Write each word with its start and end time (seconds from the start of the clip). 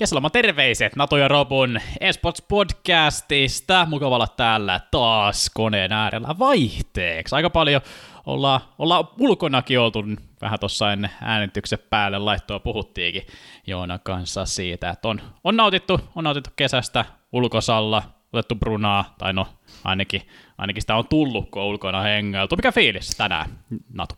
Kesäloma 0.00 0.30
terveiset 0.30 0.96
Nato 0.96 1.16
ja 1.16 1.28
Robun 1.28 1.80
eSports 2.00 2.42
podcastista. 2.42 3.86
Mukava 3.90 4.14
olla 4.14 4.26
täällä 4.26 4.80
taas 4.90 5.50
koneen 5.54 5.92
äärellä 5.92 6.34
vaihteeksi. 6.38 7.34
Aika 7.34 7.50
paljon 7.50 7.80
ollaan, 8.26 8.60
ollaan 8.78 9.08
ulkonakin 9.18 9.80
oltu 9.80 10.04
vähän 10.40 10.60
tuossa 10.60 10.92
ennen 10.92 11.10
äänityksen 11.20 11.78
päälle 11.90 12.18
laittoa 12.18 12.58
puhuttiinkin 12.58 13.22
Joona 13.66 13.98
kanssa 13.98 14.46
siitä, 14.46 14.90
että 14.90 15.08
on, 15.08 15.20
on, 15.44 15.56
nautittu, 15.56 16.00
on 16.14 16.24
nautittu 16.24 16.50
kesästä 16.56 17.04
ulkosalla, 17.32 18.02
otettu 18.32 18.54
brunaa, 18.54 19.14
tai 19.18 19.32
no 19.32 19.46
ainakin, 19.84 20.22
ainakin 20.58 20.82
sitä 20.82 20.96
on 20.96 21.08
tullut, 21.08 21.50
kun 21.50 21.62
on 21.62 21.68
ulkona 21.68 22.00
hengailtu. 22.00 22.56
Mikä 22.56 22.72
fiilis 22.72 23.10
tänään, 23.10 23.58
Natu? 23.92 24.14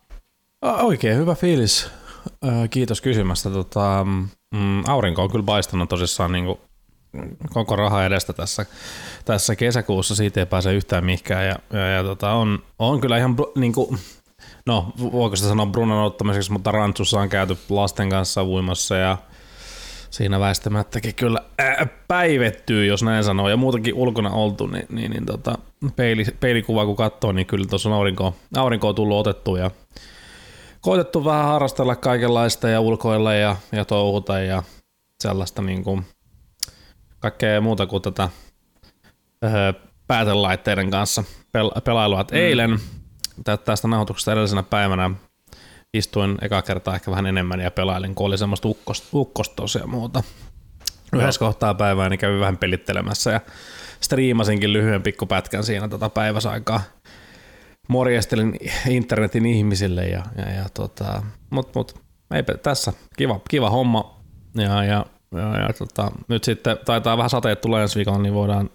Oikein 0.63 1.17
hyvä 1.17 1.35
fiilis. 1.35 1.91
Kiitos 2.71 3.01
kysymästä. 3.01 3.51
Tota, 3.51 4.07
mm, 4.53 4.83
aurinko 4.89 5.23
on 5.23 5.31
kyllä 5.31 5.45
paistanut 5.45 5.89
tosissaan 5.89 6.33
niin 6.33 6.45
kuin 6.45 6.59
koko 7.53 7.77
raha 7.77 8.05
edestä 8.05 8.33
tässä, 8.33 8.67
tässä 9.25 9.57
kesäkuussa, 9.57 10.15
siitä 10.15 10.41
ei 10.41 10.47
pääse 10.47 10.75
yhtään 10.75 11.05
mihinkään. 11.05 11.47
Ja, 11.47 11.57
ja, 11.73 11.87
ja 11.87 12.03
tota, 12.03 12.33
on, 12.33 12.59
on 12.79 13.01
kyllä 13.01 13.19
ihan 13.19 13.37
niin 13.55 13.73
kuin, 13.73 13.99
no 14.67 14.93
voiko 14.99 15.37
sitä 15.37 15.49
sanoa 15.49 15.67
Brunon 15.67 16.05
ottamiseksi, 16.05 16.53
mutta 16.53 16.73
Rantsussa 16.73 17.21
on 17.21 17.29
käyty 17.29 17.57
lasten 17.69 18.11
kanssa 18.11 18.45
uimassa 18.45 18.97
ja 18.97 19.19
siinä 20.11 20.41
väistämättäkin 20.41 21.15
kyllä 21.15 21.41
ää, 21.59 21.87
päivettyy, 22.09 22.87
jos 22.87 23.03
näin 23.03 23.25
sanoo, 23.25 23.49
ja 23.49 23.57
muutakin 23.57 23.95
ulkona 23.95 24.31
oltu, 24.31 24.67
niin, 24.67 24.87
niin, 24.91 25.11
niin 25.11 25.27
tota, 25.27 25.59
peili, 25.97 26.25
peilikuva 26.41 26.87
kun 26.87 26.97
katsoo, 26.97 27.33
niin 27.33 27.47
kyllä 27.47 27.67
tuossa 27.67 27.89
on 27.89 27.95
aurinko, 27.95 28.35
aurinko 28.57 28.89
on 28.89 28.95
tullut 28.95 29.27
otettu 29.27 29.57
ja 29.57 29.71
koitettu 30.83 31.25
vähän 31.25 31.45
harrastella 31.45 31.97
kaikenlaista 31.97 32.69
ja 32.69 32.81
ulkoilla 32.81 33.35
ja, 33.35 33.57
ja 33.73 33.85
touhuta 33.85 34.39
ja 34.39 34.63
sellaista 35.23 35.63
niin 35.63 35.85
kuin 35.85 36.07
kaikkea 37.19 37.61
muuta 37.61 37.87
kuin 37.87 38.03
tätä 38.03 38.29
öö, 39.45 39.73
päätelaitteiden 40.07 40.91
kanssa 40.91 41.25
pel- 41.59 41.81
pelailua. 41.81 42.23
Mm. 42.23 42.37
Eilen 42.37 42.79
tästä 43.65 43.89
nauhoituksesta 43.89 44.33
edellisenä 44.33 44.63
päivänä 44.63 45.11
istuin 45.95 46.39
eka 46.43 46.63
kertaa 46.63 46.95
ehkä 46.95 47.11
vähän 47.11 47.27
enemmän 47.27 47.61
ja 47.61 47.71
pelailin, 47.71 48.15
kun 48.15 48.27
oli 48.27 48.39
semmoista 48.39 48.69
ukkosta, 48.69 49.09
ukkosta 49.15 49.63
ja 49.79 49.87
muuta. 49.87 50.23
Yhdessä 51.13 51.39
kohtaa 51.39 51.75
päivää 51.75 52.09
niin 52.09 52.19
kävin 52.19 52.41
vähän 52.41 52.59
pelittelemässä 52.59 53.31
ja 53.31 53.41
striimasinkin 54.01 54.73
lyhyen 54.73 55.03
pikkupätkän 55.03 55.65
siinä 55.65 55.89
tota 55.89 56.09
päiväsaikaa 56.09 56.81
morjestelin 57.89 58.57
internetin 58.89 59.47
ihmisille 59.47 60.05
ja, 60.09 60.23
ja, 60.37 60.51
ja 60.51 60.65
tota, 60.75 61.23
mut, 61.51 61.75
mut 61.75 62.03
eipä 62.35 62.55
tässä, 62.55 62.93
kiva, 63.17 63.41
kiva 63.51 63.71
homma 63.71 64.21
ja, 64.55 64.85
ja, 64.85 65.07
ja, 65.33 65.61
ja 65.61 65.73
tota, 65.79 66.13
nyt 66.29 66.45
sitten 66.45 66.79
taitaa 66.85 67.17
vähän 67.17 67.31
sateet 67.31 67.61
tulee 67.61 67.83
ensi 67.83 67.97
viikolla, 67.97 68.19
niin 68.19 68.35
voidaan, 68.35 68.71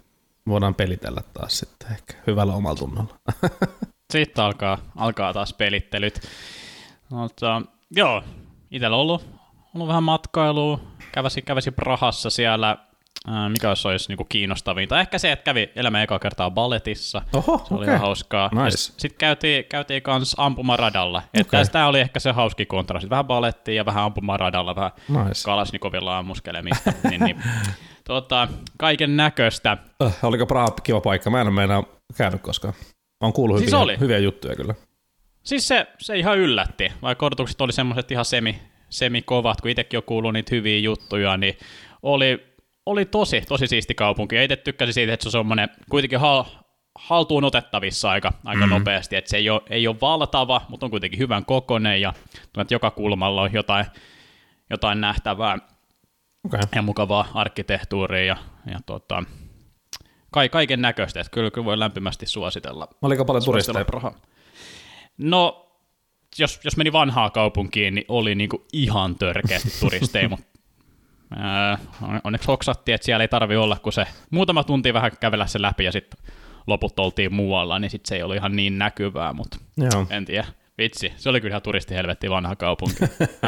voidaan 0.48 0.74
pelitellä 0.74 1.20
taas 1.34 1.58
sitten 1.58 1.92
ehkä 1.92 2.14
hyvällä 2.26 2.52
omalla 2.54 2.78
tunnolla. 2.78 3.14
Sitten 4.12 4.44
alkaa, 4.44 4.78
alkaa 4.96 5.32
taas 5.32 5.52
pelittelyt. 5.52 6.20
Mutta, 7.08 7.62
joo, 7.90 8.22
itsellä 8.70 8.96
on 8.96 9.00
ollut, 9.00 9.26
ollut 9.74 9.88
vähän 9.88 10.02
matkailua, 10.02 10.80
käväsi, 11.12 11.42
käväsi 11.42 11.70
Prahassa 11.70 12.30
siellä 12.30 12.76
mikä 13.48 13.68
olisi, 13.68 13.88
olisi 13.88 14.08
niinku 14.08 14.24
kiinnostavinta. 14.24 15.00
Ehkä 15.00 15.18
se, 15.18 15.32
että 15.32 15.44
kävi 15.44 15.70
elämä 15.76 16.02
eka 16.02 16.18
kertaa 16.18 16.50
balletissa. 16.50 17.22
Oho, 17.32 17.62
se 17.68 17.74
oli 17.74 17.82
okay. 17.82 17.94
ihan 17.94 18.00
hauskaa. 18.00 18.50
Nice. 18.64 18.76
Sitten 18.76 19.18
käytiin, 19.18 19.64
käytiin 19.64 20.02
kans 20.02 20.34
ampumaradalla. 20.38 21.18
Okay. 21.18 21.60
Että 21.60 21.72
tämä 21.72 21.88
oli 21.88 22.00
ehkä 22.00 22.20
se 22.20 22.32
hauski 22.32 22.66
kontrasti. 22.66 23.10
Vähän 23.10 23.24
balettia 23.24 23.74
ja 23.74 23.86
vähän 23.86 24.04
ampumaradalla, 24.04 24.76
vähän 24.76 24.90
nice. 25.08 25.44
Kalasnikovilla 25.44 26.18
ammuskelemista. 26.18 26.92
niin, 27.10 27.20
niin, 27.20 27.42
tota, 28.04 28.48
kaiken 28.78 29.16
näköistä. 29.16 29.76
Uh, 30.02 30.12
oliko 30.22 30.46
Praha 30.46 30.70
kiva 30.82 31.00
paikka? 31.00 31.30
Mä 31.30 31.40
en 31.40 31.46
ole 31.46 31.54
meinaa 31.54 31.84
käynyt 32.16 32.42
koskaan. 32.42 32.74
Olen 33.20 33.32
kuullut 33.32 33.58
siis 33.58 33.70
hyviä, 33.70 33.82
oli. 33.82 34.00
hyviä 34.00 34.18
juttuja 34.18 34.56
kyllä. 34.56 34.74
Siis 35.42 35.68
se, 35.68 35.86
se 35.98 36.18
ihan 36.18 36.38
yllätti, 36.38 36.92
vaikka 37.02 37.26
odotukset 37.26 37.60
oli 37.60 37.72
semmoiset 37.72 38.10
ihan 38.10 38.24
semi, 38.24 38.62
semi 38.88 39.22
kovat, 39.22 39.60
kun 39.60 39.70
itsekin 39.70 39.96
on 39.96 40.02
kuullut 40.02 40.32
niitä 40.32 40.54
hyviä 40.54 40.78
juttuja, 40.78 41.36
niin 41.36 41.58
oli 42.02 42.47
oli 42.90 43.04
tosi, 43.04 43.40
tosi 43.48 43.66
siisti 43.66 43.94
kaupunki. 43.94 44.36
Ei 44.36 44.44
itse 44.44 44.56
tykkäsi 44.56 44.92
siitä, 44.92 45.12
että 45.12 45.22
se 45.22 45.28
on 45.28 45.32
semmoinen 45.32 45.68
kuitenkin 45.90 46.20
hal, 46.20 46.44
haltuun 46.94 47.44
otettavissa 47.44 48.10
aika, 48.10 48.32
aika 48.44 48.66
mm-hmm. 48.66 48.78
nopeasti, 48.78 49.16
että 49.16 49.30
se 49.30 49.36
ei 49.36 49.50
ole, 49.50 49.62
ei 49.70 49.88
ole 49.88 49.96
valtava, 50.00 50.60
mutta 50.68 50.86
on 50.86 50.90
kuitenkin 50.90 51.18
hyvän 51.18 51.44
kokonen 51.44 52.00
ja 52.00 52.12
että 52.58 52.74
joka 52.74 52.90
kulmalla 52.90 53.42
on 53.42 53.52
jotain, 53.52 53.86
jotain 54.70 55.00
nähtävää 55.00 55.58
okay. 56.44 56.60
ja 56.74 56.82
mukavaa 56.82 57.28
arkkitehtuuria 57.34 58.24
ja, 58.24 58.36
ja 58.70 58.78
tota, 58.86 59.22
kai, 60.30 60.48
kaiken 60.48 60.82
näköistä, 60.82 61.20
että 61.20 61.30
kyllä, 61.30 61.50
kyllä 61.50 61.64
voi 61.64 61.78
lämpimästi 61.78 62.26
suositella. 62.26 62.88
Oliko 63.02 63.24
paljon 63.24 63.44
turisteja? 63.44 63.84
Praha. 63.84 64.12
No, 65.18 65.70
jos, 66.38 66.60
jos 66.64 66.76
meni 66.76 66.92
vanhaa 66.92 67.30
kaupunkiin, 67.30 67.94
niin 67.94 68.04
oli 68.08 68.34
niinku 68.34 68.66
ihan 68.72 69.16
törkeästi 69.16 69.70
turisteja, 69.80 70.28
mutta 70.28 70.57
onneksi 72.24 72.46
hoksattiin, 72.48 72.94
että 72.94 73.04
siellä 73.04 73.24
ei 73.24 73.28
tarvi 73.28 73.56
olla, 73.56 73.76
kun 73.76 73.92
se 73.92 74.06
muutama 74.30 74.64
tunti 74.64 74.94
vähän 74.94 75.10
kävellä 75.20 75.46
se 75.46 75.62
läpi 75.62 75.84
ja 75.84 75.92
sitten 75.92 76.20
loput 76.66 76.98
oltiin 76.98 77.34
muualla, 77.34 77.78
niin 77.78 77.90
sitten 77.90 78.08
se 78.08 78.16
ei 78.16 78.22
ollut 78.22 78.36
ihan 78.36 78.56
niin 78.56 78.78
näkyvää, 78.78 79.32
mutta 79.32 79.58
Joo. 79.76 80.06
en 80.10 80.24
tiedä. 80.24 80.46
Vitsi, 80.78 81.12
se 81.16 81.28
oli 81.28 81.40
kyllä 81.40 81.52
ihan 81.52 81.62
turistihelvetti 81.62 82.30
vanha 82.30 82.56
kaupunki. 82.56 82.96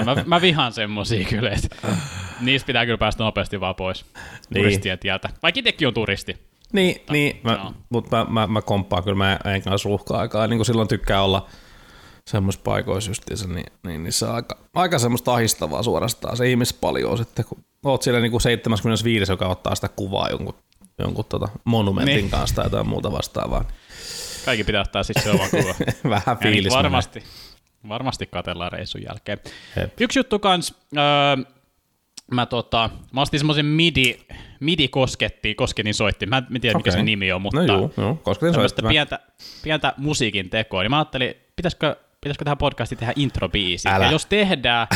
mä, 0.05 0.17
mä 0.27 0.41
vihaan 0.41 0.73
semmosia 0.73 1.29
kyllä, 1.29 1.51
että 1.51 1.97
niistä 2.41 2.67
pitää 2.67 2.85
kyllä 2.87 2.99
päästä 2.99 3.25
nopeasti 3.25 3.61
vaan 3.61 3.75
pois 3.75 4.07
niin. 4.15 4.63
turistien 4.63 4.99
tieltä. 4.99 5.29
Vaikka 5.43 5.59
itsekin 5.59 5.89
on 5.89 5.95
turisti. 5.95 6.37
Niin, 6.73 6.97
mutta, 6.97 7.13
niin 7.13 7.41
mä, 7.45 7.73
mutta 7.91 8.17
mä, 8.17 8.27
mä, 8.31 8.47
mä 8.47 8.63
komppaan 8.63 9.05
kyllä, 9.05 9.17
mä 9.17 9.39
en 9.45 9.63
kanssa 9.63 9.89
ruuhkaa 9.89 10.21
aikaa, 10.21 10.47
niin 10.47 10.59
kuin 10.59 10.67
silloin 10.67 10.89
tykkää 10.89 11.23
olla 11.23 11.47
semmoisissa 12.31 12.65
paikoissa 12.65 13.11
justiinsa, 13.11 13.49
niin, 13.49 13.73
niin, 13.87 14.03
niin 14.03 14.13
se 14.13 14.27
on 14.27 14.35
aika, 14.35 14.59
aika 14.75 14.99
semmoista 14.99 15.35
ahistavaa 15.35 15.83
suorastaan 15.83 16.37
se 16.37 16.45
paljon 16.81 17.19
sitten, 17.19 17.45
kun 17.45 17.65
oot 17.85 18.03
siellä 18.03 18.21
niin 18.21 18.31
kuin 18.31 18.41
75, 18.41 19.33
joka 19.33 19.49
ottaa 19.49 19.75
sitä 19.75 19.89
kuvaa 19.89 20.29
jonkun, 20.29 20.55
jonkun 20.99 21.25
tota 21.25 21.49
monumentin 21.65 22.17
niin. 22.17 22.31
kanssa 22.31 22.57
tai 22.57 22.67
jotain 22.67 22.89
muuta 22.89 23.13
vastaavaa. 23.13 23.65
Kaikki 24.45 24.65
pitää 24.65 24.81
ottaa 24.81 25.03
sitten 25.03 25.23
se 25.23 25.31
oma 25.31 25.49
kuva. 25.49 25.75
Vähän 26.11 26.37
niin 26.41 26.53
fiilis. 26.53 26.73
Niin 26.73 26.77
varmasti, 26.77 27.23
varmasti 27.89 28.27
katellaan 28.27 28.73
reissun 28.73 29.03
jälkeen. 29.03 29.39
Hep. 29.77 30.01
Yksi 30.01 30.19
juttu 30.19 30.39
kans, 30.39 30.75
öö, 30.97 31.45
mä, 32.31 32.47
tota, 32.47 32.91
mä 33.13 33.21
ostin 33.21 33.41
semmoisen 33.41 33.67
midi, 33.67 34.15
midi 34.61 34.89
kosketti, 34.89 35.55
kosketin 35.55 35.95
soitti. 35.95 36.27
Mä 36.27 36.37
en 36.55 36.61
tiedä, 36.61 36.79
okay. 36.79 36.81
mikä 36.81 36.91
se 36.91 37.03
nimi 37.03 37.33
on, 37.33 37.43
mutta 37.43 37.67
no 37.67 37.79
juu, 37.79 37.95
juu, 37.97 38.15
kosketin 38.15 38.55
soitti. 38.55 38.83
Pientä, 38.89 39.19
pientä 39.63 39.95
musiikin 39.97 40.51
tekoa. 40.51 40.83
Niin 40.83 40.91
mä 40.91 40.99
ajattelin, 40.99 41.35
pitäisikö 41.57 41.97
pitäisikö 42.21 42.45
tähän 42.45 42.59
podcastiin 42.59 42.99
tehdä 42.99 43.13
introbiisi? 43.17 43.89
Älä. 43.89 44.05
Ja 44.05 44.11
jos 44.11 44.27
tehdään... 44.27 44.87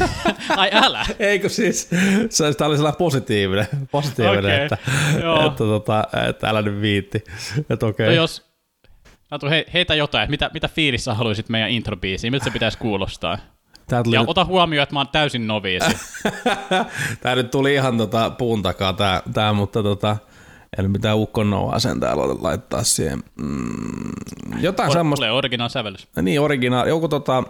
Ai 0.56 0.70
älä! 0.72 1.06
Eikö 1.18 1.48
siis, 1.48 1.90
se, 2.30 2.54
tämä 2.54 2.68
oli 2.68 2.76
sellainen 2.76 2.98
positiivinen, 2.98 3.66
positiivinen 3.90 4.44
okay, 4.44 4.64
että, 4.64 4.78
että, 5.46 5.58
tota, 5.58 6.04
että, 6.28 6.48
älä 6.48 6.62
nyt 6.62 6.80
viitti. 6.80 7.24
Että 7.70 7.86
okay. 7.86 8.06
no 8.06 8.12
jos, 8.12 8.50
Natu, 9.30 9.48
he, 9.48 9.66
heitä 9.74 9.94
jotain, 9.94 10.22
että 10.22 10.30
mitä, 10.30 10.50
mitä 10.54 10.68
fiilissä 10.68 11.14
haluaisit 11.14 11.48
meidän 11.48 11.70
introbiisiin, 11.70 12.32
miltä 12.32 12.44
se 12.44 12.50
pitäisi 12.50 12.78
kuulostaa? 12.78 13.38
Tuli... 14.04 14.16
Ja 14.16 14.24
ota 14.26 14.44
huomioon, 14.44 14.82
että 14.82 14.94
mä 14.94 15.00
oon 15.00 15.08
täysin 15.08 15.46
noviisi. 15.46 15.90
tämä 17.20 17.34
nyt 17.34 17.50
tuli 17.50 17.74
ihan 17.74 17.98
tota 17.98 18.30
puun 18.30 18.62
takaa, 18.62 18.92
tää, 18.92 19.22
tää 19.32 19.52
mutta 19.52 19.82
tota, 19.82 20.16
Eli 20.78 20.88
mitään 20.88 21.16
ukkonoa 21.16 21.78
sen 21.78 22.00
täällä 22.00 22.24
laittaa 22.40 22.84
siihen. 22.84 23.22
Mm, 23.36 24.12
jotain 24.60 24.88
Or, 24.88 24.96
semmoista. 24.96 25.20
Tulee 25.20 25.32
originaal 25.32 25.68
sävellys. 25.68 26.08
Niin, 26.22 26.40
originaal. 26.40 26.86
Joku 26.86 27.08
tota, 27.08 27.42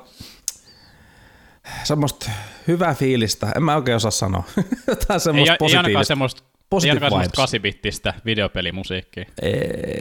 semmoista 1.85 2.31
hyvää 2.69 2.95
fiilistä. 2.95 3.53
En 3.57 3.63
mä 3.63 3.77
oikein 3.77 3.97
osaa 3.97 4.11
sanoa. 4.11 4.45
jotain 4.87 5.21
semmoista 5.21 5.53
ei, 5.53 5.59
positiivista. 5.59 5.77
Ei 5.77 5.77
ainakaan 5.77 6.05
semmoista 6.05 6.43
ei 6.85 6.91
ainakaan 6.91 7.11
semmoista 7.13 7.37
kasibittistä 7.37 8.15
videopelimusiikkia. 8.25 9.25
Ei, 9.43 9.53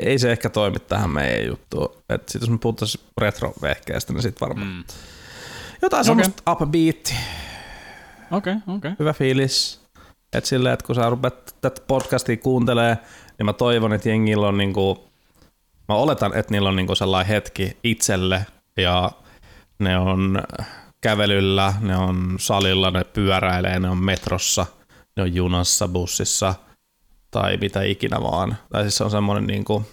ei, 0.05 0.19
se 0.19 0.31
ehkä 0.31 0.49
toimi 0.49 0.79
tähän 0.79 1.09
meidän 1.09 1.47
juttuun. 1.47 1.95
Sitten 2.09 2.41
jos 2.41 2.49
me 2.49 2.57
puhuttaisiin 2.57 3.05
retro-vehkeistä, 3.21 4.13
niin 4.13 4.21
sitten 4.21 4.47
varmaan. 4.47 4.67
Mm. 4.67 4.83
Jotain 5.81 6.01
okay. 6.01 6.03
semmoista 6.03 6.51
upbeat. 6.51 7.15
Okei, 8.31 8.53
okay, 8.53 8.53
okei. 8.53 8.75
Okay. 8.75 8.91
Hyvä 8.99 9.13
fiilis. 9.13 9.78
Et 10.33 10.45
silleen, 10.45 10.73
että 10.73 10.85
kun 10.85 10.95
sä 10.95 11.09
rupeat 11.09 11.55
tätä 11.61 11.81
podcastia 11.87 12.37
kuuntelee, 12.37 12.97
niin 13.37 13.45
mä 13.45 13.53
toivon, 13.53 13.93
että 13.93 14.09
jengillä 14.09 14.47
on 14.47 14.57
niinku, 14.57 15.09
mä 15.87 15.95
oletan, 15.95 16.37
että 16.37 16.51
niillä 16.51 16.69
on 16.69 16.75
niinku 16.75 16.95
sellainen 16.95 17.27
hetki 17.27 17.77
itselle 17.83 18.45
ja 18.77 19.11
ne 19.79 19.97
on 19.97 20.41
kävelyllä, 21.01 21.73
ne 21.81 21.97
on 21.97 22.35
salilla, 22.39 22.91
ne 22.91 23.03
pyöräilee, 23.03 23.79
ne 23.79 23.89
on 23.89 23.97
metrossa, 23.97 24.65
ne 25.15 25.23
on 25.23 25.35
junassa, 25.35 25.87
bussissa 25.87 26.55
tai 27.31 27.57
mitä 27.57 27.83
ikinä 27.83 28.21
vaan. 28.21 28.57
Tai 28.69 28.81
siis 28.81 28.97
se 28.97 29.03
on 29.03 29.11
semmoinen 29.11 29.47
niinku 29.47 29.85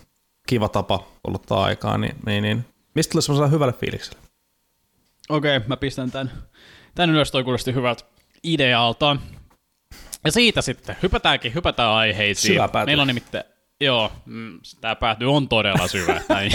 kiva 0.47 0.69
tapa 0.69 1.07
kuluttaa 1.23 1.65
aikaa, 1.65 1.99
niin, 1.99 2.17
niin, 2.27 2.43
niin. 2.43 2.65
mistä 2.95 3.13
tulee 3.13 3.23
semmoisella 3.23 3.51
hyvälle 3.51 3.73
fiilikselle? 3.73 4.19
Okei, 5.29 5.57
okay, 5.57 5.69
mä 5.69 5.77
pistän 5.77 6.11
tän, 6.11 6.33
tän 6.95 7.11
ylös, 7.11 7.31
toi 7.31 7.45
kuulosti 7.45 7.75
hyvältä 7.75 8.05
idealta. 8.43 9.17
Ja 10.25 10.33
siitä 10.33 10.63
sitten, 10.63 10.97
hypätäänkin, 11.03 11.55
hypätään 11.55 11.91
aiheisiin. 11.91 12.55
Syvä 12.55 12.69
pääty. 12.69 12.87
Meillä 12.87 13.01
on 13.01 13.07
nimittäin, 13.07 13.45
joo, 13.81 14.13
mm, 14.27 14.61
tämä 14.81 14.95
pääty 14.97 15.25
on 15.25 15.49
todella 15.49 15.89
syvä. 15.89 16.21
Näin. 16.29 16.53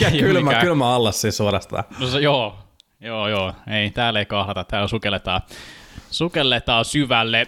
Ja 0.00 0.10
kylmä, 0.10 0.50
mikään- 0.50 0.64
kylmä 0.64 0.94
allas 0.94 1.20
siis 1.20 1.36
suorastaan. 1.36 1.84
No 1.98 2.06
se, 2.06 2.18
joo, 2.20 2.58
joo, 3.00 3.28
joo, 3.28 3.54
ei, 3.70 3.90
täällä 3.90 4.18
ei 4.18 4.26
kahlata, 4.26 4.64
täällä 4.64 4.88
sukelletaan, 4.88 5.40
sukelletaan 6.10 6.84
syvälle. 6.84 7.46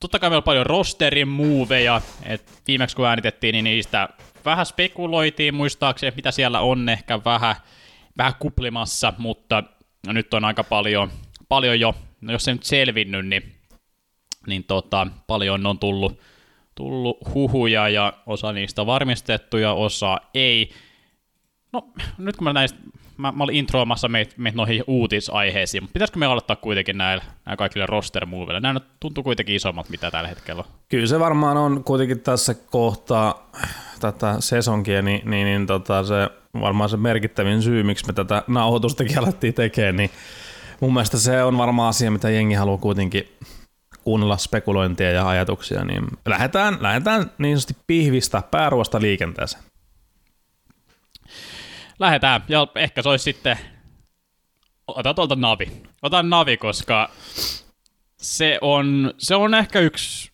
Totta 0.00 0.18
kai 0.18 0.30
meillä 0.30 0.38
on 0.38 0.44
paljon 0.44 0.66
rosterin 0.66 1.28
muuveja, 1.28 2.00
et 2.24 2.62
viimeksi 2.66 2.96
kun 2.96 3.06
äänitettiin, 3.06 3.52
niin 3.52 3.64
niistä 3.64 4.08
vähän 4.44 4.66
spekuloitiin 4.66 5.54
muistaakseni, 5.54 6.16
mitä 6.16 6.30
siellä 6.30 6.60
on 6.60 6.88
ehkä 6.88 7.24
vähän, 7.24 7.56
vähän 8.18 8.34
kuplimassa, 8.38 9.12
mutta 9.18 9.62
nyt 10.06 10.34
on 10.34 10.44
aika 10.44 10.64
paljon, 10.64 11.10
paljon 11.48 11.80
jo, 11.80 11.94
no 12.20 12.32
jos 12.32 12.44
se 12.44 12.52
nyt 12.52 12.64
selvinnyt, 12.64 13.26
niin, 13.26 13.53
niin 14.46 14.64
tota, 14.64 15.06
paljon 15.26 15.66
on 15.66 15.78
tullut, 15.78 16.18
tullut 16.74 17.18
huhuja 17.34 17.88
ja 17.88 18.12
osa 18.26 18.52
niistä 18.52 18.86
varmistettu 18.86 19.56
ja 19.56 19.72
osa 19.72 20.18
ei. 20.34 20.70
No, 21.72 21.88
nyt 22.18 22.36
kun 22.36 22.44
mä 22.44 22.52
näistä, 22.52 22.78
mä, 23.16 23.32
mä 23.32 23.44
olin 23.44 23.56
introamassa 23.56 24.08
meitä 24.08 24.34
meit 24.36 24.54
noihin 24.54 24.84
uutisaiheisiin, 24.86 25.82
mutta 25.82 25.92
pitäisikö 25.92 26.18
me 26.18 26.26
aloittaa 26.26 26.56
kuitenkin 26.56 26.98
näillä, 26.98 27.24
näillä 27.46 27.56
kaikille 27.56 27.86
roster 27.86 28.26
moveille? 28.26 28.60
Nämä 28.60 28.80
tuntuu 29.00 29.24
kuitenkin 29.24 29.56
isommat, 29.56 29.88
mitä 29.88 30.10
tällä 30.10 30.28
hetkellä. 30.28 30.64
Kyllä 30.88 31.06
se 31.06 31.20
varmaan 31.20 31.56
on 31.56 31.84
kuitenkin 31.84 32.20
tässä 32.20 32.54
kohtaa 32.54 33.50
tätä 34.00 34.36
sesonkia, 34.40 35.02
niin, 35.02 35.30
niin, 35.30 35.44
niin 35.44 35.66
tota 35.66 36.04
se 36.04 36.30
varmaan 36.60 36.90
se 36.90 36.96
merkittävin 36.96 37.62
syy, 37.62 37.82
miksi 37.82 38.06
me 38.06 38.12
tätä 38.12 38.42
nauhoitustakin 38.46 39.18
alettiin 39.22 39.54
tekemään, 39.54 39.96
niin 39.96 40.10
mun 40.80 40.92
mielestä 40.92 41.18
se 41.18 41.42
on 41.42 41.58
varmaan 41.58 41.88
asia, 41.88 42.10
mitä 42.10 42.30
jengi 42.30 42.54
haluaa 42.54 42.78
kuitenkin 42.78 43.28
kuunnella 44.04 44.36
spekulointia 44.36 45.10
ja 45.10 45.28
ajatuksia, 45.28 45.84
niin 45.84 46.06
lähdetään, 46.26 46.76
lähdetään 46.80 47.30
niin 47.38 47.56
sanotusti 47.56 47.84
pihvistä 47.86 48.42
pääruosta 48.50 49.00
liikenteeseen. 49.00 49.64
Lähdetään, 51.98 52.44
ja 52.48 52.66
ehkä 52.74 53.02
se 53.02 53.08
olisi 53.08 53.22
sitten, 53.22 53.58
ota 54.86 55.14
tuolta 55.14 55.36
Navi. 55.36 55.72
Otan 56.02 56.30
Navi, 56.30 56.56
koska 56.56 57.10
se 58.16 58.58
on, 58.60 59.14
se 59.18 59.34
on 59.34 59.54
ehkä 59.54 59.78
yksi 59.78 60.30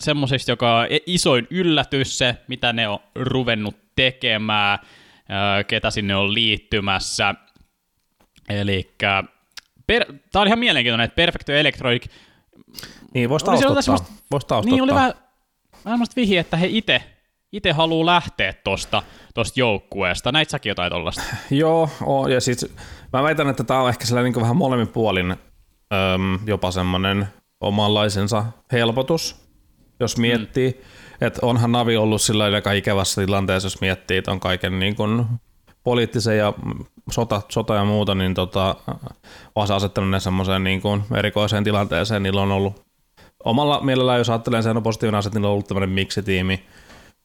semmoisista, 0.00 0.52
joka 0.52 0.76
on 0.76 0.86
isoin 1.06 1.46
yllätys 1.50 2.18
se, 2.18 2.36
mitä 2.48 2.72
ne 2.72 2.88
on 2.88 2.98
ruvennut 3.14 3.76
tekemään, 3.96 4.78
ää, 5.28 5.64
ketä 5.64 5.90
sinne 5.90 6.16
on 6.16 6.34
liittymässä. 6.34 7.34
Eli 8.48 8.94
per, 9.86 10.04
tämä 10.32 10.40
on 10.40 10.46
ihan 10.46 10.58
mielenkiintoinen, 10.58 11.04
että 11.04 11.16
Perfecto 11.16 11.52
Electronic, 11.52 12.06
Niin, 13.14 13.28
voisi 13.28 13.46
taustottaa. 13.46 13.82
semmoista- 13.82 14.12
Vois 14.30 14.44
taustottaa. 14.44 14.74
niin 14.76 14.82
oli 14.82 14.94
vähän, 14.94 15.14
vähän 15.84 15.94
semmoista 15.94 16.16
vihje, 16.16 16.40
että 16.40 16.56
he 16.56 16.66
itse 16.70 17.02
itse 17.52 17.72
haluaa 17.72 18.06
lähteä 18.06 18.52
tosta, 18.52 19.02
tosta 19.34 19.60
joukkueesta. 19.60 20.32
Näit 20.32 20.50
säkin 20.50 20.70
jotain 20.70 20.90
tollasta? 20.92 21.22
Joo, 21.50 21.88
oo, 22.06 22.28
ja 22.28 22.40
siis 22.40 22.74
mä 23.12 23.22
väitän, 23.22 23.48
että 23.48 23.64
tämä 23.64 23.80
on 23.82 23.88
ehkä 23.88 24.06
sellainen 24.06 24.32
niin 24.32 24.42
vähän 24.42 24.56
molemmin 24.56 24.88
puolin 24.88 25.30
öm, 25.30 26.38
jopa 26.46 26.70
semmoinen 26.70 27.26
omanlaisensa 27.60 28.44
helpotus, 28.72 29.36
jos 30.00 30.16
miettii. 30.16 30.70
Mm. 30.70 31.26
Että 31.26 31.46
onhan 31.46 31.72
Navi 31.72 31.96
ollut 31.96 32.22
sillä 32.22 32.44
aika 32.44 32.72
ikävässä 32.72 33.20
tilanteessa, 33.24 33.66
jos 33.66 33.80
miettii, 33.80 34.16
että 34.16 34.30
on 34.32 34.40
kaiken 34.40 34.78
niin 34.78 34.96
kuin 34.96 35.26
poliittisen 35.84 36.38
ja 36.38 36.52
sota, 37.10 37.42
sota 37.48 37.74
ja 37.74 37.84
muuta, 37.84 38.14
niin 38.14 38.34
tota, 38.34 38.76
se 39.66 39.74
asettanut 39.74 40.10
ne 40.10 40.20
semmoiseen 40.20 40.64
niin 40.64 40.80
kuin 40.80 41.02
erikoiseen 41.14 41.64
tilanteeseen. 41.64 42.22
Niillä 42.22 42.42
on 42.42 42.52
ollut 42.52 42.82
omalla 43.44 43.80
mielellään, 43.80 44.18
jos 44.18 44.30
ajattelen 44.30 44.62
sen 44.62 44.76
on 44.76 44.82
positiivinen 44.82 45.18
asia, 45.18 45.32
niillä 45.34 45.48
on 45.48 45.52
ollut 45.52 45.66
tämmöinen 45.66 45.90
miksitiimi, 45.90 46.66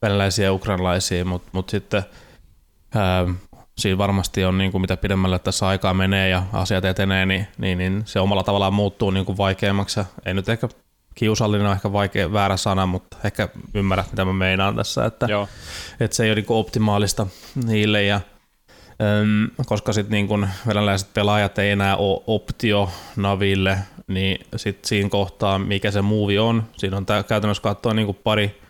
venäläisiä 0.01 0.45
ja 0.45 0.54
ukrainalaisia, 0.54 1.25
mutta 1.25 1.50
mut 1.51 1.69
sitten 1.69 2.04
ää, 2.95 3.25
siinä 3.77 3.98
varmasti 3.98 4.45
on 4.45 4.57
niin 4.57 4.71
kuin 4.71 4.81
mitä 4.81 4.98
pidemmälle 4.98 5.39
tässä 5.39 5.68
aikaa 5.68 5.94
menee 5.94 6.30
ja 6.30 6.44
asiat 6.54 6.86
etenee, 6.86 7.25
niin, 7.25 7.48
niin, 7.57 7.77
niin 7.77 8.01
se 8.06 8.19
omalla 8.19 8.44
tavallaan 8.44 8.74
muuttuu 8.74 9.12
niin 9.12 9.25
kuin 9.25 9.38
vaikeammaksi. 9.38 10.00
Ei 10.25 10.33
nyt 10.33 10.50
ehkä 10.50 10.69
kiusallinen 11.15 11.68
on 11.68 11.74
ehkä 11.74 11.94
vaikea, 11.94 12.33
väärä 12.33 12.57
sana, 12.57 12.86
mutta 12.86 13.18
ehkä 13.24 13.50
ymmärrät, 13.74 14.12
mitä 14.12 14.25
mä 14.25 14.33
meinaan 14.33 14.75
tässä, 14.75 15.06
että, 15.06 15.25
Joo. 15.30 15.48
että 16.00 16.18
se 16.18 16.24
ei 16.24 16.30
ole 16.30 16.36
niin 16.36 16.45
optimaalista 16.50 17.27
niille 17.65 18.04
ja 18.04 18.21
Öm, 19.02 19.50
koska 19.66 19.94
sitten 19.94 20.12
niin 20.12 20.28
kun 20.28 20.48
venäläiset 20.68 21.14
pelaajat 21.14 21.60
ei 21.60 21.72
enää 21.72 21.96
ole 21.96 22.24
optio 22.28 22.90
Naville, 23.16 23.78
niin 24.08 24.46
sitten 24.56 24.88
siinä 24.88 25.10
kohtaa, 25.10 25.60
mikä 25.60 25.92
se 25.92 26.02
muuvi 26.02 26.40
on, 26.40 26.64
siinä 26.78 26.98
on 26.98 27.06
tää, 27.06 27.24
käytännössä 27.24 27.64
katsoa 27.64 27.94
niin 27.94 28.16
pari, 28.24 28.62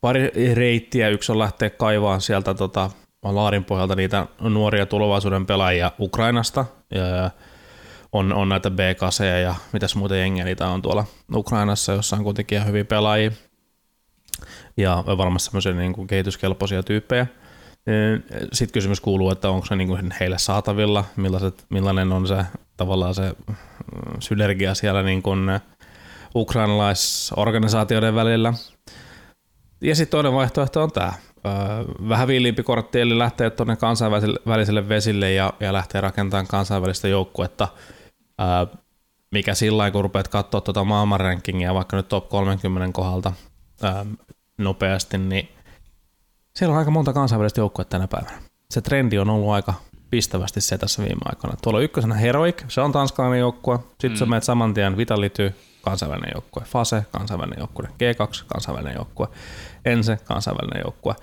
pari 0.00 0.30
reittiä. 0.54 1.08
Yksi 1.08 1.32
on 1.32 1.38
lähteä 1.38 1.70
kaivaan 1.70 2.20
sieltä 2.20 2.54
tota, 2.54 2.90
laarin 3.22 3.64
pohjalta 3.64 3.94
niitä 3.94 4.26
nuoria 4.40 4.86
tulevaisuuden 4.86 5.46
pelaajia 5.46 5.92
Ukrainasta. 6.00 6.64
Ja, 6.94 7.30
on, 8.12 8.32
on 8.32 8.48
näitä 8.48 8.70
BKC 8.70 9.24
ja 9.42 9.54
mitäs 9.72 9.96
muuta 9.96 10.16
jengiä 10.16 10.44
niitä 10.44 10.68
on 10.68 10.82
tuolla 10.82 11.04
Ukrainassa, 11.34 11.92
jossa 11.92 12.16
on 12.16 12.24
kuitenkin 12.24 12.56
ihan 12.56 12.68
hyviä 12.68 12.84
pelaajia. 12.84 13.30
Ja 14.76 15.04
varmasti 15.06 15.44
semmoisia 15.44 15.72
niin 15.72 15.92
kuin 15.92 16.06
kehityskelpoisia 16.06 16.82
tyyppejä. 16.82 17.26
Sitten 18.52 18.72
kysymys 18.72 19.00
kuuluu, 19.00 19.30
että 19.30 19.50
onko 19.50 19.66
se 19.66 19.76
niinku 19.76 19.98
heille 20.20 20.38
saatavilla, 20.38 21.04
millaiset, 21.16 21.64
millainen 21.68 22.12
on 22.12 22.26
se 22.26 22.44
tavallaan 22.76 23.14
se 23.14 23.32
mm, 23.48 23.54
synergia 24.20 24.74
siellä 24.74 25.02
niin 25.02 25.22
kuin 25.22 25.50
ukrainalaisorganisaatioiden 26.34 28.14
välillä. 28.14 28.54
Ja 29.80 29.94
sitten 29.94 30.10
toinen 30.10 30.32
vaihtoehto 30.32 30.82
on 30.82 30.92
tämä. 30.92 31.12
Vähän 32.08 32.28
viiliimpi 32.28 32.62
kortti, 32.62 33.00
eli 33.00 33.18
lähtee 33.18 33.50
tuonne 33.50 33.76
kansainväliselle 33.76 34.88
vesille 34.88 35.32
ja, 35.32 35.52
ja 35.60 35.72
lähtee 35.72 36.00
rakentamaan 36.00 36.46
kansainvälistä 36.46 37.08
joukkuetta, 37.08 37.68
ää, 38.38 38.66
mikä 39.30 39.54
sillä 39.54 39.90
kun 39.90 40.02
rupeat 40.02 40.28
katsoa 40.28 40.60
tuota 40.60 40.84
maailmanrankingia 40.84 41.74
vaikka 41.74 41.96
nyt 41.96 42.08
top 42.08 42.28
30 42.28 42.92
kohdalta 42.92 43.32
nopeasti, 44.58 45.18
niin 45.18 45.48
siellä 46.58 46.72
on 46.72 46.78
aika 46.78 46.90
monta 46.90 47.12
kansainvälistä 47.12 47.60
joukkuetta 47.60 47.90
tänä 47.90 48.08
päivänä. 48.08 48.42
Se 48.70 48.80
trendi 48.80 49.18
on 49.18 49.30
ollut 49.30 49.50
aika 49.50 49.74
pistävästi 50.10 50.60
se 50.60 50.78
tässä 50.78 51.02
viime 51.02 51.20
aikoina. 51.24 51.56
Tuolla 51.62 51.78
on 51.78 51.84
ykkösenä 51.84 52.14
Heroic, 52.14 52.64
se 52.68 52.80
on 52.80 52.92
tanskalainen 52.92 53.40
joukkue. 53.40 53.78
Sitten 53.78 54.10
mm. 54.10 54.16
sä 54.16 54.26
menet 54.26 54.44
saman 54.44 54.74
tien 54.74 54.96
Vitality, 54.96 55.54
kansainvälinen 55.82 56.30
joukkue. 56.34 56.62
Fase, 56.66 57.04
kansainvälinen 57.10 57.58
joukkue. 57.58 57.84
G2, 57.84 58.44
kansainvälinen 58.46 58.96
joukkue. 58.96 59.28
Ense, 59.84 60.18
kansainvälinen 60.24 60.82
joukkue. 60.84 61.14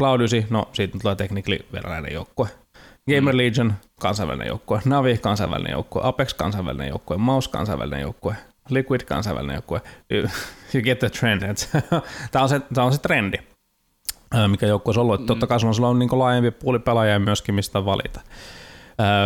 Cloud9, 0.00 0.46
no 0.50 0.68
siitä 0.72 0.98
tulee 0.98 1.16
technically 1.16 1.58
venäläinen 1.72 2.12
joukkue. 2.12 2.48
Gamer 3.14 3.36
Legion, 3.36 3.74
kansainvälinen 4.00 4.48
joukkue. 4.48 4.80
Navi, 4.84 5.18
kansainvälinen 5.18 5.72
joukkue. 5.72 6.02
Apex, 6.04 6.34
kansainvälinen 6.34 6.88
joukkue. 6.88 7.16
Mouse, 7.16 7.50
kansainvälinen 7.50 8.00
joukkue. 8.00 8.36
Liquid, 8.68 9.00
kansainvälinen 9.00 9.54
joukkue. 9.54 9.80
You, 10.10 10.22
you 10.74 10.82
get 10.82 10.98
the 10.98 11.10
trend. 11.10 11.42
Tämä 12.30 12.42
on, 12.42 12.48
se, 12.48 12.60
tämä 12.74 12.86
on 12.86 12.92
se 12.92 12.98
trendi 12.98 13.53
mikä 14.48 14.66
joukkueessa 14.66 15.00
on 15.00 15.06
ollut. 15.06 15.20
Mm. 15.20 15.26
Totta 15.26 15.46
kai 15.46 15.60
sulla 15.60 15.88
on 15.88 15.98
niin 15.98 16.18
laajempi 16.18 16.50
puoli 16.50 16.78
pelaajia 16.78 17.18
myöskin, 17.18 17.54
mistä 17.54 17.84
valita. 17.84 18.20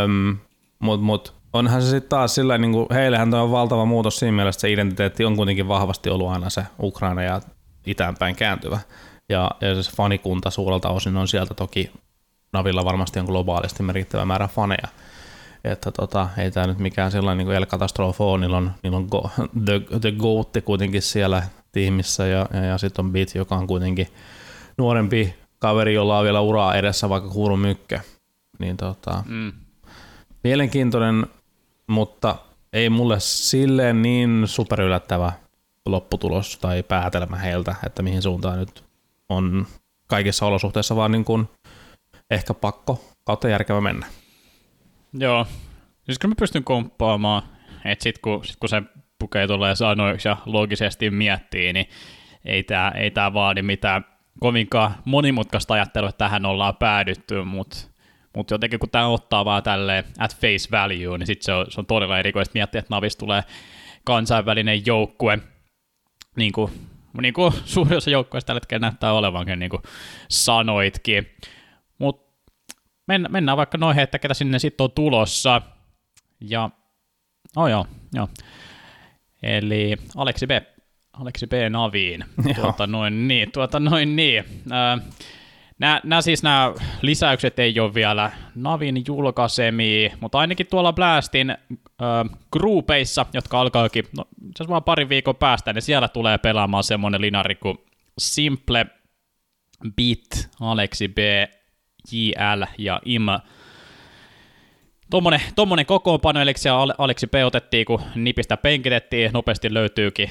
Öm, 0.05 0.37
Mutta 0.79 1.05
mut, 1.05 1.35
onhan 1.53 1.83
se 1.83 1.91
sitten 1.91 2.09
taas 2.09 2.35
sillä 2.35 2.59
niin 2.59 2.73
kuin, 2.73 2.87
heillehän 2.91 3.31
tämä 3.31 3.43
on 3.43 3.51
valtava 3.51 3.85
muutos 3.85 4.19
siinä 4.19 4.33
mielessä, 4.33 4.59
että 4.59 4.61
se 4.61 4.73
identiteetti 4.73 5.25
on 5.25 5.37
kuitenkin 5.37 5.69
vahvasti 5.69 6.11
ollut 6.11 6.29
aina 6.29 6.51
se 6.51 6.63
Ukraina 6.83 7.23
ja 7.23 7.41
itäänpäin 7.87 8.37
kääntyvä. 8.37 8.81
Ja, 9.29 9.51
ja 9.61 9.83
se 9.83 9.91
fanikunta 9.97 10.51
suurelta 10.51 10.89
osin 10.89 11.17
on 11.17 11.29
sieltä 11.29 11.55
toki 11.55 11.91
Navilla 12.53 12.85
varmasti 12.85 13.19
on 13.19 13.27
globaalisti 13.27 13.83
merkittävä 13.83 14.25
määrä 14.25 14.49
faneja. 14.49 14.89
Että 15.65 15.91
tota, 15.91 16.29
ei 16.39 16.51
tämä 16.51 16.67
nyt 16.67 16.79
mikään 16.79 17.11
sellainen 17.11 17.47
niin 17.47 17.57
El-katastrofi 17.57 18.23
ole, 18.23 18.39
niillä 18.39 18.57
on, 18.57 18.73
niillä 18.83 18.99
on 18.99 19.07
go, 19.11 19.31
the, 19.67 19.99
the 20.01 20.13
Goat 20.13 20.49
kuitenkin 20.65 21.03
siellä 21.03 21.43
tiimissä 21.73 22.27
ja, 22.27 22.47
ja, 22.55 22.65
ja 22.65 22.79
sitten 22.79 23.05
on 23.05 23.13
Beat, 23.13 23.35
joka 23.35 23.55
on 23.55 23.67
kuitenkin 23.67 24.09
nuorempi 24.79 25.35
kaveri, 25.59 25.95
jolla 25.95 26.19
on 26.19 26.25
vielä 26.25 26.41
uraa 26.41 26.75
edessä, 26.75 27.09
vaikka 27.09 27.31
kuulu 27.31 27.57
mykkä. 27.57 28.01
Niin 28.59 28.77
tota, 28.77 29.23
Mm. 29.27 29.53
mielenkiintoinen, 30.45 31.27
mutta 31.87 32.37
ei 32.73 32.91
mulle 32.91 33.21
silleen 33.21 34.03
niin 34.03 34.43
superyllättävä 34.47 35.33
lopputulos 35.87 36.59
tai 36.59 36.83
päätelmä 36.83 37.37
heiltä, 37.37 37.75
että 37.87 38.03
mihin 38.03 38.23
suuntaan 38.23 38.59
nyt 38.59 38.85
on 39.29 39.67
kaikissa 40.07 40.47
olosuhteissa 40.47 40.97
vaan 40.97 41.13
niin 41.13 41.25
kuin 41.25 41.49
ehkä 42.31 42.55
pakko 42.55 43.05
kautta 43.25 43.49
järkevä 43.49 43.81
mennä. 43.81 44.07
Joo. 45.13 45.47
Siis 46.05 46.19
kyllä 46.19 46.31
mä 46.33 46.37
pystyn 46.39 46.65
komppaamaan, 46.65 47.43
että 47.85 48.03
sit 48.03 48.19
kun, 48.19 48.45
sit 48.47 48.57
kun 48.61 48.69
se 48.69 48.83
pukee 49.19 49.47
tulee 49.47 49.77
sanoiksi 49.77 50.29
ja 50.29 50.37
loogisesti 50.47 51.11
miettii, 51.11 51.73
niin 51.73 51.87
ei 52.45 52.63
tämä 52.63 52.93
ei 52.97 53.11
tää 53.11 53.33
vaadi 53.33 53.63
mitään 53.63 54.05
kovinkaan 54.41 54.95
monimutkaista 55.05 55.75
ajattelua, 55.75 56.09
että 56.09 56.25
tähän 56.25 56.47
ollaan 56.47 56.77
päädytty, 56.77 57.45
mutta 57.45 57.77
mut 58.37 58.51
jotenkin 58.51 58.79
kun 58.79 58.91
tämä 58.91 59.07
ottaa 59.07 59.45
vaan 59.45 59.63
tälleen 59.63 60.05
at 60.19 60.37
face 60.37 60.69
value, 60.71 61.19
niin 61.19 61.27
sitten 61.27 61.45
se 61.45 61.53
on, 61.53 61.67
se 61.69 61.81
on 61.81 61.87
todella 61.87 62.19
erikoista 62.19 62.53
miettiä, 62.55 62.79
että 62.79 62.95
Navis 62.95 63.17
tulee 63.17 63.43
kansainvälinen 64.05 64.87
joukkue. 64.87 65.39
niin 66.37 66.53
kuin, 66.53 66.73
niin 67.21 67.35
kuin 67.35 67.53
suuri 67.65 67.97
osa 67.97 68.11
joukkoista 68.11 68.47
tällä 68.47 68.59
hetkellä 68.59 68.81
näyttää 68.81 69.13
olevankin, 69.13 69.59
niin 69.59 69.71
kuin 69.71 69.83
sanoitkin. 70.29 71.27
Mutta 71.99 72.43
mennään, 73.09 73.33
mennään 73.33 73.57
vaikka 73.57 73.79
noihin, 73.79 74.03
että 74.03 74.19
ketä 74.19 74.35
sinne 74.35 74.59
sitten 74.59 74.85
on 74.85 74.93
tulossa. 74.93 75.63
Ja, 76.41 76.71
oh 77.57 77.67
joo, 77.67 77.87
joo. 78.15 78.29
Eli 79.43 79.97
Aleksi 80.17 80.47
B. 80.47 80.51
Aleksi 81.21 81.47
B. 81.47 81.53
Naviin. 81.71 82.25
Tuota 82.61 82.87
noin 82.87 83.29
niin, 83.29 83.53
tuota 83.53 83.81
noin 83.81 84.17
niin. 84.17 84.45
Äh, 84.73 85.01
Nämä, 85.79 86.01
nämä 86.05 86.23
siis 86.23 86.43
nämä 86.43 86.75
lisäykset 87.03 87.59
ei 87.59 87.81
ole 87.81 87.95
vielä 87.95 88.31
Navin 88.55 89.03
julkaisemia, 89.07 90.17
mutta 90.21 90.39
ainakin 90.39 90.67
tuolla 90.67 90.93
Blastin 90.93 91.51
äh, 91.51 91.57
groupeissa, 92.53 93.27
jotka 93.33 93.61
alkaakin, 93.61 94.05
no 94.17 94.25
se 94.57 94.69
vaan 94.69 94.85
pari 94.85 95.09
viikon 95.09 95.37
päästä, 95.37 95.73
niin 95.73 95.83
siellä 95.83 96.09
tulee 96.09 96.39
pelaamaan 96.39 96.85
semmoinen 96.85 97.21
linari 97.21 97.55
kuin 97.55 97.79
Simple, 98.19 98.87
Bit, 99.97 100.49
Alexi 100.61 101.09
B, 101.09 101.19
JL 102.13 102.65
ja 102.79 103.01
Im. 103.05 103.27
Tuommoinen, 105.57 105.87
kokoonpano, 105.87 106.41
eli 106.41 106.53
Aleksi 106.99 107.27
B 107.27 107.35
otettiin, 107.47 107.87
kun 107.87 108.03
nipistä 108.15 108.57
penkitettiin, 108.57 109.31
nopeasti 109.33 109.75
löytyykin, 109.75 110.31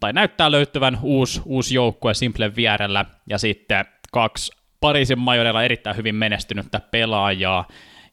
tai 0.00 0.12
näyttää 0.12 0.50
löytyvän 0.50 0.98
uusi, 1.02 1.40
uusi 1.44 1.74
joukkue 1.74 2.14
Simple 2.14 2.56
vierellä, 2.56 3.04
ja 3.26 3.38
sitten 3.38 3.84
kaksi 4.12 4.52
Pariisin 4.80 5.18
majorilla 5.18 5.62
erittäin 5.62 5.96
hyvin 5.96 6.14
menestynyttä 6.14 6.80
pelaajaa 6.80 7.68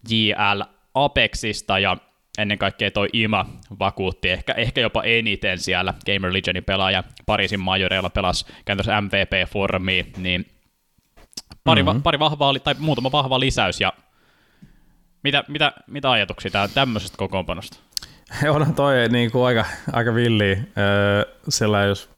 JL 0.09 0.61
Apexista 0.93 1.79
ja 1.79 1.97
ennen 2.37 2.57
kaikkea 2.57 2.91
toi 2.91 3.09
Ima 3.13 3.45
vakuutti 3.79 4.29
ehkä, 4.29 4.53
ehkä 4.53 4.81
jopa 4.81 5.03
eniten 5.03 5.59
siellä 5.59 5.93
Gamer 6.05 6.33
Legionin 6.33 6.63
pelaaja 6.63 7.03
Pariisin 7.25 7.59
majoreilla 7.59 8.09
pelasi 8.09 8.45
käytännössä 8.65 9.01
MVP-formiin, 9.01 10.13
niin 10.17 10.45
pari, 11.63 11.83
mm-hmm. 11.83 11.97
va, 11.97 12.01
pari 12.03 12.19
vahvaa, 12.19 12.59
tai 12.59 12.75
muutama 12.79 13.11
vahva 13.11 13.39
lisäys 13.39 13.81
ja 13.81 13.93
mitä, 15.23 15.43
mitä, 15.47 15.73
mitä 15.87 16.11
ajatuksia 16.11 16.51
tää, 16.51 16.67
tämmöisestä 16.67 17.17
kokoonpanosta? 17.17 17.84
On 18.55 18.73
toi 18.75 18.95
niin 19.09 19.31
kuin 19.31 19.45
aika, 19.45 19.65
aika 19.91 20.15
villi, 20.15 20.59
öö, 20.77 21.35
sillä 21.49 21.83
jos, 21.83 22.09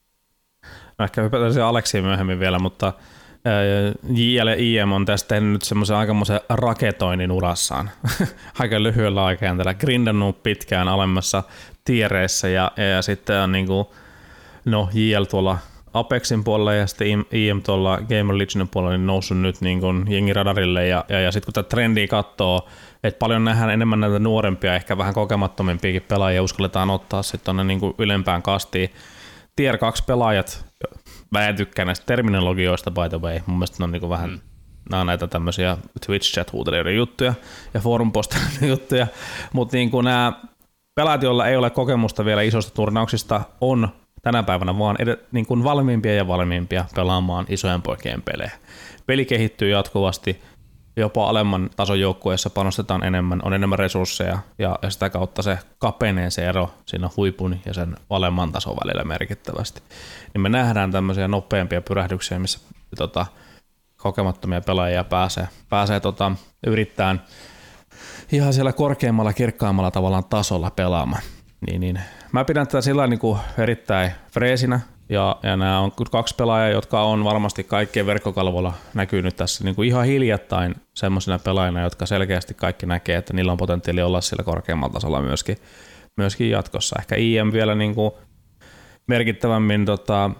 no 0.97 1.05
ehkä 1.05 1.21
hypätään 1.21 1.61
Aleksiin 1.61 2.03
myöhemmin 2.03 2.39
vielä, 2.39 2.59
mutta 2.59 2.93
JL 4.09 4.47
ja 4.47 4.55
IM 4.57 4.91
on 4.91 5.05
tästä 5.05 5.27
tehnyt 5.27 5.51
nyt 5.51 5.61
semmoisen 5.61 5.97
aikamoisen 5.97 6.39
raketoinnin 6.49 7.31
urassaan. 7.31 7.89
Aika 8.59 8.83
lyhyellä 8.83 9.25
aikajänteellä. 9.25 9.73
Grindannut 9.73 10.43
pitkään 10.43 10.87
alemmassa 10.87 11.43
tiereissä 11.85 12.47
ja, 12.47 12.71
ja 12.95 13.01
sitten 13.01 13.37
on 13.39 13.51
niinku, 13.51 13.93
no 14.65 14.89
JL 14.93 15.23
tuolla 15.23 15.57
Apexin 15.97 16.43
puolella 16.43 16.73
ja 16.73 16.87
sitten 16.87 17.25
IM 17.31 17.61
tuolla 17.61 17.97
Gamer 17.97 18.37
Legionin 18.37 18.67
puolella 18.67 18.97
niin 18.97 19.07
noussut 19.07 19.37
nyt 19.37 19.61
niin 19.61 19.79
kuin 19.79 20.11
jengiradarille 20.11 20.87
ja, 20.87 21.05
ja, 21.09 21.19
ja 21.19 21.31
sitten 21.31 21.45
kun 21.45 21.53
tätä 21.53 21.69
trendiä 21.69 22.07
katsoo, 22.07 22.67
että 23.03 23.19
paljon 23.19 23.45
nähdään 23.45 23.69
enemmän 23.69 23.99
näitä 23.99 24.19
nuorempia, 24.19 24.75
ehkä 24.75 24.97
vähän 24.97 25.13
kokemattomimpiakin 25.13 26.01
pelaajia 26.01 26.43
uskalletaan 26.43 26.89
ottaa 26.89 27.23
sitten 27.23 27.45
tuonne 27.45 27.63
niin 27.63 27.93
ylempään 27.97 28.41
kastiin. 28.41 28.89
Tier 29.55 29.77
2 29.77 30.03
pelaajat 30.03 30.65
mä 31.31 31.47
en 31.47 31.55
tykkää 31.55 31.85
näistä 31.85 32.05
terminologioista 32.05 32.91
by 32.91 33.09
the 33.09 33.21
way. 33.21 33.39
Mun 33.45 33.57
mielestä 33.57 33.77
ne 33.79 33.83
on 33.83 33.91
niinku 33.91 34.09
vähän 34.09 34.29
mm. 34.29 34.39
Nämä 34.89 35.01
on 35.01 35.07
näitä 35.07 35.27
tämmöisiä 35.27 35.77
twitch 36.05 36.33
chat 36.33 36.53
huutelijoiden 36.53 36.95
juttuja 36.95 37.33
ja 37.73 37.79
forum 37.79 38.11
juttuja, 38.69 39.07
mutta 39.53 39.77
niin 39.77 39.89
nämä 40.03 40.33
pelaat, 40.95 41.23
joilla 41.23 41.47
ei 41.47 41.55
ole 41.55 41.69
kokemusta 41.69 42.25
vielä 42.25 42.41
isosta 42.41 42.73
turnauksista, 42.73 43.41
on 43.61 43.89
tänä 44.21 44.43
päivänä 44.43 44.79
vaan 44.79 44.95
ed- 44.99 45.25
niin 45.31 45.45
kuin 45.45 45.63
valmiimpia 45.63 46.15
ja 46.15 46.27
valmiimpia 46.27 46.85
pelaamaan 46.95 47.45
isojen 47.49 47.81
poikien 47.81 48.21
pelejä. 48.21 48.51
Peli 49.05 49.25
kehittyy 49.25 49.69
jatkuvasti, 49.69 50.41
jopa 50.95 51.29
alemman 51.29 51.69
tason 51.75 51.99
joukkueessa 51.99 52.49
panostetaan 52.49 53.03
enemmän, 53.03 53.39
on 53.43 53.53
enemmän 53.53 53.79
resursseja 53.79 54.39
ja, 54.59 54.79
ja 54.81 54.89
sitä 54.89 55.09
kautta 55.09 55.41
se 55.41 55.59
kapenee 55.79 56.29
se 56.29 56.45
ero 56.45 56.69
siinä 56.85 57.09
huipun 57.17 57.59
ja 57.65 57.73
sen 57.73 57.97
alemman 58.09 58.51
tason 58.51 58.75
välillä 58.83 59.03
merkittävästi. 59.03 59.81
Niin 60.33 60.41
me 60.41 60.49
nähdään 60.49 60.91
tämmöisiä 60.91 61.27
nopeampia 61.27 61.81
pyrähdyksiä, 61.81 62.39
missä 62.39 62.59
tota, 62.97 63.25
kokemattomia 63.97 64.61
pelaajia 64.61 65.03
pääsee, 65.03 65.47
pääsee 65.69 65.99
tota, 65.99 66.31
yrittämään 66.67 67.21
ihan 68.31 68.53
siellä 68.53 68.73
korkeammalla, 68.73 69.33
kirkkaammalla 69.33 69.91
tavallaan 69.91 70.25
tasolla 70.25 70.71
pelaamaan. 70.71 71.21
Niin, 71.67 71.81
niin. 71.81 71.99
Mä 72.31 72.45
pidän 72.45 72.67
tätä 72.67 72.81
sillä 72.81 73.07
niin 73.07 73.19
kuin 73.19 73.39
erittäin 73.57 74.11
freesinä, 74.31 74.79
ja, 75.09 75.35
ja 75.43 75.57
nämä 75.57 75.79
on 75.79 75.91
kaksi 76.11 76.35
pelaajaa, 76.35 76.69
jotka 76.69 77.01
on 77.01 77.23
varmasti 77.23 77.63
kaikkien 77.63 78.05
verkkokalvoilla 78.05 78.73
näkynyt 78.93 79.35
tässä 79.35 79.63
niin 79.63 79.75
kuin 79.75 79.87
ihan 79.87 80.05
hiljattain 80.05 80.75
semmoisina 80.93 81.39
pelaajina, 81.39 81.81
jotka 81.81 82.05
selkeästi 82.05 82.53
kaikki 82.53 82.85
näkee, 82.85 83.17
että 83.17 83.33
niillä 83.33 83.51
on 83.51 83.57
potentiaali 83.57 84.01
olla 84.01 84.21
sillä 84.21 84.43
korkeammalla 84.43 84.93
tasolla 84.93 85.21
myöskin, 85.21 85.57
myöskin 86.17 86.49
jatkossa. 86.49 86.95
Ehkä 86.99 87.15
IM 87.15 87.53
vielä 87.53 87.75
niin 87.75 87.95
kuin 87.95 88.11
merkittävämmin 89.07 89.85
tota, 89.85 90.31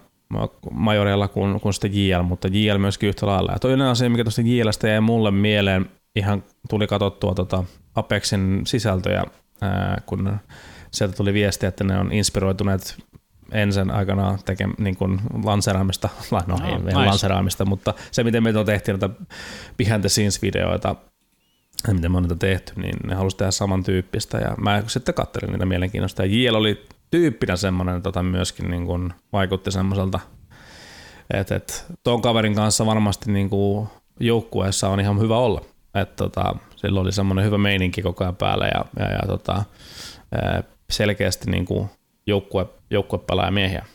majoreilla 0.72 1.28
kuin, 1.28 1.60
kuin 1.60 1.74
sitten 1.74 1.92
JL, 2.08 2.22
mutta 2.22 2.48
JL 2.48 2.78
myöskin 2.78 3.10
yhtä 3.10 3.26
lailla. 3.26 3.52
Ja 3.52 3.60
toinen 3.60 3.88
asia, 3.88 4.10
mikä 4.10 4.24
tuosta 4.24 4.42
JLstä 4.46 4.88
jäi 4.88 5.02
mulle 5.02 5.32
mieleen, 5.32 5.90
ihan 6.16 6.44
tuli 6.70 6.88
katsottua 6.88 7.34
tota 7.34 7.64
Apexin 7.96 8.62
sisältöjä, 8.66 9.24
ää, 9.62 10.02
kun 10.06 10.40
sieltä 10.92 11.16
tuli 11.16 11.34
viesti, 11.34 11.66
että 11.66 11.84
ne 11.84 12.00
on 12.00 12.12
inspiroituneet 12.12 12.98
ensin 13.52 13.92
aikana 13.92 14.38
teke, 14.46 14.68
niin 14.78 14.98
kuin 14.98 15.20
lanseraamista, 15.44 16.10
no 16.48 16.56
oh, 16.56 16.66
ei 16.66 16.78
nice. 16.78 16.96
lanseraamista, 16.96 17.66
mutta 17.66 17.94
se 18.12 18.24
miten 18.24 18.44
me 18.44 18.54
tehty 18.66 18.92
noita 18.92 19.10
behind 19.78 20.00
the 20.00 20.10
scenes 20.10 20.42
videoita, 20.42 20.96
ja 21.88 21.94
miten 21.94 22.12
me 22.12 22.18
on 22.18 22.24
niitä 22.24 22.36
tehty, 22.36 22.74
niin 22.76 22.96
ne 23.04 23.16
halusi 23.16 23.38
tehdä 23.38 23.52
samantyyppistä 23.52 24.38
ja 24.38 24.56
mä 24.58 24.84
sitten 24.88 25.16
katselin 25.16 25.52
niitä 25.52 25.66
mielenkiinnosta 25.66 26.26
ja 26.26 26.50
JL 26.50 26.56
oli 26.56 26.86
tyyppinä 27.12 27.56
semmoinen 27.56 28.02
tota, 28.02 28.24
myöskin 28.24 28.72
niin 28.72 28.86
kuin, 28.86 29.14
vaikutti 29.34 29.72
semmoiselta, 29.72 30.20
että 31.34 31.56
et, 31.56 31.86
ton 32.04 32.22
kaverin 32.22 32.56
kanssa 32.56 32.86
varmasti 32.86 33.32
niin 33.32 33.50
kuin, 33.50 33.88
joukkueessa 34.20 34.90
on 34.90 35.00
ihan 35.00 35.20
hyvä 35.20 35.38
olla. 35.38 35.62
Et, 35.96 36.16
tota, 36.16 36.56
silloin 36.76 37.04
oli 37.04 37.12
semmoinen 37.12 37.46
hyvä 37.46 37.58
meininki 37.58 38.02
koko 38.02 38.24
ajan 38.24 38.36
päällä 38.36 38.66
ja, 38.66 38.86
ja, 39.00 39.12
ja 39.12 39.22
tota, 39.28 39.64
selkeästi 40.90 41.52
niin 41.52 41.66
kuin, 41.66 41.90
joukkue, 42.28 42.66
joukkuepelaajamiehiä. 42.90 43.86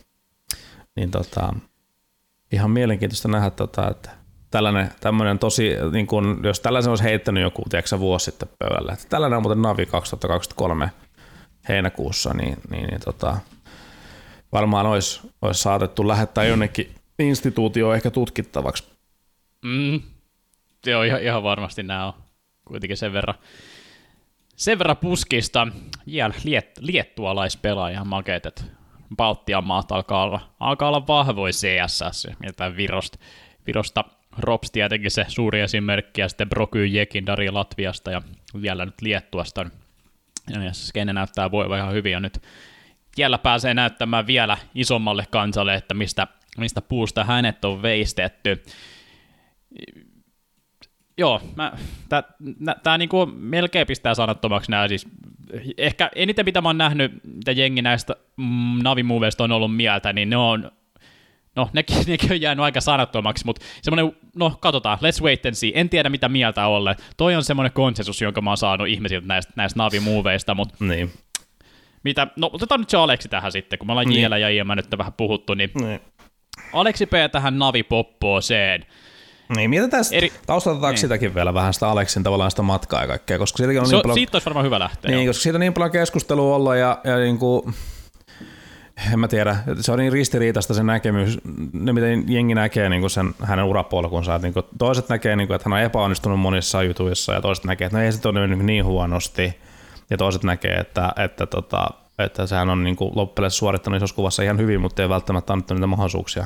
Niin 0.95 1.11
tota, 1.11 1.53
ihan 2.51 2.71
mielenkiintoista 2.71 3.27
nähdä, 3.27 3.49
tota, 3.49 3.89
että 3.89 4.09
tällainen, 4.51 4.91
tämmöinen 4.99 5.39
tosi, 5.39 5.69
niin 5.91 6.07
kun, 6.07 6.41
jos 6.43 6.59
tällaisen 6.59 6.89
olisi 6.89 7.03
heittänyt 7.03 7.43
joku 7.43 7.63
tiedätkö, 7.69 7.99
vuosi 7.99 8.25
sitten 8.25 8.49
pöydälle, 8.59 8.91
että 8.91 9.05
tällainen 9.09 9.37
on 9.37 9.43
muuten 9.43 9.61
Navi 9.61 9.85
2023 9.85 10.89
heinäkuussa, 11.69 12.33
niin, 12.33 12.57
niin, 12.69 12.87
niin 12.87 13.01
tota, 13.05 13.37
varmaan 14.51 14.85
olisi, 14.85 15.21
olisi 15.41 15.61
saatettu 15.61 16.07
lähettää 16.07 16.43
jonnekin 16.43 16.95
instituutioon 17.19 17.95
ehkä 17.95 18.11
tutkittavaksi. 18.11 18.83
Mm. 19.65 20.01
Joo, 20.85 21.03
ihan, 21.03 21.21
ihan 21.21 21.43
varmasti 21.43 21.83
nämä 21.83 22.05
on 22.05 22.13
kuitenkin 22.65 22.97
sen 22.97 23.13
verran 23.13 23.35
sen 24.55 24.79
verran 24.79 24.97
puskista, 24.97 25.67
jäl, 26.05 26.31
liet, 26.43 26.71
liettualaispelaaja 26.79 28.03
makeet, 28.03 28.45
että 28.45 28.63
Baltian 29.15 29.63
maat 29.63 29.91
alkaa 29.91 30.23
olla, 30.23 30.39
alkaa 30.59 30.87
olla 30.87 31.07
vahvoin 31.07 31.53
CSS, 31.53 32.27
mitä 32.39 32.75
Virosta, 32.75 33.17
Virosta 33.67 34.03
Rops 34.37 34.71
tietenkin 34.71 35.11
se 35.11 35.25
suuri 35.27 35.61
esimerkki, 35.61 36.21
ja 36.21 36.29
sitten 36.29 36.49
Broky 36.49 36.85
Jekindari 36.85 37.51
Latviasta, 37.51 38.11
ja 38.11 38.21
vielä 38.61 38.85
nyt 38.85 39.01
Liettuasta. 39.01 39.65
Ja 40.49 40.73
skene 40.73 41.13
näyttää 41.13 41.51
voiva 41.51 41.77
ihan 41.77 41.93
hyvin, 41.93 42.11
ja 42.11 42.19
nyt 42.19 42.41
jällä 43.17 43.37
pääsee 43.37 43.73
näyttämään 43.73 44.27
vielä 44.27 44.57
isommalle 44.75 45.25
kansalle, 45.29 45.75
että 45.75 45.93
mistä, 45.93 46.27
mistä 46.57 46.81
puusta 46.81 47.23
hänet 47.23 47.65
on 47.65 47.81
veistetty 47.81 48.63
joo, 51.17 51.41
tämä 52.83 52.97
niinku 52.97 53.25
melkein 53.25 53.87
pistää 53.87 54.13
sanattomaksi 54.13 54.71
nämä 54.71 54.87
siis, 54.87 55.07
ehkä 55.77 56.09
eniten 56.15 56.45
mitä 56.45 56.61
mä 56.61 56.69
oon 56.69 56.77
nähnyt, 56.77 57.11
mitä 57.23 57.51
jengi 57.51 57.81
näistä 57.81 58.15
mm, 58.37 58.79
navimuveista 58.83 59.43
on 59.43 59.51
ollut 59.51 59.75
mieltä, 59.75 60.13
niin 60.13 60.29
ne 60.29 60.37
on, 60.37 60.71
no 61.55 61.69
nekin, 61.73 61.97
nekin 62.07 62.31
on 62.31 62.41
jäänyt 62.41 62.63
aika 62.63 62.81
sanattomaksi, 62.81 63.45
mutta 63.45 63.65
semmoinen, 63.81 64.15
no 64.35 64.57
katsotaan, 64.59 64.97
let's 64.97 65.23
wait 65.23 65.45
and 65.45 65.55
see, 65.55 65.71
en 65.75 65.89
tiedä 65.89 66.09
mitä 66.09 66.29
mieltä 66.29 66.67
olle. 66.67 66.95
Toi 67.17 67.35
on 67.35 67.43
semmoinen 67.43 67.73
konsensus, 67.73 68.21
jonka 68.21 68.41
mä 68.41 68.49
oon 68.49 68.57
saanut 68.57 68.87
ihmisiltä 68.87 69.27
näistä, 69.27 69.53
näistä 69.55 69.79
navimuveista, 69.79 70.55
mutta 70.55 70.75
niin. 70.79 71.11
mitä, 72.03 72.27
no 72.35 72.49
otetaan 72.53 72.79
nyt 72.79 72.89
se 72.89 72.97
Aleksi 72.97 73.29
tähän 73.29 73.51
sitten, 73.51 73.79
kun 73.79 73.87
me 73.87 73.91
ollaan 73.91 74.07
niin. 74.07 74.31
ja 74.41 74.49
IM 74.49 74.67
nyt 74.75 74.97
vähän 74.97 75.13
puhuttu, 75.13 75.53
niin, 75.53 75.71
niin. 75.81 75.99
Aleksi 76.73 77.05
P 77.05 77.11
tähän 77.31 77.59
navipoppooseen. 77.59 78.85
Niin, 79.55 79.69
mietitään 79.69 80.03
Eri... 80.11 80.31
taustataanko 80.45 80.87
niin. 80.87 80.97
sitäkin 80.97 81.35
vielä 81.35 81.53
vähän 81.53 81.73
sitä 81.73 81.89
Aleksin 81.89 82.23
tavallaan 82.23 82.51
sitä 82.51 82.61
matkaa 82.61 83.01
ja 83.01 83.07
kaikkea, 83.07 83.37
koska 83.37 83.57
siitäkin 83.57 83.81
on 83.81 83.87
so, 83.87 83.95
niin 83.95 84.01
paljon... 84.01 84.15
Siitä 84.15 84.35
olisi 84.35 84.45
varmaan 84.45 84.65
hyvä 84.65 84.79
lähteä. 84.79 85.11
Niin, 85.11 85.25
jo. 85.25 85.29
koska 85.29 85.43
siitä 85.43 85.55
on 85.55 85.59
niin 85.59 85.73
paljon 85.73 85.91
keskustelua 85.91 86.55
olla 86.55 86.75
ja, 86.75 87.01
ja 87.03 87.17
niin 87.17 87.37
kuin, 87.37 87.73
en 89.13 89.19
mä 89.19 89.27
tiedä, 89.27 89.57
se 89.79 89.91
on 89.91 89.99
niin 89.99 90.13
ristiriitaista 90.13 90.73
se 90.73 90.83
näkemys, 90.83 91.39
ne 91.73 91.93
miten 91.93 92.23
jengi 92.27 92.55
näkee 92.55 92.89
niin 92.89 93.09
sen 93.09 93.33
hänen 93.43 93.65
urapolkunsa, 93.65 94.35
että 94.35 94.47
niin 94.47 94.65
toiset 94.77 95.09
näkee, 95.09 95.35
niin 95.35 95.47
kuin, 95.47 95.55
että 95.55 95.69
hän 95.69 95.79
on 95.79 95.85
epäonnistunut 95.85 96.39
monissa 96.39 96.83
jutuissa 96.83 97.33
ja 97.33 97.41
toiset 97.41 97.65
näkee, 97.65 97.85
että 97.85 97.97
no 97.97 98.03
ei 98.03 98.11
se 98.11 98.27
ole 98.27 98.47
niin, 98.47 98.65
niin 98.65 98.85
huonosti 98.85 99.59
ja 100.09 100.17
toiset 100.17 100.43
näkee, 100.43 100.73
että, 100.73 101.13
että, 101.17 101.45
tota, 101.45 101.87
että 102.19 102.47
sehän 102.47 102.69
on 102.69 102.83
niin 102.83 102.97
loppujen 103.15 103.51
suorittanut 103.51 103.97
isossa 103.97 104.15
kuvassa 104.15 104.43
ihan 104.43 104.57
hyvin, 104.57 104.81
mutta 104.81 105.01
ei 105.01 105.09
välttämättä 105.09 105.53
annettu 105.53 105.73
niitä 105.73 105.87
mahdollisuuksia, 105.87 106.45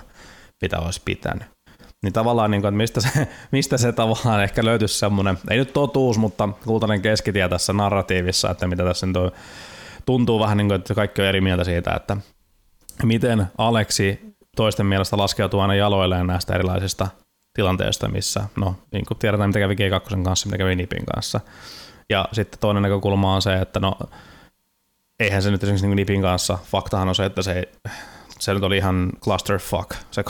mitä 0.61 0.79
olisi 0.79 1.01
pitänyt. 1.05 1.56
Niin 2.03 2.13
tavallaan, 2.13 2.51
niin 2.51 2.61
kuin, 2.61 2.69
että 2.69 2.77
mistä 2.77 3.01
se, 3.01 3.27
mistä 3.51 3.77
se 3.77 3.91
tavallaan 3.91 4.43
ehkä 4.43 4.65
löytyisi 4.65 4.99
semmoinen, 4.99 5.37
ei 5.49 5.57
nyt 5.57 5.73
totuus, 5.73 6.17
mutta 6.17 6.49
kultainen 6.65 7.01
keskitie 7.01 7.49
tässä 7.49 7.73
narratiivissa, 7.73 8.49
että 8.51 8.67
mitä 8.67 8.83
tässä 8.83 9.05
nyt 9.05 9.17
on, 9.17 9.31
tuntuu 10.05 10.39
vähän 10.39 10.57
niin 10.57 10.67
kuin, 10.67 10.75
että 10.79 10.95
kaikki 10.95 11.21
on 11.21 11.27
eri 11.27 11.41
mieltä 11.41 11.63
siitä, 11.63 11.93
että 11.93 12.17
miten 13.03 13.47
Aleksi 13.57 14.35
toisten 14.55 14.85
mielestä 14.85 15.17
laskeutuu 15.17 15.59
aina 15.59 15.75
jaloilleen 15.75 16.27
näistä 16.27 16.55
erilaisista 16.55 17.07
tilanteista, 17.53 18.07
missä, 18.07 18.43
no 18.55 18.75
niin 18.91 19.05
kuin 19.05 19.17
tiedetään, 19.17 19.49
mitä 19.49 19.59
kävi 19.59 19.75
G2 19.75 20.23
kanssa, 20.23 20.47
mitä 20.47 20.57
kävi 20.57 20.75
Nipin 20.75 21.05
kanssa. 21.13 21.39
Ja 22.09 22.27
sitten 22.31 22.59
toinen 22.59 22.83
näkökulma 22.83 23.35
on 23.35 23.41
se, 23.41 23.55
että 23.55 23.79
no 23.79 23.97
eihän 25.19 25.41
se 25.41 25.51
nyt 25.51 25.63
esimerkiksi 25.63 25.87
niin 25.87 25.95
Nipin 25.95 26.21
kanssa, 26.21 26.57
faktahan 26.63 27.09
on 27.09 27.15
se, 27.15 27.25
että 27.25 27.41
se, 27.41 27.63
se 28.39 28.53
nyt 28.53 28.63
oli 28.63 28.77
ihan 28.77 29.09
clusterfuck, 29.21 29.91
se 30.11 30.23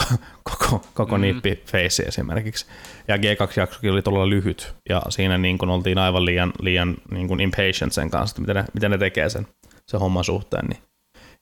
koko, 0.44 0.86
koko 0.94 1.18
mm. 1.18 1.22
nippi 1.22 1.64
face 1.72 2.04
esimerkiksi. 2.04 2.66
Ja 3.08 3.18
G2-jaksokin 3.18 3.92
oli 3.92 4.02
todella 4.02 4.30
lyhyt, 4.30 4.76
ja 4.90 5.02
siinä 5.10 5.38
niin 5.38 5.58
kuin 5.58 5.70
oltiin 5.70 5.98
aivan 5.98 6.26
liian, 6.26 6.54
liian 6.60 6.98
niin 7.12 7.28
kuin 7.28 7.40
impatient 7.40 7.94
sen 7.94 8.10
kanssa, 8.10 8.34
että 8.34 8.42
miten 8.42 8.56
ne, 8.56 8.66
miten 8.74 8.92
ne 8.92 8.98
tekee 8.98 9.30
sen, 9.30 9.48
sen 9.86 10.00
homman 10.00 10.24
suhteen. 10.24 10.66
Niin 10.66 10.80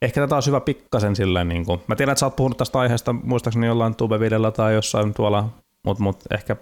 ehkä 0.01 0.21
tätä 0.21 0.35
olisi 0.35 0.49
hyvä 0.49 0.59
pikkasen 0.59 1.15
silleen, 1.15 1.49
niin 1.49 1.65
kuin, 1.65 1.81
mä 1.87 1.95
tiedän, 1.95 2.11
että 2.11 2.19
sä 2.19 2.25
oot 2.25 2.35
puhunut 2.35 2.57
tästä 2.57 2.79
aiheesta 2.79 3.13
muistaakseni 3.13 3.67
jollain 3.67 3.95
tubevidella 3.95 4.51
tai 4.51 4.73
jossain 4.73 5.13
tuolla, 5.13 5.49
mutta 5.83 6.03
mut 6.03 6.23
ehkä 6.33 6.55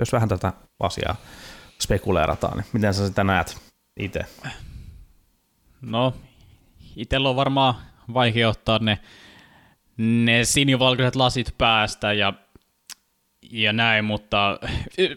jos 0.00 0.12
vähän 0.12 0.28
tätä 0.28 0.52
asiaa 0.80 1.16
spekuleerataan, 1.80 2.56
niin 2.56 2.66
miten 2.72 2.94
sä 2.94 3.06
sitä 3.06 3.24
näet 3.24 3.56
itse? 4.00 4.20
No, 5.80 6.14
itsellä 6.96 7.28
on 7.28 7.36
varmaan 7.36 7.74
vaikea 8.14 8.48
ottaa 8.48 8.78
ne, 8.78 8.98
ne 9.96 10.44
sinivalkoiset 10.44 11.16
lasit 11.16 11.54
päästä 11.58 12.12
ja, 12.12 12.32
ja 13.50 13.72
näin, 13.72 14.04
mutta 14.04 14.58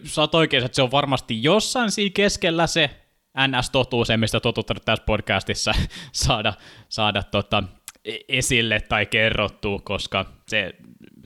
sä 0.04 0.20
oot 0.20 0.34
oikein, 0.34 0.64
että 0.64 0.76
se 0.76 0.82
on 0.82 0.90
varmasti 0.90 1.42
jossain 1.42 1.90
siinä 1.90 2.12
keskellä 2.14 2.66
se 2.66 2.90
NS-totuus, 3.38 4.08
mistä 4.16 4.40
totuttanut 4.40 4.84
tässä 4.84 5.04
podcastissa 5.04 5.72
saada, 6.12 6.52
saada 6.88 7.22
tota, 7.22 7.62
esille 8.28 8.80
tai 8.80 9.06
kerrottua, 9.06 9.78
koska 9.84 10.24
se, 10.46 10.74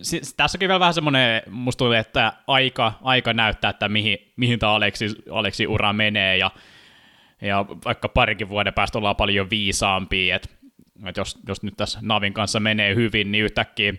se, 0.03 0.21
tässäkin 0.37 0.69
vielä 0.69 0.81
vähän 0.81 0.95
semmoinen, 0.95 1.43
musta 1.51 1.79
tuli, 1.79 1.97
että 1.97 2.33
aika, 2.47 2.93
aika 3.03 3.33
näyttää, 3.33 3.71
että 3.71 3.89
mihin, 3.89 4.19
mihin 4.37 4.59
tämä 4.59 4.73
Aleksi, 4.73 5.07
Aleksi 5.31 5.67
ura 5.67 5.93
menee, 5.93 6.37
ja, 6.37 6.51
ja 7.41 7.65
vaikka 7.85 8.09
parikin 8.09 8.49
vuoden 8.49 8.75
päästä 8.75 8.99
ollaan 8.99 9.17
paljon 9.17 9.51
viisaampia, 9.51 10.37
että, 10.37 10.49
että 11.09 11.21
jos, 11.21 11.39
jos 11.49 11.63
nyt 11.63 11.75
tässä 11.77 11.99
Navin 12.03 12.33
kanssa 12.33 12.61
menee 12.61 12.95
hyvin, 12.95 13.33
niin 13.33 13.45
yhtäkkiä 13.45 13.95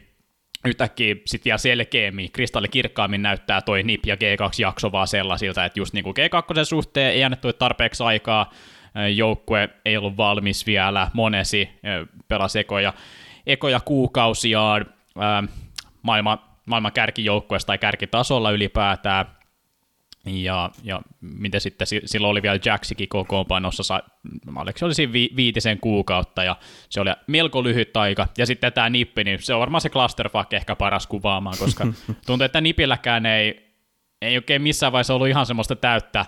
yhtäkkiä 0.66 1.16
sitten 1.26 1.46
vielä 1.46 1.58
selkeämmin, 1.58 2.32
kristallikirkkaammin 2.32 3.22
näyttää 3.22 3.62
toi 3.62 3.84
NIP 3.84 4.06
ja 4.06 4.16
G2-jakso 4.16 4.92
vaan 4.92 5.08
sellaisilta, 5.08 5.66
että 5.66 5.80
just 5.80 5.94
niin 5.94 6.04
kuin 6.04 6.16
G2 6.18 6.66
suhteen 6.66 7.14
ei 7.14 7.24
annettu 7.24 7.54
tarpeeksi 7.54 8.04
aikaa, 8.04 8.52
joukkue 9.16 9.70
ei 9.86 9.98
ollut 9.98 10.18
valmis 10.18 10.68
vielä, 10.68 11.12
monesi 11.14 11.70
pelasi 12.28 12.60
ekoja, 12.60 12.94
ekoja 13.48 13.80
kuukausiaan 13.80 14.86
maailman, 16.02 16.40
maailman 16.66 16.92
kärkijoukkueesta 16.92 17.68
tai 17.68 17.78
kärkitasolla 17.78 18.52
ylipäätään, 18.52 19.26
ja, 20.26 20.70
ja 20.84 21.02
miten 21.22 21.62
sitten 21.62 21.88
silloin 22.06 22.32
oli 22.32 22.42
vielä 22.42 22.60
Jacksikin 22.66 23.10
kokoonpanossa, 23.10 24.02
Aleksi 24.56 24.86
oli 24.86 24.94
siinä 24.94 25.14
vi, 25.14 25.30
viitisen 25.36 25.80
kuukautta 25.80 26.44
ja 26.44 26.56
se 26.90 27.02
oli 27.02 27.10
melko 27.28 27.64
lyhyt 27.64 27.98
aika. 27.98 28.28
Ja 28.38 28.46
sitten 28.46 28.74
tämä 28.74 28.90
nippi, 28.90 29.24
niin 29.24 29.42
se 29.42 29.54
on 29.54 29.60
varmaan 29.60 29.82
se 29.82 29.90
clusterfuck 29.90 30.54
ehkä 30.54 30.76
paras 30.76 31.08
kuvaamaan, 31.08 31.56
koska 31.60 31.88
tuntuu, 32.28 32.46
että 32.46 32.62
nipilläkään 32.62 33.26
ei, 33.26 33.76
ei 34.22 34.38
oikein 34.38 34.62
missään 34.62 34.92
vaiheessa 34.92 35.14
ollut 35.14 35.28
ihan 35.28 35.46
semmoista 35.46 35.76
täyttä, 35.76 36.26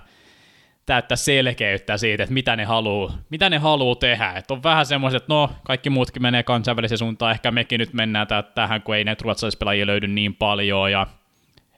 täyttä 0.86 1.16
selkeyttä 1.16 1.98
siitä, 1.98 2.24
että 2.24 2.34
mitä 2.34 2.56
ne 2.56 2.66
haluaa, 2.66 3.18
mitä 3.30 3.50
ne 3.50 3.58
haluaa 3.58 3.96
tehdä. 3.96 4.32
Että 4.32 4.54
on 4.54 4.64
vähän 4.64 4.86
semmoiset, 4.86 5.24
että 5.24 5.34
no, 5.34 5.50
kaikki 5.64 5.90
muutkin 5.90 6.22
menee 6.22 6.44
kansainväliseen 6.44 6.98
suuntaan, 6.98 7.32
ehkä 7.32 7.52
mekin 7.52 7.80
nyt 7.80 7.94
mennään 7.94 8.28
tähän, 8.56 8.82
kun 8.82 8.96
ei 8.96 9.04
ne 9.04 9.16
ruotsalaispelaajia 9.22 9.86
löydy 9.86 10.08
niin 10.08 10.36
paljon, 10.36 10.92
ja 10.92 11.08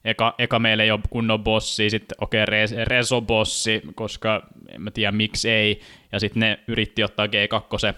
eka, 0.08 0.36
eka 0.38 0.60
meillä 0.60 0.84
ei 0.84 0.92
ole 0.92 1.00
kunnon 1.10 1.44
bossi, 1.44 1.90
sitten 1.90 2.18
okei, 2.22 2.44
okay, 2.44 2.86
Reso-bossi, 2.86 3.82
koska 3.96 4.48
en 4.70 4.82
mä 4.82 4.92
tiedä 4.92 5.12
miksi 5.12 5.50
ei, 5.50 5.82
ja 6.12 6.20
sitten 6.20 6.40
ne 6.40 6.60
yritti 6.68 7.04
ottaa 7.04 7.26
G2 7.26 7.94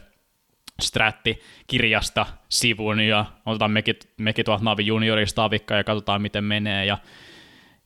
stratti 0.81 1.39
kirjasta 1.67 2.25
sivun 2.49 2.99
ja 2.99 3.25
otetaan 3.45 3.71
mekin, 3.71 3.95
mekin 4.17 4.45
tuolta 4.45 4.63
Navi 4.63 4.85
Juniorista 4.85 5.43
avikka 5.43 5.75
ja 5.75 5.83
katsotaan 5.83 6.21
miten 6.21 6.43
menee. 6.43 6.85
Ja, 6.85 6.97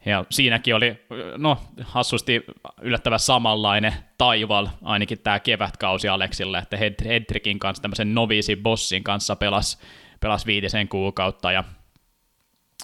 ja 0.06 0.26
siinäkin 0.30 0.76
oli 0.76 0.96
no 1.38 1.58
hassusti 1.82 2.44
yllättävän 2.82 3.20
samanlainen 3.20 3.94
taival 4.18 4.68
ainakin 4.84 5.20
tämä 5.20 5.40
kevätkausi 5.40 6.08
Aleksille, 6.08 6.58
että 6.58 6.78
Hedrikin 7.06 7.60
kanssa 7.60 7.82
tämmöisen 7.82 8.16
novisi 8.16 8.56
bossin 8.56 9.04
kanssa 9.04 9.36
pelas, 9.36 9.80
pelas 10.20 10.46
viitisen 10.46 10.88
kuukautta 10.88 11.52
ja 11.52 11.64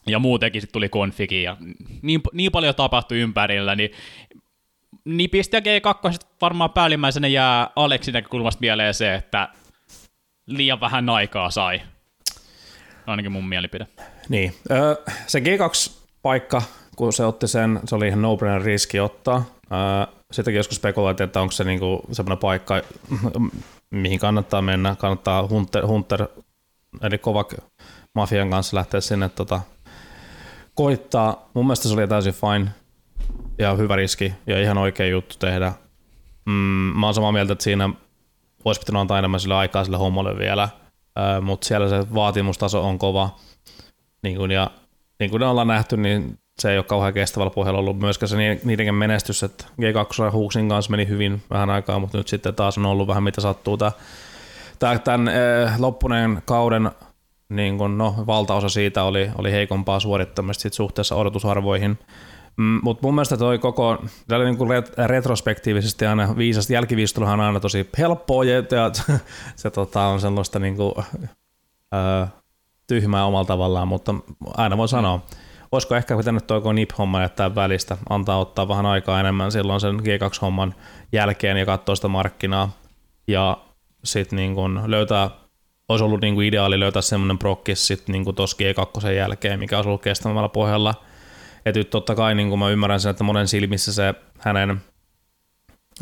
ja 0.07 0.19
muutenkin 0.19 0.61
sitten 0.61 0.73
tuli 0.73 0.89
konfigi 0.89 1.43
ja 1.43 1.57
niin, 2.01 2.21
niin 2.33 2.51
paljon 2.51 2.75
tapahtui 2.75 3.19
ympärillä, 3.19 3.75
niin 3.75 3.91
Nipistä 5.05 5.57
ja 5.57 5.61
G2 5.61 6.17
varmaan 6.41 6.69
päällimmäisenä 6.69 7.27
jää 7.27 7.69
Aleksin 7.75 8.13
näkökulmasta 8.13 8.61
mieleen 8.61 8.93
se, 8.93 9.15
että 9.15 9.49
liian 10.47 10.79
vähän 10.79 11.09
aikaa 11.09 11.51
sai. 11.51 11.81
Ainakin 13.07 13.31
mun 13.31 13.49
mielipide. 13.49 13.87
Niin. 14.29 14.55
Se 15.27 15.39
G2-paikka, 15.39 16.61
kun 16.95 17.13
se 17.13 17.25
otti 17.25 17.47
sen, 17.47 17.79
se 17.85 17.95
oli 17.95 18.07
ihan 18.07 18.21
no 18.21 18.37
riski 18.63 18.99
ottaa. 18.99 19.45
Sitäkin 20.31 20.57
joskus 20.57 20.77
spekuloitiin, 20.77 21.25
että 21.25 21.41
onko 21.41 21.51
se 21.51 21.63
niinku 21.63 22.01
semmoinen 22.11 22.37
paikka, 22.37 22.81
mihin 23.91 24.19
kannattaa 24.19 24.61
mennä. 24.61 24.95
Kannattaa 24.99 25.47
Hunter, 25.47 25.87
Hunter 25.87 26.27
eli 27.01 27.17
Kovak 27.17 27.53
Mafian 28.15 28.49
kanssa 28.49 28.77
lähteä 28.77 29.01
sinne 29.01 29.29
tota, 29.29 29.61
koittaa. 30.79 31.49
Mun 31.53 31.65
mielestä 31.65 31.87
se 31.87 31.93
oli 31.93 32.07
täysin 32.07 32.33
fine 32.33 32.71
ja 33.57 33.73
hyvä 33.73 33.95
riski 33.95 34.33
ja 34.47 34.61
ihan 34.61 34.77
oikea 34.77 35.07
juttu 35.07 35.35
tehdä. 35.39 35.73
Mm, 36.45 36.53
mä 36.99 37.07
oon 37.07 37.13
samaa 37.13 37.31
mieltä, 37.31 37.53
että 37.53 37.63
siinä 37.63 37.89
olisi 38.65 38.81
pitänyt 38.81 38.99
antaa 38.99 39.19
enemmän 39.19 39.39
sille 39.39 39.55
aikaa 39.55 39.83
sille 39.83 39.97
hommalle 39.97 40.37
vielä, 40.37 40.63
äh, 40.63 41.41
mutta 41.41 41.67
siellä 41.67 41.89
se 41.89 42.13
vaatimustaso 42.13 42.87
on 42.87 42.99
kova. 42.99 43.35
Niin 44.23 44.37
kuin, 44.37 44.51
ja 44.51 44.71
niin 45.19 45.29
kuin 45.29 45.39
ne 45.39 45.45
ollaan 45.45 45.67
nähty, 45.67 45.97
niin 45.97 46.37
se 46.59 46.71
ei 46.71 46.77
ole 46.77 46.85
kauhean 46.85 47.13
kestävällä 47.13 47.51
pohjalla 47.51 47.79
ollut 47.79 47.99
myöskään 47.99 48.29
se 48.29 48.37
niiden 48.63 48.95
menestys, 48.95 49.43
että 49.43 49.65
G2 49.81 50.23
ja 50.25 50.31
Huuksin 50.31 50.69
kanssa 50.69 50.91
meni 50.91 51.07
hyvin 51.07 51.41
vähän 51.49 51.69
aikaa, 51.69 51.99
mutta 51.99 52.17
nyt 52.17 52.27
sitten 52.27 52.55
taas 52.55 52.77
on 52.77 52.85
ollut 52.85 53.07
vähän 53.07 53.23
mitä 53.23 53.41
sattuu. 53.41 53.77
Tämä, 53.77 54.99
tämän 55.03 55.31
loppuneen 55.79 56.41
kauden 56.45 56.91
niin 57.49 57.77
kun, 57.77 57.97
no, 57.97 58.15
valtaosa 58.27 58.69
siitä 58.69 59.03
oli, 59.03 59.29
oli 59.37 59.51
heikompaa 59.51 59.99
suorittamista 59.99 60.61
sit 60.61 60.73
suhteessa 60.73 61.15
odotusarvoihin. 61.15 61.99
Mm, 62.57 62.79
Mutta 62.83 63.07
mun 63.07 63.15
mielestä 63.15 63.37
toi 63.37 63.59
koko, 63.59 63.97
niin 64.43 64.57
kuin 64.57 64.69
retrospektiivisesti 65.07 66.05
aina 66.05 66.37
viisasti, 66.37 66.73
jälkiviisteluhan 66.73 67.39
on 67.39 67.45
aina 67.45 67.59
tosi 67.59 67.89
helppoa 67.97 68.43
ja, 68.43 68.55
ja 68.55 68.91
se, 69.55 69.69
tota, 69.69 70.01
on 70.01 70.21
sellaista 70.21 70.59
niin 70.59 70.75
kuin, 70.75 70.93
ö, 71.93 72.27
tyhmää 72.87 73.25
omalla 73.25 73.45
tavallaan, 73.45 73.87
mutta 73.87 74.15
aina 74.57 74.77
voi 74.77 74.87
sanoa, 74.87 75.21
olisiko 75.71 75.95
ehkä 75.95 76.17
pitänyt 76.17 76.47
toi 76.47 76.73
NIP-homma 76.73 77.21
jättää 77.21 77.55
välistä, 77.55 77.97
antaa 78.09 78.39
ottaa 78.39 78.67
vähän 78.67 78.85
aikaa 78.85 79.19
enemmän 79.19 79.51
silloin 79.51 79.81
sen 79.81 79.99
G2-homman 79.99 80.75
jälkeen 81.11 81.57
ja 81.57 81.65
katsoa 81.65 81.95
sitä 81.95 82.07
markkinaa 82.07 82.71
ja 83.27 83.57
sitten 84.03 84.37
niin 84.37 84.55
löytää 84.85 85.29
olisi 85.89 86.03
ollut 86.03 86.21
niin 86.21 86.35
kuin 86.35 86.47
ideaali 86.47 86.79
löytää 86.79 87.01
semmoinen 87.01 87.37
prokkis 87.37 87.87
sitten 87.87 88.13
niin 88.13 88.35
tuossa 88.35 88.57
G2 88.57 89.11
jälkeen, 89.11 89.59
mikä 89.59 89.77
olisi 89.77 89.89
ollut 89.89 90.01
kestävällä 90.01 90.49
pohjalla. 90.49 90.95
Että 91.65 91.79
nyt 91.79 91.89
totta 91.89 92.15
kai 92.15 92.35
niin 92.35 92.49
kuin 92.49 92.59
mä 92.59 92.69
ymmärrän 92.69 92.99
sen, 92.99 93.09
että 93.09 93.23
monen 93.23 93.47
silmissä 93.47 93.93
se 93.93 94.13
hänen 94.39 94.81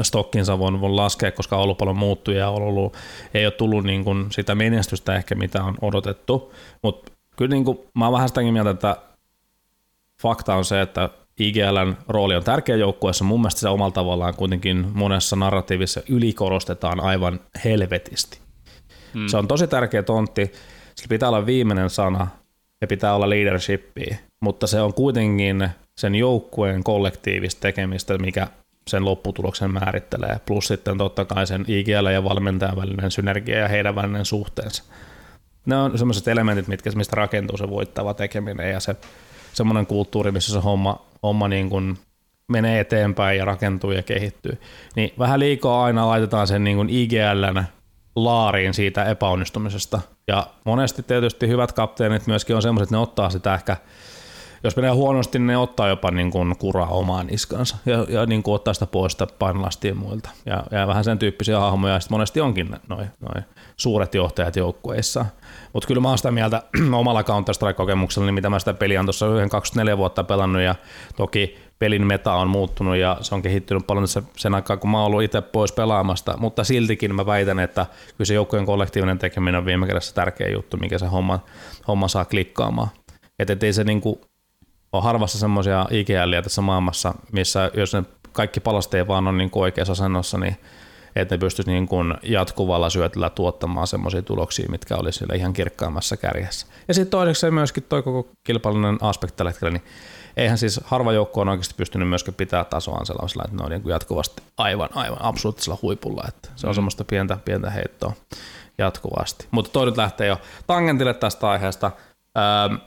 stokkinsa 0.02 0.60
voi, 0.60 0.82
voi 0.82 0.90
laskea, 0.90 1.32
koska 1.32 1.56
on 1.56 1.64
ollut 1.64 1.78
paljon 1.78 1.98
muuttuja 1.98 2.40
ja 2.40 2.50
ollut, 2.50 2.98
ei 3.34 3.46
ole 3.46 3.52
tullut 3.52 3.84
niin 3.84 4.04
kuin 4.04 4.32
sitä 4.32 4.56
menestystä 4.56 5.16
ehkä, 5.16 5.36
mitä 5.36 5.64
on 5.64 5.78
odotettu. 5.82 6.54
Mutta 6.84 7.12
kyllä 7.36 7.50
niin 7.50 7.66
kuin, 7.66 7.80
mä 7.94 8.06
oon 8.06 8.14
vähän 8.14 8.30
sitäkin 8.30 8.54
mieltä, 8.54 8.70
että 8.70 8.98
fakta 10.22 10.56
on 10.56 10.66
se, 10.66 10.82
että 10.82 11.10
IGLn 11.40 11.96
rooli 12.08 12.36
on 12.36 12.44
tärkeä 12.44 12.76
joukkueessa. 12.76 13.24
Mun 13.24 13.42
mielestä 13.42 13.60
se 13.60 13.70
omalla 13.70 13.92
tavallaan 13.92 14.36
kuitenkin 14.36 14.88
monessa 14.94 15.36
narratiivissa 15.36 16.02
ylikorostetaan 16.10 17.00
aivan 17.00 17.40
helvetisti. 17.64 18.47
Hmm. 19.14 19.28
Se 19.28 19.38
on 19.38 19.48
tosi 19.48 19.68
tärkeä 19.68 20.04
tontti, 20.04 20.52
sillä 20.96 21.10
pitää 21.10 21.30
olla 21.30 21.46
viimeinen 21.46 21.90
sana 21.90 22.28
ja 22.82 22.88
pitää 22.88 23.16
olla 23.16 23.30
leadershipia, 23.30 24.16
mutta 24.40 24.68
se 24.68 24.82
on 24.82 24.94
kuitenkin 24.94 25.70
sen 25.96 26.16
joukkueen 26.16 26.84
kollektiivista 26.84 27.62
tekemistä, 27.62 28.18
mikä 28.18 28.48
sen 28.88 29.06
lopputuloksen 29.06 29.74
määrittelee, 29.74 30.40
plus 30.46 30.68
sitten 30.68 30.98
totta 30.98 31.26
kai 31.26 31.48
sen 31.48 31.66
IGL 31.68 32.08
ja 32.08 32.24
valmentajan 32.24 32.76
välinen 32.76 33.12
synergia 33.12 33.58
ja 33.58 33.68
heidän 33.68 33.96
välinen 33.96 34.26
suhteensa. 34.26 34.84
Ne 35.66 35.76
on 35.76 35.98
sellaiset 35.98 36.28
elementit, 36.28 36.68
mitkä, 36.68 36.92
mistä 36.96 37.16
rakentuu 37.16 37.58
se 37.58 37.70
voittava 37.70 38.14
tekeminen 38.14 38.72
ja 38.72 38.80
se 38.80 38.96
semmoinen 39.54 39.86
kulttuuri, 39.86 40.32
missä 40.32 40.54
se 40.54 40.60
homma, 40.60 41.06
homma 41.24 41.48
niin 41.48 41.70
kuin 41.70 41.98
menee 42.48 42.80
eteenpäin 42.80 43.38
ja 43.38 43.46
rakentuu 43.46 43.92
ja 43.92 44.04
kehittyy. 44.04 44.58
Niin 44.96 45.14
vähän 45.20 45.40
liikaa 45.40 45.84
aina 45.84 46.08
laitetaan 46.08 46.48
sen 46.48 46.64
niin 46.64 46.78
kuin 46.78 46.90
IGLn 46.90 47.64
laariin 48.24 48.74
siitä 48.74 49.06
epäonnistumisesta. 49.06 50.02
Ja 50.28 50.48
monesti 50.66 51.04
tietysti 51.04 51.48
hyvät 51.48 51.72
kapteenit 51.72 52.28
myöskin 52.28 52.56
on 52.56 52.62
semmoiset, 52.62 52.86
että 52.86 52.96
ne 52.96 53.02
ottaa 53.02 53.30
sitä 53.30 53.54
ehkä 53.54 53.78
jos 54.64 54.76
menee 54.76 54.92
huonosti, 54.92 55.40
niin 55.40 55.48
ne 55.48 55.58
ottaa 55.58 55.88
jopa 55.88 56.12
niin 56.12 56.32
kuin 56.32 56.58
kuraa 56.58 56.88
omaan 56.88 57.28
niskansa 57.28 57.78
ja, 57.86 58.06
ja 58.10 58.26
niin 58.26 58.44
kuin 58.44 58.56
ottaa 58.56 58.74
sitä 58.74 58.86
pois 58.86 59.12
sitä 59.12 59.28
painolastia 59.40 59.96
muilta. 59.96 60.30
Ja, 60.46 60.64
ja 60.72 60.88
vähän 60.88 61.04
sen 61.04 61.20
tyyppisiä 61.20 61.60
hahmoja, 61.60 61.94
ja 61.94 62.00
monesti 62.10 62.42
onkin 62.42 62.76
noin 62.88 63.08
noi 63.20 63.44
suuret 63.78 64.16
johtajat 64.16 64.56
joukkueissa. 64.56 65.26
Mutta 65.74 65.88
kyllä 65.88 66.02
mä 66.02 66.08
oon 66.08 66.18
sitä 66.18 66.32
mieltä 66.32 66.64
omalla 66.94 67.24
Counter-Strike-kokemuksella, 67.24 68.26
niin 68.26 68.34
mitä 68.34 68.50
mä 68.50 68.60
sitä 68.60 68.74
peliä 68.74 69.00
on 69.00 69.06
tuossa 69.06 69.26
24 69.50 69.98
vuotta 69.98 70.24
pelannut, 70.24 70.62
ja 70.62 70.76
toki 71.16 71.58
pelin 71.80 72.08
meta 72.08 72.34
on 72.34 72.50
muuttunut 72.50 72.98
ja 72.98 73.18
se 73.22 73.36
on 73.36 73.42
kehittynyt 73.42 73.88
paljon 73.88 74.08
sen 74.38 74.56
aikaa, 74.56 74.78
kun 74.78 74.90
mä 74.90 74.98
oon 74.98 75.08
ollut 75.08 75.24
itse 75.24 75.42
pois 75.42 75.72
pelaamasta, 75.72 76.38
mutta 76.38 76.64
siltikin 76.64 77.16
mä 77.16 77.26
väitän, 77.26 77.60
että 77.60 77.86
kyllä 78.18 78.26
se 78.28 78.34
joukkojen 78.34 78.66
kollektiivinen 78.66 79.20
tekeminen 79.20 79.60
on 79.60 79.66
viime 79.66 79.88
kädessä 79.88 80.16
tärkeä 80.16 80.50
juttu, 80.50 80.78
mikä 80.78 81.00
se 81.00 81.06
homma, 81.06 81.40
homma 81.88 82.08
saa 82.08 82.26
klikkaamaan. 82.26 82.90
Että 83.40 83.66
ei 83.66 83.74
se 83.74 83.84
niinku 83.84 84.22
on 84.94 85.04
harvassa 85.04 85.40
semmoisia 85.40 85.86
IGLiä 85.92 86.42
tässä 86.42 86.62
maailmassa, 86.62 87.14
missä 87.32 87.72
jos 87.74 87.94
ne 87.94 88.04
kaikki 88.32 88.60
palasteet 88.60 89.08
vaan 89.08 89.28
on 89.28 89.38
niin 89.38 89.50
kuin 89.50 89.64
oikeassa 89.64 89.92
asennossa, 89.92 90.38
niin 90.38 90.58
että 91.16 91.36
ne 91.36 91.40
pystyisi 91.40 91.72
niin 91.72 91.88
kuin 91.88 92.14
jatkuvalla 92.24 92.90
syötöllä 92.90 93.30
tuottamaan 93.30 93.88
semmoisia 93.88 94.22
tuloksia, 94.22 94.70
mitkä 94.70 94.96
olisi 94.96 95.20
sille 95.20 95.36
ihan 95.36 95.54
kirkkaammassa 95.54 96.18
kärjessä. 96.18 96.68
Ja 96.88 96.94
sitten 96.94 97.12
toiseksi 97.12 97.52
myöskin 97.52 97.84
toi 97.84 98.04
koko 98.04 98.30
kilpailullinen 98.44 98.98
aspekti 99.02 99.38
tällä 99.38 99.52
hetkellä, 99.52 99.72
niin 99.72 99.84
eihän 100.38 100.58
siis 100.58 100.80
harva 100.84 101.14
joukko 101.14 101.42
on 101.42 101.50
oikeasti 101.50 101.76
pystynyt 101.78 102.10
myöskin 102.10 102.34
pitää 102.34 102.64
tasoaan 102.64 103.06
sellaisella, 103.06 103.44
että 103.46 103.58
ne 103.58 103.64
on 103.64 103.70
niin 103.70 103.82
kuin 103.82 103.92
jatkuvasti 103.92 104.44
aivan, 104.58 104.90
aivan 104.94 105.22
absoluuttisella 105.22 105.80
huipulla, 105.82 106.24
että 106.28 106.50
se 106.56 106.68
on 106.68 106.72
mm. 106.72 106.76
semmoista 106.76 107.04
pientä, 107.04 107.38
pientä 107.46 107.70
heittoa 107.70 108.14
jatkuvasti. 108.78 109.48
Mutta 109.52 109.72
toi 109.72 109.86
nyt 109.86 109.98
lähtee 109.98 110.28
jo 110.28 110.42
tangentille 110.68 111.14
tästä 111.14 111.50
aiheesta. 111.50 111.92
Öö, 112.38 112.78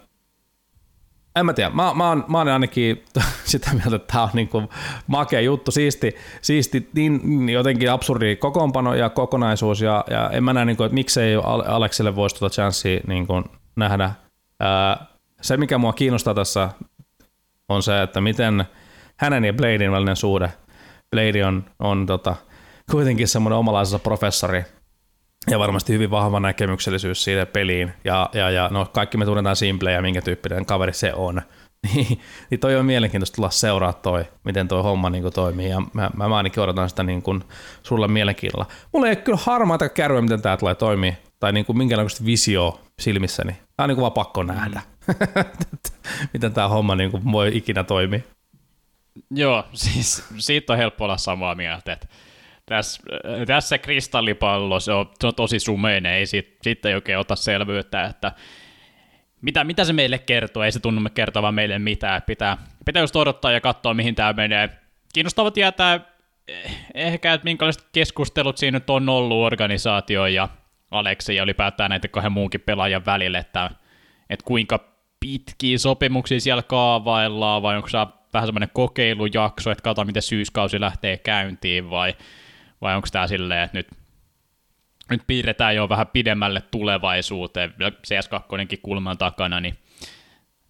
en 1.37 1.47
mä 1.47 1.53
tiedä, 1.53 1.71
mä, 1.71 1.95
mä, 1.95 2.09
oon, 2.09 2.25
mä 2.29 2.39
oon 2.39 2.49
ainakin 2.49 3.05
sitä 3.45 3.71
mieltä, 3.75 3.97
että 3.97 4.13
tämä 4.13 4.25
on 4.25 4.31
niinku 4.35 4.63
makea 5.07 5.41
juttu, 5.41 5.71
siisti, 5.71 6.17
siisti 6.43 6.91
niin 6.95 7.49
jotenkin 7.49 7.91
absurdi 7.91 8.37
kokoonpano 8.37 8.95
ja 8.95 9.11
kokonaisuus, 9.11 9.81
ja, 9.81 10.05
ja 10.11 10.31
en 10.31 10.45
mä 10.45 10.53
näe, 10.53 10.65
niinku, 10.65 10.83
että 10.83 10.95
miksei 10.95 11.35
Aleksille 11.67 12.17
voisi 12.17 12.37
tuota 12.37 12.55
chanssiä 12.55 13.01
niinku 13.07 13.43
nähdä. 13.77 14.11
Ää, 14.61 15.07
se, 15.41 15.57
mikä 15.57 15.79
mua 15.79 15.93
kiinnostaa 15.93 16.35
tässä, 16.35 16.71
on 17.71 17.83
se, 17.83 18.03
että 18.03 18.21
miten 18.21 18.65
hänen 19.17 19.45
ja 19.45 19.53
Bladein 19.53 19.93
välinen 19.93 20.17
suhde. 20.17 20.53
Blade 21.11 21.47
on, 21.47 21.65
on 21.79 22.07
tota, 22.07 22.37
kuitenkin 22.91 23.29
semmoinen 23.29 23.59
omalaisensa 23.59 23.99
professori, 23.99 24.65
ja 25.51 25.59
varmasti 25.59 25.93
hyvin 25.93 26.11
vahva 26.11 26.41
näkemyksellisyys 26.41 27.25
siitä 27.25 27.47
peliin. 27.47 27.93
Ja, 28.05 28.31
ja, 28.33 28.51
ja 28.51 28.69
no, 28.73 28.87
kaikki 28.93 29.19
me 29.19 29.25
tunnetaan 29.25 29.57
Simple 29.57 29.93
ja 29.93 30.03
minkä 30.03 30.23
tyyppinen 30.23 30.67
kaveri 30.67 30.93
se 30.93 31.15
on. 31.15 31.43
niin, 31.95 32.21
niin 32.51 32.61
toi 32.61 32.77
on 32.77 32.87
mielenkiintoista 32.87 33.37
tulla 33.37 33.51
seuraa 33.51 33.93
toi, 33.93 34.25
miten 34.45 34.69
toi 34.69 34.83
homma 34.83 35.11
niin 35.11 35.23
kuin 35.23 35.35
toimii. 35.35 35.69
Ja 35.69 35.83
mä, 35.93 36.11
mä, 36.17 36.37
ainakin 36.37 36.63
odotan 36.63 36.89
sitä 36.89 37.03
niin 37.03 37.23
kuin 37.23 37.45
sulla 37.83 38.09
mielenkiinnolla. 38.09 38.67
Mulla 38.93 39.09
ei 39.09 39.17
kyllä 39.17 39.39
harmaata 39.43 39.89
kärryä, 39.89 40.21
miten 40.21 40.43
tämä 40.43 40.57
tulee 40.57 40.75
toimii. 40.75 41.17
Tai 41.41 41.53
niin 41.53 41.67
kuin 41.67 41.79
minkälaista 41.79 42.25
visio 42.25 42.81
silmissäni. 42.99 43.53
Tämä 43.53 43.85
on 43.85 43.89
niin 43.89 43.97
kuin 43.97 44.03
vaan 44.03 44.13
pakko 44.13 44.43
nähdä. 44.43 44.81
Mm. 44.81 45.00
miten 46.33 46.53
tämä 46.53 46.69
homma 46.69 46.97
niin 46.97 47.11
kuin 47.11 47.33
voi 47.33 47.51
ikinä 47.55 47.85
toimia. 47.85 48.21
Joo, 49.31 49.65
siis 49.73 50.25
siitä 50.39 50.73
on 50.73 50.79
helppo 50.79 51.05
olla 51.05 51.17
samaa 51.17 51.55
mieltä, 51.55 51.93
että 51.93 52.07
tässä, 52.67 53.03
tässä 53.47 53.79
kristallipallo, 53.79 54.81
se 54.81 54.93
on, 54.93 55.11
se 55.21 55.27
on 55.27 55.35
tosi 55.35 55.59
sumeinen, 55.59 56.13
ei 56.13 56.27
siitä, 56.27 56.59
siitä 56.63 56.89
ei 56.89 56.95
oikein 56.95 57.19
ota 57.19 57.37
selvyyttä, 57.37 58.05
että 58.05 58.33
mitä, 59.43 59.65
mitä 59.65 59.85
se 59.85 59.93
meille 59.93 60.19
kertoo, 60.19 60.63
ei 60.63 60.73
se 60.73 60.81
tunnu 60.81 61.11
kertovan 61.15 61.55
meille 61.55 61.79
mitään, 61.79 62.23
pitää, 62.23 62.57
pitää 62.85 63.03
just 63.03 63.17
odottaa 63.17 63.53
ja 63.53 63.61
katsoa, 63.61 63.95
mihin 63.95 64.15
tämä 64.15 64.33
menee. 64.33 64.71
Kiinnostava 65.15 65.51
tietää 65.51 66.01
eh, 66.49 66.77
ehkä, 66.95 67.33
että 67.33 67.45
minkälaiset 67.45 67.89
keskustelut 67.93 68.59
siinä 68.59 68.77
nyt 68.77 68.91
on 68.91 69.09
ollut 69.09 69.47
organisaatio 69.47 70.27
ja 70.27 70.49
Aleksi 70.91 71.35
ja 71.35 71.43
ylipäätään 71.43 71.91
näitä 71.91 72.09
kahden 72.09 72.33
muunkin 72.33 72.61
pelaajan 72.61 73.07
välille, 73.07 73.39
että, 73.39 73.71
että 74.31 74.45
kuinka 74.45 74.90
pitkiä 75.21 75.79
sopimuksia 75.79 76.41
siellä 76.41 76.63
kaavaillaan, 76.63 77.63
vai 77.63 77.77
onko 77.77 77.89
se 77.89 77.99
vähän 78.33 78.47
semmoinen 78.47 78.71
kokeilujakso, 78.73 79.71
että 79.71 79.83
katsotaan, 79.83 80.07
miten 80.07 80.23
syyskausi 80.23 80.81
lähtee 80.81 81.17
käyntiin, 81.17 81.91
vai 81.91 82.15
vai 82.81 82.97
onko 82.97 83.09
tämä 83.13 83.27
silleen, 83.27 83.63
että 83.63 83.79
nyt, 83.79 83.89
nyt 85.11 85.23
piirretään 85.27 85.77
jo 85.77 85.89
vähän 85.89 86.07
pidemmälle 86.07 86.63
tulevaisuuteen, 86.71 87.75
CS2 87.81 88.79
kulman 88.83 89.19
takana, 89.19 89.61
niin 89.61 89.79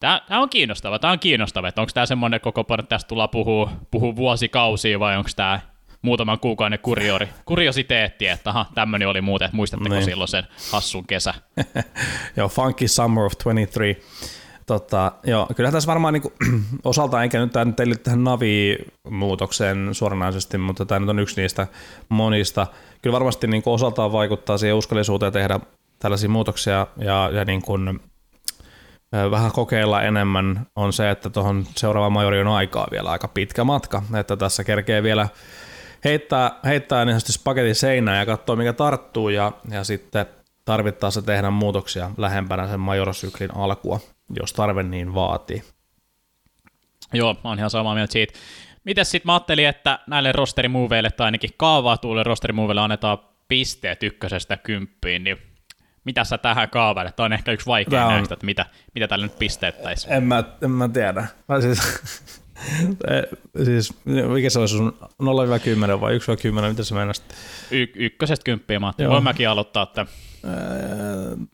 Tämä, 0.00 0.20
tämä 0.28 0.40
on 0.40 0.48
kiinnostava, 0.50 0.98
tämä 0.98 1.12
on 1.12 1.18
kiinnostava, 1.18 1.68
että 1.68 1.80
onko 1.80 1.90
tämä 1.94 2.06
semmoinen 2.06 2.40
koko 2.40 2.60
että 2.60 2.82
tästä 2.82 3.08
tullaan 3.08 3.28
puhua, 3.28 3.72
puhua 3.90 4.16
vuosikausia 4.16 5.00
vai 5.00 5.16
onko 5.16 5.30
tämä 5.36 5.60
muutaman 6.02 6.40
kuukauden 6.40 6.78
kuriori, 6.78 7.28
kuriositeetti, 7.44 8.26
että 8.26 8.50
aha, 8.50 8.66
tämmöinen 8.74 9.08
oli 9.08 9.20
muuten, 9.20 9.46
että 9.46 9.56
muistatteko 9.56 9.94
niin. 9.94 10.04
silloin 10.04 10.28
sen 10.28 10.46
hassun 10.72 11.06
kesä? 11.06 11.34
Joo, 12.36 12.48
Funky 12.48 12.88
Summer 12.88 13.24
of 13.24 13.32
23. 13.32 13.96
Tota, 14.70 15.12
joo, 15.24 15.46
kyllä 15.56 15.72
tässä 15.72 15.86
varmaan 15.86 16.14
niin 16.14 16.22
kuin, 16.22 16.34
osaltaan, 16.84 17.22
eikä 17.22 17.40
nyt 17.40 17.52
tämä 17.52 17.72
teille 17.72 17.96
tähän 17.96 18.24
Navi-muutokseen 18.24 19.88
suoranaisesti, 19.92 20.58
mutta 20.58 20.86
tämä 20.86 20.98
nyt 20.98 21.08
on 21.08 21.18
yksi 21.18 21.40
niistä 21.40 21.66
monista. 22.08 22.66
Kyllä 23.02 23.14
varmasti 23.14 23.46
niin 23.46 23.62
kuin 23.62 23.74
osaltaan 23.74 24.12
vaikuttaa 24.12 24.58
siihen 24.58 24.76
uskollisuuteen 24.76 25.32
tehdä 25.32 25.60
tällaisia 25.98 26.28
muutoksia 26.28 26.86
ja, 26.96 27.30
ja 27.32 27.44
niin 27.44 27.62
kuin, 27.62 28.00
vähän 29.30 29.52
kokeilla 29.52 30.02
enemmän 30.02 30.66
on 30.76 30.92
se, 30.92 31.10
että 31.10 31.30
tuohon 31.30 31.66
seuraavaan 31.76 32.12
majori 32.12 32.40
on 32.40 32.48
aikaa 32.48 32.88
vielä 32.90 33.10
aika 33.10 33.28
pitkä 33.28 33.64
matka, 33.64 34.02
että 34.18 34.36
tässä 34.36 34.64
kerkee 34.64 35.02
vielä 35.02 35.28
heittää, 36.04 36.50
heittää 36.64 37.04
niin 37.04 37.18
paketin 37.44 37.74
seinään 37.74 38.18
ja 38.18 38.26
katsoa 38.26 38.56
mikä 38.56 38.72
tarttuu 38.72 39.28
ja, 39.28 39.52
ja 39.70 39.84
sitten 39.84 40.26
tarvittaessa 40.64 41.22
tehdä 41.22 41.50
muutoksia 41.50 42.10
lähempänä 42.16 42.68
sen 42.68 42.80
majorosyklin 42.80 43.56
alkua 43.56 44.00
jos 44.40 44.52
tarve 44.52 44.82
niin 44.82 45.14
vaatii. 45.14 45.62
Joo, 47.12 47.36
on 47.44 47.58
ihan 47.58 47.70
samaa 47.70 47.94
mieltä 47.94 48.12
siitä. 48.12 48.34
Mites 48.84 49.10
sitten 49.10 49.28
mä 49.28 49.32
ajattelin, 49.32 49.68
että 49.68 49.98
näille 50.06 50.32
rosterimuveille 50.32 51.10
tai 51.10 51.24
ainakin 51.24 51.50
kaavaatuille 51.56 52.22
rosterimuveille 52.22 52.80
annetaan 52.80 53.18
pisteet 53.48 54.02
ykkösestä 54.02 54.56
kymppiin, 54.56 55.24
niin 55.24 55.38
mitä 56.04 56.24
sä 56.24 56.38
tähän 56.38 56.70
kaavaille? 56.70 57.12
Tämä 57.12 57.24
on 57.24 57.32
ehkä 57.32 57.52
yksi 57.52 57.66
vaikea 57.66 58.06
on... 58.06 58.12
näistä, 58.12 58.34
että 58.34 58.46
mitä, 58.46 58.66
mitä 58.94 59.08
tälle 59.08 59.26
nyt 59.26 59.38
pisteettäisiin. 59.38 60.12
En 60.12 60.22
mä, 60.22 60.44
en 60.62 60.70
mä 60.70 60.88
tiedä. 60.88 61.26
Mä 61.48 61.60
siis, 61.60 61.78
siis, 63.64 63.94
mikä 64.32 64.50
se 64.50 64.58
olisi 64.58 64.76
sun 64.76 64.98
0-10 65.02 66.00
vai 66.00 66.18
1-10, 66.18 66.68
mitä 66.68 66.82
se 66.82 66.94
mennä 66.94 67.12
Y- 67.70 67.92
ykkösestä 67.94 68.44
kymppiä, 68.44 68.80
mä 68.80 68.86
ajattelin. 68.86 69.10
Voin 69.10 69.24
mäkin 69.24 69.48
aloittaa, 69.48 69.82
että... 69.82 70.06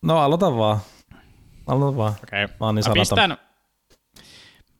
No 0.02 0.18
aloita 0.18 0.56
vaan. 0.56 0.80
Aloita 1.66 1.96
vaan. 1.96 2.12
Okay. 2.22 2.48
Mä, 2.60 2.72
niin 2.72 2.84
mä 2.88 2.94
pistän, 2.94 3.36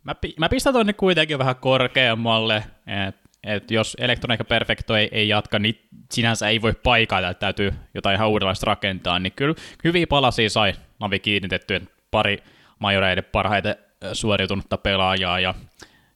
mä, 0.04 0.14
mä 0.38 0.48
pistän 0.48 0.72
tonne 0.72 0.92
kuitenkin 0.92 1.38
vähän 1.38 1.56
korkeammalle, 1.56 2.64
että 2.86 3.26
et 3.46 3.70
jos 3.70 3.96
Electronica 4.00 4.44
Perfecto 4.44 4.96
ei, 4.96 5.08
ei 5.12 5.28
jatka, 5.28 5.58
niin 5.58 5.88
sinänsä 6.12 6.48
ei 6.48 6.62
voi 6.62 6.72
paikata, 6.72 7.28
että 7.28 7.40
täytyy 7.40 7.72
jotain 7.94 8.16
ihan 8.16 8.28
uudenlaista 8.28 8.66
rakentaa, 8.66 9.18
niin 9.18 9.32
kyllä 9.36 9.54
hyviä 9.84 10.06
palasia 10.06 10.50
sai 10.50 10.72
Navi 11.00 11.18
kiinnitetty, 11.18 11.82
pari 12.10 12.38
majoreiden 12.78 13.24
parhaiten 13.24 13.76
suoriutunutta 14.12 14.78
pelaajaa 14.78 15.40
ja, 15.40 15.54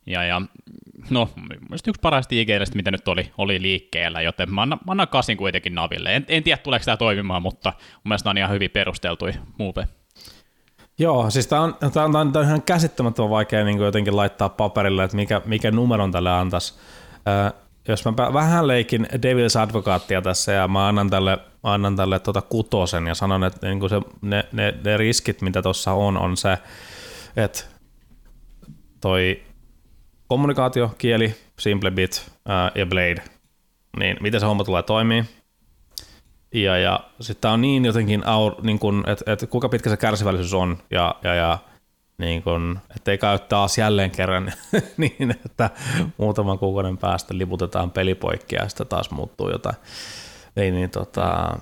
ja, 0.06 0.24
ja 0.24 0.42
no, 1.10 1.30
mielestäni 1.36 1.90
yksi 1.90 2.00
parhaista 2.02 2.34
IGListä, 2.34 2.76
mitä 2.76 2.90
nyt 2.90 3.08
oli, 3.08 3.32
oli 3.38 3.62
liikkeellä, 3.62 4.22
joten 4.22 4.54
mä 4.54 4.62
annan, 4.62 4.78
mä 4.86 4.90
annan 4.90 5.08
kasin 5.08 5.36
kuitenkin 5.36 5.74
Naville. 5.74 6.16
En, 6.16 6.24
en 6.28 6.42
tiedä, 6.42 6.62
tuleeko 6.62 6.84
tämä 6.84 6.96
toimimaan, 6.96 7.42
mutta 7.42 7.72
mun 7.78 8.00
mielestä 8.04 8.30
on 8.30 8.38
ihan 8.38 8.50
hyvin 8.50 8.70
perusteltui 8.70 9.32
move. 9.58 9.88
Joo, 11.00 11.30
siis 11.30 11.46
tämä 11.46 11.62
on, 11.62 11.74
tää 11.92 12.04
on, 12.04 12.32
tää 12.32 12.40
on, 12.40 12.46
ihan 12.46 12.62
käsittämättömän 12.62 13.30
vaikea 13.30 13.64
niin 13.64 13.78
jotenkin 13.78 14.16
laittaa 14.16 14.48
paperille, 14.48 15.04
että 15.04 15.16
mikä, 15.16 15.42
mikä 15.44 15.70
numeron 15.70 16.12
tälle 16.12 16.30
antaisi. 16.30 16.74
jos 17.88 18.04
mä 18.04 18.32
vähän 18.32 18.66
leikin 18.66 19.08
Devil's 19.12 19.60
Advocaattia 19.60 20.22
tässä 20.22 20.52
ja 20.52 20.68
mä 20.68 20.88
annan 20.88 21.10
tälle, 21.10 21.38
mä 21.62 21.72
annan 21.72 21.96
tälle 21.96 22.18
tuota 22.18 22.42
kutosen 22.42 23.06
ja 23.06 23.14
sanon, 23.14 23.44
että 23.44 23.66
niin 23.66 23.88
se, 23.90 24.00
ne, 24.22 24.44
ne, 24.52 24.74
ne, 24.84 24.96
riskit, 24.96 25.42
mitä 25.42 25.62
tuossa 25.62 25.92
on, 25.92 26.18
on 26.18 26.36
se, 26.36 26.58
että 27.36 27.64
toi 29.00 29.42
kommunikaatiokieli, 30.28 31.34
SimpleBit 31.58 32.32
ää, 32.46 32.72
ja 32.74 32.86
Blade, 32.86 33.22
niin 33.98 34.16
miten 34.20 34.40
se 34.40 34.46
homma 34.46 34.64
tulee 34.64 34.82
toimii. 34.82 35.24
Ja, 36.54 36.78
ja 36.78 37.00
sitten 37.20 37.50
on 37.50 37.60
niin 37.60 37.84
jotenkin, 37.84 38.22
niin 38.62 38.78
että 39.06 39.32
et 39.32 39.50
kuinka 39.50 39.68
pitkä 39.68 39.90
se 39.90 39.96
kärsivällisyys 39.96 40.54
on 40.54 40.78
ja, 40.90 41.14
ja, 41.22 41.34
ja 41.34 41.58
niin 42.18 42.42
kun, 42.42 42.78
ettei 42.96 43.18
käy 43.18 43.38
taas 43.38 43.78
jälleen 43.78 44.10
kerran 44.10 44.52
niin, 44.96 45.30
että 45.46 45.70
muutaman 46.18 46.58
kuukauden 46.58 46.98
päästä 46.98 47.38
liputetaan 47.38 47.90
pelipoikki 47.90 48.56
ja 48.56 48.68
sitten 48.68 48.86
taas 48.86 49.10
muuttuu 49.10 49.50
jotain. 49.50 49.76
Ei 50.56 50.70
niin 50.70 50.90
tota, 50.90 51.58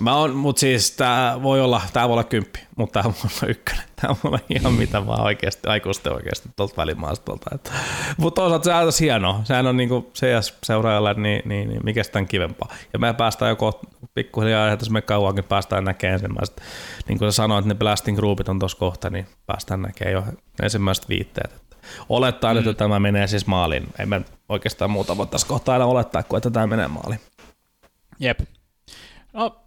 Mä 0.00 0.14
on, 0.14 0.36
mut 0.36 0.58
siis 0.58 0.90
tää 0.90 1.42
voi 1.42 1.60
olla, 1.60 1.82
tää 1.92 2.08
voi 2.08 2.12
olla 2.12 2.24
kymppi, 2.24 2.58
mutta 2.76 3.02
tää 3.02 3.12
voi 3.12 3.30
olla 3.34 3.50
ykkönen. 3.50 3.84
Tää 4.00 4.10
voi 4.10 4.18
olla 4.24 4.38
ihan 4.50 4.72
mitä 4.72 5.06
vaan 5.06 5.20
oikeasti, 5.20 5.68
aikuisten 5.68 6.12
oikeasti 6.12 6.48
tuolta 6.56 6.76
välimaastolta. 6.76 7.58
Mutta 8.16 8.40
toisaalta 8.40 8.64
se 8.64 8.72
on 8.72 8.92
hienoa. 9.00 9.40
Sehän 9.44 9.66
on 9.66 9.76
niinku 9.76 10.10
CS-seuraajalle, 10.14 11.14
niin, 11.14 11.42
niin, 11.44 11.68
niin 11.68 11.80
mikä 11.84 12.02
sitä 12.02 12.24
kivempaa. 12.24 12.68
Ja 12.92 12.98
me 12.98 13.14
päästään 13.14 13.48
joko 13.48 13.80
pikkuhiljaa, 14.14 14.72
että 14.72 14.90
me 14.90 15.02
kauankin 15.02 15.44
päästään 15.44 15.84
näkemään 15.84 16.14
ensimmäiset, 16.14 16.62
niin 17.08 17.18
kuin 17.18 17.32
sä 17.32 17.36
sanoit, 17.36 17.62
että 17.62 17.74
ne 17.74 17.78
blasting 17.78 18.18
groupit 18.18 18.48
on 18.48 18.58
tuossa 18.58 18.78
kohta, 18.78 19.10
niin 19.10 19.26
päästään 19.46 19.82
näkemään 19.82 20.12
jo 20.12 20.24
ensimmäiset 20.62 21.08
viitteet. 21.08 21.62
Olettaen, 22.08 22.56
mm. 22.56 22.58
että 22.58 22.74
tämä 22.74 23.00
menee 23.00 23.26
siis 23.26 23.46
maaliin. 23.46 23.86
Ei 23.98 24.06
me 24.06 24.22
oikeastaan 24.48 24.90
muuta 24.90 25.16
voi 25.16 25.26
tässä 25.26 25.46
kohtaa 25.46 25.72
aina 25.72 25.86
olettaa, 25.86 26.22
kuin 26.22 26.36
että 26.36 26.50
tämä 26.50 26.66
menee 26.66 26.88
maaliin. 26.88 27.20
Jep. 28.20 28.40
No, 29.32 29.59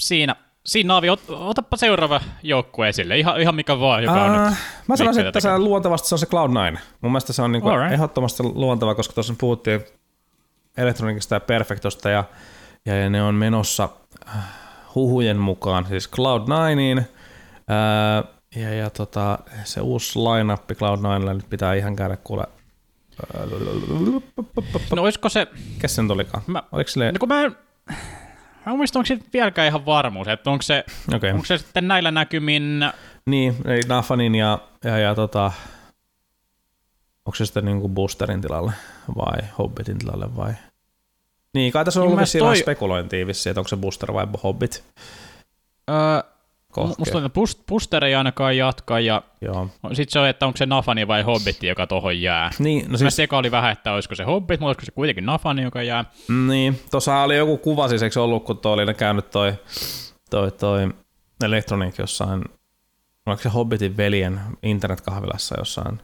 siinä, 0.00 0.36
siinä 0.66 0.88
Naavi, 0.88 1.10
ot, 1.10 1.20
otapa 1.28 1.76
seuraava 1.76 2.20
joukkue 2.42 2.88
esille, 2.88 3.18
ihan, 3.18 3.40
ihan 3.40 3.54
mikä 3.54 3.80
vaan, 3.80 4.02
joka 4.02 4.22
on 4.22 4.30
uh, 4.30 4.48
nyt 4.48 4.58
Mä 4.88 4.96
sanoisin, 4.96 5.26
että 5.26 5.40
se 5.40 5.58
luontevasti 5.58 6.08
se 6.08 6.14
on 6.14 6.18
se 6.18 6.26
Cloud9. 6.26 6.78
Mun 7.00 7.12
mielestä 7.12 7.32
se 7.32 7.42
on 7.42 7.52
niinku 7.52 7.70
right. 7.70 7.92
ehdottomasti 7.92 8.42
luonteva, 8.42 8.94
koska 8.94 9.14
tuossa 9.14 9.34
puhuttiin 9.38 9.84
elektronikista 10.76 11.34
ja 11.34 11.40
Perfectosta 11.40 12.10
ja, 12.10 12.24
ja 12.86 13.10
ne 13.10 13.22
on 13.22 13.34
menossa 13.34 13.88
äh, 14.28 14.34
huhujen 14.94 15.36
mukaan 15.36 15.86
siis 15.86 16.10
Cloud9, 16.10 17.02
ää, 17.68 18.24
ja, 18.56 18.74
ja 18.74 18.90
tota, 18.90 19.38
se 19.64 19.80
uusi 19.80 20.18
line-up 20.18 20.70
Cloud9 20.70 21.34
nyt 21.34 21.50
pitää 21.50 21.74
ihan 21.74 21.96
käydä 21.96 22.16
kuule 22.16 22.46
No 24.96 25.02
olisiko 25.02 25.28
se... 25.28 25.46
Kes 25.78 25.94
sen 25.94 26.08
tulikaan? 26.08 26.42
Mä, 26.46 26.62
Oliko 26.72 26.90
sille... 26.90 27.12
no 27.12 27.18
kun 27.18 27.28
mä 27.28 27.50
Mä 28.66 28.76
muistan, 28.76 29.00
onko 29.00 29.06
se 29.06 29.18
vieläkään 29.32 29.68
ihan 29.68 29.86
varmuus, 29.86 30.28
että 30.28 30.50
onko 30.50 30.62
se, 30.62 30.84
okay. 31.16 31.30
onko 31.30 31.44
se 31.44 31.58
sitten 31.58 31.88
näillä 31.88 32.10
näkymin... 32.10 32.84
Niin, 33.26 33.56
eli 33.64 33.80
Nafanin 33.88 34.34
ja, 34.34 34.58
ja, 34.84 34.98
ja 34.98 35.14
tota, 35.14 35.52
onko 37.26 37.36
se 37.36 37.46
sitten 37.46 37.64
niinku 37.64 37.88
boosterin 37.88 38.40
tilalle 38.40 38.72
vai 39.16 39.38
Hobbitin 39.58 39.98
tilalle 39.98 40.36
vai... 40.36 40.52
Niin, 41.54 41.72
kai 41.72 41.84
tässä 41.84 42.00
on 42.00 42.06
ollut 42.06 42.20
vissiin 42.20 42.44
toi... 42.44 42.56
spekulointia 42.56 43.26
vissiin, 43.26 43.50
että 43.50 43.60
onko 43.60 43.68
se 43.68 43.76
booster 43.76 44.12
vai 44.12 44.26
hobbit. 44.42 44.84
Öö, 45.90 46.29
kohkea. 46.70 46.94
Musta 46.98 47.18
että 47.18 47.40
Booster 47.68 48.04
ei 48.04 48.14
ainakaan 48.14 48.56
jatka, 48.56 49.00
ja 49.00 49.22
sitten 49.92 50.10
se 50.10 50.18
on, 50.18 50.28
että 50.28 50.46
onko 50.46 50.56
se 50.56 50.66
Nafani 50.66 51.08
vai 51.08 51.22
Hobbitti, 51.22 51.66
joka 51.66 51.86
tuohon 51.86 52.20
jää. 52.20 52.50
Niin, 52.58 52.90
no 52.90 52.98
siis... 52.98 53.18
Mä 53.30 53.38
oli 53.38 53.50
vähän, 53.50 53.72
että 53.72 53.92
olisiko 53.92 54.14
se 54.14 54.24
Hobbit, 54.24 54.60
mutta 54.60 54.66
olisiko 54.66 54.84
se 54.84 54.92
kuitenkin 54.92 55.26
Nafani, 55.26 55.62
joka 55.62 55.82
jää. 55.82 56.04
Niin, 56.46 56.80
tuossa 56.90 57.22
oli 57.22 57.36
joku 57.36 57.56
kuva 57.56 57.88
siis, 57.88 58.02
eikö 58.02 58.22
ollut, 58.22 58.44
kun 58.44 58.58
toi 58.58 58.72
oli 58.72 58.94
käynyt 58.94 59.30
toi, 59.30 59.54
toi, 60.30 60.50
toi 60.50 60.88
Electronic 61.44 61.98
jossain, 61.98 62.44
oliko 63.26 63.42
se 63.42 63.48
Hobbitin 63.48 63.96
veljen 63.96 64.40
internetkahvilassa 64.62 65.54
jossain 65.58 66.00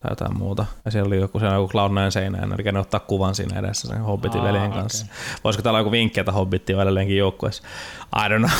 tai 0.00 0.10
jotain 0.10 0.38
muuta. 0.38 0.66
Ja 0.84 0.90
siellä 0.90 1.06
oli 1.06 1.16
joku, 1.16 1.38
siellä 1.38 1.54
joku 1.54 1.72
Cloud9 1.72 2.10
seinä, 2.10 2.38
ja 2.64 2.72
ne 2.72 2.78
ottaa 2.78 3.00
kuvan 3.00 3.34
siinä 3.34 3.58
edessä 3.58 3.88
sen 3.88 4.02
Hobbitin 4.02 4.40
Aa, 4.40 4.46
veljen 4.46 4.72
kanssa. 4.72 5.06
Okay. 5.06 5.16
Voisiko 5.44 5.62
täällä 5.62 5.80
joku 5.80 5.90
vinkki, 5.90 6.20
että 6.20 6.32
Hobbitti 6.32 6.74
on 6.74 6.82
edelleenkin 6.82 7.16
joukkueessa? 7.16 7.62
I 8.16 8.28
don't 8.28 8.38
know. 8.38 8.50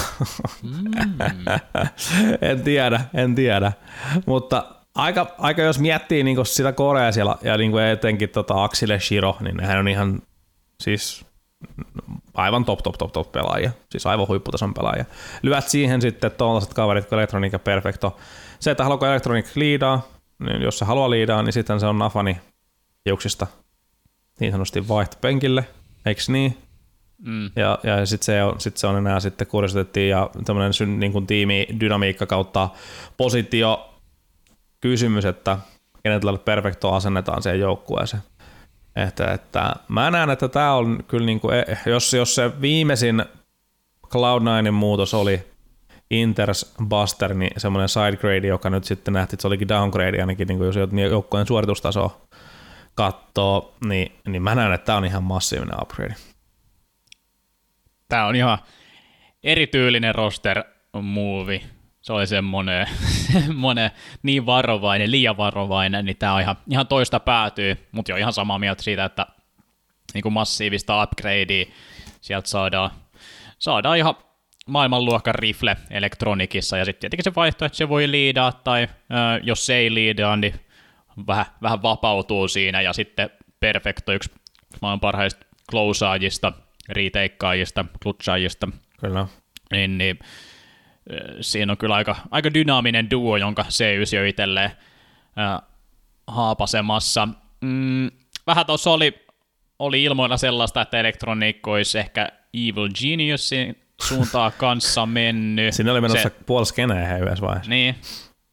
Mm. 0.63 0.93
en 2.51 2.63
tiedä, 2.63 3.01
en 3.15 3.35
tiedä. 3.35 3.73
Mutta 4.27 4.65
aika, 4.95 5.27
aika 5.39 5.63
jos 5.63 5.79
miettii 5.79 6.25
niin 6.25 6.47
sitä 6.47 6.73
Korea 6.73 7.13
siellä, 7.13 7.37
ja 7.43 7.57
niin 7.57 7.79
etenkin 7.79 8.29
tota 8.29 8.65
Axile 8.65 9.01
Shiro, 9.01 9.37
niin 9.41 9.57
nehän 9.57 9.79
on 9.79 9.89
ihan 9.89 10.23
siis 10.81 11.27
aivan 12.35 12.65
top, 12.65 12.79
top, 12.83 12.95
top, 12.99 13.13
top 13.13 13.33
pelaajia. 13.33 13.71
Siis 13.91 14.07
aivan 14.07 14.29
huipputason 14.29 14.75
pelaajia. 14.75 15.05
Lyöt 15.43 15.69
siihen 15.69 16.03
sitten 16.03 16.31
tuollaiset 16.31 16.75
kaverit 16.75 17.09
kuin 17.09 17.19
Electronic 17.19 17.53
ja 17.53 17.59
Perfecto. 17.59 18.17
Se, 18.61 18.71
että 18.71 18.83
haluaako 18.83 19.07
Electronic 19.07 19.47
liidaa, 19.55 20.03
niin 20.39 20.63
jos 20.63 20.79
se 20.79 20.85
haluaa 20.85 21.11
liidaa, 21.11 21.43
niin 21.43 21.53
sitten 21.53 21.81
se 21.81 21.87
on 21.87 21.99
Nafani 21.99 22.37
hiuksista 23.07 23.47
niin 24.41 24.53
sanotusti 24.53 24.89
vaihtopenkille, 24.89 25.65
eikö 26.07 26.21
niin? 26.29 26.59
Mm. 27.19 27.51
Ja, 27.57 27.79
ja 27.83 28.07
sitten 28.07 28.25
se, 28.25 28.43
on, 28.43 28.61
sit 28.61 28.77
se 28.77 28.87
on 28.87 28.97
enää 28.97 29.21
sitten 29.21 29.47
kuriositeettiin 29.47 30.11
ja 30.11 30.31
tämmöinen 30.45 31.01
niin 31.01 31.13
kuin 31.13 31.27
tiimi 31.27 31.67
dynamiikka 31.81 32.27
kautta 32.27 32.69
positio 33.17 33.95
kysymys, 34.81 35.25
että 35.25 35.59
kenet 36.03 36.23
tälle 36.23 36.39
perfekto 36.39 36.93
asennetaan 36.93 37.43
siihen 37.43 37.61
joukkueeseen. 37.61 38.23
Että, 38.97 39.33
että 39.33 39.77
mä 39.89 40.11
näen, 40.11 40.31
että 40.31 40.49
tämä 40.49 40.75
on 40.75 41.05
kyllä, 41.09 41.27
niin 41.27 41.41
kuin, 41.41 41.55
e, 41.55 41.79
jos, 41.87 42.15
jos 42.15 42.35
se 42.35 42.61
viimeisin 42.61 43.25
Cloud9 44.07 44.71
muutos 44.71 45.15
oli 45.15 45.56
Inters 46.11 46.75
Buster, 46.89 47.35
niin 47.35 47.51
semmoinen 47.57 47.89
sidegrade, 47.89 48.47
joka 48.47 48.71
nyt 48.71 48.85
sitten 48.85 49.15
nähtiin, 49.15 49.35
että 49.35 49.43
se 49.43 49.49
olikin 49.49 49.69
downgrade 49.69 50.21
ainakin, 50.21 50.49
niin 50.49 50.59
kuin 50.59 50.67
jos 50.67 50.77
joukkueen 51.11 51.47
suoritustaso 51.47 52.29
katsoo, 52.95 53.75
niin, 53.85 54.13
niin 54.29 54.43
mä 54.43 54.55
näen, 54.55 54.73
että 54.73 54.85
tämä 54.85 54.99
on 54.99 55.05
ihan 55.05 55.23
massiivinen 55.23 55.83
upgrade. 55.83 56.15
Tämä 58.09 58.27
on 58.27 58.37
ihan 58.37 58.59
erityylinen 59.43 60.15
roster 60.15 60.65
movie. 61.03 61.61
Se 62.01 62.13
oli 62.13 62.27
semmoinen, 62.27 62.87
semmoinen 63.33 63.91
niin 64.23 64.47
varovainen, 64.47 65.11
liian 65.11 65.37
varovainen, 65.37 66.05
niin 66.05 66.17
tämä 66.17 66.35
on 66.35 66.41
ihan, 66.41 66.57
ihan 66.71 66.87
toista 66.87 67.21
päätyy, 67.21 67.89
mutta 67.93 68.13
jo 68.13 68.17
ihan 68.17 68.33
samaa 68.33 68.59
mieltä 68.59 68.83
siitä, 68.83 69.05
että 69.05 69.27
niin 70.15 70.23
kuin 70.23 70.33
massiivista 70.33 71.03
upgradea 71.03 71.65
sieltä 72.21 72.49
saadaan, 72.49 72.91
saadaan 73.59 73.99
ihan 73.99 74.15
maailmanluokan 74.67 75.35
rifle 75.35 75.77
elektronikissa, 75.91 76.77
ja 76.77 76.85
sitten 76.85 77.01
tietenkin 77.01 77.25
se 77.25 77.35
vaihtoehto, 77.35 77.65
että 77.65 77.77
se 77.77 77.89
voi 77.89 78.11
liidaa, 78.11 78.53
tai 78.53 78.83
ö, 78.83 79.41
jos 79.43 79.67
se 79.67 79.77
ei 79.77 79.95
liidaa, 79.95 80.37
niin 80.37 80.55
vähän, 81.27 81.47
vähän 81.63 81.83
vapautuu 81.83 82.49
siinä, 82.49 82.81
ja 82.81 82.93
sitten 82.93 83.31
Perfecto, 83.61 84.13
yksi 84.13 84.31
maailman 84.83 85.01
parhaista 85.01 85.47
klousaajista, 85.71 86.53
riiteikkaajista, 86.89 87.85
klutsaajista, 88.03 88.69
Kyllä. 89.01 89.27
Niin, 89.73 89.99
niin, 89.99 90.19
siinä 91.41 91.73
on 91.73 91.79
kyllä 91.79 91.95
aika, 91.95 92.17
aika 92.31 92.55
dynaaminen 92.55 93.11
duo, 93.11 93.37
jonka 93.37 93.63
C9 93.63 94.17
jo 94.17 94.25
itselleen 94.25 94.71
äh, 95.39 95.69
haapasemassa. 96.27 97.29
Mm, 97.61 98.11
vähän 98.47 98.67
tuossa 98.67 98.91
oli, 98.91 99.27
oli 99.79 100.05
ilmoilla 100.05 100.37
sellaista, 100.37 100.81
että 100.81 101.01
Electronic 101.01 101.69
olisi 101.69 101.99
ehkä 101.99 102.29
Evil 102.55 102.89
Geniusin 103.01 103.86
suuntaa 104.03 104.51
kanssa 104.51 105.07
mennyt. 105.07 105.75
Siinä 105.75 105.93
oli 105.93 106.01
menossa 106.01 106.23
se, 106.23 106.31
puoli 106.47 106.67
skeneä 106.67 107.19
yhdessä 107.19 107.47
vaiheessa. 107.47 107.71
Niin. 107.71 107.95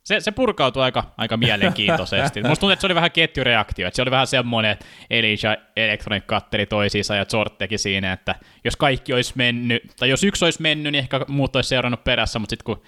Se, 0.03 0.19
se 0.19 0.31
purkautui 0.31 0.83
aika, 0.83 1.03
aika 1.17 1.37
mielenkiintoisesti. 1.37 2.41
Musta 2.43 2.49
tuntuu, 2.49 2.69
että 2.69 2.81
se 2.81 2.87
oli 2.87 2.95
vähän 2.95 3.11
ketjureaktio, 3.11 3.87
että 3.87 3.95
se 3.95 4.01
oli 4.01 4.11
vähän 4.11 4.27
semmoinen, 4.27 4.71
että 4.71 4.85
Elisa 5.09 5.57
Electronic 5.75 6.23
katteri 6.25 6.65
toisiinsa 6.65 7.15
ja 7.15 7.25
Zort 7.25 7.57
teki 7.57 7.77
siinä, 7.77 8.13
että 8.13 8.35
jos 8.63 8.75
kaikki 8.75 9.13
olisi 9.13 9.33
mennyt, 9.35 9.83
tai 9.99 10.09
jos 10.09 10.23
yksi 10.23 10.45
olisi 10.45 10.61
mennyt, 10.61 10.91
niin 10.91 10.99
ehkä 10.99 11.21
muut 11.27 11.55
olisi 11.55 11.69
seurannut 11.69 12.03
perässä, 12.03 12.39
mutta 12.39 12.53
sitten 12.53 12.65
kun 12.65 12.83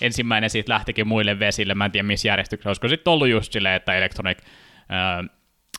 ensimmäinen 0.00 0.50
siitä 0.50 0.72
lähtikin 0.72 1.08
muille 1.08 1.38
vesille, 1.38 1.74
mä 1.74 1.84
en 1.84 1.92
tiedä 1.92 2.06
missä 2.06 2.28
järjestyksessä, 2.28 2.68
olisiko 2.68 2.88
sitten 2.88 3.12
ollut 3.12 3.28
just 3.28 3.52
silleen, 3.52 3.74
että 3.74 3.94
Electronic 3.94 4.38
äh, 4.38 5.36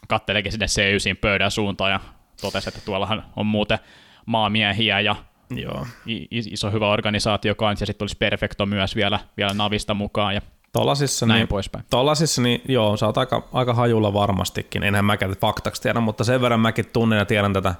kattelekin 0.08 0.52
sinne 0.52 0.66
C9 0.66 1.18
pöydän 1.22 1.52
suuntaan 1.52 1.92
ja 1.92 2.00
totesi, 2.42 2.70
että 2.70 2.82
tuollahan 2.86 3.26
on 3.36 3.46
muuten 3.46 3.80
maamiehiä 4.26 5.00
ja 5.00 5.16
Joo. 5.50 5.88
iso 6.30 6.72
hyvä 6.72 6.90
organisaatio 6.90 7.56
kanssa, 7.56 7.84
ja 7.84 7.88
sitten 7.88 8.04
olisi 8.04 8.18
Perfecto 8.18 8.66
myös 8.66 8.96
vielä, 8.96 9.20
vielä 9.38 9.54
Navista 9.54 9.94
mukaan, 9.94 10.36
ja 10.36 10.42
Tollasissa, 10.74 11.26
näin 11.26 11.40
niin, 11.40 11.48
poispäin. 11.48 11.86
Tollasissa, 11.90 12.42
niin 12.42 12.62
joo, 12.68 12.98
sä 12.98 13.06
oot 13.06 13.18
aika, 13.18 13.48
aika 13.54 13.74
hajulla 13.74 14.14
varmastikin, 14.14 14.84
enhän 14.84 15.06
mäkään 15.06 15.32
faktaksi 15.32 15.82
tiedä, 15.82 16.00
mutta 16.00 16.24
sen 16.24 16.42
verran 16.42 16.60
mäkin 16.60 16.86
tunnen 16.94 17.20
ja 17.20 17.26
tiedän 17.26 17.54
tätä 17.54 17.76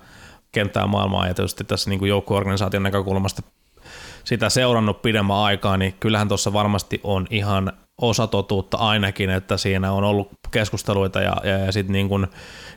kenttää 0.52 0.88
maailmaa, 0.88 1.28
ja 1.28 1.34
tietysti 1.34 1.64
tässä 1.64 1.90
niin 1.90 2.00
näkökulmasta 2.84 3.42
sitä 4.24 4.50
seurannut 4.50 5.02
pidemmän 5.02 5.38
aikaa, 5.38 5.78
niin 5.78 5.96
kyllähän 6.00 6.28
tuossa 6.28 6.54
varmasti 6.54 7.00
on 7.04 7.28
ihan 7.30 7.72
osatotuutta 8.02 8.78
ainakin, 8.78 9.30
että 9.30 9.58
siinä 9.58 9.92
on 9.92 10.04
ollut 10.04 10.30
keskusteluita 10.52 11.22
ja, 11.22 11.36
ja, 11.44 11.58
ja 11.58 11.72
sitten 11.72 11.94
niin 11.94 12.10
kuin 12.10 12.28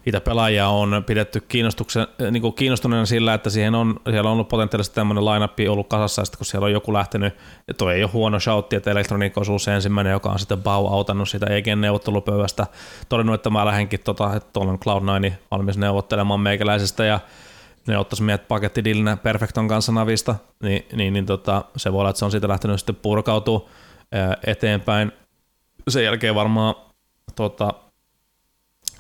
niitä 0.05 0.21
pelaajia 0.21 0.69
on 0.69 1.05
pidetty 1.07 1.41
kiinnostuksen, 1.41 2.07
niin 2.31 2.41
kuin 2.41 2.55
kiinnostuneena 2.55 3.07
sillä, 3.07 3.35
että 3.35 3.51
siihen 3.51 3.75
on, 3.75 4.01
siellä 4.11 4.29
on 4.29 4.33
ollut 4.33 4.49
potentiaalisesti 4.49 4.95
tämmöinen 4.95 5.25
lineup 5.25 5.53
ollut 5.69 5.89
kasassa, 5.89 6.23
ja 6.23 6.37
kun 6.37 6.47
siellä 6.47 6.65
on 6.65 6.73
joku 6.73 6.93
lähtenyt, 6.93 7.35
ja 7.69 7.75
toi 7.75 7.95
ei 7.95 8.03
ole 8.03 8.11
huono 8.13 8.41
shoutti, 8.41 8.77
että 8.77 8.91
Electronic 8.91 9.39
on 9.39 9.61
se 9.61 9.75
ensimmäinen, 9.75 10.11
joka 10.11 10.29
on 10.29 10.39
sitten 10.39 10.63
Bau 10.63 10.87
autannut 10.87 11.29
sitä 11.29 11.47
EGn 11.47 11.81
neuvottelupöydästä, 11.81 12.67
todennut, 13.09 13.35
että 13.35 13.51
mä 13.51 13.67
lähdenkin, 13.67 14.01
tota, 14.01 14.37
että 14.37 14.61
olen 14.61 14.79
Cloud9 14.79 15.33
valmis 15.51 15.79
neuvottelemaan 15.79 16.41
meikäläisestä, 16.41 17.05
ja 17.05 17.21
ne 17.87 17.99
ottaisi 17.99 18.23
meidät 18.23 18.49
pakettidillinä 18.49 19.17
Perfecton 19.17 19.69
kanssa 19.69 19.93
navista, 19.93 20.35
niin, 20.63 20.87
niin, 20.93 21.13
niin 21.13 21.27
tota, 21.27 21.65
se 21.77 21.93
voi 21.93 22.01
olla, 22.01 22.11
että 22.11 22.19
se 22.19 22.25
on 22.25 22.31
siitä 22.31 22.49
lähtenyt 22.49 22.81
sitten 22.81 22.97
purkautuu 22.97 23.69
eteenpäin. 24.47 25.13
Sen 25.89 26.05
jälkeen 26.05 26.35
varmaan 26.35 26.75
tota, 27.37 27.75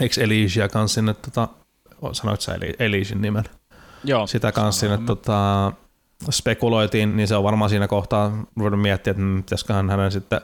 eikö 0.01 0.23
Elysia 0.23 0.69
kanssa 0.69 0.95
sinne, 0.95 1.15
tota, 1.15 1.49
sanoit 2.13 2.41
sä 2.41 2.59
Elysin 2.79 3.23
nimen? 3.23 3.45
Joo. 4.05 4.27
Sitä 4.27 4.53
kanssa 4.53 4.81
sinne 4.81 4.99
tota, 5.07 5.73
spekuloitiin, 6.31 7.17
niin 7.17 7.29
se 7.29 7.37
on 7.37 7.45
varmaan 7.45 7.71
siinä 7.71 7.89
kohtaa 7.89 8.45
ruvennut 8.57 8.83
miettiä, 8.83 9.11
että 9.11 9.23
pitäisiköhän 9.37 9.91
hänen 9.91 10.13
sitten 10.13 10.41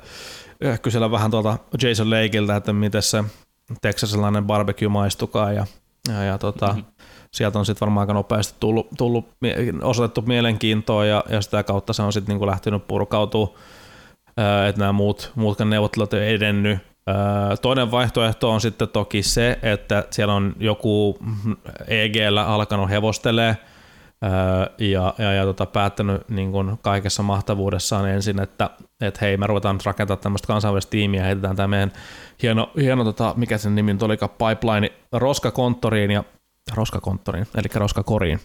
kysellä 0.82 1.10
vähän 1.10 1.30
tuolta 1.30 1.58
Jason 1.82 2.10
Lakeilta, 2.10 2.56
että 2.56 2.72
miten 2.72 3.02
se 3.02 3.24
teksasilainen 3.82 4.44
barbecue 4.44 4.88
maistukaa 4.88 5.52
ja, 5.52 5.66
ja, 6.08 6.22
ja 6.22 6.38
tota, 6.38 6.66
mm-hmm. 6.66 6.84
sieltä 7.30 7.58
on 7.58 7.66
sitten 7.66 7.80
varmaan 7.80 8.02
aika 8.02 8.12
nopeasti 8.12 8.54
tullut, 8.60 8.88
tullut 8.98 9.28
osoitettu 9.82 10.22
mielenkiintoa 10.22 11.04
ja, 11.04 11.24
ja 11.28 11.40
sitä 11.40 11.62
kautta 11.62 11.92
se 11.92 12.02
on 12.02 12.12
sitten 12.12 12.32
niinku 12.32 12.46
lähtenyt 12.46 12.86
purkautumaan, 12.88 13.58
että 14.68 14.78
nämä 14.78 14.92
muut, 14.92 15.32
muutkaan 15.34 15.70
neuvottelut 15.70 16.14
ei 16.14 16.34
edennyt 16.34 16.78
Toinen 17.62 17.90
vaihtoehto 17.90 18.50
on 18.50 18.60
sitten 18.60 18.88
toki 18.88 19.22
se, 19.22 19.58
että 19.62 20.04
siellä 20.10 20.34
on 20.34 20.54
joku 20.58 21.18
EGllä 21.88 22.46
alkanut 22.46 22.90
hevostelee 22.90 23.56
ja, 24.78 25.14
ja, 25.18 25.32
ja 25.32 25.44
tota, 25.44 25.66
päättänyt 25.66 26.28
niin 26.28 26.52
kuin 26.52 26.78
kaikessa 26.82 27.22
mahtavuudessaan 27.22 28.08
ensin, 28.08 28.40
että 28.40 28.70
et 29.00 29.20
hei, 29.20 29.36
me 29.36 29.46
ruvetaan 29.46 29.74
nyt 29.74 29.86
rakentamaan 29.86 30.22
tämmöistä 30.22 30.46
kansainvälistä 30.46 30.90
tiimiä, 30.90 31.24
heitetään 31.24 31.56
tämä 31.56 31.68
meidän 31.68 31.92
hieno, 32.42 32.70
hieno 32.76 33.04
tota, 33.04 33.34
mikä 33.36 33.58
sen 33.58 33.74
nimi 33.74 33.92
nyt 33.92 34.02
olikaan, 34.02 34.30
pipeline 34.30 34.92
roskakonttoriin 35.12 36.10
ja 36.10 36.24
roskakonttoriin, 36.74 37.46
eli 37.54 37.66
roskakoriin, 37.74 38.40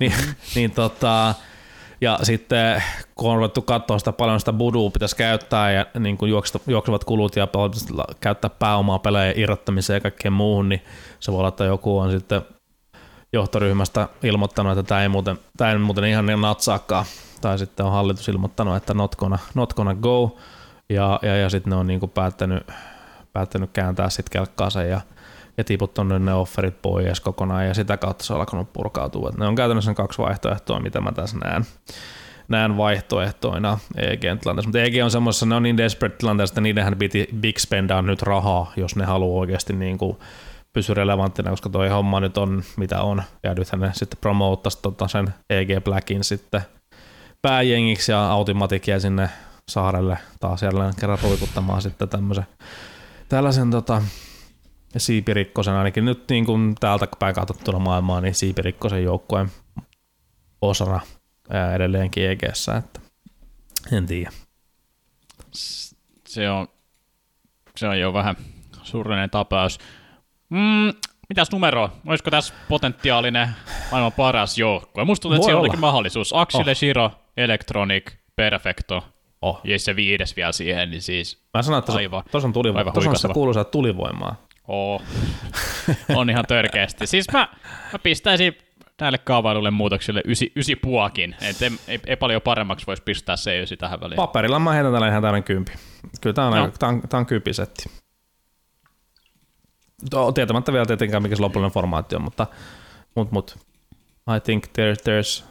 niin, 0.00 0.12
niin 0.54 0.70
tota, 0.70 1.34
ja 2.00 2.18
sitten 2.22 2.82
kun 3.14 3.30
on 3.30 3.36
ruvettu 3.36 3.62
katsoa 3.62 3.98
sitä 3.98 4.12
paljon 4.12 4.40
sitä 4.40 4.52
budua 4.52 4.90
pitäisi 4.90 5.16
käyttää 5.16 5.72
ja 5.72 5.86
niin 5.98 6.16
kuin 6.16 6.30
juoksevat 6.66 7.04
kulut 7.04 7.36
ja 7.36 7.48
käyttää 8.20 8.50
pääomaa 8.50 8.98
pelejä 8.98 9.32
irrottamiseen 9.36 9.96
ja 9.96 10.00
kaikkeen 10.00 10.32
muuhun, 10.32 10.68
niin 10.68 10.82
se 11.20 11.32
voi 11.32 11.38
olla, 11.38 11.48
että 11.48 11.64
joku 11.64 11.98
on 11.98 12.10
sitten 12.10 12.42
johtoryhmästä 13.32 14.08
ilmoittanut, 14.22 14.78
että 14.78 14.88
tämä 14.88 15.02
ei 15.02 15.08
muuten, 15.08 15.38
tämä 15.56 15.72
ei 15.72 15.78
muuten 15.78 16.04
ihan 16.04 16.26
niin 16.26 16.40
natsaakaan. 16.40 17.04
Tai 17.40 17.58
sitten 17.58 17.86
on 17.86 17.92
hallitus 17.92 18.28
ilmoittanut, 18.28 18.76
että 18.76 18.94
not 18.94 19.16
gonna, 19.16 19.38
not 19.54 19.74
gonna 19.74 19.94
go. 19.94 20.36
Ja, 20.88 21.18
ja, 21.22 21.36
ja 21.36 21.50
sitten 21.50 21.70
ne 21.70 21.76
on 21.76 21.86
niin 21.86 22.00
kuin 22.00 22.10
päättänyt, 22.10 22.66
päättänyt 23.32 23.70
kääntää 23.72 24.10
sitten 24.10 24.32
kelkkaansa 24.32 24.82
ja 24.82 25.00
ja 25.58 25.64
tiputtanut 25.64 26.22
ne 26.22 26.34
offerit 26.34 26.82
pois 26.82 27.20
kokonaan 27.20 27.66
ja 27.66 27.74
sitä 27.74 27.96
kautta 27.96 28.24
se 28.24 28.32
on 28.32 28.40
alkanut 28.40 28.72
purkautua. 28.72 29.30
ne 29.38 29.46
on 29.46 29.54
käytännössä 29.54 29.94
kaksi 29.94 30.22
vaihtoehtoa, 30.22 30.80
mitä 30.80 31.00
mä 31.00 31.12
tässä 31.12 31.38
näen 31.44 31.66
näen 32.48 32.76
vaihtoehtoina 32.76 33.78
EG-tilanteessa. 33.96 34.68
Mutta 34.68 34.82
EG 34.82 34.94
on 35.04 35.10
semmoisessa, 35.10 35.46
ne 35.46 35.54
on 35.54 35.62
niin 35.62 35.76
desperate 35.76 36.16
tilanteessa, 36.16 36.52
että 36.52 36.60
niidenhän 36.60 36.98
piti 36.98 37.28
big 37.40 37.58
spendaa 37.58 38.02
nyt 38.02 38.22
rahaa, 38.22 38.72
jos 38.76 38.96
ne 38.96 39.04
haluaa 39.04 39.40
oikeasti 39.40 39.72
niin 39.72 39.98
kuin 39.98 40.16
pysy 40.72 40.94
relevanttina, 40.94 41.50
koska 41.50 41.68
toi 41.68 41.88
homma 41.88 42.20
nyt 42.20 42.38
on 42.38 42.62
mitä 42.76 43.02
on. 43.02 43.22
Ja 43.42 43.54
nythän 43.54 43.80
ne 43.80 43.90
sitten 43.92 44.18
promouttaisi 44.20 44.78
tota 44.82 45.08
sen 45.08 45.34
EG 45.50 45.84
Blackin 45.84 46.24
sitten 46.24 46.60
pääjengiksi 47.42 48.12
ja 48.12 48.30
Automatic 48.30 48.88
jäi 48.88 49.00
sinne 49.00 49.30
saarelle 49.70 50.18
taas 50.40 50.62
jälleen 50.62 50.92
kerran 51.00 51.18
ruikuttamaan 51.22 51.82
sitten 51.82 52.08
tämmöisen 52.08 52.46
tällaisen 53.28 53.70
tota, 53.70 54.02
Siipirikkosen 54.96 55.74
ainakin 55.74 56.04
nyt 56.04 56.24
niin 56.28 56.46
kuin 56.46 56.74
täältä 56.80 57.08
päin 57.18 57.34
katsottuna 57.34 57.78
maailmaa, 57.78 58.20
niin 58.20 58.34
Siipirikkosen 58.34 59.04
joukkueen 59.04 59.50
osana 60.62 61.00
edelleenkin 61.74 62.30
EGssä, 62.30 62.76
että 62.76 63.00
en 63.92 64.06
tiedä. 64.06 64.30
Se 66.26 66.50
on, 66.50 66.68
se 67.76 67.88
on 67.88 68.00
jo 68.00 68.12
vähän 68.12 68.36
surullinen 68.82 69.30
tapaus. 69.30 69.78
Mm, 70.48 70.92
mitäs 71.28 71.52
numero? 71.52 71.90
Olisiko 72.06 72.30
tässä 72.30 72.54
potentiaalinen 72.68 73.48
maailman 73.90 74.12
paras 74.12 74.58
joukkue? 74.58 75.04
Musta 75.04 75.22
tuntuu, 75.22 75.36
että 75.36 75.46
siinä 75.46 75.74
on 75.74 75.80
mahdollisuus. 75.80 76.32
Axile, 76.32 76.70
oh. 76.70 76.76
Shiro, 76.76 77.10
Electronic, 77.36 78.12
Perfecto. 78.36 79.04
Oh. 79.42 79.60
Ja 79.64 79.78
se 79.78 79.96
viides 79.96 80.36
vielä 80.36 80.52
siihen, 80.52 80.90
niin 80.90 81.02
siis 81.02 81.42
Mä 81.54 81.62
sanon, 81.62 81.78
että 81.78 81.92
tuossa 82.30 82.48
on, 82.48 82.52
tulivoima. 82.52 82.92
Tuossa 82.92 83.10
on 83.10 83.16
se 83.16 83.28
kuuluisa 83.28 83.64
tulivoimaa. 83.64 84.45
Oo. 84.68 85.02
On 86.14 86.30
ihan 86.30 86.44
törkeästi. 86.48 87.06
Siis 87.06 87.26
mä, 87.32 87.48
mä 87.92 87.98
pistäisin 87.98 88.58
näille 89.00 89.18
kaavailulle 89.18 89.70
muutoksille 89.70 90.22
ysi, 90.24 90.52
ysi 90.56 90.76
puakin. 90.76 91.36
Et 91.40 91.62
ei, 91.62 91.70
ei, 91.88 92.00
ei, 92.06 92.16
paljon 92.16 92.42
paremmaksi 92.42 92.86
voisi 92.86 93.02
pistää 93.02 93.36
se 93.36 93.62
ysi 93.62 93.76
tähän 93.76 94.00
väliin. 94.00 94.16
Paperilla 94.16 94.58
mä 94.58 94.72
heitän 94.72 94.92
tällä 94.92 95.08
ihan 95.08 95.22
tämmöinen 95.22 95.44
kympi. 95.44 95.72
Kyllä 96.20 96.34
tää 96.34 96.46
on, 96.46 96.52
no. 96.52 96.70
tää 96.78 96.88
on, 96.88 97.02
tää 97.08 97.20
on 97.20 97.26
kympisetti. 97.26 97.90
Tietämättä 100.34 100.72
vielä 100.72 100.86
tietenkään 100.86 101.22
mikä 101.22 101.36
se 101.36 101.42
lopullinen 101.42 101.72
formaatti 101.72 102.16
on, 102.16 102.22
mutta 102.22 102.46
mut, 103.14 103.32
mut. 103.32 103.58
I 104.36 104.40
think 104.40 104.64
there, 104.72 104.92
there's 104.92 105.44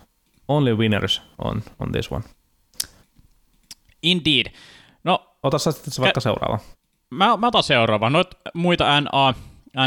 only 0.47 0.75
winners 0.75 1.21
on, 1.43 1.63
on 1.79 1.91
this 1.91 2.11
one. 2.11 2.23
Indeed. 4.03 4.45
No, 5.03 5.37
Ota 5.43 5.59
sä 5.59 5.71
sitten 5.71 5.93
vaikka 6.01 6.19
seuraava 6.19 6.59
mä, 7.15 7.37
mä 7.37 7.47
otan 7.47 7.63
seuraavan. 7.63 8.13
Noit 8.13 8.27
muita 8.53 9.01
NA, 9.01 9.33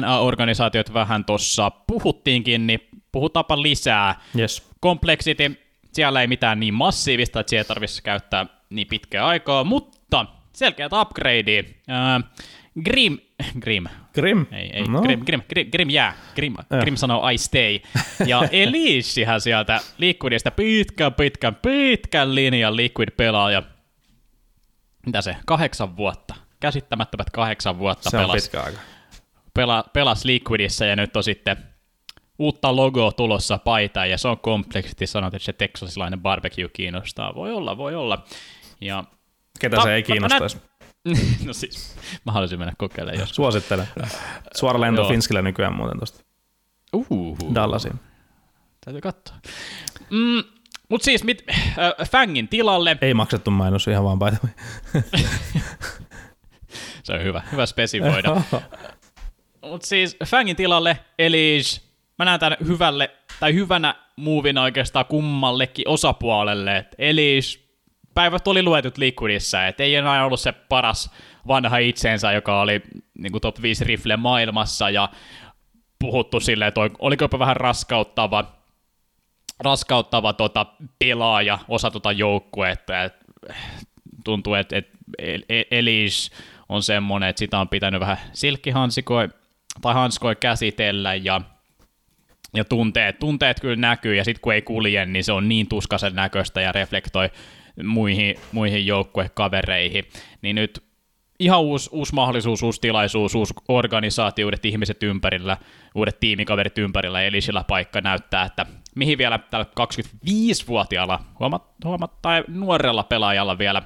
NA-organisaatiot 0.00 0.94
vähän 0.94 1.24
tuossa 1.24 1.70
puhuttiinkin, 1.70 2.66
niin 2.66 2.88
puhutaanpa 3.12 3.62
lisää. 3.62 4.20
Yes. 4.38 4.68
Complexity, 4.82 5.58
siellä 5.92 6.20
ei 6.20 6.26
mitään 6.26 6.60
niin 6.60 6.74
massiivista, 6.74 7.40
että 7.40 7.50
siellä 7.50 7.64
tarvitsisi 7.64 8.02
käyttää 8.02 8.46
niin 8.70 8.86
pitkää 8.86 9.26
aikaa, 9.26 9.64
mutta 9.64 10.26
selkeät 10.52 10.92
upgrade. 10.92 11.64
Äh, 11.90 12.30
Grim, 12.84 13.18
Grim. 13.60 13.84
Grim? 14.14 14.46
Ei, 14.52 14.70
ei, 14.72 14.82
no. 14.82 15.02
Grim, 15.02 15.24
Grim, 15.24 15.42
Grim, 15.48 15.70
Grim 15.70 15.90
jää. 15.90 16.14
Grim, 16.34 16.54
yeah. 16.72 16.82
Grim 16.82 16.96
sanoo 16.96 17.28
I 17.28 17.38
stay. 17.38 17.80
Ja 18.26 18.42
Elisihän 18.52 19.40
sieltä 19.40 19.80
Liquidista 19.98 20.50
pitkän, 20.50 21.14
pitkän, 21.14 21.54
pitkän 21.54 22.34
linjan 22.34 22.76
Liquid-pelaaja. 22.76 23.62
Mitä 25.06 25.22
se, 25.22 25.36
kahdeksan 25.46 25.96
vuotta 25.96 26.47
käsittämättömät 26.60 27.30
kahdeksan 27.30 27.78
vuotta 27.78 28.10
se 28.10 28.16
pelas. 28.16 28.50
Pela, 29.54 29.84
pelas 29.92 30.24
Liquidissä 30.24 30.86
ja 30.86 30.96
nyt 30.96 31.16
on 31.16 31.24
sitten 31.24 31.56
uutta 32.38 32.76
logoa 32.76 33.12
tulossa 33.12 33.58
paita 33.58 34.06
ja 34.06 34.18
se 34.18 34.28
on 34.28 34.38
kompleksiti 34.38 35.06
sanot, 35.06 35.34
että 35.34 35.44
se 35.44 35.52
texasilainen 35.52 36.20
barbecue 36.20 36.68
kiinnostaa. 36.72 37.34
Voi 37.34 37.52
olla, 37.52 37.76
voi 37.76 37.94
olla. 37.94 38.24
Ja 38.80 39.04
Ketä 39.60 39.76
ta- 39.76 39.82
se 39.82 39.94
ei 39.94 40.02
kiinnostaisi? 40.02 40.58
no 41.46 41.52
siis, 41.52 41.96
mä 42.26 42.32
haluaisin 42.32 42.58
mennä 42.58 42.74
kokeilemaan 42.78 43.20
jos. 43.20 43.30
Suosittelen. 43.30 43.88
Suora 44.56 44.80
lento 44.80 45.08
Finskille 45.08 45.42
nykyään 45.42 45.76
muuten 45.76 45.98
tuosta. 45.98 46.24
Uhuhu. 46.92 47.36
Dallasin. 47.54 47.92
Täytyy 48.84 49.00
katsoa. 49.00 49.36
Mm, 50.10 50.44
Mutta 50.88 51.04
siis 51.04 51.24
mit, 51.24 51.44
äh, 51.50 52.08
Fangin 52.10 52.48
tilalle. 52.48 52.96
Ei 53.00 53.14
maksettu 53.14 53.50
mainos 53.50 53.88
ihan 53.88 54.04
vaan 54.04 54.18
by 54.18 54.26
Se 57.08 57.14
on 57.14 57.24
hyvä, 57.24 57.42
hyvä 57.52 57.66
spesifoida. 57.66 58.42
Mutta 59.70 59.86
siis 59.86 60.16
Fangin 60.26 60.56
tilalle, 60.56 60.98
eli 61.18 61.60
mä 62.18 62.24
näen 62.24 62.40
tämän 62.40 62.58
hyvälle, 62.66 63.10
tai 63.40 63.54
hyvänä 63.54 63.94
muuvin 64.16 64.58
oikeastaan 64.58 65.06
kummallekin 65.06 65.88
osapuolelle. 65.88 66.76
Et 66.76 66.94
Elis 66.98 67.68
päivät 68.14 68.48
oli 68.48 68.62
luetut 68.62 68.98
Liquidissa, 68.98 69.66
että 69.66 69.82
ei 69.82 69.94
enää 69.94 70.24
ollut 70.24 70.40
se 70.40 70.52
paras 70.52 71.10
vanha 71.46 71.78
itsensä, 71.78 72.32
joka 72.32 72.60
oli 72.60 72.82
niin 73.18 73.40
top 73.40 73.62
5 73.62 73.84
rifle 73.84 74.16
maailmassa, 74.16 74.90
ja 74.90 75.08
puhuttu 75.98 76.40
silleen, 76.40 76.68
että 76.68 76.80
oliko 76.98 77.24
jopa 77.24 77.38
vähän 77.38 77.56
raskauttava, 77.56 78.44
raskauttava 79.60 80.32
tota, 80.32 80.66
pelaaja 80.98 81.58
osa 81.68 81.90
tota 81.90 82.12
joukkuetta, 82.12 83.04
että 83.04 83.26
tuntuu, 84.24 84.54
että, 84.54 84.76
että 84.76 84.98
Elis 85.70 86.30
on 86.68 86.82
semmoinen, 86.82 87.28
että 87.28 87.38
sitä 87.38 87.58
on 87.58 87.68
pitänyt 87.68 88.00
vähän 88.00 88.18
silkkihansikoi 88.32 89.28
tai 89.82 89.94
hanskoi 89.94 90.36
käsitellä 90.36 91.14
ja 91.14 91.40
ja 92.54 92.64
tunteet, 92.64 93.18
tunteet 93.18 93.60
kyllä 93.60 93.76
näkyy, 93.76 94.14
ja 94.14 94.24
sitten 94.24 94.40
kun 94.40 94.52
ei 94.52 94.62
kulje, 94.62 95.06
niin 95.06 95.24
se 95.24 95.32
on 95.32 95.48
niin 95.48 95.68
tuskaisen 95.68 96.14
näköistä 96.14 96.60
ja 96.60 96.72
reflektoi 96.72 97.30
muihin, 97.84 98.36
muihin 98.52 98.86
joukkuekavereihin. 98.86 100.04
Niin 100.42 100.56
nyt 100.56 100.82
ihan 101.38 101.60
uusi, 101.60 101.90
uusi 101.92 102.14
mahdollisuus, 102.14 102.62
uusi 102.62 102.80
tilaisuus, 102.80 103.34
uusi 103.34 103.54
organisaatio, 103.68 104.46
uudet 104.46 104.64
ihmiset 104.64 105.02
ympärillä, 105.02 105.56
uudet 105.94 106.20
tiimikaverit 106.20 106.78
ympärillä, 106.78 107.22
eli 107.22 107.40
sillä 107.40 107.64
paikka 107.68 108.00
näyttää, 108.00 108.44
että 108.44 108.66
mihin 108.94 109.18
vielä 109.18 109.38
tällä 109.38 109.66
25-vuotiaalla, 109.80 111.20
huomat, 111.40 111.62
huomat, 111.84 112.22
tai 112.22 112.44
nuorella 112.48 113.02
pelaajalla 113.02 113.58
vielä, 113.58 113.82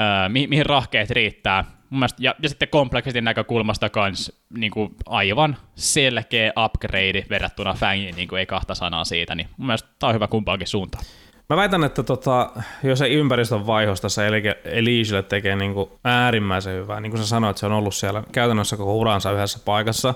ää, 0.00 0.28
mihin, 0.28 0.66
rahkeet 0.66 1.10
riittää. 1.10 1.64
Mun 1.90 1.98
mielestä, 1.98 2.22
ja, 2.22 2.34
ja 2.42 2.48
sitten 2.48 2.68
kompleksitin 2.68 3.24
näkökulmasta 3.24 3.90
kans 3.90 4.32
niin 4.56 4.72
kuin 4.72 4.94
aivan 5.06 5.56
selkeä 5.74 6.52
upgrade 6.64 7.24
verrattuna 7.30 7.74
Fangiin, 7.74 8.16
niin 8.16 8.34
ei 8.38 8.46
kahta 8.46 8.74
sanaa 8.74 9.04
siitä, 9.04 9.34
niin 9.34 9.48
mun 9.56 9.66
mielestä 9.66 9.88
tää 9.98 10.08
on 10.08 10.14
hyvä 10.14 10.26
kumpaankin 10.26 10.68
suuntaan. 10.68 11.04
Mä 11.48 11.56
väitän, 11.56 11.84
että 11.84 12.02
tota, 12.02 12.50
jos 12.82 13.00
ei 13.00 13.14
ympäristön 13.14 13.66
vaihos 13.66 14.00
tässä 14.00 14.22
Elisille 14.64 15.22
tekee 15.22 15.56
niin 15.56 15.74
kuin 15.74 15.90
äärimmäisen 16.04 16.74
hyvää, 16.74 17.00
niin 17.00 17.10
kuin 17.10 17.22
sä 17.22 17.28
sanoit, 17.28 17.56
se 17.56 17.66
on 17.66 17.72
ollut 17.72 17.94
siellä 17.94 18.22
käytännössä 18.32 18.76
koko 18.76 18.96
uransa 18.96 19.32
yhdessä 19.32 19.58
paikassa, 19.64 20.14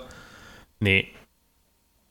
niin 0.81 1.15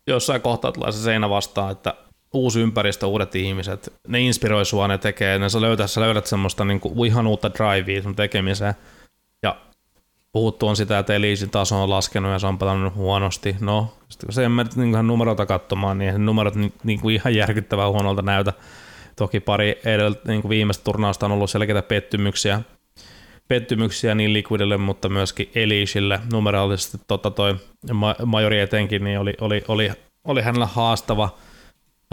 jossain 0.07 0.41
kohtaa 0.41 0.71
tulee 0.71 0.91
se 0.91 1.03
seinä 1.03 1.29
vastaan, 1.29 1.71
että 1.71 1.93
uusi 2.33 2.61
ympäristö, 2.61 3.07
uudet 3.07 3.35
ihmiset, 3.35 3.93
ne 4.07 4.21
inspiroi 4.21 4.65
sua, 4.65 4.87
ne 4.87 4.97
tekee, 4.97 5.39
ne 5.39 5.49
sä 5.49 5.61
löydät, 5.61 5.91
sä 5.91 6.01
löydät 6.01 6.25
semmoista 6.25 6.65
niin 6.65 6.79
kuin 6.79 7.07
ihan 7.07 7.27
uutta 7.27 7.51
drivea 7.53 8.01
sun 8.01 8.15
tekemiseen, 8.15 8.73
ja 9.43 9.55
puhuttu 10.31 10.67
on 10.67 10.75
sitä, 10.75 10.99
että 10.99 11.13
Elisin 11.13 11.49
taso 11.49 11.83
on 11.83 11.89
laskenut 11.89 12.31
ja 12.31 12.39
se 12.39 12.47
on 12.47 12.57
pelannut 12.57 12.95
huonosti. 12.95 13.55
No, 13.59 13.93
sitten 14.09 14.27
kun 14.27 14.33
se 14.33 14.45
emme 14.45 14.65
niin 14.75 15.07
numeroita 15.07 15.45
katsomaan, 15.45 15.97
niin 15.97 16.25
numerot 16.25 16.55
niin, 16.83 16.99
kuin 16.99 17.15
ihan 17.15 17.35
järkyttävän 17.35 17.91
huonolta 17.91 18.21
näytä. 18.21 18.53
Toki 19.15 19.39
pari 19.39 19.79
edellä, 19.85 20.17
niin 20.27 20.41
kuin 20.41 20.49
viimeistä 20.49 20.83
turnausta 20.83 21.25
on 21.25 21.31
ollut 21.31 21.49
selkeitä 21.49 21.81
pettymyksiä, 21.81 22.61
pettymyksiä 23.47 24.15
niin 24.15 24.33
Liquidille, 24.33 24.77
mutta 24.77 25.09
myöskin 25.09 25.49
Elisille. 25.55 26.19
Numeraalisesti 26.33 26.97
totta 27.07 27.31
toi 27.31 27.55
Majori 28.25 28.59
etenkin 28.59 29.03
niin 29.03 29.19
oli, 29.19 29.33
oli, 29.41 29.63
oli, 29.67 29.91
oli 30.23 30.41
hänellä 30.41 30.65
haastava. 30.65 31.35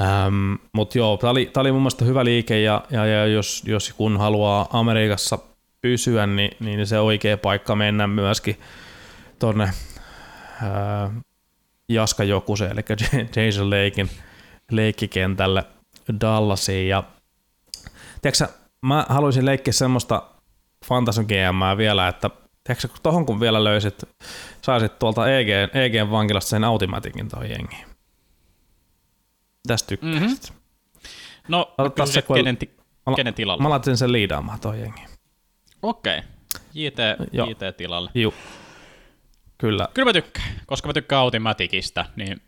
Ähm, 0.01 0.55
mutta 0.73 0.99
joo, 0.99 1.17
tämä 1.17 1.31
oli, 1.31 1.51
oli 1.57 1.73
mun 1.73 1.81
mielestä 1.81 2.05
hyvä 2.05 2.25
liike 2.25 2.61
ja, 2.61 2.85
ja, 2.91 3.07
ja 3.07 3.27
jos, 3.27 3.63
jos 3.67 3.93
kun 3.97 4.19
haluaa 4.19 4.69
Amerikassa 4.73 5.39
pysyä, 5.81 6.27
niin, 6.27 6.57
niin 6.61 6.87
se 6.87 6.99
oikea 6.99 7.39
paikka 7.39 7.77
mennä 7.77 8.07
myöskin 8.07 8.61
tuonne 9.39 9.65
äh, 9.65 11.11
Jaska 11.89 12.25
Jokuseen, 12.25 12.73
eli 12.73 12.83
Jason 13.37 13.71
Lakein 13.71 14.11
leikkikentälle– 14.71 15.65
Dallasiin 16.21 16.89
ja 16.89 17.03
tiedätkö, 18.23 18.49
mä 18.83 19.07
haluaisin 19.09 19.47
leikkiä 19.47 19.73
semmoista 19.73 20.23
Fantasy 20.87 21.25
GM 21.25 21.79
vielä, 21.79 22.09
että 22.09 22.31
tiedätkö, 22.65 22.89
tohon 23.03 23.27
kun 23.27 23.41
vielä 23.41 23.65
löysit, 23.65 24.05
saisit 24.63 24.99
tuolta 24.99 25.39
EG, 25.39 25.49
EGn 25.75 26.11
vankilasta 26.11 26.49
sen 26.49 26.65
Automatikin 26.65 27.29
toi 27.29 27.51
jengi. 27.51 27.90
Tästä 29.67 29.89
tykkäsit. 29.89 30.21
Mm-hmm. 30.21 31.11
No, 31.49 31.75
se, 32.05 32.23
kenen, 32.35 32.57
ti- 32.57 32.77
kenen 33.17 33.35
tilalla? 33.35 33.63
Mä 33.63 33.71
laitin 33.71 33.97
sen 33.97 34.13
liidaamaan 34.13 34.61
toi 34.61 34.81
jengi. 34.81 35.03
Okei. 35.83 36.19
Okay. 36.19 36.31
JT, 36.75 36.99
JT 37.33 37.77
tilalle. 37.77 38.11
Juu. 38.15 38.35
Kyllä. 39.59 39.89
Kyllä 39.95 40.09
mä 40.09 40.13
tykkään, 40.13 40.61
koska 40.67 40.89
mä 40.89 40.93
tykkään 40.93 41.23
Automaticista, 41.23 42.07
niin 42.17 42.41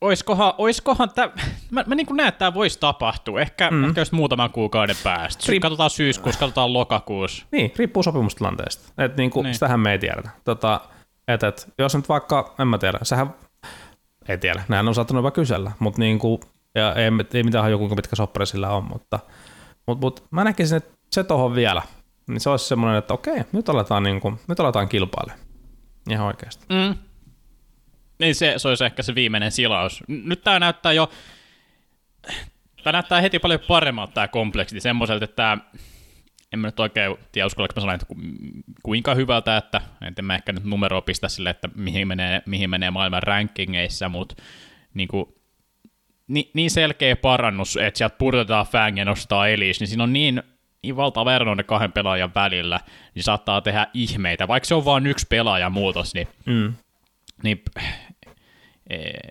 oiskohan, 0.00 0.54
oiskohan 0.58 1.10
tä, 1.14 1.30
mä, 1.70 1.84
mä 1.86 1.94
niin 1.94 2.06
näen, 2.10 2.28
että 2.28 2.38
tämä 2.38 2.54
voisi 2.54 2.80
tapahtua, 2.80 3.40
ehkä, 3.40 3.70
mm. 3.70 3.84
ehkä 3.84 4.00
just 4.00 4.12
muutaman 4.12 4.50
kuukauden 4.50 4.96
päästä. 5.04 5.44
Riip... 5.48 5.62
Katsotaan 5.62 5.90
syyskuussa, 5.90 6.40
katsotaan 6.40 6.72
lokakuussa. 6.72 7.46
Niin, 7.52 7.72
riippuu 7.76 8.02
sopimustilanteesta. 8.02 8.92
Et 9.04 9.16
niin 9.16 9.30
kuin, 9.30 9.44
niin. 9.44 9.54
Sitähän 9.54 9.80
me 9.80 9.92
ei 9.92 9.98
tiedetä. 9.98 10.30
Tota, 10.44 10.80
et, 11.28 11.42
et, 11.42 11.72
jos 11.78 11.94
nyt 11.94 12.08
vaikka, 12.08 12.54
en 12.58 12.68
mä 12.68 12.78
tiedä, 12.78 12.98
sehän, 13.02 13.34
ei 14.30 14.38
tiedä, 14.38 14.64
nehän 14.68 14.88
on 14.88 14.94
saattanut 14.94 15.24
jopa 15.24 15.30
kysellä, 15.30 15.72
mutta 15.78 16.00
niin 16.00 16.18
kuin, 16.18 16.40
ja 16.74 16.94
ei, 16.94 17.10
ei 17.34 17.42
mitään 17.42 17.70
joku 17.70 17.88
pitkä 17.88 18.16
soppari 18.16 18.46
sillä 18.46 18.70
on, 18.70 18.84
mutta, 18.84 19.18
mutta, 19.86 20.00
mutta 20.00 20.22
mä 20.30 20.44
näkisin, 20.44 20.76
että 20.76 20.90
se 21.10 21.24
tohon 21.24 21.54
vielä, 21.54 21.82
niin 22.28 22.40
se 22.40 22.50
olisi 22.50 22.68
semmoinen, 22.68 22.98
että 22.98 23.14
okei, 23.14 23.44
nyt 23.52 23.68
aletaan, 23.68 24.02
niin 24.02 24.20
kuin, 24.20 24.40
nyt 24.48 24.60
aletaan 24.60 24.88
kilpailemaan. 24.88 25.46
Ihan 26.10 26.26
oikeasti. 26.26 26.66
Mm. 26.68 26.94
Niin 28.18 28.34
se, 28.34 28.54
se 28.56 28.68
olisi 28.68 28.84
ehkä 28.84 29.02
se 29.02 29.14
viimeinen 29.14 29.52
silaus. 29.52 30.04
Nyt 30.08 30.44
tämä 30.44 30.58
näyttää 30.58 30.92
jo, 30.92 31.10
tämä 32.84 32.92
näyttää 32.92 33.20
heti 33.20 33.38
paljon 33.38 33.60
paremmalta 33.68 34.12
tämä 34.12 34.28
kompleksi, 34.28 34.80
semmoiselta, 34.80 35.24
että 35.24 35.58
en 36.52 36.58
mä 36.58 36.68
nyt 36.68 36.80
oikein 36.80 37.16
tiedä, 37.32 37.46
uskallanko 37.46 37.72
mä 37.76 37.80
sanoa, 37.80 37.94
että 37.94 38.06
kuinka 38.82 39.14
hyvältä, 39.14 39.56
että 39.56 39.80
en 40.18 40.24
mä 40.24 40.34
ehkä 40.34 40.52
nyt 40.52 40.64
numeroa 40.64 41.00
pistä 41.00 41.28
sille, 41.28 41.50
että 41.50 41.68
mihin 41.74 42.08
menee, 42.08 42.42
mihin 42.46 42.70
menee 42.70 42.90
maailman 42.90 43.22
rankingeissa, 43.22 44.08
mutta 44.08 44.34
niin, 44.94 45.08
kuin, 45.08 45.26
niin, 46.28 46.50
niin 46.54 46.70
selkeä 46.70 47.16
parannus, 47.16 47.76
että 47.76 47.98
sieltä 47.98 48.16
purtetaan 48.18 48.66
Fang 48.66 48.98
ja 48.98 49.04
nostaa 49.04 49.48
Elis, 49.48 49.80
niin 49.80 49.88
siinä 49.88 50.02
on 50.02 50.12
niin, 50.12 50.42
niin 50.82 50.96
valtava 50.96 51.34
ero 51.34 51.54
ne 51.54 51.62
kahden 51.62 51.92
pelaajan 51.92 52.34
välillä, 52.34 52.80
niin 53.14 53.22
saattaa 53.22 53.60
tehdä 53.60 53.86
ihmeitä, 53.94 54.48
vaikka 54.48 54.66
se 54.66 54.74
on 54.74 54.84
vain 54.84 55.06
yksi 55.06 55.26
pelaajan 55.28 55.72
muutos, 55.72 56.14
niin, 56.14 56.28
mm. 56.46 56.74
niin 57.42 57.62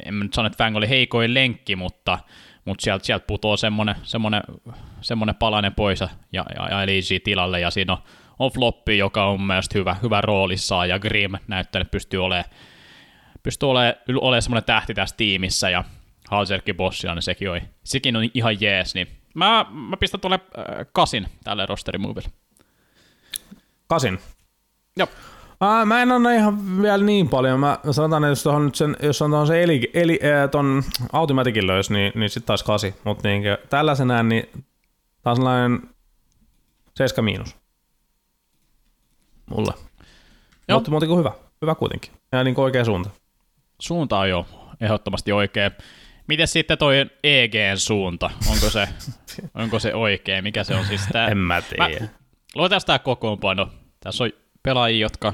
en 0.05 0.13
mä 0.13 0.23
nyt 0.23 0.33
sano, 0.33 0.47
että 0.47 0.57
Fang 0.57 0.77
oli 0.77 0.89
heikoin 0.89 1.33
lenkki, 1.33 1.75
mutta, 1.75 2.19
mutta 2.65 2.83
sieltä, 2.83 3.05
sieltä 3.05 3.25
putoo 3.27 3.57
semmoinen, 3.57 3.95
semmoinen, 4.03 4.41
semmoinen 5.01 5.35
palanen 5.35 5.73
pois 5.73 5.99
ja, 5.99 6.09
ja, 6.33 6.45
ja 6.69 6.83
Elisi 6.83 7.19
tilalle, 7.19 7.59
ja 7.59 7.71
siinä 7.71 7.93
on, 7.93 7.99
on 8.39 8.51
Floppi, 8.51 8.97
joka 8.97 9.25
on 9.25 9.41
mielestäni 9.41 9.79
hyvä, 9.79 9.95
hyvä 10.03 10.21
roolissaan, 10.21 10.89
ja 10.89 10.99
Grim 10.99 11.31
näyttää, 11.47 11.81
että 11.81 11.91
pystyy 11.91 12.23
olemaan, 12.23 12.45
pystyy 13.43 13.69
olemaan, 13.69 13.95
olemaan 14.21 14.41
semmoinen 14.41 14.65
tähti 14.65 14.93
tässä 14.93 15.17
tiimissä, 15.17 15.69
ja 15.69 15.83
Halserkin 16.29 16.75
bossina, 16.75 17.15
niin 17.15 17.23
sekin 17.23 17.49
on, 17.49 17.61
sekin 17.83 18.15
on 18.15 18.29
ihan 18.33 18.61
jees, 18.61 18.95
niin 18.95 19.07
mä, 19.33 19.65
mä 19.71 19.97
pistän 19.97 20.19
tuolle 20.19 20.39
äh, 20.57 20.85
kasin 20.93 21.27
tälle 21.43 21.65
rosterimoville. 21.65 22.29
Kasin? 23.87 24.19
Joo. 24.97 25.07
Aa, 25.59 25.85
mä 25.85 26.01
en 26.01 26.11
anna 26.11 26.31
ihan 26.31 26.81
vielä 26.81 27.03
niin 27.03 27.29
paljon. 27.29 27.59
Mä 27.59 27.79
sanotaan, 27.91 28.23
että 28.23 28.31
jos, 28.31 28.43
tohon 28.43 28.65
nyt 28.65 28.75
sen, 28.75 28.95
jos 29.03 29.21
on 29.21 29.47
se 29.47 29.63
eli, 29.63 29.91
eli 29.93 30.19
äh, 30.23 30.49
ton 30.49 30.83
Automaticin 31.13 31.67
löys, 31.67 31.89
niin, 31.89 32.11
niin 32.15 32.29
sitten 32.29 32.47
taas 32.47 32.63
kasi. 32.63 32.95
Mutta 33.03 33.27
niin, 33.27 33.43
tällaisenään, 33.69 34.29
niin 34.29 34.49
tää 35.23 35.31
on 35.31 35.35
sellainen 35.35 35.81
7 36.97 37.25
miinus. 37.25 37.55
Mulle. 39.49 39.73
Mutta 40.71 40.91
muuten 40.91 41.17
hyvä. 41.17 41.31
Hyvä 41.61 41.75
kuitenkin. 41.75 42.11
Ja 42.31 42.43
niin 42.43 42.59
oikea 42.59 42.85
suunta. 42.85 43.09
Suunta 43.79 44.19
on 44.19 44.29
jo 44.29 44.45
ehdottomasti 44.81 45.31
oikea. 45.31 45.71
Miten 46.27 46.47
sitten 46.47 46.77
toi 46.77 46.95
EGn 47.23 47.77
suunta? 47.77 48.29
Onko 48.49 48.69
se, 48.69 48.87
onko 49.63 49.79
se 49.79 49.95
oikea? 49.95 50.41
Mikä 50.41 50.63
se 50.63 50.75
on 50.75 50.85
siis? 50.85 51.01
Tää, 51.11 51.27
en 51.27 51.37
mä 51.37 51.61
tiedä. 51.61 52.09
Luetaan 52.55 52.81
tämä 52.85 52.99
kokoonpano. 52.99 53.69
Tässä 53.99 54.23
on 54.23 54.29
pelaajia, 54.63 55.05
jotka 55.05 55.33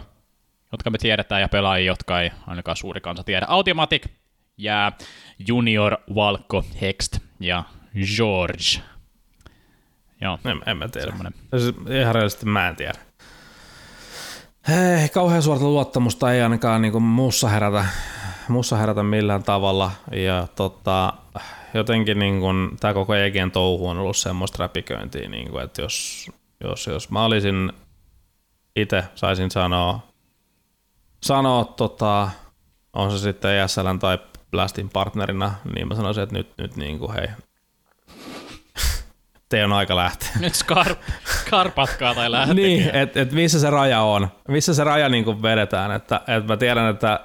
jotka 0.71 0.89
me 0.89 0.97
tiedetään, 0.97 1.41
ja 1.41 1.49
pelaajia, 1.49 1.85
jotka 1.85 2.21
ei 2.21 2.31
ainakaan 2.47 2.77
suuri 2.77 3.01
kansa 3.01 3.23
tiedä. 3.23 3.45
Automatic 3.49 4.05
ja 4.57 4.91
Junior, 5.47 5.97
Valko, 6.15 6.65
Hext 6.81 7.19
ja 7.39 7.63
George. 8.15 8.81
Joo. 10.21 10.39
En, 10.45 10.61
en 10.65 10.77
mä 10.77 10.87
tiedä. 10.87 11.07
Semmoinen. 11.07 11.33
Siis 11.57 11.75
ihan 11.99 12.15
reellisesti 12.15 12.45
mä 12.45 12.67
en 12.67 12.75
tiedä. 12.75 12.99
Hei, 14.67 15.09
kauhean 15.09 15.41
suorta 15.41 15.65
luottamusta 15.65 16.33
ei 16.33 16.41
ainakaan 16.41 16.81
niin 16.81 17.03
muussa, 17.03 17.49
herätä, 17.49 17.85
muussa 18.47 18.77
herätä 18.77 19.03
millään 19.03 19.43
tavalla. 19.43 19.91
Ja 20.11 20.47
tota, 20.55 21.13
jotenkin 21.73 22.19
niin 22.19 22.39
kuin, 22.39 22.77
tämä 22.79 22.93
koko 22.93 23.15
EGn 23.15 23.51
touhu 23.51 23.87
on 23.87 23.97
ollut 23.97 24.17
semmoista 24.17 24.57
räpiköintiä, 24.59 25.29
niin 25.29 25.51
kuin, 25.51 25.63
että 25.63 25.81
jos, 25.81 26.27
jos, 26.63 26.87
jos 26.87 27.09
mä 27.09 27.25
olisin 27.25 27.73
itse 28.75 29.03
saisin 29.15 29.51
sanoa 29.51 30.14
sanoa, 31.25 31.65
tota, 31.65 32.29
on 32.93 33.11
se 33.11 33.17
sitten 33.17 33.51
ESL 33.51 33.87
tai 33.99 34.19
Blastin 34.51 34.89
partnerina, 34.89 35.53
niin 35.75 35.87
mä 35.87 35.95
sanoisin, 35.95 36.23
että 36.23 36.35
nyt, 36.35 36.51
nyt 36.57 36.75
niin 36.75 36.99
kuin, 36.99 37.13
hei, 37.13 37.27
te 39.49 39.65
on 39.65 39.73
aika 39.73 39.95
lähteä. 39.95 40.29
Nyt 40.39 40.55
skar, 40.55 40.95
skarpatkaa 41.25 42.15
tai 42.15 42.31
lähteä. 42.31 42.53
niin, 42.53 42.95
että 42.95 43.21
et 43.21 43.31
missä 43.31 43.59
se 43.59 43.69
raja 43.69 44.01
on, 44.01 44.27
missä 44.47 44.73
se 44.73 44.83
raja 44.83 45.09
niin 45.09 45.25
kuin 45.25 45.41
vedetään, 45.41 45.91
että 45.91 46.21
et 46.27 46.47
mä 46.47 46.57
tiedän, 46.57 46.89
että 46.89 47.19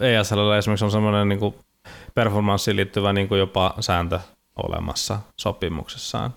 ESL 0.00 0.50
esimerkiksi 0.50 0.84
on 0.84 0.90
semmoinen 0.90 1.28
niin 1.28 1.38
kuin 1.38 1.54
performanssiin 2.14 2.76
liittyvä 2.76 3.12
niin 3.12 3.28
kuin 3.28 3.38
jopa 3.38 3.74
sääntö 3.80 4.20
olemassa 4.62 5.18
sopimuksessaan, 5.36 6.34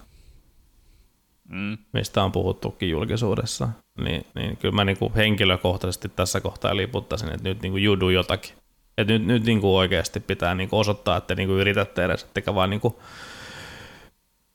mm. 1.54 1.78
mistä 1.94 2.24
on 2.24 2.32
puhuttukin 2.32 2.90
julkisuudessa 2.90 3.70
niin, 4.02 4.26
niin 4.36 4.58
kyllä 4.58 4.76
mä 4.76 4.86
niin 4.86 4.98
kuin 4.98 5.14
henkilökohtaisesti 5.14 6.10
tässä 6.10 6.42
kohtaa 6.42 6.78
liputtaisin, 6.78 7.30
että 7.30 7.50
nyt 7.50 7.62
niin 7.62 7.72
kuin 7.72 7.84
judu 7.84 8.10
jotakin. 8.10 8.56
Että 8.98 9.14
nyt, 9.14 9.26
nyt 9.26 9.46
niin 9.46 9.62
kuin 9.62 9.72
oikeasti 9.72 10.20
pitää 10.20 10.56
niin 10.56 10.70
kuin 10.70 10.80
osoittaa, 10.80 11.18
että 11.18 11.36
niin 11.36 11.48
kuin 11.48 11.60
yritätte 11.60 12.06
edes, 12.06 12.24
ettekä 12.24 12.56
vaan 12.56 12.70
niin 12.70 12.82
kuin 12.82 12.96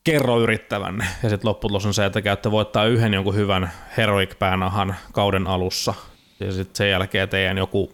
kerro 0.04 0.40
yrittävänne. 0.40 1.06
Ja 1.22 1.28
sitten 1.28 1.48
lopputulos 1.48 1.86
on 1.86 1.94
se, 1.94 2.04
että 2.04 2.22
käyttö 2.22 2.50
voittaa 2.50 2.84
yhden 2.84 3.14
jonkun 3.14 3.34
hyvän 3.34 3.70
heroic 3.96 4.38
päänahan 4.38 4.94
kauden 5.12 5.46
alussa. 5.46 5.94
Ja 6.40 6.52
sitten 6.52 6.76
sen 6.76 6.90
jälkeen 6.90 7.28
teidän 7.28 7.58
joku 7.58 7.92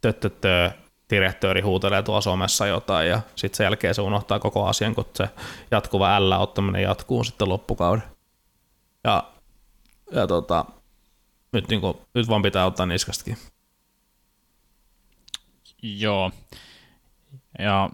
töttötö 0.00 0.70
direktööri 1.10 1.60
huutelee 1.60 2.02
tuolla 2.02 2.20
somessa 2.20 2.66
jotain 2.66 3.08
ja 3.08 3.20
sitten 3.36 3.56
sen 3.56 3.64
jälkeen 3.64 3.94
se 3.94 4.02
unohtaa 4.02 4.38
koko 4.38 4.66
asian, 4.66 4.94
kun 4.94 5.04
se 5.14 5.28
jatkuva 5.70 6.30
L-ottaminen 6.30 6.82
jatkuu 6.82 7.24
sitten 7.24 7.48
loppukauden. 7.48 8.15
Ja, 9.06 9.32
ja 10.12 10.26
tota, 10.26 10.64
nyt, 11.52 11.68
niin 11.68 11.80
kuin, 11.80 11.96
nyt 12.14 12.28
vaan 12.28 12.42
pitää 12.42 12.66
ottaa 12.66 12.86
niskastakin. 12.86 13.36
Joo. 15.82 16.32
Ja 17.58 17.90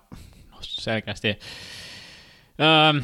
selkeästi... 0.60 1.38
Öö, 2.60 3.00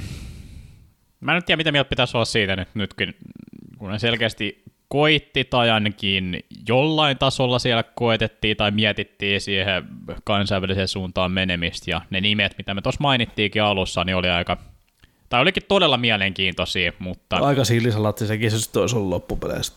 mä 1.20 1.36
en 1.36 1.44
tiedä, 1.44 1.56
mitä 1.56 1.72
mieltä 1.72 1.88
pitäisi 1.88 2.16
olla 2.16 2.24
siitä 2.24 2.56
nyt, 2.56 2.68
nytkin, 2.74 3.14
kun 3.78 3.90
ne 3.90 3.98
selkeästi 3.98 4.62
koitti 4.88 5.44
tai 5.44 5.70
ainakin 5.70 6.44
jollain 6.68 7.18
tasolla 7.18 7.58
siellä 7.58 7.82
koetettiin 7.82 8.56
tai 8.56 8.70
mietittiin 8.70 9.40
siihen 9.40 9.88
kansainväliseen 10.24 10.88
suuntaan 10.88 11.32
menemistä 11.32 11.90
ja 11.90 12.00
ne 12.10 12.20
nimet, 12.20 12.54
mitä 12.58 12.74
me 12.74 12.82
tuossa 12.82 13.00
mainittiinkin 13.00 13.62
alussa, 13.62 14.04
niin 14.04 14.16
oli 14.16 14.28
aika 14.28 14.56
tai 15.28 15.40
olikin 15.40 15.62
todella 15.68 15.96
mielenkiintoisia, 15.96 16.92
mutta... 16.98 17.36
Aika 17.36 17.64
sillisalatti 17.64 18.26
sekin 18.26 18.50
se 18.50 18.58
sitten 18.58 18.80
olisi 18.80 18.96
ollut 18.96 19.08
loppupeleissä. 19.08 19.72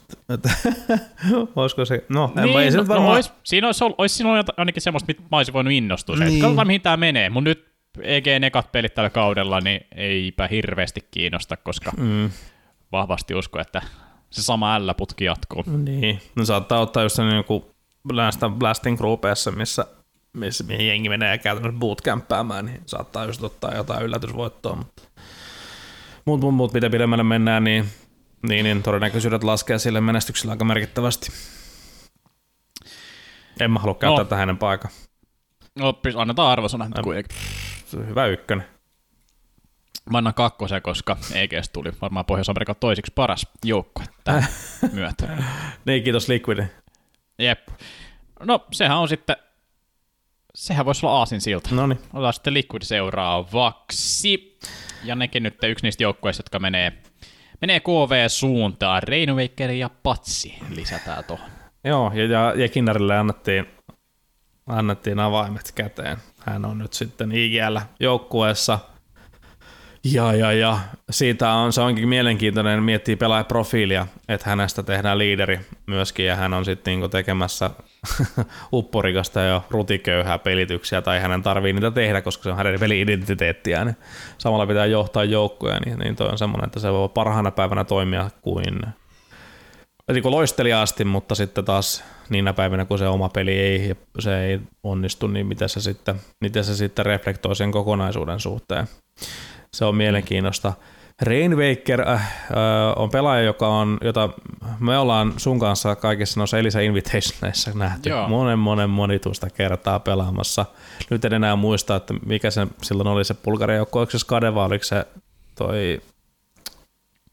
Olisiko 1.56 1.86
se... 1.86 2.06
No, 2.10 2.34
en 2.38 2.44
niin, 2.44 2.56
mä, 2.56 2.62
ei 2.62 2.72
se 2.72 2.78
no, 2.78 2.84
nyt 2.84 2.90
varmaan... 2.90 3.10
no, 3.10 3.16
olisi, 3.16 3.32
siinä 3.44 3.68
olisi, 3.68 3.84
ollut, 3.84 4.00
olisi 4.00 4.16
siinä 4.16 4.44
ainakin 4.58 4.82
semmoista, 4.82 5.08
mitä 5.08 5.22
mä 5.32 5.38
olisin 5.38 5.54
voinut 5.54 5.74
innostua. 5.74 6.16
Niin. 6.16 6.28
Niin. 6.28 6.42
Katsotaan, 6.42 6.68
mihin 6.68 6.82
tämä 6.82 6.98
menee. 6.98 7.30
Mun 7.30 7.44
nyt 7.44 7.72
EG 8.02 8.26
nekat 8.40 8.72
pelit 8.72 8.94
tällä 8.94 9.10
kaudella, 9.10 9.60
niin 9.60 9.82
eipä 9.96 10.48
hirveästi 10.48 11.08
kiinnosta, 11.12 11.58
koska 11.58 11.92
Mm. 11.98 12.30
vahvasti 12.92 13.36
usko, 13.36 13.60
että 13.60 13.82
se 14.30 14.42
sama 14.42 14.80
L-putki 14.80 15.26
jatkuu. 15.26 15.64
Niin, 15.78 16.22
no 16.36 16.46
saattaa 16.46 16.80
ottaa 16.80 17.04
just 17.04 17.16
sen 17.16 17.36
joku 17.36 17.76
näistä 18.14 18.50
blasting 18.50 18.98
groupeissa, 18.98 19.52
missä, 19.52 19.86
missä 20.34 20.64
mihin 20.64 20.88
jengi 20.88 21.10
menee 21.10 21.38
käytännössä 21.38 21.80
bootcamppäämään, 21.80 22.66
niin 22.66 22.82
saattaa 22.86 23.26
just 23.26 23.44
ottaa 23.44 23.76
jotain 23.76 24.04
yllätysvoittoa, 24.04 24.76
mutta 24.76 25.04
muut, 26.26 26.42
muut, 26.42 26.56
muut 26.56 26.74
mitä 26.74 26.90
pidemmälle 26.90 27.24
mennään, 27.24 27.64
niin, 27.64 27.86
niin, 28.48 28.64
niin 28.64 28.84
todennäköisyydet 28.84 29.44
laskee 29.44 29.80
sille 29.80 30.02
menestyksellä 30.02 30.52
aika 30.52 30.66
merkittävästi. 30.66 31.32
En 33.60 33.72
mä 33.72 33.80
halua 33.80 33.96
käyttää 33.96 34.24
No. 34.24 34.30
tähän 34.30 34.40
hänen 34.42 34.58
paikan. 34.58 34.92
No, 35.80 36.00
annetaan 36.18 36.52
arvosana 36.52 36.86
nyt 36.86 37.00
kuitenkin. 37.04 37.38
Hyvä 38.08 38.26
ykkönen. 38.26 38.66
Mä 40.10 40.18
annan 40.18 40.34
kakkosen, 40.34 40.82
koska 40.82 41.18
EGS 41.34 41.70
tuli 41.70 41.92
varmaan 42.02 42.26
Pohjois-Amerikan 42.26 42.76
toisiksi 42.80 43.12
paras 43.16 43.48
joukkue 43.66 44.06
tämän 44.24 44.48
myötä. 44.94 45.38
Niin, 45.86 46.04
kiitos 46.04 46.28
Liquidi. 46.28 46.64
Jep. 47.40 47.68
No, 48.40 48.66
sehän 48.72 48.98
on 48.98 49.08
sitten, 49.08 49.36
sehän 50.56 50.86
voisi 50.86 51.06
olla 51.06 51.18
aasin 51.20 51.42
silta. 51.42 51.76
No 51.76 51.88
niin. 51.88 52.00
Otetaan 52.14 52.34
sitten 52.34 52.54
Liquid 52.54 52.82
seuraavaksi. 52.84 54.51
Ja 55.04 55.16
nekin 55.16 55.44
nyt 55.44 55.64
yksi 55.64 55.86
niistä 55.86 56.04
joukkueista, 56.04 56.42
jotka 56.42 56.60
menee, 56.60 56.94
menee 57.62 57.80
KV-suuntaan. 57.80 59.04
Rainwaker 59.04 59.72
ja 59.72 59.90
Patsi 60.04 60.58
lisätään 60.70 61.24
tuohon. 61.24 61.50
Joo, 61.84 62.12
ja, 62.14 62.54
ja, 62.56 62.70
Kinnarille 62.70 63.18
annettiin, 63.18 63.68
annettiin 64.68 65.20
avaimet 65.20 65.72
käteen. 65.76 66.18
Hän 66.40 66.66
on 66.66 66.78
nyt 66.78 66.94
sitten 66.94 67.32
IGL 67.32 67.78
joukkueessa. 68.00 68.80
Ja, 70.04 70.34
ja, 70.34 70.52
ja 70.52 70.80
siitä 71.10 71.54
on, 71.54 71.74
se 71.74 71.82
onkin 71.82 72.10
mielenkiintoinen, 72.10 72.84
miettii 72.84 73.16
pelaajaprofiilia, 73.16 74.08
että 74.28 74.50
hänestä 74.50 74.84
tehdään 74.84 75.18
liideri 75.18 75.60
myöskin, 75.88 76.26
ja 76.26 76.36
hän 76.36 76.54
on 76.54 76.66
sitten 76.66 76.92
niinku 76.92 77.08
tekemässä 77.08 77.70
upporikasta 78.74 79.40
ja 79.40 79.62
rutiköyhää 79.70 80.40
pelityksiä, 80.40 81.02
tai 81.02 81.20
hänen 81.20 81.44
tarvii 81.44 81.74
niitä 81.74 81.92
tehdä, 81.92 82.22
koska 82.22 82.44
se 82.44 82.50
on 82.50 82.58
hänen 82.58 82.80
peli-identiteettiään. 82.80 83.88
Niin 83.88 83.98
samalla 84.38 84.68
pitää 84.68 84.86
johtaa 84.86 85.24
joukkoja, 85.24 85.80
niin, 85.86 86.00
niin 86.00 86.16
toi 86.16 86.30
on 86.30 86.38
semmoinen, 86.38 86.66
että 86.68 86.80
se 86.80 86.92
voi 86.92 87.10
parhaana 87.10 87.52
päivänä 87.52 87.84
toimia 87.84 88.30
kuin 88.42 88.82
niin 90.14 90.24
kuin 90.24 90.32
loisteliaasti, 90.32 91.06
mutta 91.06 91.36
sitten 91.36 91.66
taas 91.66 92.04
niinä 92.30 92.54
päivinä, 92.54 92.86
kun 92.86 92.98
se 92.98 93.08
oma 93.08 93.30
peli 93.30 93.60
ei, 93.60 93.96
se 94.20 94.46
ei 94.46 94.60
onnistu, 94.84 95.28
niin 95.28 95.48
miten 95.48 95.70
se 95.70 95.82
sitten, 95.82 96.16
miten 96.40 96.64
se 96.64 96.76
sitten 96.76 97.06
reflektoi 97.06 97.56
sen 97.56 97.72
kokonaisuuden 97.72 98.40
suhteen. 98.40 98.88
Se 99.74 99.86
on 99.86 99.96
mielenkiintoista. 99.96 100.74
Rainwaker 101.22 102.10
äh, 102.10 102.14
äh, 102.14 102.24
on 102.96 103.10
pelaaja, 103.10 103.44
joka 103.44 103.68
on, 103.68 103.98
jota 104.02 104.30
me 104.80 104.98
ollaan 104.98 105.34
sun 105.38 105.60
kanssa 105.60 105.96
kaikissa 105.96 106.40
noissa 106.40 106.58
Elisa 106.58 106.80
Invitationeissa 106.80 107.72
nähty 107.74 108.10
Joo. 108.10 108.30
monen 108.30 108.60
monen 108.60 108.90
monituista 108.90 109.50
kertaa 109.50 110.00
pelaamassa. 110.00 110.66
Nyt 111.10 111.26
en 111.26 111.34
enää 111.34 111.56
muista, 111.56 111.96
että 111.96 112.14
mikä 112.26 112.52
se 112.52 112.68
silloin 112.82 113.08
oli 113.08 113.26
se 113.26 113.34
Bulgarian 113.34 113.78
joukko, 113.78 114.00
oliko 114.00 114.12
se 114.12 114.20
Skade 114.20 114.56
vai 114.56 114.66
oliko 114.66 114.84
se 114.84 115.08
toi, 115.56 116.02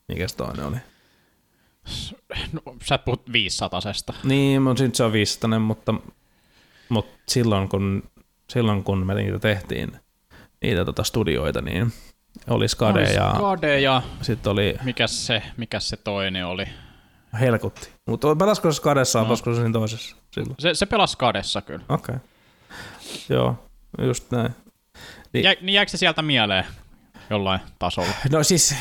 mikä 0.08 0.28
se 0.28 0.36
toinen 0.36 0.66
oli? 0.66 0.76
No, 2.52 2.76
sä 2.84 2.98
puhut 2.98 3.32
500 3.32 3.80
Niin, 4.24 4.62
mutta 4.62 4.82
nyt 4.82 4.94
se 4.94 5.04
on 5.04 5.12
500, 5.12 5.58
mutta, 5.58 5.94
mutta 6.88 7.12
silloin, 7.28 7.68
kun, 7.68 8.02
silloin 8.50 8.84
kun 8.84 9.06
me 9.06 9.14
niitä 9.14 9.38
tehtiin, 9.38 9.92
niitä 10.62 10.84
tota 10.84 11.04
studioita, 11.04 11.60
niin 11.62 11.92
oli 12.50 12.68
Skade 12.68 13.12
ja 13.12 13.32
Skade 13.34 13.80
ja 13.80 14.02
sitten 14.22 14.52
oli 14.52 14.76
mikäs 14.84 15.26
se, 15.26 15.42
mikäs 15.56 15.88
se 15.88 15.96
toinen 15.96 16.46
oli? 16.46 16.68
Helkutti. 17.40 17.88
Mutta 18.06 18.36
pelasiko 18.36 18.72
se 18.72 18.76
Skadessa, 18.76 19.18
No. 19.18 19.24
pelasiko 19.24 19.50
se 19.54 19.56
siinä 19.60 19.72
toisessa 19.72 20.16
silloin? 20.30 20.54
Se, 20.58 20.74
se 20.74 20.86
pelasi 20.86 21.12
Skadessa 21.12 21.62
kyllä. 21.62 21.84
Okei. 21.88 22.14
Okay. 22.14 22.28
Joo, 23.28 23.68
just 24.02 24.30
näin. 24.30 24.50
Niin. 25.32 25.44
Jä, 25.44 25.54
niin 25.60 25.74
jääkö 25.74 25.90
se 25.90 25.96
sieltä 25.96 26.22
mieleen 26.22 26.64
jollain 27.30 27.60
tasolla? 27.78 28.10
No 28.32 28.42
siis 28.44 28.74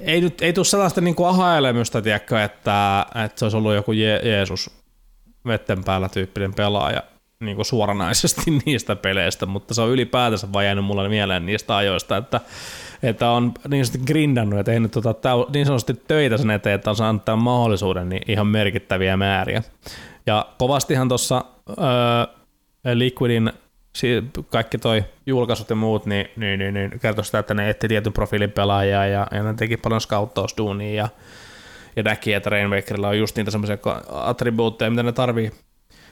ei, 0.00 0.20
nyt, 0.20 0.42
ei 0.42 0.52
tule 0.52 0.64
sellaista 0.64 1.00
niinku 1.00 1.24
aha-elämystä, 1.24 2.02
tiedätkö, 2.02 2.42
että, 2.44 3.06
että 3.24 3.38
se 3.38 3.44
olisi 3.44 3.56
ollut 3.56 3.74
joku 3.74 3.92
Je- 3.92 4.26
Jeesus 4.28 4.70
vetten 5.46 5.84
päällä 5.84 6.08
tyyppinen 6.08 6.54
pelaaja 6.54 7.02
niin 7.40 7.56
kuin 7.56 7.66
suoranaisesti 7.66 8.50
niistä 8.66 8.96
peleistä, 8.96 9.46
mutta 9.46 9.74
se 9.74 9.82
on 9.82 9.90
ylipäätänsä 9.90 10.52
vaan 10.52 10.64
jäänyt 10.64 10.84
mulle 10.84 11.08
mieleen 11.08 11.46
niistä 11.46 11.76
ajoista, 11.76 12.16
että, 12.16 12.40
että 13.02 13.30
on 13.30 13.52
niin 13.68 13.86
sanotusti 13.86 14.12
grindannut 14.12 14.56
ja 14.56 14.64
tehnyt 14.64 14.90
tota, 14.90 15.30
niin 15.54 15.66
sanotusti 15.66 15.94
töitä 16.08 16.36
sen 16.36 16.50
eteen, 16.50 16.74
että 16.74 16.90
on 16.90 16.96
saanut 16.96 17.24
tämän 17.24 17.38
mahdollisuuden 17.38 18.08
niin 18.08 18.22
ihan 18.28 18.46
merkittäviä 18.46 19.16
määriä. 19.16 19.62
Ja 20.26 20.46
kovastihan 20.58 21.08
tuossa 21.08 21.44
öö, 21.68 22.94
Liquidin 22.94 23.52
kaikki 24.50 24.78
toi 24.78 25.04
julkaisut 25.26 25.70
ja 25.70 25.76
muut, 25.76 26.06
niin, 26.06 26.28
niin, 26.36 26.58
niin, 26.58 26.74
niin 26.74 27.00
kertoi 27.00 27.24
sitä, 27.24 27.38
että 27.38 27.54
ne 27.54 27.70
etti 27.70 27.88
tietyn 27.88 28.12
profiilin 28.12 28.50
pelaajaa 28.50 29.06
ja, 29.06 29.26
ja 29.32 29.42
ne 29.42 29.54
teki 29.54 29.76
paljon 29.76 30.00
scouttausduunia 30.00 30.94
ja, 30.94 31.08
ja 31.96 32.02
näki, 32.02 32.32
että 32.32 32.50
Rainmakerilla 32.50 33.08
on 33.08 33.18
just 33.18 33.36
niitä 33.36 33.50
semmoisia 33.50 33.78
attribuutteja, 34.08 34.90
mitä 34.90 35.02
ne 35.02 35.12
tarvii, 35.12 35.50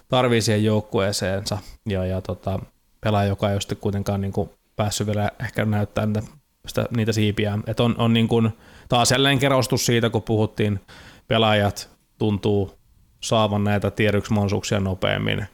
tarvii 0.08 0.42
siihen 0.42 0.64
joukkueeseensa 0.64 1.58
ja, 1.88 2.06
ja 2.06 2.20
tota, 2.20 2.58
pelaaja, 3.00 3.28
joka 3.28 3.48
ei 3.48 3.54
ole 3.54 3.60
sitten 3.60 3.78
kuitenkaan 3.78 4.20
niin 4.20 4.32
kuin 4.32 4.50
päässyt 4.76 5.06
vielä 5.06 5.30
ehkä 5.40 5.64
näyttää 5.64 6.06
niitä, 6.06 6.22
sitä, 6.66 6.86
niitä 6.96 7.12
siipiä. 7.12 7.58
Et 7.66 7.80
on, 7.80 7.94
on 7.98 8.12
niin 8.12 8.28
kuin, 8.28 8.50
taas 8.88 9.10
jälleen 9.10 9.38
kerrostus 9.38 9.86
siitä, 9.86 10.10
kun 10.10 10.22
puhuttiin, 10.22 10.80
pelaajat 11.28 11.90
tuntuu 12.18 12.78
saavan 13.20 13.64
näitä 13.64 13.90
tiedyksmahdollisuuksia 13.90 14.80
nopeammin, 14.80 15.46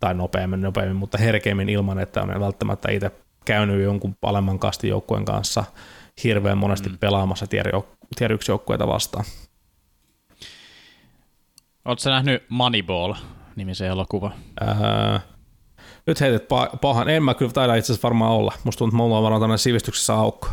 tai 0.00 0.14
nopeammin, 0.14 0.60
nopeammin, 0.60 0.96
mutta 0.96 1.18
herkeämmin 1.18 1.68
ilman, 1.68 1.98
että 1.98 2.22
on 2.22 2.40
välttämättä 2.40 2.92
itse 2.92 3.10
käynyt 3.44 3.82
jonkun 3.82 4.14
alemman 4.22 4.58
kastin 4.58 4.90
joukkueen 4.90 5.24
kanssa 5.24 5.64
hirveän 6.24 6.58
monesti 6.58 6.88
mm. 6.88 6.98
pelaamassa 6.98 7.46
tier, 7.46 7.66
tier 8.16 8.32
1 8.32 8.52
joukkueita 8.52 8.86
vastaan. 8.86 9.24
Oletko 11.84 12.10
nähnyt 12.10 12.42
Moneyball-nimisen 13.56 13.88
elokuva? 13.88 14.32
Ää, 14.60 15.20
nyt 16.06 16.20
heitet 16.20 16.42
pa- 16.42 16.78
pahan. 16.80 17.08
En 17.08 17.22
mä 17.22 17.34
kyllä 17.34 17.52
taida 17.52 17.74
itse 17.74 17.92
asiassa 17.92 18.06
varmaan 18.06 18.32
olla. 18.32 18.52
Musta 18.64 18.78
tuntuu, 18.78 18.96
että 18.96 18.96
mulla 18.96 19.16
on 19.16 19.22
varmaan 19.22 19.42
tämmöinen 19.42 19.58
sivistyksessä 19.58 20.14
aukko. 20.14 20.48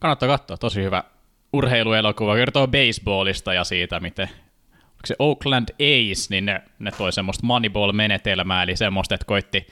Kannattaa 0.00 0.28
katsoa, 0.28 0.56
tosi 0.56 0.82
hyvä 0.82 1.04
urheiluelokuva. 1.52 2.34
Kertoo 2.34 2.66
baseballista 2.66 3.54
ja 3.54 3.64
siitä, 3.64 4.00
miten 4.00 4.28
onko 4.74 5.06
se 5.06 5.16
Oakland 5.18 5.68
A's, 5.68 6.26
niin 6.30 6.46
ne, 6.46 6.62
ne 6.78 6.90
toi 6.90 7.12
semmoista 7.12 7.46
Moneyball-menetelmää, 7.46 8.62
eli 8.62 8.76
semmoista, 8.76 9.14
että 9.14 9.24
koitti, 9.24 9.66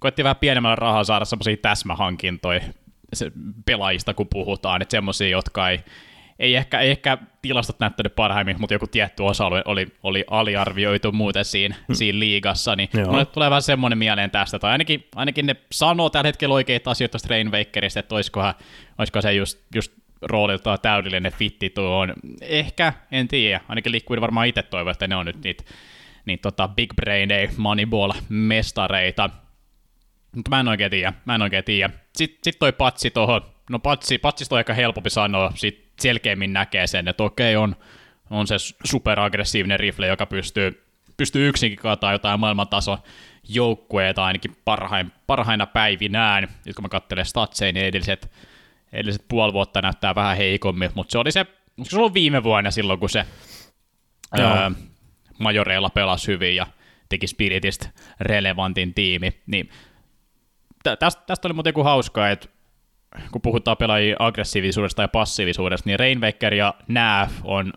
koitti 0.00 0.24
vähän 0.24 0.36
pienemmällä 0.36 0.76
rahaa 0.76 1.04
saada 1.04 1.24
semmoisia 1.24 1.56
täsmähankintoja 1.56 2.60
se, 3.12 3.32
pelaajista, 3.64 4.14
kun 4.14 4.28
puhutaan, 4.30 4.82
että 4.82 4.92
semmoisia, 4.92 5.28
jotka 5.28 5.70
ei, 5.70 5.80
ei 6.38 6.56
ehkä, 6.56 6.80
ei 6.80 6.90
ehkä 6.90 7.18
tilastot 7.42 7.80
näyttänyt 7.80 8.14
parhaimmin, 8.14 8.60
mutta 8.60 8.74
joku 8.74 8.86
tietty 8.86 9.22
osa-alue 9.22 9.62
oli, 9.64 9.86
oli 10.02 10.24
aliarvioitu 10.30 11.12
muuten 11.12 11.44
siinä, 11.44 11.74
hmm. 11.88 11.94
siinä 11.94 12.18
liigassa, 12.18 12.76
niin 12.76 12.88
Joo. 12.94 13.10
mulle 13.10 13.26
tulee 13.26 13.50
vähän 13.50 13.62
semmoinen 13.62 13.98
mieleen 13.98 14.30
tästä, 14.30 14.58
tai 14.58 14.72
ainakin, 14.72 15.08
ainakin 15.14 15.46
ne 15.46 15.56
sanoo 15.72 16.10
tällä 16.10 16.28
hetkellä 16.28 16.54
oikeita 16.54 16.90
asioita 16.90 17.12
tuosta 17.12 17.28
Rainwakerista, 17.30 18.00
että 18.00 18.14
olisikohan, 18.14 18.54
olisiko 18.98 19.22
se 19.22 19.32
just, 19.32 19.58
just 19.74 19.92
rooliltaan 20.22 20.78
täydellinen 20.82 21.32
fitti 21.32 21.70
tuohon. 21.70 22.12
Ehkä, 22.40 22.92
en 23.10 23.28
tiedä. 23.28 23.60
Ainakin 23.68 23.92
Liquid 23.92 24.20
varmaan 24.20 24.46
itse 24.46 24.62
toivoo, 24.62 24.90
että 24.90 25.08
ne 25.08 25.16
on 25.16 25.26
nyt 25.26 25.44
niitä, 25.44 25.64
niitä 26.24 26.42
tota 26.42 26.68
big 26.68 26.94
brain 26.96 27.28
moneyball-mestareita. 27.56 29.30
Mutta 30.36 30.50
mä 30.50 30.60
en 30.60 30.68
oikein 30.68 30.90
tiedä, 30.90 31.12
mä 31.24 31.34
en 31.34 31.42
oikein 31.42 31.64
tiedä. 31.64 31.90
Sitten 32.16 32.38
sit 32.42 32.58
toi 32.58 32.72
patsi 32.72 33.10
tuohon, 33.10 33.42
no 33.70 33.78
patsi, 33.78 34.18
patsista 34.18 34.54
on 34.54 34.56
aika 34.56 34.74
helpompi 34.74 35.10
sanoa, 35.10 35.52
sit 35.54 35.87
selkeämmin 36.00 36.52
näkee 36.52 36.86
sen, 36.86 37.08
että 37.08 37.22
okei 37.22 37.56
on, 37.56 37.76
on 38.30 38.46
se 38.46 38.54
superaggressiivinen 38.84 39.80
rifle, 39.80 40.06
joka 40.06 40.26
pystyy, 40.26 40.84
pystyy 41.16 41.48
yksinkin 41.48 41.78
kaataa 41.78 42.12
jotain 42.12 42.40
maailmantason 42.40 42.98
joukkueita 43.48 44.24
ainakin 44.24 44.56
parhain, 44.64 45.12
parhaina 45.26 45.66
päivinään, 45.66 46.48
nyt 46.64 46.76
kun 46.76 46.84
mä 46.84 46.88
katselen 46.88 47.26
statseja, 47.26 47.72
niin 47.72 47.86
edelliset, 47.86 48.30
edelliset 48.92 49.24
puoli 49.28 49.52
vuotta 49.52 49.82
näyttää 49.82 50.14
vähän 50.14 50.36
heikommin, 50.36 50.90
mutta 50.94 51.12
se 51.12 51.18
oli 51.18 51.32
se, 51.32 51.46
se 51.82 51.96
ollut 51.96 52.14
viime 52.14 52.42
vuonna 52.42 52.70
silloin, 52.70 52.98
kun 53.00 53.10
se 53.10 53.24
öö, 54.38 54.70
majoreilla 55.38 55.90
pelasi 55.90 56.26
hyvin 56.26 56.56
ja 56.56 56.66
teki 57.08 57.26
Spiritistä 57.26 57.90
relevantin 58.20 58.94
tiimi, 58.94 59.42
niin 59.46 59.70
tästä, 60.98 61.22
tästä 61.26 61.48
oli 61.48 61.54
muuten 61.54 61.70
joku 61.70 61.82
hauskaa, 61.82 62.30
että 62.30 62.48
kun 63.32 63.42
puhutaan 63.42 63.76
pelaajien 63.76 64.16
aggressiivisuudesta 64.18 65.02
ja 65.02 65.08
passiivisuudesta, 65.08 65.88
niin 65.88 65.98
Rainwaker 65.98 66.54
ja 66.54 66.74
Nav 66.88 67.28
on 67.44 67.72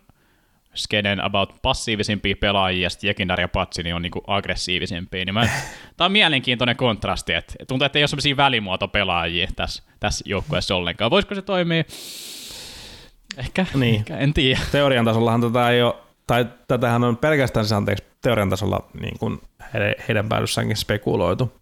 skenen 0.74 1.24
about 1.24 1.56
passiivisimpia 1.62 2.36
pelaajia, 2.40 2.84
ja 2.84 2.90
sitten 2.90 3.08
Jekindar 3.08 3.42
ja 3.42 3.48
Patsini 3.48 3.94
on 3.94 4.02
niinku 4.02 4.24
aggressiivisempia. 4.28 5.26
Niin 5.26 5.36
tämä 5.98 6.06
on 6.06 6.12
mielenkiintoinen 6.12 6.76
kontrasti, 6.76 7.34
että 7.34 7.54
tuntuu, 7.68 7.86
että 7.86 8.00
ei 8.00 8.04
ole 8.04 8.08
sellaisia 8.08 8.38
välimuotopelaajia 8.38 9.48
tässä, 9.56 9.84
tässä 10.00 10.24
joukkueessa 10.28 10.76
ollenkaan. 10.76 11.12
Voisiko 11.12 11.36
se 11.36 11.42
toimia? 11.42 11.84
Ehkä, 13.38 13.66
niin. 13.74 13.96
ehkä 13.96 14.18
en 14.18 14.34
tiedä. 14.34 14.60
Teorian 14.72 15.06
tasollahan 15.06 15.42
tätä 15.42 15.70
ei 15.70 15.82
ole, 15.82 15.96
tai 16.28 16.46
tätähän 16.68 17.04
on 17.04 17.18
pelkästään 17.18 17.66
siis 17.66 17.72
anteeksi 17.74 18.04
teorian 18.22 18.50
tasolla 18.50 18.90
niin 19.02 19.20
kuin 19.20 19.42
heidän, 19.74 19.96
heidän 20.08 20.30
päädyssäänkin 20.30 20.78
spekuloitu 20.78 21.62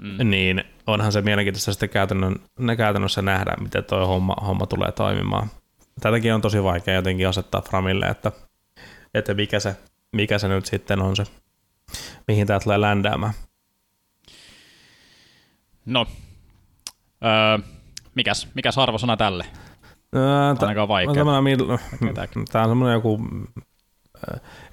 mm. 0.00 0.30
niin 0.30 0.64
onhan 0.86 1.12
se 1.12 1.20
mielenkiintoista 1.22 1.72
sitten 1.72 1.88
käytännön, 1.88 2.36
ne 2.58 2.76
käytännössä 2.76 3.22
nähdä, 3.22 3.54
miten 3.60 3.84
tuo 3.84 4.06
homma, 4.06 4.34
homma 4.46 4.66
tulee 4.66 4.92
toimimaan. 4.92 5.50
Tätäkin 6.00 6.34
on 6.34 6.40
tosi 6.40 6.62
vaikea 6.62 6.94
jotenkin 6.94 7.28
asettaa 7.28 7.62
Framille, 7.62 8.06
että, 8.06 8.32
että 9.14 9.34
mikä, 9.34 9.60
se, 9.60 9.76
mikä 10.12 10.38
se 10.38 10.48
nyt 10.48 10.66
sitten 10.66 11.02
on 11.02 11.16
se, 11.16 11.24
mihin 12.28 12.46
tämä 12.46 12.60
tulee 12.60 12.80
ländäämään. 12.80 13.32
No, 15.86 16.06
öö, 17.24 17.68
mikäs, 18.14 18.48
mikäs 18.54 18.78
arvosana 18.78 19.16
tälle? 19.16 19.46
Öö, 20.16 20.48
Ainakaan 20.60 20.88
vaikea. 20.88 21.14
Tämä, 21.14 22.26
tämä 22.52 22.64
on 22.64 22.70
semmoinen 22.70 22.94
joku 22.94 23.20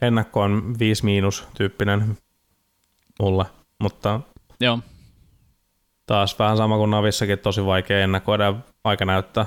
ennakkoon 0.01 0.75
5 0.79 1.05
miinus 1.05 1.47
tyyppinen 1.57 2.17
mulle, 3.19 3.45
mutta 3.79 4.21
Joo 4.59 4.79
taas 6.05 6.39
vähän 6.39 6.57
sama 6.57 6.77
kuin 6.77 6.91
Navissakin, 6.91 7.39
tosi 7.39 7.65
vaikea 7.65 7.99
ennakoida 7.99 8.55
aika 8.83 9.05
näyttää. 9.05 9.45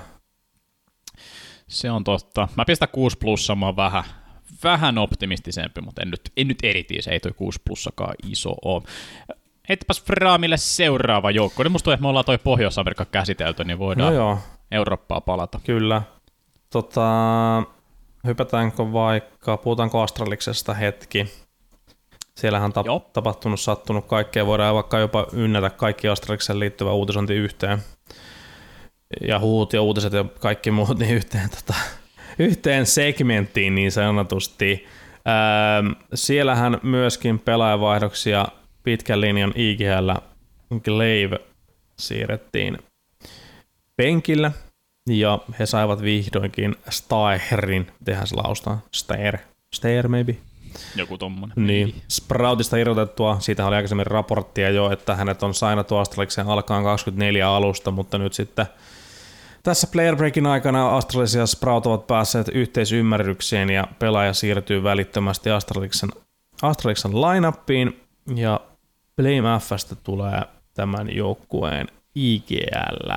Se 1.68 1.90
on 1.90 2.04
totta. 2.04 2.48
Mä 2.56 2.64
pistän 2.64 2.88
6 2.92 3.18
plussa, 3.18 3.54
mä 3.54 3.66
oon 3.66 3.76
vähän, 3.76 4.04
vähän 4.64 4.98
optimistisempi, 4.98 5.80
mutta 5.80 6.02
en 6.02 6.11
nyt, 6.11 6.20
en 6.36 6.48
nyt 6.48 6.59
erityisen, 6.62 7.12
ei 7.12 7.20
toi 7.20 7.32
6 7.32 7.61
plussakaan 7.64 8.14
iso 8.26 8.54
ole. 8.64 8.82
Heittäpäs 9.68 10.02
Fraamille 10.04 10.56
seuraava 10.56 11.30
joukko. 11.30 11.62
Nyt 11.62 11.72
musta 11.72 11.92
että 11.92 12.02
me 12.02 12.09
ollaan 12.09 12.24
toi 12.24 12.38
Pohjois-Amerikka 12.38 13.04
käsitelty, 13.04 13.64
niin 13.64 13.78
voidaan 13.78 14.12
no 14.12 14.18
joo. 14.18 14.38
Eurooppaa 14.70 15.20
palata. 15.20 15.61
Kyllä. 15.64 16.02
Tota, 16.70 17.11
hypätäänkö 18.26 18.92
vaikka, 18.92 19.56
puhutaanko 19.56 20.02
Astraliksesta 20.02 20.74
hetki? 20.74 21.47
Siellähän 22.39 22.72
on 22.76 22.84
tap- 22.84 23.11
tapahtunut, 23.12 23.61
sattunut 23.61 24.07
kaikkea. 24.07 24.47
Voidaan 24.47 24.74
vaikka 24.74 24.99
jopa 24.99 25.26
ynnätä 25.32 25.70
kaikki 25.70 26.09
Astralikseen 26.09 26.61
liittyvä 26.61 26.93
uutisointi 26.93 27.34
yhteen. 27.34 27.78
Ja 29.20 29.39
huut 29.39 29.72
ja 29.72 29.82
uutiset 29.82 30.12
ja 30.12 30.24
kaikki 30.41 30.70
muut 30.70 30.99
niin 30.99 31.14
yhteen, 31.14 31.51
tota, 31.51 31.74
yhteen 32.39 32.86
segmenttiin 32.86 33.74
niin 33.74 33.93
sanotusti. 33.93 34.86
Ähm, 35.28 35.93
siellähän 36.14 36.80
myöskin 36.82 37.39
pelaajavaihdoksia 37.39 38.47
pitkän 38.82 39.20
linjan 39.20 39.53
IGL 39.57 40.11
Glaive 40.84 41.39
siirrettiin 41.99 42.78
penkille 43.97 44.51
ja 45.11 45.39
he 45.59 45.66
saivat 45.66 46.03
vihdoinkin 46.03 46.76
Staerin, 46.91 47.86
tehdään 48.05 48.26
se 48.26 48.34
laustaa, 48.34 48.80
Stair, 48.93 49.39
Stair 49.74 50.09
maybe, 50.09 50.36
joku 50.96 51.18
tommonen. 51.18 51.66
Niin, 51.66 51.94
Sproutista 52.08 52.76
irrotettua, 52.76 53.40
siitä 53.40 53.66
oli 53.66 53.76
aikaisemmin 53.76 54.06
raporttia 54.06 54.70
jo, 54.70 54.90
että 54.90 55.16
hänet 55.16 55.42
on 55.42 55.54
sainattu 55.54 55.96
Astralikseen 55.96 56.46
alkaan 56.46 56.84
24 56.84 57.50
alusta, 57.50 57.90
mutta 57.90 58.18
nyt 58.18 58.32
sitten 58.32 58.66
tässä 59.62 59.86
Player 59.86 60.16
Breakin 60.16 60.46
aikana 60.46 60.96
Astralis 60.96 61.34
ja 61.34 61.46
Sprout 61.46 61.86
ovat 61.86 62.06
päässeet 62.06 62.48
yhteisymmärrykseen 62.48 63.70
ja 63.70 63.88
pelaaja 63.98 64.32
siirtyy 64.32 64.82
välittömästi 64.82 65.50
Astraliksen, 65.50 66.10
Astraliksen 66.62 67.20
lineuppiin 67.20 68.00
ja 68.34 68.60
Blame 69.16 69.60
Fstä 69.60 69.96
tulee 69.96 70.42
tämän 70.74 71.16
joukkueen 71.16 71.86
IGL. 72.14 73.12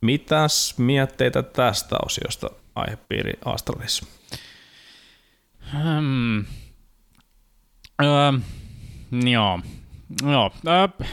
Mitäs 0.00 0.74
mietteitä 0.78 1.42
tästä 1.42 1.96
osiosta 2.04 2.50
aihepiiri 2.74 3.32
Astralis? 3.44 4.17
Hmm. 5.72 6.44
Öö, 8.02 8.32
joo. 9.30 9.60
Joo. 10.22 10.52
Öö, 10.66 11.06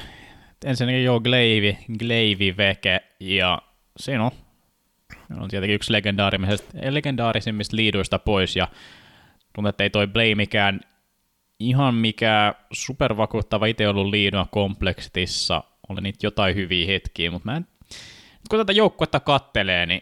ensinnäkin 0.65 1.03
joo, 1.03 1.19
Gleivi, 1.19 1.77
Gleivi 1.99 2.57
veke, 2.57 2.99
ja 3.19 3.61
siinä 3.97 4.23
on, 4.23 4.31
on 5.39 5.49
tietenkin 5.49 5.75
yksi 5.75 5.93
legendaarisimmista 6.89 7.75
liiduista 7.75 8.19
pois, 8.19 8.55
ja 8.55 8.67
tuntuu, 9.55 9.69
että 9.69 9.83
ei 9.83 9.89
toi 9.89 10.07
Blay 10.07 10.35
mikään 10.35 10.79
ihan 11.59 11.95
mikä 11.95 12.55
supervakuuttava 12.73 13.65
itse 13.65 13.87
ollut 13.87 14.09
liidua 14.09 14.47
kompleksitissa, 14.51 15.63
oli 15.89 16.01
niitä 16.01 16.27
jotain 16.27 16.55
hyviä 16.55 16.87
hetkiä, 16.87 17.31
mutta 17.31 17.51
mä 17.51 17.57
en, 17.57 17.67
kun 18.49 18.59
tätä 18.59 18.71
joukkuetta 18.71 19.19
kattelee, 19.19 19.85
niin 19.85 20.01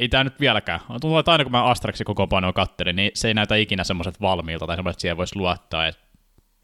ei 0.00 0.08
tämä 0.08 0.24
nyt 0.24 0.40
vieläkään. 0.40 0.80
Tuntuu, 0.88 1.18
että 1.18 1.32
aina 1.32 1.44
kun 1.44 1.52
mä 1.52 1.64
Astraxin 1.64 2.04
koko 2.04 2.26
panoa 2.26 2.52
kattelin, 2.52 2.96
niin 2.96 3.10
se 3.14 3.28
ei 3.28 3.34
näytä 3.34 3.56
ikinä 3.56 3.84
semmoiset 3.84 4.20
valmiilta 4.20 4.66
tai 4.66 4.76
semmoiset, 4.76 4.96
että 4.96 5.00
siihen 5.00 5.16
voisi 5.16 5.36
luottaa. 5.36 5.86
Et 5.86 5.98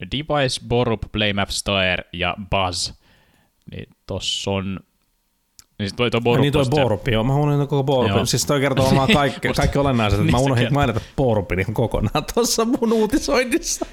Device, 0.00 0.60
Borup, 0.68 1.02
Playmap, 1.12 1.48
Stoer 1.48 2.04
ja 2.12 2.36
Buzz. 2.50 2.92
Niin 3.70 3.88
tossa 4.06 4.50
on 4.50 4.80
niin 5.78 5.96
toi, 5.96 6.10
toi 6.10 6.20
Borup 6.20 6.40
Niin 6.40 6.52
toi 6.52 6.64
Borup, 6.70 7.08
joo. 7.08 7.24
Mä 7.24 7.34
unohdin 7.34 7.68
koko 7.68 7.84
Borup. 7.84 8.26
Siis 8.26 8.46
toi 8.46 8.60
kertoo 8.60 8.88
omaa 8.88 9.06
kaikki, 9.06 9.48
kaikki 9.56 9.78
olennaiset. 9.78 10.20
niin 10.20 10.30
mä 10.30 10.38
unohdin 10.38 10.74
mainita 10.74 11.00
Borupin 11.16 11.56
niin 11.56 11.74
kokonaan 11.74 12.24
tuossa 12.34 12.64
mun 12.64 12.92
uutisoinnissa. 12.92 13.86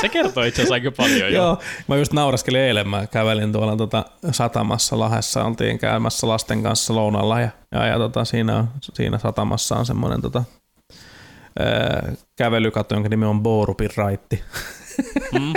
se 0.00 0.08
kertoo 0.08 0.42
itse 0.44 0.62
asiassa 0.62 0.74
aika 0.74 0.90
paljon, 0.90 1.32
joo. 1.32 1.58
Mä 1.88 1.96
just 1.96 2.12
nauraskelin 2.12 2.60
eilen, 2.60 2.88
mä 2.88 3.06
kävelin 3.06 3.52
tuolla 3.52 3.76
tota 3.76 4.04
satamassa 4.30 4.98
Lahessa, 4.98 5.44
oltiin 5.44 5.78
käymässä 5.78 6.28
lasten 6.28 6.62
kanssa 6.62 6.94
lounalla 6.94 7.40
ja, 7.40 7.48
ja, 7.72 7.86
ja 7.86 7.98
tota, 7.98 8.24
siinä, 8.24 8.64
siinä 8.94 9.18
satamassa 9.18 9.76
on 9.76 9.86
semmoinen 9.86 10.22
tota, 10.22 10.44
kävelykatu, 12.36 12.94
jonka 12.94 13.08
nimi 13.08 13.24
on 13.24 13.42
Borupin 13.42 13.90
raitti. 13.96 14.42
Mm. 15.32 15.52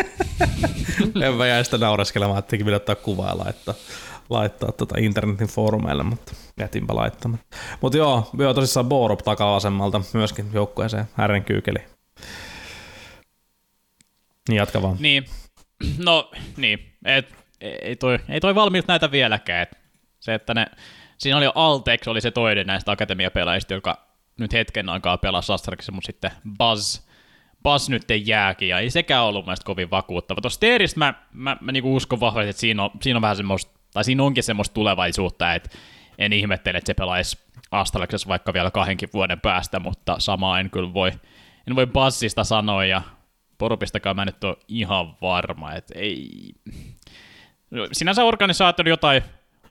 en 1.24 1.34
mä 1.34 1.48
jäi 1.48 1.66
sitä 1.66 1.78
nauraskelemaan, 1.78 2.40
että 2.40 2.58
ottaa 2.76 2.96
kuvaa 2.96 3.30
ja 3.30 3.38
laittaa 3.38 3.74
laittaa 4.30 4.72
tota 4.72 4.96
internetin 4.98 5.48
foorumeille, 5.48 6.04
mutta 6.04 6.34
jätinpä 6.60 6.96
laittamatta. 6.96 7.58
Mutta 7.82 7.98
joo, 7.98 8.30
joo, 8.38 8.54
tosissaan 8.54 8.90
Borup 8.90 9.20
takavasemmalta 9.20 10.02
myöskin 10.14 10.50
joukkueeseen 10.54 11.06
härren 11.14 11.44
kyykeli. 11.44 11.80
Niin 14.50 14.58
jatka 14.58 14.82
vaan. 14.82 14.98
Niin, 15.00 15.26
no 16.06 16.32
niin, 16.58 16.94
et, 17.06 17.36
ei, 17.62 17.96
toi, 17.96 18.20
ei 18.30 18.40
toi 18.40 18.56
valmiit 18.56 18.88
näitä 18.88 19.12
vieläkään. 19.12 19.62
Et 19.62 19.78
se, 20.20 20.34
että 20.34 20.54
ne, 20.54 20.66
siinä 21.18 21.38
oli 21.38 21.50
Altex, 21.56 22.08
oli 22.08 22.22
se 22.22 22.32
toinen 22.32 22.68
näistä 22.68 22.92
akatemiapelaajista, 22.92 23.74
joka 23.74 24.08
nyt 24.40 24.54
hetken 24.54 24.90
aikaa 24.90 25.18
pelasi 25.18 25.54
Astraxissa, 25.54 25.92
mutta 25.92 26.08
sitten 26.08 26.32
Buzz, 26.58 27.02
Buzz 27.64 27.90
nyt 27.90 28.04
jääkin, 28.26 28.70
ja 28.70 28.80
ei 28.80 28.90
sekään 28.90 29.24
ollut 29.24 29.46
mielestäni 29.46 29.66
kovin 29.66 29.92
vakuuttava. 29.92 30.42
Tuossa 30.42 30.60
mä, 30.96 31.14
mä, 31.34 31.58
mä 31.62 31.72
niinku 31.72 31.96
uskon 31.96 32.20
vahvasti, 32.20 32.50
että 32.50 32.60
siinä 32.60 32.84
on, 32.84 32.90
siinä 33.02 33.18
on 33.18 33.22
vähän 33.22 33.38
semmoista 33.38 33.83
tai 33.94 34.04
siinä 34.04 34.24
onkin 34.24 34.44
semmoista 34.44 34.74
tulevaisuutta, 34.74 35.54
että 35.54 35.70
en 36.18 36.34
ihmettele, 36.34 36.78
että 36.78 36.88
se 36.88 36.94
pelaisi 36.94 37.38
Astraleksessa 37.72 38.28
vaikka 38.28 38.54
vielä 38.54 38.72
kahdenkin 38.72 39.10
vuoden 39.14 39.41
päästä, 39.41 39.80
mutta 39.80 40.16
sama 40.20 40.60
en 40.60 40.70
kyllä 40.70 40.94
voi, 40.94 41.12
en 41.68 41.76
voi 41.76 41.88
bassista 41.88 42.44
sanoa, 42.44 42.86
ja 42.86 43.02
Porupistakaan 43.58 44.16
mä 44.16 44.26
nyt 44.26 44.44
ole 44.44 44.58
ihan 44.68 45.16
varma, 45.22 45.74
että 45.74 45.94
ei... 46.00 46.30
Sinänsä 47.91 48.24
organisaatio 48.24 48.86
jotain 48.88 49.24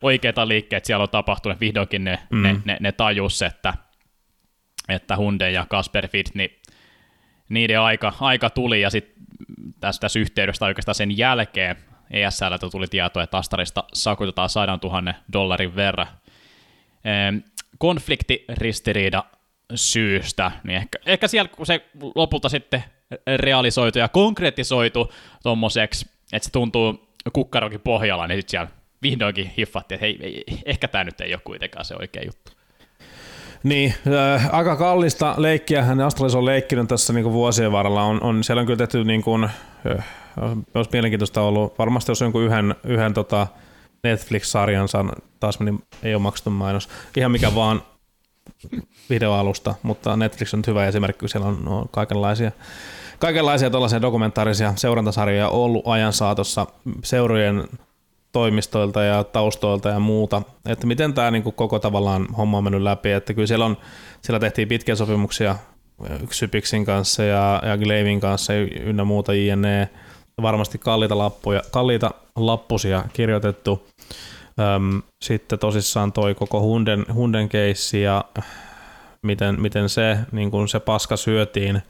oikeita 0.02 0.48
liikkeitä 0.48 0.86
siellä 0.86 1.02
on 1.02 1.08
tapahtunut, 1.08 1.60
vihdoinkin 1.60 2.04
ne, 2.04 2.18
mm. 2.30 2.42
ne, 2.42 2.60
ne, 2.64 2.76
ne 2.80 2.92
tajus, 2.92 3.42
että, 3.42 3.74
että 4.88 5.16
Hunde 5.16 5.50
ja 5.50 5.66
Kasper 5.68 6.08
Fitt, 6.08 6.34
niin 6.34 6.60
niiden 7.48 7.80
aika, 7.80 8.12
aika 8.20 8.50
tuli, 8.50 8.80
ja 8.80 8.90
sitten 8.90 9.24
tässä, 9.80 10.00
tässä 10.00 10.18
yhteydessä 10.18 10.66
oikeastaan 10.66 10.94
sen 10.94 11.18
jälkeen 11.18 11.76
ESLtä 12.12 12.70
tuli 12.70 12.86
tieto, 12.86 13.20
että 13.20 13.36
Astarista 13.36 13.84
sakutetaan 13.92 14.48
100 14.48 14.78
000 14.82 15.14
dollarin 15.32 15.76
verran. 15.76 16.06
Konfliktiristiriida 17.78 19.24
syystä, 19.74 20.52
niin 20.64 20.76
ehkä, 20.76 20.98
ehkä 21.06 21.28
siellä 21.28 21.48
kun 21.48 21.66
se 21.66 21.86
lopulta 22.14 22.48
sitten 22.48 22.84
realisoitu 23.36 23.98
ja 23.98 24.08
konkretisoitu 24.08 25.12
tuommoiseksi, 25.42 26.06
että 26.32 26.46
se 26.46 26.52
tuntuu 26.52 27.08
kukkarokin 27.32 27.80
pohjalla, 27.80 28.26
niin 28.26 28.38
sitten 28.38 28.50
siellä 28.50 28.68
vihdoinkin 29.02 29.52
hiffattiin, 29.58 29.96
että 29.96 30.06
hei, 30.06 30.18
ei, 30.22 30.44
ehkä 30.64 30.88
tämä 30.88 31.04
nyt 31.04 31.20
ei 31.20 31.34
ole 31.34 31.40
kuitenkaan 31.44 31.84
se 31.84 31.94
oikea 31.94 32.22
juttu. 32.26 32.52
Niin, 33.62 33.94
äh, 34.34 34.54
aika 34.54 34.76
kallista 34.76 35.34
leikkiä 35.36 35.82
hän 35.82 36.00
Astralis 36.00 36.34
on 36.34 36.44
leikkinyt 36.44 36.88
tässä 36.88 37.12
niin 37.12 37.22
kuin 37.22 37.32
vuosien 37.32 37.72
varrella. 37.72 38.02
On, 38.02 38.22
on, 38.22 38.44
siellä 38.44 38.60
on 38.60 38.66
kyllä 38.66 38.76
tehty, 38.76 39.04
niin 39.04 39.22
kuin, 39.22 39.44
äh, 39.44 40.06
olisi 40.74 40.90
mielenkiintoista 40.92 41.42
ollut, 41.42 41.78
varmasti 41.78 42.10
jos 42.10 42.20
jonkun 42.20 42.42
yhden, 42.42 42.74
yhden 42.84 43.14
tota 43.14 43.46
Netflix-sarjan, 44.02 44.88
taas 45.40 45.60
meni, 45.60 45.78
ei 46.02 46.14
ole 46.14 46.22
maksettu 46.22 46.50
mainos, 46.50 46.88
ihan 47.16 47.32
mikä 47.32 47.54
vaan 47.54 47.82
videoalusta, 49.10 49.74
mutta 49.82 50.16
Netflix 50.16 50.54
on 50.54 50.62
hyvä 50.66 50.86
esimerkki, 50.86 51.28
siellä 51.28 51.48
on, 51.48 51.68
on 51.68 51.88
kaikenlaisia 51.90 52.52
kaikenlaisia 53.18 53.70
tuollaisia 53.70 54.02
dokumentaarisia 54.02 54.72
seurantasarjoja 54.76 55.48
ollut 55.48 55.86
ajan 55.86 56.12
saatossa 56.12 56.66
seurojen 57.04 57.64
toimistoilta 58.32 59.02
ja 59.02 59.24
taustoilta 59.24 59.88
ja 59.88 60.00
muuta, 60.00 60.42
että 60.66 60.86
miten 60.86 61.14
tämä 61.14 61.30
niin 61.30 61.42
koko 61.42 61.78
tavallaan 61.78 62.26
homma 62.36 62.58
on 62.58 62.64
mennyt 62.64 62.82
läpi, 62.82 63.10
että 63.10 63.34
kyllä 63.34 63.46
siellä, 63.46 63.64
on, 63.64 63.76
siellä 64.22 64.40
tehtiin 64.40 64.68
pitkiä 64.68 64.94
sopimuksia 64.94 65.56
Sypiksin 66.30 66.84
kanssa 66.84 67.24
ja, 67.24 67.62
ja 67.66 67.78
Glavin 67.78 68.20
kanssa 68.20 68.52
ynnä 68.84 69.04
muuta 69.04 69.34
JNE, 69.34 69.88
varmasti 70.42 70.78
kalliita, 70.78 71.18
lappuja, 71.18 71.62
kalliita 71.70 72.10
lappusia 72.36 73.04
kirjoitettu. 73.12 73.86
Öm, 74.60 75.02
sitten 75.24 75.58
tosissaan 75.58 76.12
toi 76.12 76.34
koko 76.34 76.60
Hunden, 76.60 77.06
Hunden 77.14 77.48
keissi 77.48 78.02
ja 78.02 78.24
miten, 79.22 79.60
miten 79.60 79.88
se, 79.88 80.18
niin 80.32 80.50
kun 80.50 80.68
se 80.68 80.80
paska 80.80 81.16
syötiin 81.16 81.82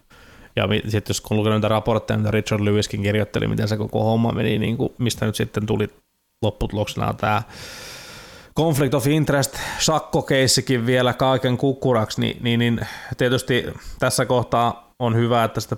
ja 0.56 0.68
sitten 0.88 1.10
jos 1.10 1.20
kun 1.20 1.36
lukenut 1.36 1.56
niitä 1.56 1.68
raportteja, 1.68 2.18
mitä 2.18 2.30
Richard 2.30 2.64
Lewiskin 2.64 3.02
kirjoitteli, 3.02 3.48
miten 3.48 3.68
se 3.68 3.76
koko 3.76 4.04
homma 4.04 4.32
meni, 4.32 4.58
niin 4.58 4.76
kuin, 4.76 4.92
mistä 4.98 5.26
nyt 5.26 5.36
sitten 5.36 5.66
tuli 5.66 5.88
lopputuloksena 6.42 7.14
tämä 7.14 7.42
conflict 8.56 8.94
of 8.94 9.06
interest 9.06 9.56
sakkokeissikin 9.78 10.86
vielä 10.86 11.12
kaiken 11.12 11.56
kukkuraksi, 11.56 12.20
niin, 12.20 12.36
niin, 12.42 12.58
niin 12.58 12.80
tietysti 13.16 13.64
tässä 13.98 14.26
kohtaa 14.26 14.92
on 14.98 15.16
hyvä, 15.16 15.44
että 15.44 15.60
sitä 15.60 15.76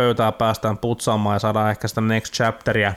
pöytää 0.00 0.32
päästään 0.32 0.78
putsaamaan 0.78 1.34
ja 1.34 1.38
saadaan 1.38 1.70
ehkä 1.70 1.88
sitä 1.88 2.00
next 2.00 2.34
chapteria 2.34 2.94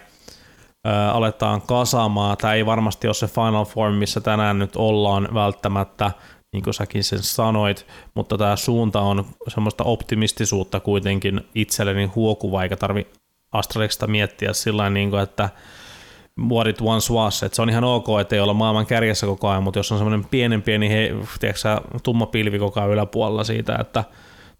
ää, 0.84 1.12
aletaan 1.12 1.62
kasaamaan. 1.62 2.38
Tämä 2.38 2.54
ei 2.54 2.66
varmasti 2.66 3.08
ole 3.08 3.14
se 3.14 3.28
final 3.28 3.66
form, 3.66 3.94
missä 3.94 4.22
tänään 4.22 4.60
nyt 4.60 4.76
ollaan 4.76 5.28
välttämättä, 5.34 6.12
niin 6.54 6.64
kuin 6.64 6.74
säkin 6.74 7.04
sen 7.04 7.24
sanoit, 7.24 7.88
mutta 8.16 8.38
tämä 8.38 8.56
suunta 8.56 9.02
on 9.02 9.26
semmoista 9.48 9.84
optimistisuutta 9.84 10.80
kuitenkin 10.80 11.42
itselleni 11.56 12.06
huokuva, 12.06 12.64
eikä 12.64 12.76
tarvi 12.76 13.08
Astralexista 13.52 14.08
miettiä 14.08 14.54
sillä 14.54 14.90
niin 14.90 15.20
että 15.24 15.50
what 16.50 16.68
it 16.68 16.82
once 16.82 17.14
was, 17.14 17.44
että 17.44 17.56
se 17.56 17.62
on 17.62 17.70
ihan 17.70 17.84
ok, 17.84 18.08
että 18.22 18.36
ei 18.36 18.42
olla 18.42 18.54
maailman 18.54 18.86
kärjessä 18.86 19.26
koko 19.26 19.50
ajan, 19.50 19.64
mutta 19.64 19.80
jos 19.80 19.92
on 19.92 19.98
semmoinen 19.98 20.26
pienen 20.26 20.62
pieni 20.62 20.90
he, 20.90 21.16
tiedätkö, 21.40 21.82
tumma 22.04 22.26
pilvi 22.26 22.60
koko 22.60 22.80
ajan 22.80 22.92
yläpuolella 22.92 23.44
siitä, 23.44 23.78
että 23.82 24.04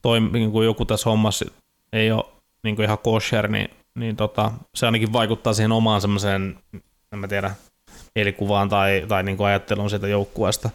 toi, 0.02 0.20
niin 0.20 0.52
kuin 0.52 0.66
joku 0.66 0.86
tässä 0.86 1.10
hommassa 1.10 1.46
ei 1.94 2.12
ole 2.12 2.26
niin 2.64 2.76
kuin 2.76 2.84
ihan 2.86 2.98
kosher, 2.98 3.48
niin, 3.48 3.70
niin 3.96 4.16
tota, 4.16 4.52
se 4.76 4.86
ainakin 4.86 5.14
vaikuttaa 5.14 5.54
siihen 5.54 5.72
omaan 5.72 6.02
semmoiseen, 6.02 6.60
en 7.14 7.20
mä 7.20 7.28
tiedä, 7.28 7.52
mielikuvaan 8.16 8.70
tai, 8.70 9.06
tai 9.08 9.24
niin 9.24 9.38
kuin 9.38 9.48
ajatteluun 9.48 9.90
siitä 9.90 10.08
joukkueesta 10.08 10.70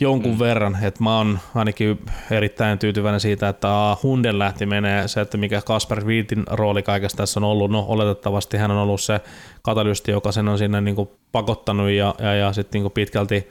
jonkun 0.00 0.32
mm. 0.32 0.38
verran, 0.38 0.78
että 0.82 1.04
mä 1.04 1.16
oon 1.16 1.38
ainakin 1.54 1.98
erittäin 2.30 2.78
tyytyväinen 2.78 3.20
siitä, 3.20 3.48
että 3.48 3.90
A, 3.90 3.96
Hunden 4.02 4.38
lähti 4.38 4.66
menee, 4.66 5.08
se, 5.08 5.20
että 5.20 5.36
mikä 5.36 5.62
Kasper 5.62 6.04
Wiltin 6.04 6.44
rooli 6.50 6.82
kaikessa 6.82 7.16
tässä 7.16 7.40
on 7.40 7.44
ollut, 7.44 7.70
no 7.70 7.84
oletettavasti 7.88 8.56
hän 8.56 8.70
on 8.70 8.76
ollut 8.76 9.00
se 9.00 9.20
katalysti, 9.62 10.10
joka 10.10 10.32
sen 10.32 10.48
on 10.48 10.58
sinne 10.58 10.80
niin 10.80 10.96
kuin 10.96 11.08
pakottanut 11.32 11.90
ja, 11.90 12.14
ja, 12.18 12.34
ja 12.34 12.52
sitten 12.52 12.82
niin 12.82 12.92
pitkälti 12.92 13.48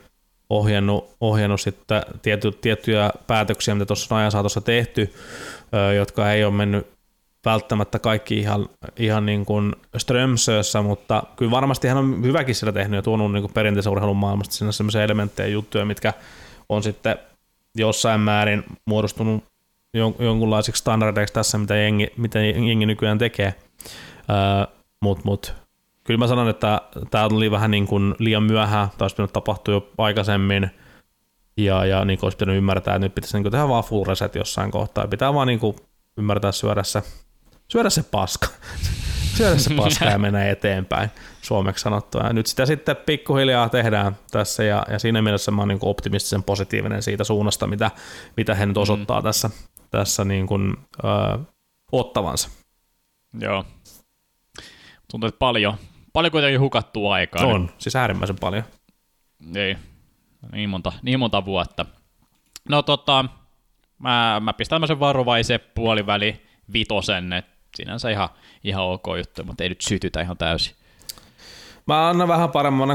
ohjannut, 0.49 1.09
ohjannut 1.21 1.61
sitten 1.61 2.01
tiety, 2.21 2.51
tiettyjä 2.51 3.11
päätöksiä, 3.27 3.75
mitä 3.75 3.85
tuossa 3.85 4.15
on 4.15 4.19
ajan 4.19 4.31
saatossa 4.31 4.61
tehty, 4.61 5.13
jotka 5.97 6.32
ei 6.32 6.43
ole 6.43 6.53
mennyt 6.53 6.88
välttämättä 7.45 7.99
kaikki 7.99 8.38
ihan, 8.38 8.70
ihan 8.97 9.26
niin 9.26 9.45
kuin 9.45 9.76
Strömsössä, 9.97 10.82
mutta 10.82 11.24
kyllä 11.36 11.51
varmasti 11.51 11.88
hän 11.88 11.97
on 11.97 12.24
hyväkin 12.24 12.55
siellä 12.55 12.72
tehnyt 12.72 12.97
ja 12.97 13.01
tuonut 13.01 13.34
niin 13.34 13.53
perinteisen 13.53 13.91
urheilun 13.91 14.18
maailmasta 14.18 14.55
sinne 14.55 14.72
sellaisia 14.72 15.03
elementtejä 15.03 15.47
juttuja, 15.47 15.86
mitkä 15.86 16.13
on 16.70 16.84
sitten 16.84 17.18
jossain 17.76 18.20
määrin 18.22 18.63
muodostunut 18.86 19.43
jonkunlaisiksi 20.20 20.80
standardeiksi 20.80 21.34
tässä, 21.34 21.57
mitä 21.57 21.76
jengi, 21.76 22.07
mitä 22.18 22.39
jengi 22.39 22.86
nykyään 22.86 23.18
tekee. 23.18 23.53
Mutta 25.01 25.22
mut, 25.26 25.55
kyllä 26.03 26.18
mä 26.18 26.28
sanon, 26.28 26.49
että 26.49 26.82
tämä 27.11 27.26
oli 27.26 27.51
vähän 27.51 27.72
niin 27.72 27.88
kuin 27.88 28.15
liian 28.20 28.43
myöhään, 28.43 28.88
taas 28.97 29.13
pitänyt 29.13 29.34
tapahtua 29.34 29.74
jo 29.74 29.89
aikaisemmin, 29.97 30.72
ja, 31.57 31.85
ja 31.85 32.05
niin 32.05 32.19
kuin 32.19 32.25
olisi 32.25 32.37
pitänyt 32.37 32.57
ymmärtää, 32.57 32.95
että 32.95 33.05
nyt 33.05 33.15
pitäisi 33.15 33.39
niin 33.39 33.51
tehdä 33.51 33.67
vaan 33.67 33.83
full 33.83 34.05
reset 34.05 34.35
jossain 34.35 34.71
kohtaa, 34.71 35.07
pitää 35.07 35.33
vaan 35.33 35.47
niin 35.47 35.59
ymmärtää 36.17 36.51
syödä 36.51 36.83
se 36.83 37.03
syödä 37.71 37.89
se 37.89 38.03
paska. 38.03 38.47
syödä 39.37 39.57
se 39.57 39.73
paska 39.73 40.05
ja 40.05 40.19
mennä 40.19 40.49
eteenpäin, 40.49 41.09
suomeksi 41.41 41.81
sanottuna. 41.81 42.27
Ja 42.27 42.33
nyt 42.33 42.47
sitä 42.47 42.65
sitten 42.65 42.95
pikkuhiljaa 42.95 43.69
tehdään 43.69 44.17
tässä 44.31 44.63
ja, 44.63 44.85
ja 44.89 44.99
siinä 44.99 45.21
mielessä 45.21 45.51
mä 45.51 45.61
oon 45.61 45.67
niin 45.67 45.79
optimistisen 45.81 46.43
positiivinen 46.43 47.03
siitä 47.03 47.23
suunnasta, 47.23 47.67
mitä, 47.67 47.91
mitä 48.37 48.55
he 48.55 48.65
nyt 48.65 48.75
mm. 48.75 48.81
osoittaa 48.81 49.19
mm. 49.19 49.23
tässä, 49.23 49.49
tässä 49.91 50.25
niin 50.25 50.47
kuin, 50.47 50.77
ö, 51.03 51.39
ottavansa. 51.91 52.49
Joo. 53.39 53.65
Tuntuu, 55.11 55.27
että 55.27 55.39
paljon, 55.39 55.73
paljon 56.13 56.31
kuitenkin 56.31 56.59
hukattua 56.59 57.13
aikaa. 57.13 57.45
On, 57.45 57.61
nyt. 57.61 57.71
siis 57.77 57.95
äärimmäisen 57.95 58.35
paljon. 58.39 58.63
Ei, 59.55 59.77
niin 60.51 60.69
monta, 60.69 60.91
niin 61.01 61.19
monta 61.19 61.45
vuotta. 61.45 61.85
No 62.69 62.81
tota, 62.81 63.25
mä, 63.99 64.41
mä 64.43 64.53
pistän 64.53 64.75
tämmöisen 64.75 64.99
varovaisen 64.99 65.59
puoliväli 65.75 66.41
vitosen, 66.73 67.33
että 67.33 67.51
sinänsä 67.75 68.09
ihan, 68.09 68.29
ihan 68.63 68.83
ok 68.83 69.05
juttu, 69.17 69.43
mutta 69.43 69.63
ei 69.63 69.69
nyt 69.69 69.81
sytytä 69.81 70.21
ihan 70.21 70.38
täysin. 70.38 70.75
Mä 71.88 72.09
annan 72.09 72.27
vähän 72.27 72.49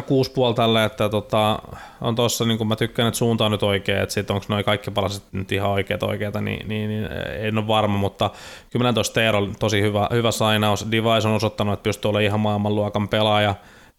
kuusi 0.07 0.31
puoli 0.31 0.55
tälle, 0.55 0.85
että 0.85 1.09
tota, 1.09 1.59
on 2.01 2.15
tossa, 2.15 2.45
niin 2.45 2.67
mä 2.67 2.77
tykkään, 2.77 3.09
että 3.09 3.19
suunta 3.19 3.45
on 3.45 3.51
nyt 3.51 3.63
oikea, 3.63 4.03
että 4.03 4.13
sit 4.13 4.31
onko 4.31 4.47
noin 4.49 4.65
kaikki 4.65 4.91
palaset 4.91 5.23
nyt 5.33 5.53
ihan 5.53 5.71
oikeat 5.71 6.03
oikeita, 6.03 6.41
niin, 6.41 6.69
niin, 6.69 6.89
niin 6.89 7.09
en 7.41 7.59
ole 7.59 7.67
varma, 7.67 7.99
mutta 7.99 8.31
kyllä 8.71 8.85
mä 8.85 8.93
tuossa 8.93 9.15
Teero 9.15 9.49
tosi 9.59 9.83
hyvä, 9.83 10.09
hyvä 10.13 10.31
sainaus. 10.31 10.87
Device 10.91 11.29
on 11.29 11.35
osoittanut, 11.35 11.73
että 11.73 11.83
pystyy 11.83 12.09
olemaan 12.09 12.25
ihan 12.25 12.41
maailmanluokan 12.41 13.09
pelaaja. 13.09 13.55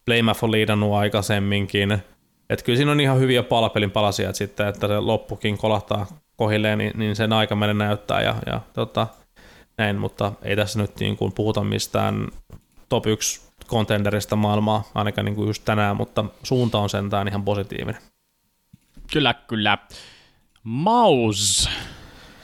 Playmath 0.05 0.43
on 0.43 0.51
liidannut 0.51 0.93
aikaisemminkin. 0.93 2.03
Että 2.53 2.65
kyllä 2.65 2.77
siinä 2.77 2.91
on 2.91 2.99
ihan 2.99 3.19
hyviä 3.19 3.43
palapelin 3.43 3.91
palasia, 3.91 4.29
että 4.29 4.37
sitten, 4.37 4.67
että 4.67 4.87
se 4.87 4.99
loppukin 4.99 5.57
kolahtaa 5.57 6.05
kohilleen, 6.35 6.77
niin, 6.77 6.91
niin 6.95 7.15
sen 7.15 7.33
aika 7.33 7.55
meille 7.55 7.73
näyttää. 7.73 8.21
Ja, 8.21 8.35
ja 8.45 8.61
tota, 8.73 9.07
näin, 9.77 9.95
mutta 9.95 10.31
ei 10.41 10.55
tässä 10.55 10.79
nyt 10.79 10.99
niin 10.99 11.17
kuin 11.17 11.33
puhuta 11.33 11.63
mistään 11.63 12.27
top 12.89 13.07
1 13.07 13.41
contenderista 13.67 14.35
maailmaa, 14.35 14.83
ainakaan 14.95 15.25
niin 15.25 15.35
kuin 15.35 15.47
just 15.47 15.65
tänään, 15.65 15.97
mutta 15.97 16.25
suunta 16.43 16.79
on 16.79 16.89
sentään 16.89 17.27
ihan 17.27 17.43
positiivinen. 17.43 18.01
Kyllä, 19.13 19.33
kyllä. 19.33 19.77
Maus. 20.63 21.69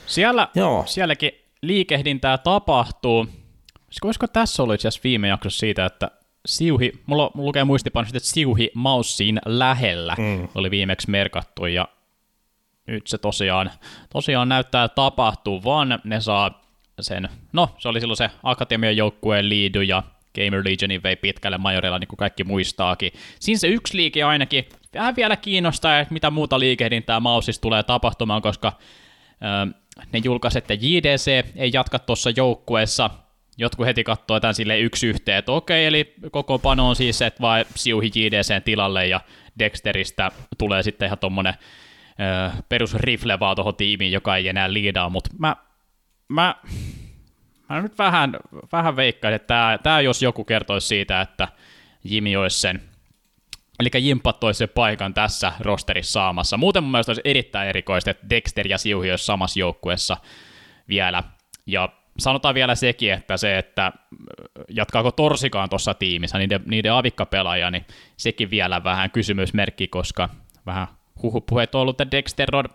Siellä, 0.06 0.48
Joo. 0.56 0.84
Sielläkin 0.88 1.32
liikehdintää 1.62 2.38
tapahtuu. 2.38 3.28
Olisiko 4.04 4.28
tässä 4.28 4.64
ollut 4.64 4.76
itse 4.76 4.88
asiassa 4.88 5.04
viime 5.04 5.28
jaksossa 5.28 5.60
siitä, 5.60 5.86
että 5.86 6.12
Siuhi, 6.46 6.92
mulla, 7.06 7.32
mulla 7.34 7.48
lukee 7.48 7.64
muistipanossa, 7.64 8.18
että 8.18 8.30
Siuhi 8.30 8.72
Maussiin 8.74 9.40
lähellä 9.46 10.16
mm. 10.18 10.48
oli 10.56 10.72
viimeksi 10.72 11.10
merkattu, 11.10 11.66
ja 11.66 11.88
nyt 12.88 13.08
se 13.08 13.18
tosiaan, 13.18 13.72
tosiaan 14.14 14.50
näyttää 14.50 14.88
tapahtuu, 14.88 15.64
vaan 15.64 16.00
ne 16.04 16.22
saa 16.22 16.62
sen, 17.02 17.30
no 17.54 17.70
se 17.78 17.90
oli 17.90 18.00
silloin 18.00 18.18
se 18.18 18.30
Akatemian 18.44 18.98
joukkueen 18.98 19.50
liidu 19.50 19.82
ja 19.82 20.04
Gamer 20.36 20.64
Legionin 20.66 21.04
vei 21.04 21.16
pitkälle 21.16 21.58
majorilla, 21.58 22.00
niin 22.00 22.08
kuin 22.08 22.18
kaikki 22.18 22.44
muistaakin. 22.44 23.12
Siinä 23.40 23.60
se 23.60 23.68
yksi 23.68 23.98
liike 23.98 24.24
ainakin 24.24 24.66
vähän 24.94 25.16
vielä 25.16 25.36
kiinnostaa, 25.36 26.00
että 26.00 26.14
mitä 26.14 26.30
muuta 26.30 26.60
liikehdintää 26.60 27.20
Mausissa 27.20 27.62
tulee 27.62 27.84
tapahtumaan, 27.84 28.42
koska 28.42 28.74
ö, 28.78 29.74
ne 30.14 30.22
julkaiset, 30.24 30.72
että 30.72 30.86
JDC 30.86 31.46
ei 31.56 31.70
jatka 31.74 32.00
tuossa 32.00 32.30
joukkueessa. 32.30 33.10
Jotkut 33.60 33.86
heti 33.86 34.04
katsoo 34.04 34.40
tämän 34.40 34.56
sille 34.56 34.80
yksi 34.80 35.08
yhteen, 35.08 35.38
että 35.38 35.52
okei, 35.52 35.86
eli 35.86 36.14
koko 36.32 36.60
pano 36.60 36.90
on 36.90 36.96
siis, 36.96 37.22
että 37.22 37.42
vaan 37.42 37.66
siuhi 37.76 38.12
JDCn 38.16 38.62
tilalle 38.66 39.08
ja 39.08 39.22
Dexteristä 39.60 40.32
tulee 40.58 40.84
sitten 40.84 41.06
ihan 41.06 41.20
tuommoinen 41.20 41.54
perus 42.70 42.94
rifle 42.94 43.40
vaan 43.40 43.56
tuohon 43.56 43.76
tiimiin, 43.76 44.12
joka 44.12 44.36
ei 44.36 44.48
enää 44.48 44.74
liidaa, 44.74 45.10
mutta 45.10 45.30
mä, 45.38 45.56
mä, 46.30 46.56
mä 47.70 47.82
nyt 47.82 47.98
vähän, 47.98 48.38
vähän 48.72 48.96
veikkaan, 48.96 49.34
että 49.34 49.48
tämä, 49.48 49.80
tämä 49.84 50.02
jos 50.02 50.22
joku 50.22 50.44
kertoisi 50.44 50.88
siitä, 50.88 51.22
että 51.22 51.48
Jimi 52.04 52.36
olisi 52.36 52.60
sen 52.60 52.82
Eli 53.80 53.90
Jimpat 54.00 54.40
toisi 54.40 54.58
sen 54.58 54.70
paikan 54.70 55.14
tässä 55.14 55.54
rosterissa 55.60 56.12
saamassa. 56.12 56.58
Muuten 56.58 56.84
mun 56.84 56.92
mielestä 56.92 57.10
olisi 57.10 57.22
erittäin 57.26 57.70
erikoista, 57.70 58.12
että 58.12 58.30
Dexter 58.30 58.68
ja 58.68 58.78
Siuhi 58.78 59.12
olisi 59.12 59.26
samassa 59.26 59.60
joukkueessa 59.60 60.18
vielä. 60.90 61.24
Ja 61.66 61.90
sanotaan 62.20 62.56
vielä 62.56 62.76
sekin, 62.76 63.14
että 63.14 63.38
se, 63.38 63.58
että 63.58 63.92
jatkaako 64.70 65.12
Torsikaan 65.12 65.70
tuossa 65.70 65.94
tiimissä, 65.94 66.38
niiden, 66.38 66.64
niiden 66.66 66.94
avikkapelaaja, 66.94 67.72
niin 67.72 67.86
sekin 68.18 68.50
vielä 68.50 68.84
vähän 68.84 69.12
kysymysmerkki, 69.12 69.88
koska 69.88 70.30
vähän 70.66 70.88
huhupuheet 71.22 71.76
on 71.76 71.82
ollut, 71.82 72.02
että 72.02 72.18
Dexter 72.18 72.56
on 72.56 72.66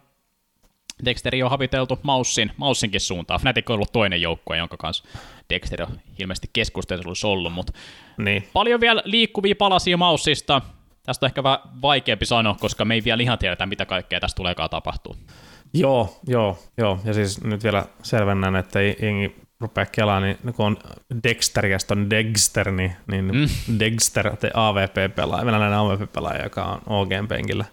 Dexteri 1.05 1.43
on 1.43 1.51
haviteltu 1.51 1.99
Maussin, 2.03 2.53
Maussinkin 2.57 3.01
suuntaan. 3.01 3.41
Fnatic 3.41 3.71
on 3.71 3.75
ollut 3.75 3.93
toinen 3.93 4.21
joukkue, 4.21 4.57
jonka 4.57 4.77
kanssa 4.77 5.05
Dexter 5.51 5.83
on 5.83 6.01
ilmeisesti 6.19 6.51
keskustelussa 6.53 7.29
ollut, 7.29 7.53
mutta 7.53 7.73
niin. 8.19 8.49
paljon 8.53 8.81
vielä 8.81 9.03
liikkuvia 9.05 9.55
palasia 9.59 9.97
Maussista. 9.97 10.61
Tästä 11.03 11.27
on 11.27 11.29
ehkä 11.29 11.43
vähän 11.43 11.59
vaikeampi 11.83 12.27
sanoa, 12.27 12.57
koska 12.61 12.85
me 12.85 12.95
ei 12.95 13.05
vielä 13.05 13.23
ihan 13.23 13.39
tiedetä, 13.39 13.67
mitä 13.67 13.87
kaikkea 13.87 14.21
tästä 14.21 14.37
tuleekaan 14.37 14.71
tapahtuu. 14.71 15.17
Joo, 15.75 16.17
joo, 16.27 16.59
joo. 16.79 16.99
Ja 17.05 17.15
siis 17.15 17.45
nyt 17.45 17.65
vielä 17.65 17.85
selvennän, 18.03 18.57
että 18.57 18.83
jengi 18.83 19.37
rupeaa 19.61 19.87
kelaa, 19.87 20.21
niin 20.21 20.39
kun 20.57 20.67
on 20.67 20.77
Dexter 21.23 21.67
ja 21.67 21.79
on 21.91 22.11
Dexter, 22.11 22.71
niin, 22.71 22.93
niin 23.11 23.25
mm. 23.25 23.79
Dexter, 23.79 24.37
te 24.37 24.51
AVP-pelaaja, 24.55 25.47
venäläinen 25.47 25.79
AVP-pelaaja, 25.79 26.45
joka 26.45 26.65
on 26.65 26.81
OG-penkillä, 26.87 27.65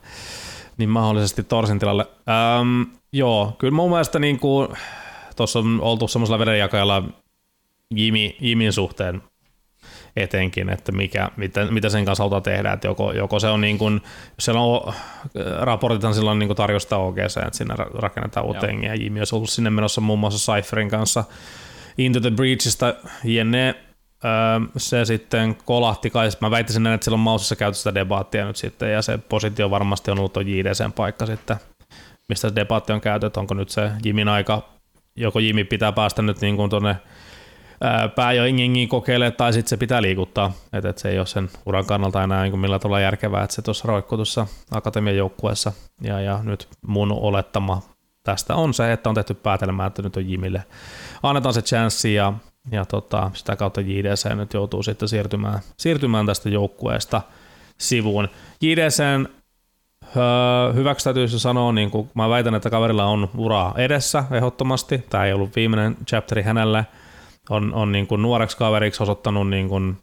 niin 0.78 0.90
mahdollisesti 0.90 1.44
Torsin 1.44 1.80
tilalle. 1.80 2.06
Ähm, 2.30 2.82
joo, 3.14 3.56
kyllä 3.58 3.76
mun 3.76 3.90
mielestä 3.90 4.20
niin 4.20 4.40
kuin, 4.40 4.68
tuossa 5.36 5.60
on 5.60 5.82
oltu 5.82 6.08
semmoisella 6.08 6.40
vedenjakajalla 6.40 7.04
Jimi, 7.96 8.38
Jimin 8.40 8.74
suhteen 8.74 9.22
etenkin, 10.16 10.70
että 10.70 10.92
mikä, 10.92 11.30
mitä, 11.38 11.66
mitä 11.66 11.90
sen 11.90 12.06
kanssa 12.06 12.24
halutaan 12.24 12.44
tehdä, 12.44 12.74
että 12.74 12.88
joko, 12.88 13.12
joko 13.12 13.40
se 13.40 13.48
on 13.48 13.62
niin 13.62 13.78
kuin, 13.78 14.02
siellä 14.40 14.62
on, 14.62 14.94
raportithan 15.60 16.14
silloin 16.14 16.40
niin 16.40 16.56
tarjosta 16.56 16.98
OGC, 16.98 17.38
että 17.38 17.58
sinne 17.58 17.76
rakennetaan 17.94 18.46
uuteen 18.46 18.84
ja 18.84 18.96
Jimmy 18.96 19.20
olisi 19.20 19.36
ollut 19.36 19.50
sinne 19.50 19.70
menossa 19.70 20.02
muun 20.02 20.20
muassa 20.20 20.54
Cypherin 20.54 20.90
kanssa. 20.90 21.24
Into 21.98 22.20
the 22.20 22.32
Breachista, 22.32 22.96
jne. 23.24 23.76
Se 24.78 25.06
sitten 25.06 25.56
kolahti 25.66 26.10
kai, 26.10 26.30
mä 26.42 26.52
väittäisin 26.52 26.84
näin, 26.84 26.94
että 26.94 27.06
silloin 27.06 27.22
mausissa 27.22 27.56
käyty 27.56 27.78
sitä 27.78 27.96
debaattia 27.96 28.46
nyt 28.46 28.56
sitten, 28.56 28.94
ja 28.94 29.02
se 29.02 29.18
positio 29.18 29.70
varmasti 29.70 30.12
on 30.12 30.20
ollut 30.20 30.34
tuon 30.34 30.48
JDCn 30.48 30.92
paikka 30.92 31.26
sitten, 31.26 31.58
mistä 32.30 32.50
se 32.50 32.56
debatti 32.56 32.94
on 32.94 33.02
käyty, 33.02 33.26
että 33.26 33.40
onko 33.40 33.54
nyt 33.54 33.70
se 33.70 33.92
Jimin 34.06 34.28
aika, 34.28 34.70
joko 35.16 35.40
Jimi 35.40 35.64
pitää 35.64 35.92
päästä 35.92 36.22
nyt 36.22 36.42
niin 36.42 36.56
kuin 36.56 36.70
tuonne 36.70 36.96
pää 38.16 38.34
jo 38.34 38.46
ingingiin 38.46 38.90
kokeilee, 38.90 39.32
tai 39.32 39.54
sitten 39.54 39.70
se 39.70 39.78
pitää 39.78 40.02
liikuttaa, 40.02 40.54
että 40.74 40.90
et 40.90 40.98
se 40.98 41.10
ei 41.10 41.18
ole 41.18 41.26
sen 41.26 41.50
uran 41.66 41.86
kannalta 41.86 42.24
enää 42.24 42.44
niin 42.44 42.60
millä 42.60 42.80
tavalla 42.80 43.00
järkevää, 43.00 43.44
että 43.44 43.56
se 43.56 43.62
tuossa 43.62 43.88
roikkuu 43.88 44.18
tuossa 44.18 44.48
akatemian 44.72 45.18
joukkueessa, 45.18 45.72
ja, 46.02 46.22
ja 46.22 46.40
nyt 46.44 46.68
mun 46.88 47.12
olettama 47.12 47.82
tästä 48.24 48.56
on 48.56 48.74
se, 48.74 48.92
että 48.92 49.10
on 49.10 49.16
tehty 49.16 49.34
päätelmää, 49.34 49.88
että 49.88 50.02
nyt 50.02 50.18
on 50.18 50.30
Jimille 50.30 50.64
annetaan 51.24 51.54
se 51.54 51.62
chanssi, 51.62 52.14
ja, 52.14 52.34
ja 52.72 52.86
tota, 52.86 53.32
sitä 53.34 53.56
kautta 53.56 53.82
JDC 53.82 54.36
nyt 54.36 54.54
joutuu 54.54 54.84
sitten 54.84 55.10
siirtymään, 55.10 55.60
siirtymään 55.78 56.26
tästä 56.26 56.50
joukkueesta 56.50 57.22
sivuun. 57.78 58.30
JDCn 58.62 59.28
Öö, 60.18 60.74
hyväksi 60.74 61.04
täytyy 61.04 61.28
sanoa, 61.28 61.72
niin 61.72 61.92
kuin 61.92 62.10
mä 62.14 62.30
väitän, 62.30 62.56
että 62.56 62.70
kaverilla 62.70 63.06
on 63.06 63.30
uraa 63.38 63.74
edessä 63.78 64.24
ehdottomasti. 64.32 64.98
Tämä 65.10 65.26
ei 65.26 65.34
ollut 65.34 65.56
viimeinen 65.56 65.98
chapteri 66.08 66.42
hänelle 66.42 66.86
on, 67.50 67.74
on 67.74 67.92
niin 67.92 68.08
kuin 68.08 68.22
nuoreksi 68.22 68.58
kaveriksi 68.58 69.04
osoittanut 69.04 69.50
niin 69.50 69.70
kuin 69.70 69.98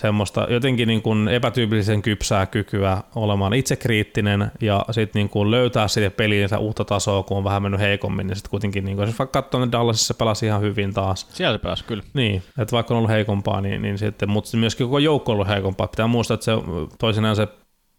semmoista 0.00 0.46
jotenkin 0.50 0.88
niin 0.88 1.02
kuin 1.02 1.28
epätyypillisen 1.28 2.02
kypsää 2.02 2.46
kykyä 2.46 3.02
olemaan 3.14 3.54
itsekriittinen 3.54 4.50
ja 4.60 4.84
sitten 4.90 5.20
niin 5.20 5.28
kuin 5.28 5.50
löytää 5.50 5.88
sitten 5.88 6.12
peliinsä 6.12 6.58
uutta 6.58 6.84
tasoa, 6.84 7.22
kun 7.22 7.36
on 7.36 7.44
vähän 7.44 7.62
mennyt 7.62 7.80
heikommin, 7.80 8.26
niin 8.26 8.36
sitten 8.36 8.50
kuitenkin, 8.50 8.84
niin 8.84 8.96
kuin, 8.96 9.06
jos 9.06 9.18
vaikka 9.18 9.42
katsoo, 9.42 9.62
että 9.62 9.78
Dallasissa 9.78 10.14
pelasi 10.14 10.46
ihan 10.46 10.60
hyvin 10.60 10.94
taas. 10.94 11.26
Siellä 11.30 11.58
se 11.58 11.62
pääsi, 11.62 11.84
kyllä. 11.84 12.02
Niin, 12.14 12.42
että 12.58 12.72
vaikka 12.72 12.94
on 12.94 12.98
ollut 12.98 13.10
heikompaa, 13.10 13.60
niin, 13.60 13.82
niin 13.82 13.98
sitten, 13.98 14.30
mutta 14.30 14.56
myöskin 14.56 14.86
koko 14.86 14.98
joukko 14.98 15.32
on 15.32 15.34
ollut 15.34 15.48
heikompaa. 15.48 15.86
Pitää 15.86 16.06
muistaa, 16.06 16.34
että 16.34 16.44
se 16.44 16.52
toisinaan 16.98 17.36
se 17.36 17.48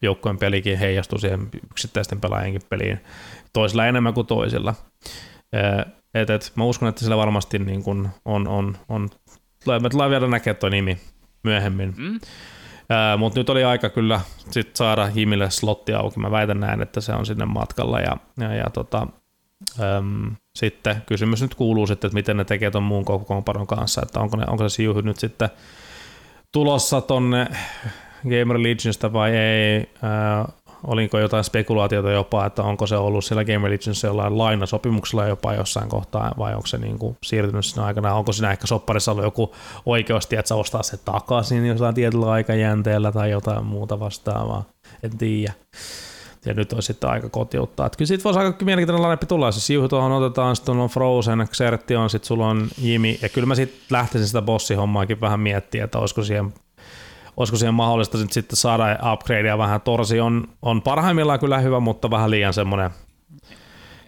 joukkojen 0.01 0.37
pelikin 0.37 0.77
heijastuu 0.77 1.19
siihen 1.19 1.49
yksittäisten 1.71 2.21
pelaajienkin 2.21 2.61
peliin 2.69 2.99
toisilla 3.53 3.87
enemmän 3.87 4.13
kuin 4.13 4.27
toisilla. 4.27 4.73
Et, 6.13 6.29
et, 6.29 6.51
mä 6.55 6.63
uskon, 6.63 6.89
että 6.89 7.01
sillä 7.01 7.17
varmasti 7.17 7.59
niin 7.59 7.83
kun 7.83 8.09
on, 8.25 8.47
on, 8.47 8.77
on, 8.89 9.09
me 9.81 9.89
tullaan 9.89 10.11
vielä 10.11 10.27
näkemään 10.27 10.59
tuo 10.59 10.69
nimi 10.69 10.97
myöhemmin. 11.43 11.93
Mm. 11.97 12.19
Mutta 13.17 13.39
nyt 13.39 13.49
oli 13.49 13.63
aika 13.63 13.89
kyllä 13.89 14.21
sit 14.51 14.75
saada 14.75 15.09
Jimille 15.15 15.49
slotti 15.49 15.93
auki. 15.93 16.19
Mä 16.19 16.31
väitän 16.31 16.59
näin, 16.59 16.81
että 16.81 17.01
se 17.01 17.13
on 17.13 17.25
sinne 17.25 17.45
matkalla. 17.45 17.99
Ja, 17.99 18.17
ja, 18.39 18.53
ja 18.55 18.69
tota, 18.69 19.07
äm, 19.79 20.35
sitten 20.55 21.01
kysymys 21.05 21.41
nyt 21.41 21.55
kuuluu 21.55 21.87
sitten, 21.87 22.07
että 22.07 22.15
miten 22.15 22.37
ne 22.37 22.45
tekee 22.45 22.71
tuon 22.71 22.83
muun 22.83 23.05
kokoonpanon 23.05 23.67
kanssa, 23.67 24.01
että 24.01 24.19
onko, 24.19 24.37
ne, 24.37 24.43
onko 24.47 24.69
se 24.69 24.75
siuhy 24.75 25.01
nyt 25.01 25.19
sitten 25.19 25.49
tulossa 26.51 27.01
tonne 27.01 27.47
Gamer 28.23 28.63
Legionsta 28.63 29.13
vai 29.13 29.35
ei. 29.37 29.89
Ää, 30.01 30.49
olinko 30.87 31.19
jotain 31.19 31.43
spekulaatiota 31.43 32.11
jopa, 32.11 32.45
että 32.45 32.63
onko 32.63 32.87
se 32.87 32.95
ollut 32.95 33.25
siellä 33.25 33.45
Game 33.45 33.67
Religionissa 33.67 34.07
jollain 34.07 34.37
lainasopimuksella 34.37 35.27
jopa 35.27 35.53
jossain 35.53 35.89
kohtaa, 35.89 36.31
vai 36.37 36.55
onko 36.55 36.67
se 36.67 36.77
niin 36.77 36.99
kuin 36.99 37.17
siirtynyt 37.23 37.65
sinne 37.65 37.83
aikana, 37.83 38.13
onko 38.13 38.31
siinä 38.31 38.51
ehkä 38.51 38.67
sopparissa 38.67 39.11
ollut 39.11 39.25
joku 39.25 39.51
oikeasti, 39.85 40.35
että 40.35 40.49
sä 40.49 40.55
ostaa 40.55 40.83
se 40.83 40.97
takaisin 40.97 41.65
jossain 41.65 41.95
tietyllä 41.95 42.31
aikajänteellä 42.31 43.11
tai 43.11 43.31
jotain 43.31 43.65
muuta 43.65 43.99
vastaavaa, 43.99 44.63
en 45.03 45.17
tiedä. 45.17 45.53
Ja 46.45 46.53
nyt 46.53 46.73
on 46.73 46.81
sitten 46.81 47.09
aika 47.09 47.29
kotiuttaa. 47.29 47.85
Että 47.85 47.97
kyllä 47.97 48.07
siitä 48.07 48.23
voisi 48.23 48.39
aika 48.39 48.65
mielenkiintoinen 48.65 49.01
lainappi 49.01 49.25
tulla. 49.25 49.51
Se 49.51 49.59
siuhu 49.59 49.87
tuohon 49.87 50.11
otetaan, 50.11 50.55
sitten 50.55 50.79
on 50.79 50.89
Frozen, 50.89 51.47
Xerti 51.51 51.95
on, 51.95 52.09
sitten 52.09 52.27
sulla 52.27 52.47
on 52.47 52.67
Jimi. 52.77 53.19
Ja 53.21 53.29
kyllä 53.29 53.45
mä 53.45 53.55
sitten 53.55 53.79
lähtisin 53.89 54.27
sitä 54.27 54.41
bossihommaakin 54.41 55.21
vähän 55.21 55.39
miettiä, 55.39 55.83
että 55.83 55.99
olisiko 55.99 56.23
siihen 56.23 56.53
olisiko 57.37 57.57
siihen 57.57 57.73
mahdollista 57.73 58.17
sitten 58.17 58.57
saada 58.57 59.13
upgradea 59.13 59.57
vähän. 59.57 59.81
Torsi 59.81 60.19
on, 60.19 60.47
on 60.61 60.81
parhaimmillaan 60.81 61.39
kyllä 61.39 61.59
hyvä, 61.59 61.79
mutta 61.79 62.11
vähän 62.11 62.31
liian 62.31 62.53
semmoinen 62.53 62.91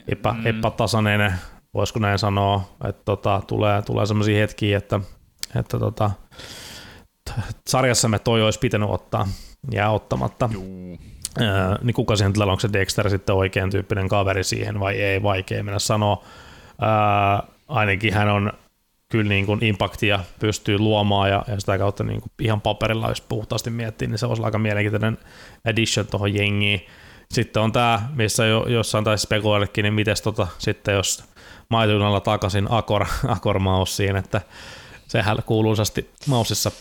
epä, 0.08 0.34
mm. 0.34 0.48
epätasainen, 0.48 1.34
voisiko 1.74 2.00
näin 2.00 2.20
sanoa, 2.20 2.62
että 2.84 3.02
tota, 3.06 3.42
tulee, 3.48 3.82
tulee 3.82 4.06
semmoisia 4.06 4.40
hetkiä, 4.40 4.78
että, 4.78 5.00
että 5.56 5.80
tota, 5.80 6.12
sarjassamme 7.68 8.20
toi 8.20 8.44
olisi 8.44 8.60
pitänyt 8.60 8.90
ottaa 8.90 9.28
ja 9.72 9.90
ottamatta. 9.90 10.50
Juu. 10.54 10.98
Ää, 11.40 11.78
niin 11.82 11.94
kuka 11.94 12.16
siihen 12.16 12.34
tilalle, 12.34 12.52
onko 12.52 12.60
se 12.60 12.74
Dexter 12.74 13.10
sitten 13.10 13.36
oikein 13.36 13.70
tyyppinen 13.70 14.08
kaveri 14.08 14.44
siihen 14.44 14.80
vai 14.80 15.02
ei, 15.02 15.24
vaikea 15.24 15.64
mennä 15.64 15.80
sanoa. 15.80 16.24
Ää, 16.82 17.44
ainakin 17.68 18.14
hän 18.14 18.30
on 18.30 18.52
kyllä 19.14 19.30
niin 19.30 19.46
kuin 19.46 19.64
impaktia 19.64 20.20
pystyy 20.40 20.78
luomaan 20.78 21.30
ja, 21.30 21.44
ja 21.48 21.60
sitä 21.60 21.78
kautta 21.78 22.04
niin 22.04 22.22
kuin 22.22 22.32
ihan 22.42 22.62
paperilla, 22.62 23.10
jos 23.10 23.22
puhtaasti 23.22 23.70
miettii, 23.70 24.08
niin 24.08 24.18
se 24.18 24.26
olisi 24.26 24.44
aika 24.44 24.60
mielenkiintoinen 24.60 25.18
addition 25.66 26.08
tuohon 26.08 26.34
jengiin. 26.34 26.86
Sitten 27.32 27.64
on 27.64 27.72
tämä, 27.72 28.10
missä 28.16 28.46
jo, 28.46 28.66
jossain 28.68 29.04
taisi 29.04 29.22
spekuloidakin, 29.22 29.84
niin 29.84 29.94
miten 29.94 30.16
tota, 30.24 30.48
sitten 30.58 30.96
jos 30.96 31.24
maitunalla 31.70 32.20
takaisin 32.20 32.68
Akor, 32.70 33.06
Akor 33.28 33.60
Maussiin, 33.60 34.16
että 34.16 34.42
sehän 35.08 35.38
kuuluisasti 35.46 36.10
Maussissa 36.28 36.72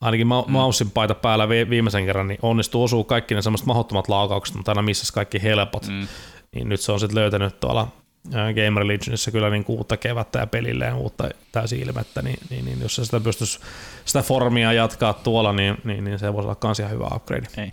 ainakin 0.00 0.26
ma- 0.26 0.44
mm. 0.46 0.52
Maussin 0.52 0.90
paita 0.90 1.14
päällä 1.14 1.48
viimeisen 1.48 2.06
kerran, 2.06 2.28
niin 2.28 2.38
onnistuu 2.42 2.84
osuu 2.84 3.04
kaikki 3.04 3.34
ne 3.34 3.42
semmoiset 3.42 3.66
mahdottomat 3.66 4.08
laukaukset, 4.08 4.56
mutta 4.56 4.70
aina 4.70 4.82
missä 4.82 5.12
kaikki 5.14 5.42
helpot. 5.42 5.86
Mm. 5.88 6.08
Niin 6.54 6.68
nyt 6.68 6.80
se 6.80 6.92
on 6.92 7.00
sitten 7.00 7.18
löytänyt 7.18 7.60
tuolla 7.60 7.88
Game 8.28 8.80
Religionissa 8.80 9.30
kyllä 9.30 9.50
niin 9.50 9.64
uutta 9.68 9.96
kevättä 9.96 10.38
ja 10.38 10.46
pelilleen 10.46 10.94
uutta 10.94 11.28
täysin 11.52 11.80
ilmettä, 11.80 12.22
niin, 12.22 12.38
niin, 12.50 12.64
niin 12.64 12.80
jos 12.80 12.96
se 12.96 13.04
sitä 13.04 13.20
pystyisi 13.20 13.60
sitä 14.04 14.22
formia 14.22 14.72
jatkaa 14.72 15.12
tuolla, 15.12 15.52
niin, 15.52 15.76
niin, 15.84 16.04
niin 16.04 16.18
se 16.18 16.32
voisi 16.32 16.46
olla 16.46 16.54
kans 16.54 16.80
ihan 16.80 16.92
hyvä 16.92 17.08
upgrade. 17.14 17.46
Ei. 17.56 17.72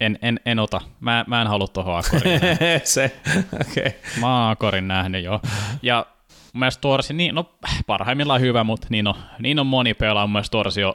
En, 0.00 0.18
en, 0.22 0.40
en 0.46 0.58
ota. 0.58 0.80
Mä, 1.00 1.24
mä 1.28 1.42
en 1.42 1.48
halua 1.48 1.68
tuohon 1.68 1.98
Akorin 1.98 2.40
Se, 2.84 3.20
okei. 3.60 3.86
Okay. 3.86 3.92
Mä 4.20 4.42
oon 4.42 4.50
Akorin 4.50 4.88
nähnyt 4.88 5.24
jo. 5.24 5.40
Ja 5.82 6.06
mun 6.52 6.60
mielestä 6.60 6.80
Torsi, 6.80 7.14
niin, 7.14 7.34
no 7.34 7.50
parhaimmillaan 7.86 8.40
hyvä, 8.40 8.64
mutta 8.64 8.86
niin 8.90 9.06
on, 9.06 9.14
niin 9.38 9.58
on 9.58 9.66
moni 9.66 9.94
pelaa. 9.94 10.26
Mun 10.26 10.32
mielestä 10.32 10.52
Torsi 10.52 10.84
on 10.84 10.94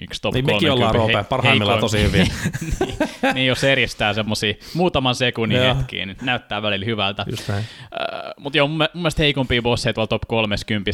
yksi 0.00 0.22
top 0.22 0.34
niin 0.34 0.46
mekin 0.46 0.72
ollaan 0.72 0.94
Roope 0.94 1.24
parhaimmillaan 1.28 1.80
tosi 1.80 2.02
hyvin. 2.02 2.26
niin, 2.80 3.34
niin, 3.34 3.46
jos 3.46 3.64
eristää 3.64 4.12
semmoisia 4.12 4.54
muutaman 4.74 5.14
sekunnin 5.14 5.62
hetkiä, 5.62 6.06
niin 6.06 6.16
näyttää 6.22 6.62
välillä 6.62 6.86
hyvältä. 6.86 7.24
Just 7.30 7.48
näin. 7.48 7.64
Uh, 7.82 8.42
mutta 8.42 8.58
joo, 8.58 8.68
mun, 8.68 8.76
mun 8.76 8.88
mielestä 8.94 9.22
heikompia 9.22 9.62
bosseja 9.62 9.92
tuolla 9.92 10.06
top 10.06 10.22
30, 10.28 10.90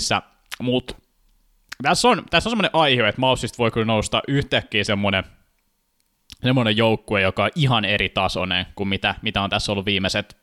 mutta 0.63 0.95
tässä 1.83 2.09
on, 2.09 2.23
tässä 2.31 2.49
on 2.49 2.51
semmoinen 2.51 2.71
aihe, 2.73 3.09
että 3.09 3.21
Mausista 3.21 3.59
voi 3.59 3.71
kyllä 3.71 3.87
nousta 3.87 4.23
yhtäkkiä 4.29 4.85
semmoinen 4.85 5.25
semmoinen 6.43 6.77
joukkue, 6.77 7.21
joka 7.21 7.45
on 7.45 7.51
ihan 7.55 7.85
eri 7.85 8.09
tasoinen 8.09 8.67
kuin 8.75 8.89
mitä, 8.89 9.15
mitä 9.23 9.43
on 9.43 9.51
tässä 9.51 9.73
ollut 9.73 9.87
viimeiset 9.87 10.37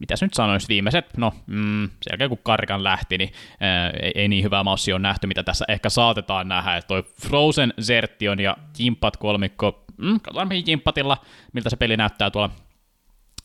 mitä 0.00 0.14
nyt 0.20 0.34
sanoisi, 0.34 0.68
viimeiset, 0.68 1.16
no 1.16 1.32
mm, 1.46 1.82
sen 1.82 2.10
jälkeen 2.10 2.28
kun 2.28 2.38
Karkan 2.42 2.84
lähti, 2.84 3.18
niin 3.18 3.32
ää, 3.60 3.90
ei, 3.90 4.12
ei, 4.14 4.28
niin 4.28 4.44
hyvää 4.44 4.64
maussia 4.64 4.94
on 4.94 5.02
nähty, 5.02 5.26
mitä 5.26 5.42
tässä 5.42 5.64
ehkä 5.68 5.88
saatetaan 5.88 6.48
nähdä, 6.48 6.76
että 6.76 6.88
toi 6.88 7.02
Frozen, 7.02 7.74
Zertion 7.80 8.40
ja 8.40 8.56
Jimpat 8.78 9.16
kolmikko, 9.16 9.84
mm, 9.96 10.20
katsotaan 10.20 10.48
mihin 10.48 10.64
Jimpatilla, 10.66 11.16
miltä 11.52 11.70
se 11.70 11.76
peli 11.76 11.96
näyttää 11.96 12.30
tuolla 12.30 12.50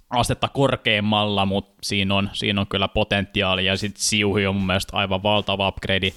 astetta 0.10 0.47
korkeammalla, 0.47 1.45
mutta 1.45 1.74
siinä 1.84 2.16
on, 2.16 2.30
siinä 2.34 2.62
on 2.62 2.68
kyllä 2.68 2.88
potentiaalia, 2.88 3.72
ja 3.72 3.78
sitten 3.78 4.01
Siuhi 4.01 4.47
on 4.47 4.56
mun 4.56 4.66
mielestä 4.66 4.97
aivan 4.97 5.24
valtava 5.24 5.68
upgrade 5.68 6.12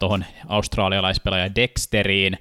tuohon 0.00 0.24
australialaispelaajan 0.48 1.54
Dexteriin, 1.54 2.38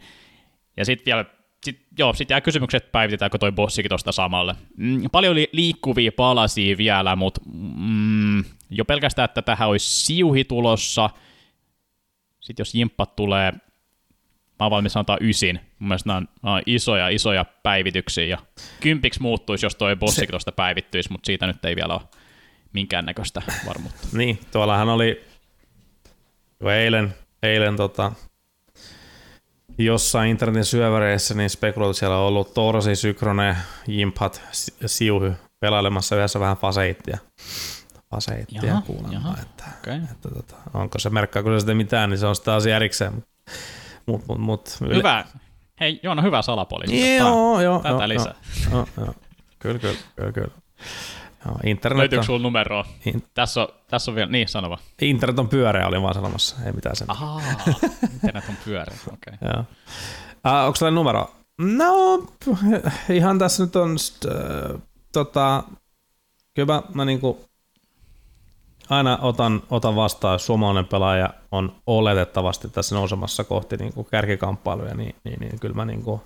ja 0.78 0.86
sitten 0.86 1.06
vielä 1.06 1.26
sit, 1.66 1.86
joo, 1.98 2.14
sitten 2.14 2.36
jää 2.36 2.42
kysymykset, 2.42 2.84
että 2.84 2.92
päivitetäänkö 2.92 3.38
toi 3.38 3.52
bossikin 3.52 3.90
tuosta 3.90 4.12
samalle. 4.12 4.56
Mm, 4.78 5.04
paljon 5.12 5.36
li- 5.36 5.50
liikkuvia 5.52 6.12
palasia 6.12 6.78
vielä, 6.78 7.16
mutta 7.16 7.42
mm, 7.54 8.44
jo 8.70 8.86
pelkästään, 8.86 9.26
että 9.26 9.42
tähän 9.42 9.70
olisi 9.70 10.06
siuhi 10.06 10.44
tulossa. 10.44 11.10
Sitten 12.40 12.62
jos 12.62 12.76
jimppat 12.76 13.16
tulee, 13.16 13.52
mä 13.52 14.66
oon 14.66 14.72
valmis 14.72 14.98
antaa 14.98 15.18
ysin. 15.22 15.60
Mun 15.80 15.88
mielestä 15.88 16.10
nämä 16.10 16.18
on, 16.18 16.28
nämä 16.44 16.56
on 16.56 16.62
isoja, 16.66 17.10
isoja 17.10 17.46
päivityksiä. 17.64 18.26
Ja 18.26 18.38
kympiksi 18.80 19.22
muuttuisi, 19.22 19.66
jos 19.66 19.76
toi 19.76 19.96
bossikin 19.96 20.30
tuosta 20.30 20.52
päivittyisi, 20.52 21.12
mutta 21.12 21.26
siitä 21.26 21.48
nyt 21.48 21.66
ei 21.66 21.76
vielä 21.76 21.94
ole 21.94 22.02
minkäännäköistä 22.74 23.42
varmuutta. 23.68 24.08
niin, 24.14 24.40
tuollahan 24.52 24.90
oli 24.90 25.26
jo 26.60 26.70
eilen, 26.70 27.16
eilen 27.44 27.76
tota, 27.76 28.12
jossain 29.86 30.30
internetin 30.30 30.66
syöväreissä 30.66 31.34
niin 31.34 31.50
spekuloitu 31.50 31.94
siellä 31.94 32.18
on 32.18 32.28
ollut 32.28 32.54
Torsi, 32.54 32.96
Sykrone, 32.96 33.58
Jimpat, 33.88 34.42
Siuhy 34.86 35.34
pelailemassa 35.60 36.16
yhdessä 36.16 36.40
vähän 36.40 36.58
faseittia. 36.58 37.18
Faseittia 38.12 38.62
jaha, 38.66 38.82
kuulemma. 38.82 39.14
Jaha, 39.14 39.36
että, 39.42 39.64
okay. 39.80 39.96
että, 39.96 40.12
että, 40.12 40.30
tota, 40.30 40.56
onko 40.74 41.00
se 41.00 41.10
merkkaa, 41.10 41.44
kun 41.44 41.54
se 41.54 41.60
sitten 41.60 41.78
mitään, 41.78 42.10
niin 42.10 42.18
se 42.18 42.28
on 42.28 42.36
sitten 42.36 42.54
asia 42.54 42.76
erikseen. 42.76 43.24
Mut, 44.06 44.28
mut, 44.28 44.40
mut, 44.40 44.78
hyvä. 44.96 45.26
Hei 45.80 46.00
Joona, 46.04 46.22
hyvä 46.22 46.42
salapoliisi. 46.42 47.16
Joo, 47.16 47.62
joo. 47.62 47.80
Tätä 47.80 47.90
joo, 47.90 48.08
lisää. 48.08 48.36
Joo, 48.72 48.88
joo. 48.98 49.14
Kyllä, 49.60 49.80
kyllä, 49.80 49.96
kyllä, 50.16 50.32
kyllä. 50.32 50.52
Joo, 51.46 51.58
internet 51.66 51.98
Löytyykö 51.98 52.26
sulla 52.26 52.40
numeroa? 52.40 52.86
In... 53.06 53.24
Tässä, 53.34 53.62
on, 53.62 53.68
tässä 53.88 54.12
on 54.12 54.16
vielä, 54.16 54.32
niin 54.32 54.48
sanova. 54.48 54.78
Internet 55.02 55.40
on 55.40 55.48
pyöreä, 55.48 55.88
oli 55.88 56.02
vaan 56.02 56.14
sanomassa, 56.14 56.56
ei 56.66 56.72
mitään 56.72 56.96
sen. 56.96 57.12
Ahaa, 57.12 57.42
internet 58.14 58.44
on 58.50 58.56
pyöreä, 58.66 58.98
okei. 59.08 59.34
Okay. 59.42 59.54
Joo. 59.54 59.66
Uh, 60.48 60.66
onko 60.66 60.78
tällä 60.80 60.96
numero? 60.96 61.32
No, 61.58 62.24
ihan 63.10 63.40
tässä 63.40 63.64
nyt 63.64 63.76
on, 63.76 63.92
uh, 63.92 64.82
tota, 65.12 65.64
kyllä 66.54 66.74
mä, 66.74 66.84
mä 66.94 67.06
niinku 67.06 67.46
aina 68.90 69.18
otan, 69.22 69.64
otan 69.70 69.96
vastaan, 69.96 70.34
jos 70.34 70.46
suomalainen 70.46 70.86
pelaaja 70.86 71.30
on 71.52 71.76
oletettavasti 71.88 72.70
tässä 72.70 72.96
nousemassa 72.96 73.44
kohti 73.44 73.78
niinku 73.78 74.04
kärkikamppailuja, 74.04 74.96
niin, 74.96 75.16
niin, 75.24 75.40
niin 75.40 75.60
kyllä 75.60 75.76
mä 75.76 75.86
niinku, 75.86 76.22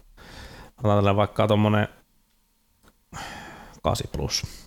otan 0.84 1.16
vaikka 1.16 1.48
tuommoinen 1.48 1.88
8 3.84 4.08
plus. 4.12 4.65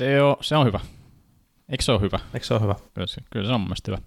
Se 0.00 0.22
on, 0.22 0.36
se 0.40 0.56
on 0.56 0.66
hyvä. 0.66 0.80
Eikö 1.68 1.84
se 1.84 1.92
ole 1.92 2.00
hyvä? 2.00 2.18
Eikö 2.34 2.46
se 2.46 2.54
ole 2.54 2.62
hyvä? 2.62 2.74
Kyllä 2.94 3.06
se, 3.06 3.20
kyllä 3.30 3.46
se 3.46 3.52
on 3.52 3.60
mun 3.60 3.74
hyvä. 3.86 3.98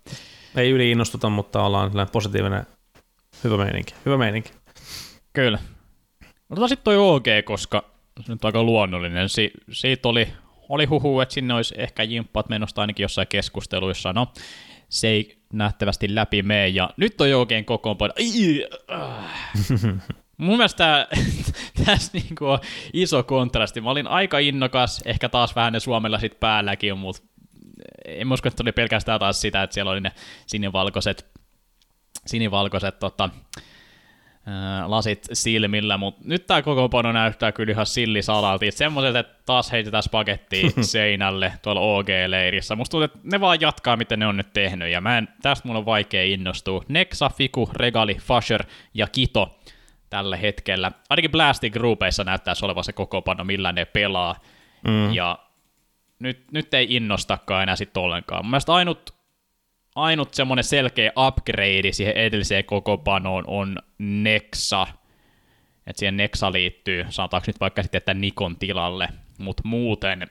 Ei 0.56 0.72
yli 0.72 0.91
innostuta, 0.91 1.30
mutta 1.30 1.64
ollaan 1.64 1.91
positiivinen, 2.12 2.66
hyvä 3.44 3.58
meininki. 3.58 3.94
Hyvä 4.06 4.18
meininki. 4.18 4.52
Kyllä. 5.34 5.60
Otetaan 6.50 6.70
sitten 6.70 6.84
toi 6.84 6.98
OG, 6.98 7.26
koska 7.46 7.84
se 8.26 8.32
nyt 8.32 8.46
on 8.46 8.48
aika 8.48 8.64
luonnollinen. 8.64 9.30
Si- 9.30 9.52
siitä 9.72 10.10
oli, 10.10 10.28
oli 10.70 10.86
huhu, 10.86 11.20
että 11.20 11.34
sinne 11.34 11.54
olisi 11.54 11.76
ehkä 11.78 12.04
jimppat 12.04 12.50
menosta 12.50 12.82
ainakin 12.82 13.04
jossain 13.04 13.28
keskusteluissa. 13.28 14.14
No, 14.14 14.28
se 14.89 15.08
ei 15.08 15.38
nähtävästi 15.54 16.16
läpi 16.16 16.44
mene, 16.44 16.68
ja 16.68 16.89
nyt 16.98 17.22
on 17.22 17.34
OGn 17.34 17.66
kokoonpano. 17.66 18.14
Mun 20.38 20.57
mielestä 20.57 21.07
tässä 21.86 22.11
niinku 22.13 22.45
on 22.45 22.59
iso 22.93 23.23
kontrasti. 23.23 23.81
Mä 23.81 23.89
olin 23.89 24.07
aika 24.07 24.39
innokas, 24.39 25.01
ehkä 25.05 25.29
taas 25.29 25.55
vähän 25.55 25.73
ne 25.73 25.79
Suomella 25.79 26.19
sit 26.19 26.39
päälläkin, 26.39 26.97
mutta 26.97 27.21
en 28.05 28.34
usko, 28.34 28.47
että 28.47 28.63
oli 28.63 28.71
pelkästään 28.71 29.19
taas 29.19 29.41
sitä, 29.41 29.63
että 29.63 29.73
siellä 29.73 29.91
oli 29.91 30.01
ne 30.01 30.11
sinivalkoiset, 30.47 31.25
sinivalkoiset 32.25 32.99
tota, 32.99 33.29
lasit 34.86 35.27
silmillä, 35.34 35.97
mutta 35.97 36.21
nyt 36.25 36.47
tämä 36.47 36.61
koko 36.61 36.89
pano 36.89 37.11
näyttää 37.11 37.51
kyllä 37.51 37.71
ihan 37.71 37.86
sillisalalta. 37.86 38.65
Semmoiset, 38.69 39.15
että 39.15 39.43
taas 39.45 39.71
heitetään 39.71 40.03
pakettia 40.11 40.69
seinälle 40.81 41.53
tuolla 41.61 41.81
OG-leirissä. 41.81 42.75
Musta 42.75 42.91
tuntuu, 42.91 43.03
että 43.03 43.19
ne 43.23 43.39
vaan 43.39 43.61
jatkaa, 43.61 43.97
miten 43.97 44.19
ne 44.19 44.27
on 44.27 44.38
nyt 44.38 44.53
tehnyt, 44.53 44.91
ja 44.91 45.01
mä 45.01 45.17
en, 45.17 45.27
tästä 45.41 45.67
mulla 45.67 45.79
on 45.79 45.86
vaikea 45.86 46.23
innostua. 46.23 46.84
Nexa, 46.88 47.29
Fiku, 47.29 47.69
Regali, 47.73 48.15
Fasher 48.15 48.63
ja 48.93 49.07
Kito 49.07 49.59
tällä 50.14 50.38
hetkellä. 50.38 50.91
Ainakin 51.09 51.32
Blasting 51.32 51.74
Groupeissa 51.74 52.24
näyttäisi 52.24 52.66
olevan 52.66 52.84
se 52.84 52.93
kokoonpano, 52.93 53.43
millä 53.43 53.72
ne 53.72 53.86
pelaa. 53.86 54.36
Mm. 54.88 55.14
Ja 55.14 55.39
nyt, 56.20 56.51
nyt 56.51 56.74
ei 56.74 56.88
innostakaan 56.89 57.64
enää 57.64 57.76
sitten 57.76 58.03
ollenkaan. 58.03 58.45
Mun 58.45 58.59
ainut, 58.68 59.14
ainut 59.95 60.34
semmoinen 60.34 60.64
selkeä 60.64 61.11
upgrade 61.28 61.91
siihen 61.91 62.18
edelliseen 62.18 62.66
kokoonpanoon 62.66 63.43
on 63.47 63.80
Nexa. 63.97 64.88
Että 65.88 65.99
siihen 65.99 66.18
Nexa 66.18 66.51
liittyy, 66.51 67.05
sanotaanko 67.09 67.43
nyt 67.47 67.59
vaikka 67.59 67.84
sitten, 67.84 67.97
että 67.97 68.14
Nikon 68.14 68.55
tilalle. 68.55 69.09
Mutta 69.39 69.64
muuten, 69.66 70.28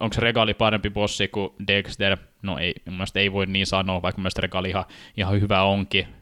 onko 0.00 0.14
se 0.14 0.20
Regali 0.20 0.54
parempi 0.54 0.90
bossi 0.90 1.28
kuin 1.28 1.52
Dexter? 1.66 2.16
No 2.42 2.58
ei, 2.58 2.74
mun 2.86 2.94
mielestä 2.94 3.20
ei 3.20 3.32
voi 3.32 3.46
niin 3.46 3.66
sanoa, 3.66 4.02
vaikka 4.02 4.18
mun 4.18 4.22
mielestä 4.22 4.40
Regali 4.40 4.68
ihan, 4.68 4.84
ihan 5.16 5.40
hyvä 5.40 5.62
onkin 5.62 6.19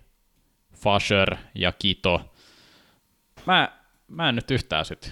Fasher 0.79 1.37
ja 1.55 1.73
Kito. 1.73 2.21
Mä, 3.47 3.69
mä 4.09 4.29
en 4.29 4.35
nyt 4.35 4.51
yhtään 4.51 4.85
syty. 4.85 5.11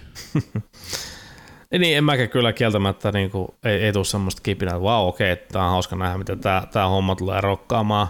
niin, 1.79 1.97
en 1.97 2.05
mäkään 2.05 2.29
kyllä 2.29 2.53
kieltämättä 2.53 3.13
niin 3.13 3.31
kuin, 3.31 3.49
ei, 3.65 3.85
ei 3.85 3.93
tule 3.93 4.05
semmoista 4.05 4.43
kipinää, 4.43 4.75
että 4.75 4.83
vau, 4.83 5.09
okei, 5.09 5.33
okay, 5.33 5.45
tämä 5.53 5.65
on 5.65 5.71
hauska 5.71 5.97
nähdä, 5.97 6.19
miten 6.19 6.41
tämä 6.41 6.89
homma 6.89 7.15
tulee 7.15 7.41
rokkaamaan. 7.41 8.09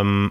Öm, 0.00 0.30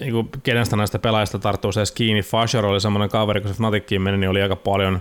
niin 0.00 0.12
kuin, 0.12 0.30
kenestä 0.42 0.76
näistä 0.76 0.98
pelaajista 0.98 1.38
tarttuu 1.38 1.72
se 1.72 1.82
kiinni. 1.94 2.22
Fasher 2.22 2.66
oli 2.66 2.80
semmoinen 2.80 3.08
kaveri, 3.08 3.40
kun 3.40 3.50
se 3.50 3.56
Fnatickiin 3.56 4.02
meni, 4.02 4.16
niin 4.16 4.30
oli 4.30 4.42
aika 4.42 4.56
paljon 4.56 5.00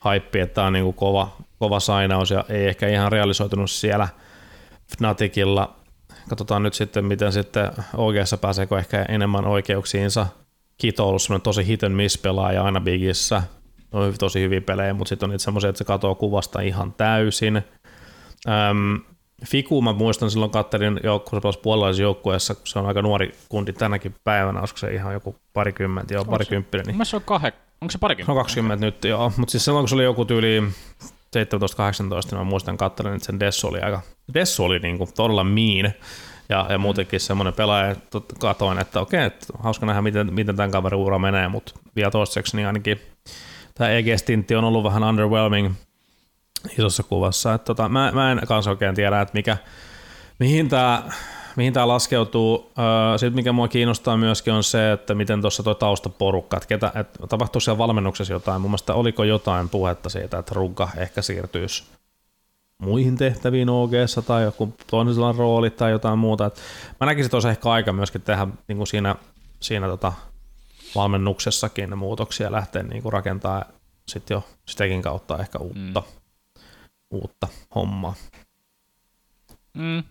haippi, 0.00 0.40
että 0.40 0.54
tämä 0.54 0.66
on 0.66 0.72
niin 0.72 0.84
kuin 0.84 0.96
kova, 0.96 1.36
kova 1.58 1.80
sainaus 1.80 2.30
ja 2.30 2.44
ei 2.48 2.66
ehkä 2.66 2.88
ihan 2.88 3.12
realisoitunut 3.12 3.70
siellä 3.70 4.08
Fnaticilla 4.96 5.81
Katsotaan 6.28 6.62
nyt 6.62 6.74
sitten, 6.74 7.04
miten 7.04 7.32
sitten 7.32 7.70
OGS 7.96 8.34
pääseekö 8.40 8.78
ehkä 8.78 9.06
enemmän 9.08 9.46
oikeuksiinsa. 9.46 10.26
Kito 10.78 11.02
on 11.02 11.08
ollut 11.08 11.42
tosi 11.42 11.66
hit 11.66 11.84
and 11.84 11.94
miss 11.94 12.18
pelaaja 12.18 12.64
aina 12.64 12.80
Bigissä. 12.80 13.42
On 13.92 14.14
tosi 14.18 14.40
hyviä 14.40 14.60
pelejä, 14.60 14.94
mutta 14.94 15.08
sitten 15.08 15.26
on 15.26 15.30
niitä 15.30 15.44
semmoisia, 15.44 15.70
että 15.70 15.78
se 15.78 15.84
katoaa 15.84 16.14
kuvasta 16.14 16.60
ihan 16.60 16.92
täysin. 16.92 17.62
Öm, 18.48 19.00
Fiku, 19.44 19.82
mä 19.82 19.92
muistan 19.92 20.30
silloin 20.30 20.50
kattelin 20.50 21.00
joukkueessa 21.02 22.02
joukkueessa, 22.02 22.54
kun 22.54 22.66
se 22.66 22.78
on 22.78 22.86
aika 22.86 23.02
nuori 23.02 23.32
kundi 23.48 23.72
tänäkin 23.72 24.14
päivänä, 24.24 24.60
olisiko 24.60 24.78
se 24.78 24.94
ihan 24.94 25.12
joku 25.12 25.36
parikymmentä, 25.52 26.14
joo, 26.14 26.24
parikymppinen. 26.24 26.86
Niin. 26.86 27.06
se 27.06 27.16
on 27.16 27.22
kahek, 27.24 27.54
onko 27.80 27.92
se 27.92 27.98
parikymmentä? 27.98 28.32
No 28.32 28.38
20 28.38 28.86
nyt, 28.86 29.04
joo, 29.04 29.32
mutta 29.36 29.52
siis 29.52 29.64
silloin 29.64 29.82
kun 29.82 29.88
se 29.88 29.94
oli 29.94 30.04
joku 30.04 30.24
tyyli 30.24 30.62
17-18, 31.36 31.40
niin 32.30 32.38
mä 32.38 32.44
muistan 32.44 32.76
kattelin, 32.76 33.14
että 33.14 33.26
sen 33.26 33.40
Dessu 33.40 33.68
oli 33.68 33.80
aika, 33.80 34.00
Dessu 34.34 34.64
oli 34.64 34.78
niinku 34.78 35.08
todella 35.16 35.44
mean, 35.44 35.92
ja, 36.48 36.66
ja 36.68 36.78
muutenkin 36.78 37.20
semmoinen 37.20 37.54
pelaaja, 37.54 37.90
että 37.90 38.20
katoin, 38.38 38.78
että 38.78 39.00
okei, 39.00 39.24
että 39.24 39.46
hauska 39.58 39.86
nähdä, 39.86 40.02
miten, 40.02 40.34
miten 40.34 40.56
tämän 40.56 40.70
kaverin 40.70 40.98
ura 41.00 41.18
menee, 41.18 41.48
mutta 41.48 41.74
vielä 41.96 42.10
toiseksi 42.10 42.56
niin 42.56 42.66
ainakin 42.66 43.00
tämä 43.74 43.90
EG-stintti 43.90 44.54
on 44.54 44.64
ollut 44.64 44.84
vähän 44.84 45.04
underwhelming 45.04 45.74
isossa 46.78 47.02
kuvassa. 47.02 47.54
Että 47.54 47.64
tota, 47.64 47.88
mä, 47.88 48.10
mä 48.14 48.32
en 48.32 48.40
kanssa 48.48 48.70
oikein 48.70 48.94
tiedä, 48.94 49.20
että 49.20 49.34
mikä, 49.34 49.56
mihin 50.38 50.68
tämä 50.68 51.02
mihin 51.56 51.72
tämä 51.72 51.88
laskeutuu. 51.88 52.72
Sitten 53.16 53.34
mikä 53.34 53.52
mua 53.52 53.68
kiinnostaa 53.68 54.16
myöskin 54.16 54.52
on 54.52 54.64
se, 54.64 54.92
että 54.92 55.14
miten 55.14 55.40
tuossa 55.40 55.62
tuo 55.62 55.74
taustaporukka, 55.74 56.56
että, 56.56 56.66
ketä, 56.66 56.92
että 56.94 57.26
tapahtuu 57.26 57.60
siellä 57.60 57.78
valmennuksessa 57.78 58.32
jotain. 58.32 58.60
Mun 58.60 58.70
mielestä 58.70 58.94
oliko 58.94 59.24
jotain 59.24 59.68
puhetta 59.68 60.08
siitä, 60.08 60.38
että 60.38 60.54
Rugga 60.54 60.88
ehkä 60.96 61.22
siirtyisi 61.22 61.84
muihin 62.78 63.16
tehtäviin 63.16 63.68
og 63.68 63.90
tai 64.26 64.42
joku 64.42 64.74
toinen 64.86 65.36
rooli 65.36 65.70
tai 65.70 65.90
jotain 65.90 66.18
muuta. 66.18 66.46
Et 66.46 66.60
mä 67.00 67.06
näkisin, 67.06 67.26
että 67.26 67.36
olisi 67.36 67.48
ehkä 67.48 67.70
aika 67.70 67.92
myöskin 67.92 68.22
tehdä 68.22 68.46
niin 68.68 68.76
kuin 68.76 68.86
siinä, 68.86 69.14
siinä 69.60 69.86
tota, 69.86 70.12
valmennuksessakin 70.94 71.90
ne 71.90 71.96
muutoksia 71.96 72.52
lähteä 72.52 72.82
niin 72.82 73.02
kuin 73.02 73.12
rakentaa 73.12 73.64
sitten 74.08 74.34
jo 74.34 74.44
sitäkin 74.68 75.02
kautta 75.02 75.38
ehkä 75.38 75.58
uutta, 75.58 76.00
mm. 76.00 76.62
uutta 77.10 77.48
hommaa. 77.74 78.14
Mm. 79.74 80.02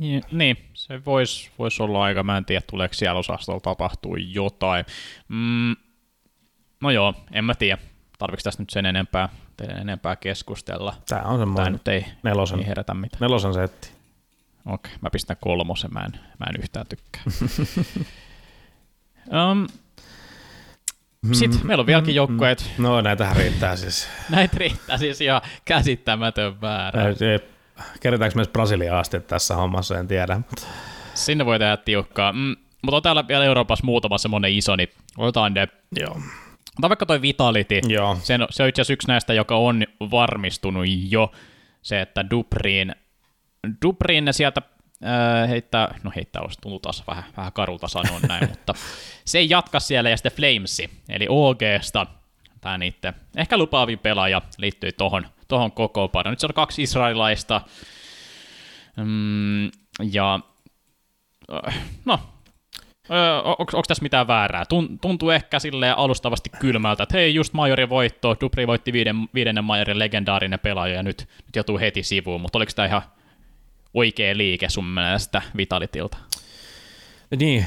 Ja, 0.00 0.20
niin, 0.32 0.56
se 0.74 1.04
voisi 1.04 1.50
vois 1.58 1.80
olla 1.80 2.02
aika, 2.02 2.22
mä 2.22 2.36
en 2.36 2.44
tiedä 2.44 2.64
tuleeko 2.70 2.94
siellä 2.94 3.18
osastolla 3.18 3.60
tapahtuu 3.60 4.16
jotain. 4.16 4.84
Mm, 5.28 5.76
no 6.80 6.90
joo, 6.90 7.14
en 7.32 7.44
mä 7.44 7.54
tiedä, 7.54 7.78
tarvitsetko 8.18 8.50
tästä 8.50 8.62
nyt 8.62 8.70
sen 8.70 8.86
enempää, 8.86 9.28
teidän 9.56 9.78
enempää 9.78 10.16
keskustella. 10.16 10.94
Tämä 11.08 11.22
on 11.22 11.38
semmoinen 11.38 11.64
Tämä 11.64 11.70
nyt 11.70 11.88
ei, 11.88 12.04
nelosen, 12.22 12.58
ei 12.58 12.66
herätä 12.66 12.94
mitään. 12.94 13.20
nelosen 13.20 13.54
setti. 13.54 13.90
Okei, 14.66 14.92
mä 15.00 15.10
pistän 15.10 15.36
kolmosen, 15.40 15.92
mä 15.92 16.00
en, 16.00 16.12
mä 16.12 16.46
en 16.50 16.60
yhtään 16.62 16.86
tykkää. 16.86 17.22
um, 19.52 19.66
sitten 21.32 21.66
meillä 21.66 21.80
on 21.82 21.86
vieläkin 21.86 22.14
joukkueet. 22.14 22.70
No 22.78 23.00
näitähän 23.00 23.36
riittää 23.36 23.76
siis. 23.76 24.08
Näitä 24.30 24.56
riittää 24.58 24.98
siis 24.98 25.20
ihan 25.20 25.42
käsittämätön 25.64 26.56
määrä. 26.62 27.02
Kerätäänkö 28.00 28.36
myös 28.36 28.48
Brasiliaa 28.48 29.00
asti 29.00 29.20
tässä 29.20 29.56
hommassa, 29.56 29.98
en 29.98 30.08
tiedä. 30.08 30.40
Sinne 31.14 31.46
voi 31.46 31.58
tehdä 31.58 31.76
tiukkaa. 31.76 32.32
Mm, 32.32 32.56
mutta 32.82 32.96
on 32.96 33.02
täällä 33.02 33.28
vielä 33.28 33.44
Euroopassa 33.44 33.86
muutama 33.86 34.18
semmoinen 34.18 34.52
iso, 34.52 34.76
niin 34.76 34.88
otetaan 35.18 35.54
ne. 35.54 35.68
Joo. 36.00 36.20
Ota 36.78 36.88
vaikka 36.88 37.06
toi 37.06 37.22
Vitality. 37.22 37.80
Joo. 37.88 38.18
Se, 38.22 38.34
on, 38.34 38.46
se 38.50 38.62
on 38.62 38.68
itse 38.68 38.82
asiassa 38.82 38.92
yksi 38.92 39.08
näistä, 39.08 39.34
joka 39.34 39.56
on 39.56 39.86
varmistunut 40.10 40.86
jo. 41.08 41.32
Se, 41.82 42.00
että 42.00 42.30
Dupriin, 42.30 42.94
Dupriin 43.84 44.24
ne 44.24 44.32
sieltä 44.32 44.62
äh, 45.04 45.48
heittää, 45.48 45.98
no 46.02 46.12
heittää 46.16 46.42
olisi 46.42 46.60
tuntuu 46.60 46.80
taas 46.80 47.04
vähän, 47.06 47.24
vähän 47.36 47.52
karulta 47.52 47.88
sanoa 47.88 48.20
näin, 48.28 48.48
mutta 48.52 48.74
se 49.24 49.38
ei 49.38 49.50
jatka 49.50 49.80
siellä 49.80 50.10
ja 50.10 50.16
sitten 50.16 50.32
Flamesi, 50.32 50.90
eli 51.08 51.26
OGsta, 51.28 52.06
tämä 52.60 52.78
niiden 52.78 53.14
ehkä 53.36 53.58
lupaavin 53.58 53.98
pelaaja 53.98 54.42
liittyy 54.58 54.92
tohon, 54.92 55.26
tohon 55.50 55.72
kokoonpanoon. 55.72 56.32
Nyt 56.32 56.38
se 56.38 56.46
on 56.46 56.54
kaksi 56.54 56.82
israelilaista, 56.82 57.60
mm, 58.96 59.70
ja 60.12 60.40
no, 62.04 62.20
onko 63.58 63.82
tässä 63.88 64.02
mitään 64.02 64.26
väärää? 64.26 64.64
Tuntuu 65.00 65.30
ehkä 65.30 65.58
sille 65.58 65.90
alustavasti 65.90 66.50
kylmältä, 66.58 67.02
että 67.02 67.16
hei, 67.16 67.34
just 67.34 67.52
majorin 67.52 67.88
voitto, 67.88 68.36
Dupri 68.40 68.66
voitti 68.66 68.92
viiden, 68.92 69.16
viidennen 69.34 69.64
majorin 69.64 69.98
legendaarinen 69.98 70.60
pelaaja 70.60 70.94
ja 70.94 71.02
nyt, 71.02 71.28
nyt 71.46 71.56
joutuu 71.56 71.78
heti 71.78 72.02
sivuun, 72.02 72.40
mutta 72.40 72.58
oliko 72.58 72.72
tämä 72.74 72.86
ihan 72.86 73.02
oikea 73.94 74.36
liike 74.36 74.68
sun 74.68 74.86
mielestä 74.86 75.42
Vitalitilta? 75.56 76.18
Niin, 77.36 77.66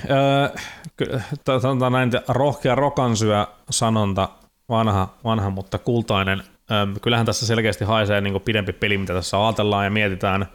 äh, 1.52 1.62
sanotaan 1.62 1.92
näin, 1.92 2.12
rohkea 2.28 2.76
rokansyö 2.76 3.48
sanonta, 3.70 4.30
vanha, 4.70 5.14
vanha 5.24 5.50
mutta 5.50 5.78
kultainen. 5.78 6.44
Ähm, 6.74 6.94
kyllähän 7.02 7.26
tässä 7.26 7.46
selkeästi 7.46 7.86
haisee 7.86 8.22
niin 8.22 8.42
pidempi 8.42 8.74
peli, 8.74 8.98
mitä 8.98 9.14
tässä 9.14 9.46
ajatellaan 9.46 9.86
ja 9.86 9.92
mietitään. 9.92 10.46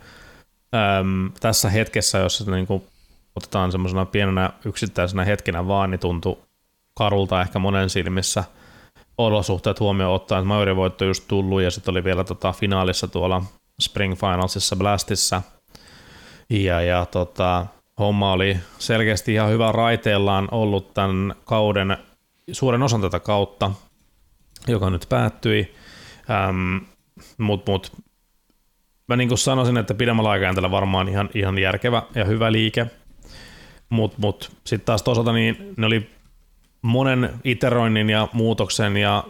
Ähm, 0.75 1.27
tässä 1.41 1.71
hetkessä, 1.71 2.19
jossa 2.19 2.51
niin 2.51 2.67
kuin 2.67 2.83
otetaan 3.37 3.73
semmoisena 3.73 4.05
pienenä 4.05 4.51
yksittäisenä 4.65 5.25
hetkenä 5.25 5.69
vaan, 5.69 5.91
niin 5.91 6.01
tuntuu 6.01 6.45
karulta 6.95 7.43
ehkä 7.43 7.59
monen 7.59 7.91
silmissä 7.91 8.45
olosuhteet 9.19 9.81
huomioon 9.81 10.15
ottaen, 10.15 10.47
Majorin 10.47 10.77
voitto 10.77 11.05
just 11.05 11.25
tullut 11.29 11.63
ja 11.63 11.71
sitten 11.71 11.93
oli 11.93 12.05
vielä 12.05 12.25
tota 12.25 12.53
finaalissa 12.53 13.09
tuolla 13.09 13.43
Spring 13.81 14.15
Finalsissa 14.17 14.77
Blastissa– 14.77 15.43
ja, 16.51 16.81
ja 16.81 17.07
tota, 17.07 17.67
homma 17.99 18.33
oli 18.33 18.57
selkeästi 18.79 19.33
ihan 19.33 19.51
hyvä 19.51 19.73
raiteellaan 19.73 20.49
ollut 20.51 20.95
tämän 20.95 21.35
kauden, 21.45 21.97
suuren 22.53 22.83
osan 22.83 23.01
tätä 23.01 23.21
kautta, 23.21 23.71
joka 24.67 24.91
nyt 24.91 25.07
päättyi. 25.09 25.75
Ähm, 26.31 26.77
Mutta 27.39 27.73
mut, 27.73 27.93
mä 29.09 29.17
niin 29.17 29.29
kuin 29.29 29.39
sanoisin, 29.39 29.77
että 29.77 29.95
pidemmällä 29.95 30.31
aikajänteellä 30.31 30.71
varmaan 30.71 31.09
ihan, 31.09 31.31
ihan 31.35 31.59
järkevä 31.59 32.03
ja 32.15 32.25
hyvä 32.25 32.53
liike. 32.53 32.87
Mutta 33.89 34.17
mut, 34.21 34.53
sitten 34.65 34.87
taas 34.87 35.03
toisaalta 35.03 35.33
niin 35.33 35.75
ne 35.77 35.87
oli 35.87 36.11
monen 36.83 37.31
iteroinnin 37.45 38.11
ja 38.11 38.29
muutoksen 38.33 38.97
ja 38.97 39.25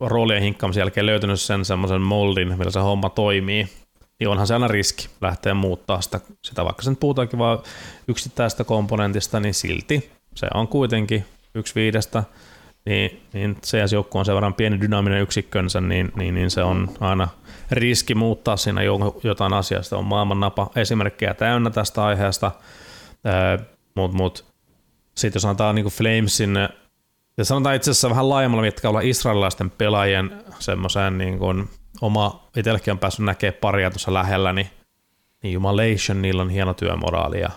roolien 0.00 0.42
hinkkaamisen 0.42 0.80
jälkeen 0.80 1.06
löytynyt 1.06 1.40
sen 1.40 1.64
semmoisen 1.64 2.02
moldin, 2.02 2.58
millä 2.58 2.70
se 2.70 2.80
homma 2.80 3.10
toimii. 3.10 3.68
Niin 4.20 4.28
onhan 4.28 4.46
se 4.46 4.54
aina 4.54 4.68
riski 4.68 5.08
lähteä 5.20 5.54
muuttaa 5.54 6.00
sitä, 6.00 6.20
sitä 6.44 6.64
vaikka 6.64 6.82
sen 6.82 6.96
puhutaankin 6.96 7.38
vain 7.38 7.58
yksittäistä 8.08 8.64
komponentista, 8.64 9.40
niin 9.40 9.54
silti 9.54 10.10
se 10.34 10.46
on 10.54 10.68
kuitenkin 10.68 11.24
yksi 11.54 11.74
viidestä, 11.74 12.24
niin, 12.84 13.22
niin 13.32 13.56
CS-joukko 13.62 14.18
on 14.18 14.24
sen 14.24 14.34
verran 14.34 14.54
pieni 14.54 14.80
dynaaminen 14.80 15.22
yksikkönsä, 15.22 15.80
niin, 15.80 16.12
niin, 16.16 16.34
niin 16.34 16.50
se 16.50 16.62
on 16.62 16.88
aina 17.00 17.28
riski 17.70 18.14
muuttaa 18.14 18.56
siinä 18.56 18.80
jotain 19.22 19.52
asiasta. 19.52 19.98
On 19.98 20.04
maailman 20.04 20.40
napa 20.40 20.70
esimerkkejä 20.76 21.34
täynnä 21.34 21.70
tästä 21.70 22.04
aiheesta, 22.04 22.50
mutta 23.94 24.16
mut, 24.16 24.44
sitten 25.14 25.36
jos 25.36 25.44
antaa 25.44 25.72
niin 25.72 25.86
Flamesin, 25.86 26.54
ja 27.36 27.44
sanotaan 27.44 27.76
itse 27.76 27.90
asiassa 27.90 28.10
vähän 28.10 28.28
laajemmalla 28.28 28.62
mitkalla 28.62 29.00
israelilaisten 29.00 29.70
pelaajien 29.70 30.44
semmoiseen 30.58 31.18
niin 31.18 31.38
kuin 31.38 31.68
oma, 32.00 32.48
itsellekin 32.56 32.92
on 32.92 32.98
päässyt 32.98 33.26
näkemään 33.26 33.58
paria 33.60 33.90
tuossa 33.90 34.14
lähellä, 34.14 34.52
niin, 34.52 34.70
niin 35.42 35.52
Jumalation, 35.52 36.22
niillä 36.22 36.42
on 36.42 36.50
hieno 36.50 36.74
työmoraali 36.74 37.40
ja 37.40 37.50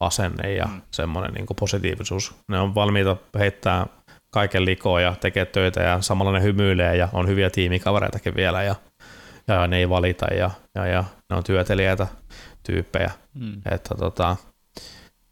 asenne 0.00 0.54
ja 0.54 0.64
mm. 0.64 0.82
semmoinen 0.90 1.34
niin 1.34 1.46
positiivisuus. 1.60 2.34
Ne 2.48 2.60
on 2.60 2.74
valmiita 2.74 3.16
heittää 3.38 3.86
kaiken 4.30 4.64
likoon 4.64 5.02
ja 5.02 5.14
tekee 5.20 5.44
töitä 5.44 5.82
ja 5.82 6.00
samalla 6.00 6.32
ne 6.32 6.42
hymyilee 6.42 6.96
ja 6.96 7.08
on 7.12 7.28
hyviä 7.28 7.50
tiimikavereitakin 7.50 8.34
vielä 8.34 8.62
ja, 8.62 8.74
ja 9.48 9.66
ne 9.66 9.76
ei 9.76 9.88
valita 9.88 10.34
ja, 10.34 10.50
ja, 10.74 10.86
ja 10.86 11.04
ne 11.30 11.36
on 11.36 11.44
työtelijäitä 11.44 12.06
tyyppejä. 12.62 13.10
Mm. 13.34 13.62
Että 13.70 13.94
tota, 13.94 14.36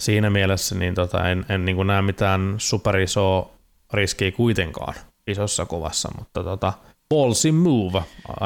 siinä 0.00 0.30
mielessä 0.30 0.74
niin 0.74 0.94
tota, 0.94 1.28
en, 1.28 1.46
en 1.48 1.64
niin 1.64 1.86
näe 1.86 2.02
mitään 2.02 2.54
superisoa 2.58 3.50
riskiä 3.92 4.32
kuitenkaan 4.32 4.94
isossa 5.26 5.66
kuvassa, 5.66 6.08
mutta 6.18 6.44
tota, 6.44 6.72
ballsy 7.08 7.52
move, 7.52 8.02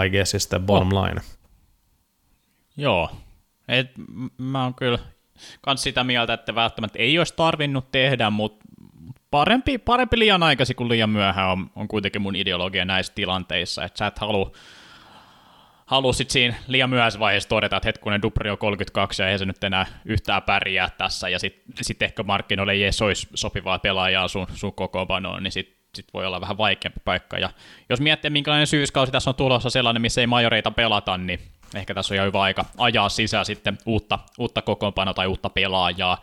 I 0.07 0.11
guess 0.11 0.35
is 0.35 0.47
the 0.47 0.59
bottom 0.59 0.89
line. 0.89 1.21
Joo, 2.77 3.11
Et, 3.71 3.91
mä 4.39 4.63
oon 4.63 4.75
kyllä 4.75 4.99
kans 5.61 5.83
sitä 5.83 6.05
mieltä, 6.05 6.33
että 6.33 6.55
välttämättä 6.55 6.99
ei 6.99 7.19
olisi 7.19 7.35
tarvinnut 7.37 7.93
tehdä, 7.93 8.31
mutta 8.31 8.65
parempi, 9.31 9.79
parempi 9.79 10.19
liian 10.19 10.43
aikaisin 10.43 10.77
kuin 10.77 10.89
liian 10.89 11.11
myöhään 11.11 11.49
on, 11.49 11.71
on 11.77 11.89
kuitenkin 11.89 12.23
mun 12.23 12.37
ideologia 12.37 12.85
näissä 12.85 13.13
tilanteissa, 13.15 13.85
että 13.85 13.99
sä 13.99 14.07
et 14.07 14.19
halua 14.19 14.53
halua 15.91 16.13
sit 16.13 16.31
siinä 16.31 16.55
liian 16.67 16.91
myöhäisessä 16.91 17.21
vaiheessa 17.21 17.49
todeta, 17.49 17.77
että 17.77 17.89
hetkunen 17.89 18.23
Dupri 18.23 18.51
on 18.51 18.59
32 18.59 19.23
ja 19.23 19.29
ei 19.29 19.39
se 19.39 19.45
nyt 19.45 19.65
enää 19.65 19.87
yhtään 20.05 20.43
pärjää 20.43 20.91
tässä, 20.99 21.29
ja 21.29 21.39
sitten 21.39 21.75
sit 21.81 22.03
ehkä 22.03 22.23
markkinoille 22.23 22.73
ei 22.73 22.83
edes 22.83 23.03
olisi 23.03 23.29
sopivaa 23.35 23.79
pelaajaa 23.79 24.29
sun, 24.29 24.47
sun 24.55 24.73
kokoonpanoon, 24.73 25.43
niin 25.43 25.53
sitten 25.53 25.81
sit 25.95 26.07
voi 26.15 26.27
olla 26.27 26.41
vähän 26.41 26.59
vaikeampi 26.59 27.01
paikka. 27.05 27.39
Ja 27.39 27.51
jos 27.89 28.01
miettii, 28.01 28.31
minkälainen 28.31 28.67
syyskausi 28.67 29.13
tässä 29.13 29.31
on 29.31 29.35
tulossa 29.35 29.71
sellainen, 29.71 30.03
missä 30.03 30.21
ei 30.21 30.27
majoreita 30.27 30.71
pelata, 30.71 31.19
niin 31.19 31.41
ehkä 31.75 31.95
tässä 31.95 32.15
on 32.15 32.19
jo 32.19 32.25
hyvä 32.25 32.41
aika 32.41 32.65
ajaa 32.79 33.09
sisään 33.09 33.45
sitten 33.45 33.79
uutta, 33.87 34.19
uutta 34.39 34.63
kokoonpanoa 34.63 35.15
tai 35.15 35.27
uutta 35.27 35.51
pelaajaa. 35.51 36.19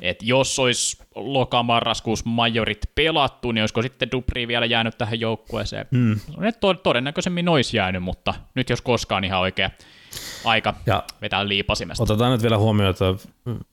Et 0.00 0.22
jos 0.22 0.58
olisi 0.58 1.02
loka-marraskuussa 1.14 2.28
majorit 2.28 2.78
pelattu, 2.94 3.52
niin 3.52 3.62
olisiko 3.62 3.82
sitten 3.82 4.10
Dupri 4.12 4.48
vielä 4.48 4.66
jäänyt 4.66 4.98
tähän 4.98 5.20
joukkueeseen? 5.20 5.86
Hmm. 5.90 6.20
To- 6.60 6.74
todennäköisemmin 6.74 7.48
olisi 7.48 7.76
jäänyt, 7.76 8.02
mutta 8.02 8.34
nyt 8.54 8.70
jos 8.70 8.80
koskaan 8.80 9.24
ihan 9.24 9.40
oikea 9.40 9.70
aika 10.44 10.74
ja 10.86 11.04
vetää 11.20 11.48
liipasimesta. 11.48 12.02
Otetaan 12.02 12.32
nyt 12.32 12.42
vielä 12.42 12.58
huomioon, 12.58 12.90
että 12.90 13.04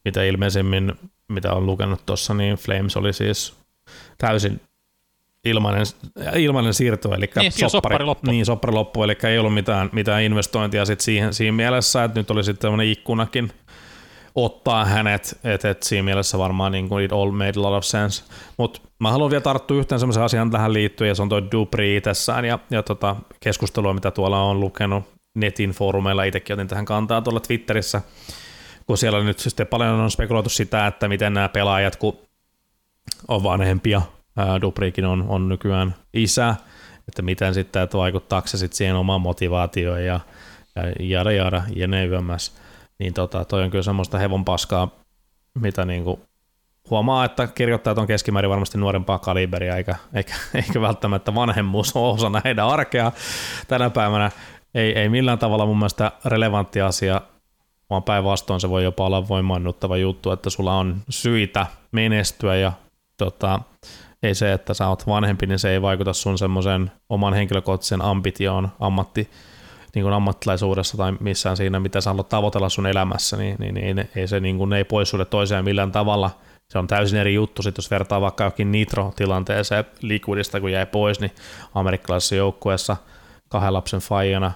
mitä 0.05 0.23
ilmeisemmin, 0.23 0.93
mitä 1.27 1.53
on 1.53 1.65
lukenut 1.65 2.05
tuossa, 2.05 2.33
niin 2.33 2.55
Flames 2.55 2.97
oli 2.97 3.13
siis 3.13 3.53
täysin 4.17 4.61
ilmainen, 5.45 5.85
ilmainen 6.35 6.73
siirto, 6.73 7.15
eli 7.15 7.29
niin, 7.35 7.51
soppari, 7.51 7.69
soppari 7.69 8.05
loppu. 8.05 8.31
Niin, 8.31 8.45
soppari 8.45 8.73
loppu, 8.73 9.03
eli 9.03 9.17
ei 9.23 9.39
ollut 9.39 9.53
mitään, 9.53 9.89
mitään 9.91 10.23
investointia 10.23 10.85
sit 10.85 11.01
siihen, 11.01 11.33
siinä 11.33 11.51
mielessä, 11.51 12.03
että 12.03 12.19
nyt 12.19 12.31
oli 12.31 12.43
sitten 12.43 12.61
tämmöinen 12.61 12.87
ikkunakin 12.87 13.51
ottaa 14.35 14.85
hänet, 14.85 15.39
että 15.43 15.69
et 15.69 15.83
siinä 15.83 16.03
mielessä 16.03 16.37
varmaan 16.37 16.71
niin 16.71 16.89
kuin 16.89 17.05
it 17.05 17.11
all 17.11 17.31
made 17.31 17.53
a 17.57 17.61
lot 17.61 17.77
of 17.77 17.83
sense. 17.83 18.23
Mutta 18.57 18.81
mä 18.99 19.11
haluan 19.11 19.31
vielä 19.31 19.41
tarttua 19.41 19.77
yhteen 19.77 19.99
semmoisen 19.99 20.23
asian 20.23 20.51
tähän 20.51 20.73
liittyen, 20.73 21.07
ja 21.07 21.15
se 21.15 21.21
on 21.21 21.29
toi 21.29 21.51
Dupri 21.51 21.95
itsessään, 21.95 22.45
ja, 22.45 22.59
ja 22.71 22.83
tota, 22.83 23.15
keskustelua, 23.39 23.93
mitä 23.93 24.11
tuolla 24.11 24.41
on 24.41 24.59
lukenut 24.59 25.03
netin 25.35 25.69
foorumeilla, 25.69 26.23
itsekin 26.23 26.53
otin 26.53 26.67
tähän 26.67 26.85
kantaa 26.85 27.21
tuolla 27.21 27.39
Twitterissä, 27.39 28.01
kun 28.87 28.97
siellä 28.97 29.23
nyt 29.23 29.39
sitten 29.39 29.67
paljon 29.67 29.99
on 29.99 30.11
spekuloitu 30.11 30.49
sitä, 30.49 30.87
että 30.87 31.07
miten 31.07 31.33
nämä 31.33 31.49
pelaajat, 31.49 31.95
kun 31.95 32.17
on 33.27 33.43
vanhempia, 33.43 34.01
Dubrikin 34.61 35.05
on, 35.05 35.25
on 35.27 35.49
nykyään 35.49 35.95
isä, 36.13 36.55
että 37.07 37.21
miten 37.21 37.53
sitten, 37.53 37.81
että 37.81 37.97
vaikuttaako 37.97 38.47
se 38.47 38.57
sitten 38.57 38.77
siihen 38.77 38.95
omaan 38.95 39.21
motivaatioon 39.21 40.05
ja, 40.05 40.19
ja 40.75 40.83
jada 40.99 41.31
jada, 41.31 41.63
jene 41.75 42.05
yömäs. 42.05 42.55
Niin 42.99 43.13
tota, 43.13 43.45
toi 43.45 43.63
on 43.63 43.69
kyllä 43.69 43.83
semmoista 43.83 44.17
hevon 44.17 44.45
paskaa, 44.45 44.87
mitä 45.53 45.85
niinku 45.85 46.19
huomaa, 46.89 47.25
että 47.25 47.47
kirjoittajat 47.47 47.97
on 47.97 48.07
keskimäärin 48.07 48.49
varmasti 48.49 48.77
nuorempaa 48.77 49.19
kaliberia, 49.19 49.77
eikä, 49.77 49.95
eikä, 50.13 50.33
eikä 50.55 50.81
välttämättä 50.81 51.35
vanhemmuus 51.35 51.95
ole 51.95 52.13
osa 52.13 52.41
heidän 52.45 52.67
arkea 52.67 53.11
tänä 53.67 53.89
päivänä. 53.89 54.31
Ei, 54.75 54.99
ei 54.99 55.09
millään 55.09 55.39
tavalla 55.39 55.65
mun 55.65 55.77
mielestä 55.77 56.11
relevantti 56.25 56.81
asia, 56.81 57.21
vaan 57.89 58.03
päinvastoin 58.03 58.59
se 58.59 58.69
voi 58.69 58.83
jopa 58.83 59.05
olla 59.05 59.27
voimaannuttava 59.27 59.97
juttu, 59.97 60.31
että 60.31 60.49
sulla 60.49 60.77
on 60.77 61.01
syitä 61.09 61.67
menestyä 61.91 62.55
ja 62.55 62.71
tota, 63.17 63.59
ei 64.23 64.35
se, 64.35 64.53
että 64.53 64.73
sä 64.73 64.87
oot 64.87 65.07
vanhempi, 65.07 65.45
niin 65.45 65.59
se 65.59 65.69
ei 65.69 65.81
vaikuta 65.81 66.13
sun 66.13 66.37
semmoisen 66.37 66.91
oman 67.09 67.33
henkilökohtaisen 67.33 68.01
ambitioon 68.01 68.69
ammatti, 68.79 69.29
niin 69.95 70.03
kuin 70.03 70.13
ammattilaisuudessa 70.13 70.97
tai 70.97 71.13
missään 71.19 71.57
siinä, 71.57 71.79
mitä 71.79 72.01
sä 72.01 72.09
haluat 72.09 72.29
tavoitella 72.29 72.69
sun 72.69 72.87
elämässä, 72.87 73.37
niin, 73.37 73.55
niin, 73.59 73.75
niin 73.75 74.09
ei 74.15 74.27
se 74.27 74.39
niin 74.39 74.57
kuin, 74.57 74.73
ei 74.73 74.83
pois 74.83 75.09
sulle 75.09 75.25
toiseen 75.25 75.65
millään 75.65 75.91
tavalla. 75.91 76.31
Se 76.69 76.79
on 76.79 76.87
täysin 76.87 77.19
eri 77.19 77.33
juttu, 77.33 77.61
sit 77.61 77.77
jos 77.77 77.91
vertaa 77.91 78.21
vaikka 78.21 78.43
jokin 78.43 78.71
Nitro-tilanteeseen 78.71 79.85
Liquidista, 80.01 80.61
kun 80.61 80.71
jäi 80.71 80.85
pois, 80.85 81.19
niin 81.19 81.31
amerikkalaisessa 81.75 82.35
joukkueessa 82.35 82.97
kahden 83.49 83.73
lapsen 83.73 83.99
faijana 83.99 84.51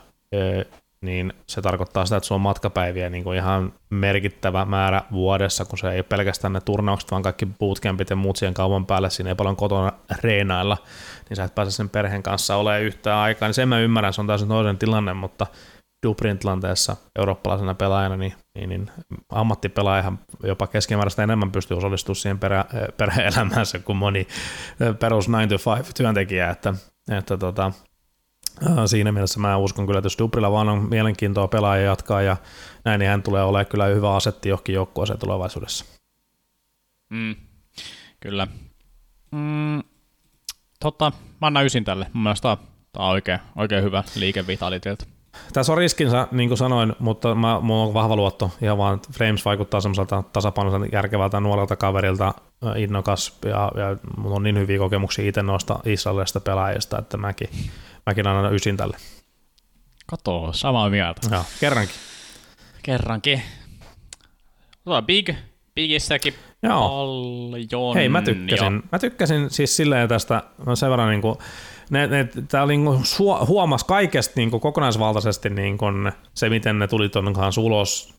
niin 1.04 1.34
se 1.48 1.62
tarkoittaa 1.62 2.06
sitä, 2.06 2.18
että 2.18 2.28
sulla 2.28 2.38
on 2.38 2.42
matkapäiviä 2.42 3.10
niin 3.10 3.24
kuin 3.24 3.38
ihan 3.38 3.74
merkittävä 3.90 4.66
määrä 4.66 5.02
vuodessa, 5.12 5.66
kun 5.66 5.78
se 5.78 5.92
ei 5.92 5.98
ole 5.98 6.04
pelkästään 6.04 6.54
ne 6.54 6.62
turnaukset, 6.62 7.12
vaan 7.12 7.24
kaikki 7.24 7.46
bootcampit 7.46 8.10
ja 8.10 8.16
muut 8.16 8.38
siihen 8.38 8.54
kaupan 8.54 8.86
päälle, 8.86 9.10
siinä 9.10 9.30
ei 9.30 9.36
paljon 9.36 9.56
kotona 9.56 9.92
reenailla, 10.22 10.78
niin 11.34 11.38
sä 11.38 11.44
et 11.44 11.56
pääse 11.56 11.72
sen 11.72 11.90
perheen 11.90 12.24
kanssa 12.24 12.56
olemaan 12.56 12.82
yhtään 12.82 13.20
aikaa, 13.20 13.48
niin 13.48 13.54
sen 13.54 13.70
mä 13.70 13.80
ymmärrän, 13.80 14.14
se 14.14 14.22
on 14.22 14.28
täysin 14.28 14.48
toinen 14.48 14.78
tilanne, 14.78 15.14
mutta 15.14 15.48
Dubrin 16.04 16.38
tilanteessa 16.38 16.96
eurooppalaisena 17.20 17.74
pelaajana, 17.74 18.18
niin, 18.18 18.34
niin, 18.56 18.70
niin 18.70 18.92
ammattipelaajahan 19.30 20.20
jopa 20.44 20.68
keskimääräistä 20.68 21.24
enemmän 21.24 21.52
pystyy 21.52 21.78
osallistumaan 21.78 22.16
siihen 22.16 22.40
perä, 22.40 22.66
perhe-elämäänsä 22.98 23.80
kuin 23.80 23.98
moni 23.98 24.28
perus 25.00 25.30
9-to-5-työntekijä, 25.30 26.50
että, 26.50 26.74
että 27.10 27.38
tota, 27.38 27.72
Siinä 28.86 29.12
mielessä 29.12 29.40
mä 29.40 29.58
uskon 29.58 29.86
kyllä, 29.86 30.00
että 30.00 30.06
jos 30.06 30.18
Dubrilla 30.20 30.52
vaan 30.52 30.70
on 30.70 30.90
mielenkiintoa 30.90 31.48
pelaaja 31.48 31.84
jatkaa 31.84 32.22
ja 32.22 32.38
näin, 32.86 33.00
niin 33.00 33.10
hän 33.10 33.24
tulee 33.24 33.44
olemaan 33.44 33.66
kyllä 33.66 33.86
hyvä 33.86 34.16
asetti 34.16 34.50
johonkin 34.50 34.76
joukkueeseen 34.76 35.20
tulevaisuudessa. 35.20 35.86
Mm, 37.10 37.36
kyllä. 38.20 38.48
Mm, 39.32 39.84
totta, 40.84 41.12
mä 41.42 41.48
annan 41.48 41.66
ysin 41.66 41.84
tälle. 41.84 42.08
Mun 42.14 42.24
mielestä 42.24 42.58
tämä 42.94 43.06
on 43.06 43.12
oikein, 43.12 43.40
oikein 43.56 43.84
hyvä 43.84 44.04
liike 44.16 44.48
Vitalitilta. 44.48 45.06
Tässä 45.54 45.72
on 45.72 45.78
riskinsä, 45.78 46.28
niin 46.32 46.50
kuin 46.50 46.58
sanoin, 46.58 46.94
mutta 47.00 47.36
mä, 47.36 47.60
mulla 47.60 47.84
on 47.84 47.94
vahva 47.94 48.16
luotto. 48.16 48.52
Ihan 48.62 48.78
vaan 48.78 49.00
Frames 49.12 49.46
vaikuttaa 49.46 49.82
semmoiselta 49.82 50.24
tasapainoiselta 50.34 50.96
järkevältä 50.96 51.40
nuorelta 51.40 51.76
kaverilta, 51.76 52.34
innokas, 52.78 53.38
ja, 53.46 53.72
ja 53.76 53.98
mulla 54.18 54.36
on 54.36 54.44
niin 54.44 54.58
hyviä 54.58 54.78
kokemuksia 54.78 55.28
itse 55.28 55.44
noista 55.44 55.80
israelista 55.86 56.40
pelaajista, 56.40 57.00
että 57.00 57.18
mäkin 57.18 57.50
Mäkin 58.06 58.28
annan 58.28 58.54
ysin 58.54 58.78
tälle. 58.78 58.98
Kato, 60.06 60.54
samaa 60.54 60.90
mieltä. 60.90 61.22
Joo, 61.32 61.44
kerrankin. 61.60 61.96
Kerrankin. 62.84 63.42
Tuo 64.84 65.02
Big, 65.02 65.30
Bigissäkin 65.76 66.34
Joo. 66.64 66.90
paljon. 67.72 67.96
Hei, 67.96 68.10
mä 68.10 68.22
tykkäsin, 68.22 68.84
mä 68.92 69.00
tykkäsin 69.00 69.50
siis 69.50 69.78
silleen 69.78 70.10
tästä, 70.10 70.44
mä 70.66 70.76
sen 70.76 70.90
verran 70.90 71.10
niin 71.10 71.22
kuin, 71.22 71.36
ne, 71.90 72.08
ne, 72.08 72.30
tää 72.48 72.64
oli 72.64 72.78
niin 72.78 73.04
huomas 73.48 73.84
kaikesta 73.84 74.34
niin 74.36 74.52
kuin 74.52 74.62
kokonaisvaltaisesti 74.62 75.50
niin 75.50 75.78
kuin 75.78 76.12
se, 76.34 76.50
miten 76.50 76.80
ne 76.80 76.88
tuli 76.88 77.10
tuon 77.10 77.34
kanssa 77.34 77.62
ulos 77.62 78.14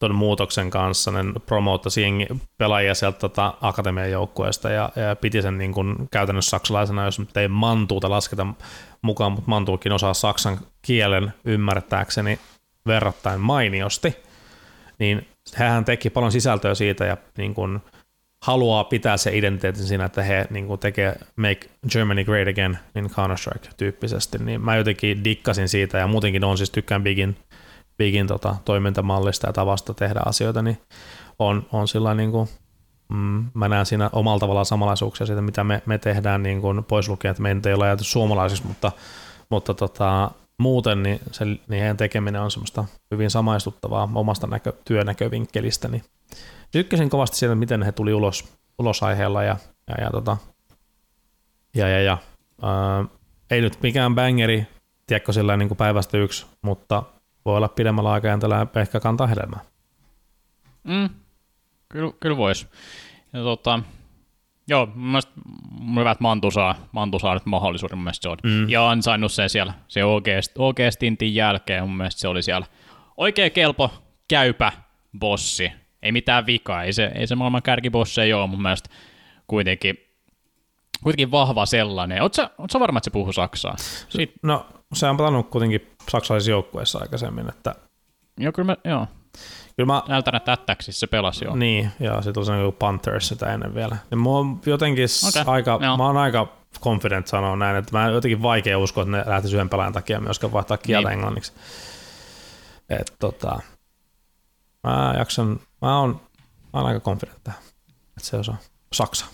tuon 0.00 0.14
muutoksen 0.14 0.70
kanssa, 0.70 1.10
ne 1.10 1.18
promoottasi 1.46 2.02
pelaajia 2.58 2.94
sieltä 2.94 3.18
tota, 3.18 3.54
akatemian 3.60 4.10
joukkueesta 4.10 4.70
ja, 4.70 4.92
ja, 4.96 5.16
piti 5.16 5.42
sen 5.42 5.58
niin 5.58 5.72
kuin 5.72 5.96
käytännössä 6.10 6.50
saksalaisena, 6.50 7.04
jos 7.04 7.20
ei 7.36 7.48
mantuuta 7.48 8.10
lasketa 8.10 8.46
mukaan, 9.02 9.32
mutta 9.32 9.50
Mantuukin 9.50 9.92
osaa 9.92 10.14
saksan 10.14 10.58
kielen 10.82 11.32
ymmärtääkseni 11.44 12.38
verrattain 12.86 13.40
mainiosti, 13.40 14.16
niin 14.98 15.26
hän 15.54 15.84
teki 15.84 16.10
paljon 16.10 16.32
sisältöä 16.32 16.74
siitä 16.74 17.04
ja 17.04 17.16
niin 17.38 17.54
kuin 17.54 17.80
haluaa 18.44 18.84
pitää 18.84 19.16
se 19.16 19.36
identiteetin 19.38 19.84
siinä, 19.84 20.04
että 20.04 20.22
he 20.22 20.46
niin 20.50 20.66
kuin 20.66 20.80
tekee 20.80 21.16
Make 21.36 21.60
Germany 21.92 22.24
Great 22.24 22.48
Again 22.48 22.78
niin 22.94 23.10
Counter-Strike 23.10 23.70
tyyppisesti, 23.76 24.38
niin 24.38 24.60
mä 24.60 24.76
jotenkin 24.76 25.24
dikkasin 25.24 25.68
siitä 25.68 25.98
ja 25.98 26.06
muutenkin 26.06 26.44
on 26.44 26.56
siis 26.56 26.70
tykkään 26.70 27.02
Bigin, 27.02 27.36
Bigin 27.98 28.26
tota, 28.26 28.56
toimintamallista 28.64 29.46
ja 29.46 29.52
tavasta 29.52 29.94
tehdä 29.94 30.20
asioita, 30.24 30.62
niin 30.62 30.78
on, 31.38 31.66
on 31.72 31.88
sillä 31.88 32.14
niin 32.14 32.30
kuin 32.30 32.48
mm, 33.08 33.44
mä 33.54 33.68
näen 33.68 33.86
siinä 33.86 34.10
omalla 34.12 34.38
tavallaan 34.38 34.66
samanlaisuuksia 34.66 35.26
siitä, 35.26 35.42
mitä 35.42 35.64
me, 35.64 35.82
me 35.86 35.98
tehdään 35.98 36.42
niin 36.42 36.60
kuin 36.60 36.84
pois 36.84 37.08
lukien, 37.08 37.30
että 37.30 37.42
me 37.42 37.56
ei 37.66 37.74
ole 37.74 37.84
ajatu 37.84 38.04
suomalaisiksi, 38.04 38.66
mutta, 38.66 38.92
mutta 39.50 39.74
tota, 39.74 40.30
muuten 40.60 41.02
niin, 41.02 41.20
se, 41.32 41.44
niin 41.44 41.60
heidän 41.68 41.96
tekeminen 41.96 42.40
on 42.40 42.50
semmoista 42.50 42.84
hyvin 43.10 43.30
samaistuttavaa 43.30 44.08
omasta 44.14 44.46
näkö, 44.46 44.72
työnäkövinkkelistä, 44.84 45.88
niin 45.88 46.02
tykkäsin 46.70 47.10
kovasti 47.10 47.36
siitä, 47.36 47.54
miten 47.54 47.82
he 47.82 47.92
tuli 47.92 48.14
ulos, 48.14 48.52
ulos 48.78 49.02
aiheella 49.02 49.42
ja, 49.42 49.56
ja, 49.88 50.04
ja, 50.04 50.10
tota, 50.10 50.36
ja, 51.74 51.88
ja, 51.88 52.02
ja 52.02 52.18
ää, 52.62 53.04
ei 53.50 53.60
nyt 53.60 53.82
mikään 53.82 54.14
bangeri, 54.14 54.66
tiedätkö 55.06 55.32
sillä 55.32 55.56
niin 55.56 55.76
päivästä 55.76 56.18
yksi, 56.18 56.46
mutta 56.62 57.02
voi 57.44 57.56
olla 57.56 57.68
pidemmällä 57.68 58.12
aikajänteellä 58.12 58.66
ehkä 58.76 59.00
kantaa 59.00 59.26
hedelmää. 59.26 59.60
Mm, 60.84 61.10
Kyllä, 61.92 62.12
kyllä 62.20 62.36
voisi. 62.36 62.66
Ja 63.32 63.42
tota, 63.42 63.80
joo, 64.70 64.86
mun 64.86 65.10
mielestä 65.10 65.32
hyvä, 65.94 66.10
että 66.10 66.22
Mantu 66.22 66.50
saa, 66.50 66.74
Mantu 66.92 67.18
saa 67.18 67.34
nyt 67.34 67.46
mahdollisuuden, 67.46 67.98
mun 67.98 68.04
mielestä 68.04 68.22
se 68.22 68.28
on. 68.28 68.38
Mm. 68.42 68.68
Ja 68.68 68.90
ansainnut 68.90 69.32
sen 69.32 69.50
siellä, 69.50 69.74
se 69.88 70.04
oikeasti, 70.04 70.54
oikeasti 70.58 71.00
tintin 71.00 71.34
jälkeen, 71.34 71.82
mun 71.82 71.96
mielestä 71.96 72.20
se 72.20 72.28
oli 72.28 72.42
siellä 72.42 72.66
oikein 73.16 73.52
kelpo, 73.52 73.90
käypä 74.28 74.72
bossi. 75.18 75.72
Ei 76.02 76.12
mitään 76.12 76.46
vikaa, 76.46 76.82
ei 76.82 76.92
se, 76.92 77.10
ei 77.14 77.26
se 77.26 77.34
maailman 77.34 77.62
kärkibossi 77.62 78.20
ei 78.20 78.32
ole 78.32 78.46
mun 78.46 78.62
mielestä 78.62 78.90
kuitenkin, 79.46 79.96
kuitenkin 81.02 81.30
vahva 81.30 81.66
sellainen. 81.66 82.22
Oletko 82.22 82.42
sä, 82.72 82.80
varma, 82.80 82.98
että 82.98 83.04
se 83.04 83.10
puhuu 83.10 83.32
saksaa? 83.32 83.74
Siit... 84.08 84.32
No, 84.42 84.66
se 84.92 85.06
on 85.06 85.16
pelannut 85.16 85.50
kuitenkin 85.50 85.90
saksalaisissa 86.08 86.50
joukkueissa 86.50 86.98
aikaisemmin, 86.98 87.48
että... 87.48 87.74
Joo, 88.38 88.52
kyllä 88.52 88.66
mä, 88.66 88.76
joo. 88.90 89.06
Kyllä 89.80 89.92
mä... 89.92 90.02
Näytän, 90.08 90.34
että 90.34 90.58
se 90.80 91.06
pelasi 91.06 91.44
jo. 91.44 91.56
Niin, 91.56 91.90
ja 92.00 92.22
se 92.22 92.30
joku 92.62 92.76
Panthers 92.78 93.28
sitä 93.28 93.54
ennen 93.54 93.74
vielä. 93.74 93.96
Ja 94.10 94.16
mä 94.16 94.30
oon 94.30 94.60
jotenkin 94.66 95.08
okay. 95.28 95.44
aika, 95.46 95.78
Joo. 95.82 95.96
mä 95.96 96.06
oon 96.06 96.16
aika 96.16 96.48
confident 96.80 97.26
sanoa 97.26 97.56
näin, 97.56 97.76
että 97.76 97.98
mä 97.98 98.08
jotenkin 98.08 98.42
vaikea 98.42 98.78
uskoa, 98.78 99.02
että 99.02 99.16
ne 99.16 99.24
lähtisi 99.26 99.54
yhden 99.54 99.68
pelaajan 99.68 99.92
takia 99.92 100.20
myöskään 100.20 100.52
vaihtaa 100.52 100.76
kieltä 100.76 101.08
niin. 101.08 101.14
englanniksi. 101.14 101.52
Et, 102.90 103.14
tota, 103.18 103.60
mä 104.84 105.14
jaksan, 105.18 105.60
mä 105.82 106.00
oon, 106.00 106.20
mä 106.72 106.80
oon 106.80 106.86
aika 106.86 107.00
confident 107.00 107.44
tähän, 107.44 107.60
että 107.88 108.28
se 108.28 108.36
osaa 108.36 108.56
Saksa. 108.92 109.26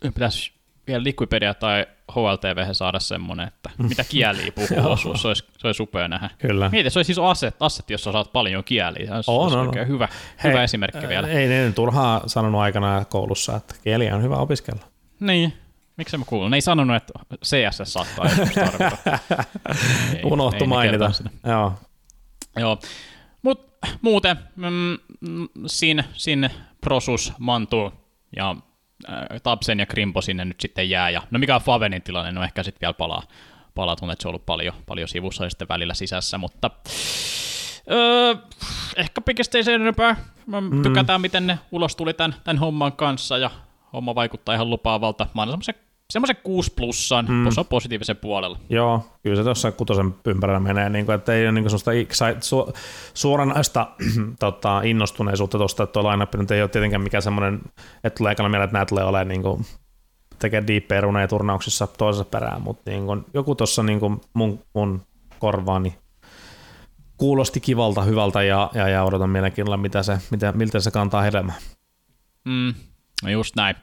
Pitäisi 0.00 0.52
vielä 0.86 1.04
Liquipedia 1.04 1.54
tai 1.54 1.86
HLTV 2.14 2.72
saada 2.72 3.00
semmoinen, 3.00 3.48
että 3.48 3.70
mitä 3.78 4.04
kieliä 4.04 4.52
puhuu 4.52 4.90
osuus, 4.92 5.22
se 5.22 5.28
olisi, 5.28 5.44
se 5.58 5.66
olisi 5.66 5.82
upea 5.82 6.08
nähdä. 6.08 6.30
Kyllä. 6.38 6.68
Mieti, 6.68 6.90
se 6.90 6.98
olisi 6.98 7.14
siis 7.14 7.18
asset, 7.18 7.56
asset 7.60 7.90
jossa 7.90 8.12
saat 8.12 8.32
paljon 8.32 8.64
kieliä, 8.64 9.06
se 9.06 9.12
olisi, 9.12 9.56
on, 9.56 9.68
on. 9.68 9.88
hyvä, 9.88 10.08
Hei, 10.44 10.52
hyvä 10.52 10.62
esimerkki 10.62 11.08
vielä. 11.08 11.28
Ei 11.28 11.48
ne 11.48 11.72
turhaa 11.72 12.22
sanonut 12.26 12.60
aikana 12.60 13.04
koulussa, 13.04 13.56
että 13.56 13.74
kieliä 13.84 14.16
on 14.16 14.22
hyvä 14.22 14.36
opiskella. 14.36 14.82
Niin, 15.20 15.52
miksi 15.96 16.16
mä 16.16 16.24
kuulun? 16.24 16.50
Ne 16.50 16.56
ei 16.56 16.60
sanonut, 16.60 16.96
että 16.96 17.12
CSS 17.44 17.92
saattaa 17.92 18.26
tarvita. 18.54 19.08
Unohtu 20.32 20.66
mainita. 20.66 21.10
Joo. 21.46 21.72
Joo. 22.56 22.78
Mut 23.42 23.72
muuten, 24.02 24.36
mm, 24.56 24.98
sin, 25.66 26.04
sin 26.12 26.50
prosus 26.80 27.32
mantuu 27.38 27.92
ja 28.36 28.56
Äh, 29.08 29.40
Tapsen 29.42 29.78
ja 29.78 29.86
Krimpo 29.86 30.20
sinne 30.20 30.44
nyt 30.44 30.60
sitten 30.60 30.90
jää. 30.90 31.10
Ja, 31.10 31.22
no 31.30 31.38
mikä 31.38 31.54
on 31.54 31.60
Favenin 31.60 32.02
tilanne, 32.02 32.32
no 32.32 32.42
ehkä 32.42 32.62
sitten 32.62 32.80
vielä 32.80 32.92
palaa, 32.92 33.22
palaa 33.74 33.96
tunne, 33.96 34.12
että 34.12 34.22
se 34.22 34.28
on 34.28 34.30
ollut 34.30 34.46
paljon, 34.46 34.74
paljon 34.86 35.08
sivussa 35.08 35.44
ja 35.44 35.50
sitten 35.50 35.68
välillä 35.68 35.94
sisässä, 35.94 36.38
mutta 36.38 36.70
öö, 37.90 38.34
ehkä 38.96 39.20
pikesti 39.20 39.58
ei 39.58 39.64
sen 39.64 39.74
enempää. 39.74 40.16
Mä 40.46 40.60
mm. 40.60 40.82
tykätään, 40.82 41.20
miten 41.20 41.46
ne 41.46 41.58
ulos 41.72 41.96
tuli 41.96 42.14
tämän, 42.14 42.34
tämän 42.44 42.58
homman 42.58 42.92
kanssa 42.92 43.38
ja 43.38 43.50
homma 43.92 44.14
vaikuttaa 44.14 44.54
ihan 44.54 44.70
lupaavalta. 44.70 45.26
Mä 45.34 45.42
annan 45.42 45.52
semmoisen 45.52 45.91
semmoisen 46.12 46.36
6 46.42 46.72
plussan, 46.76 47.26
mm. 47.28 47.42
tuossa 47.42 47.60
on 47.60 47.66
positiivisen 47.66 48.16
puolella. 48.16 48.58
Joo, 48.68 49.06
kyllä 49.22 49.36
se 49.36 49.44
tuossa 49.44 49.72
kutosen 49.72 50.14
ympärillä 50.26 50.60
menee, 50.60 50.88
niin 50.88 51.06
kuin, 51.06 51.14
että 51.14 51.32
ei 51.32 51.44
ole 51.44 51.52
niin 51.52 51.64
kuin 51.64 51.80
sellaista 51.80 52.46
su, 52.46 52.72
suoranaista 53.14 53.86
tota, 54.40 54.82
innostuneisuutta 54.82 55.58
tuosta, 55.58 55.82
että 55.82 55.92
tuo 55.92 56.10
line 56.10 56.26
nyt 56.36 56.50
ei 56.50 56.62
ole 56.62 56.68
tietenkään 56.68 57.02
mikään 57.02 57.22
semmoinen, 57.22 57.60
että 58.04 58.18
tulee 58.18 58.32
ekana 58.32 58.48
mieleen, 58.48 58.64
että 58.64 58.72
nämä 58.72 58.86
tulee 58.86 59.04
olemaan 59.04 59.28
niin 59.28 59.42
kuin, 59.42 59.66
tekee 60.38 60.66
diippejä 60.66 61.00
runeja 61.00 61.28
turnauksissa 61.28 61.86
toisessa 61.86 62.24
perään, 62.24 62.62
mutta 62.62 62.90
niin 62.90 63.06
kuin, 63.06 63.24
joku 63.34 63.54
tuossa 63.54 63.82
niin 63.82 64.00
kuin 64.00 64.20
mun, 64.34 64.58
mun 64.74 65.02
korvaani 65.38 65.94
kuulosti 67.16 67.60
kivalta, 67.60 68.02
hyvältä 68.02 68.42
ja, 68.42 68.70
ja, 68.74 68.88
ja 68.88 69.04
odotan 69.04 69.30
mielenkiinnolla, 69.30 69.76
mitä 69.76 70.02
se, 70.02 70.18
mitä, 70.30 70.52
miltä 70.52 70.80
se 70.80 70.90
kantaa 70.90 71.22
hedelmää. 71.22 71.56
Mm, 72.44 72.74
no 73.22 73.30
just 73.30 73.56
näin. 73.56 73.76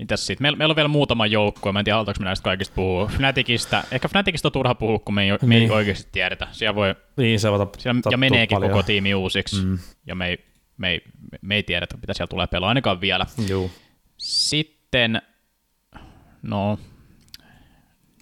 Mitäs 0.00 0.26
sitten? 0.26 0.42
Meillä, 0.44 0.56
meillä 0.58 0.72
on 0.72 0.76
vielä 0.76 0.88
muutama 0.88 1.26
joukko, 1.26 1.72
mä 1.72 1.78
en 1.78 1.84
tiedä, 1.84 1.94
halutaanko 1.94 2.18
me 2.20 2.24
näistä 2.24 2.44
kaikista 2.44 2.74
puhua. 2.74 3.06
Fnaticista, 3.06 3.84
ehkä 3.90 4.08
Fnaticista 4.08 4.48
on 4.48 4.52
turha 4.52 4.74
puhua, 4.74 4.98
kun 4.98 5.14
me 5.14 5.22
ei, 5.22 5.30
me 5.42 5.54
ei 5.54 5.60
Niin. 5.60 5.72
oikeasti 5.72 6.08
tiedetä. 6.12 6.48
Siellä 6.52 6.74
voi, 6.74 6.94
Niin, 7.16 7.40
se 7.40 7.50
voi 7.52 7.68
siellä, 7.78 8.00
ja 8.10 8.18
meneekin 8.18 8.56
paljon. 8.56 8.70
koko 8.70 8.82
tiimi 8.82 9.14
uusiksi, 9.14 9.64
Mm. 9.64 9.78
ja 10.06 10.14
me 10.14 10.28
ei, 10.28 10.44
me, 10.76 10.88
ei, 10.90 11.00
me 11.42 11.54
ei 11.54 11.62
tiedetä, 11.62 11.96
mitä 11.96 12.14
siellä 12.14 12.28
tulee 12.30 12.46
pelaa 12.46 12.68
ainakaan 12.68 13.00
vielä. 13.00 13.26
Juu. 13.48 13.70
Sitten, 14.16 15.22
no, 16.42 16.78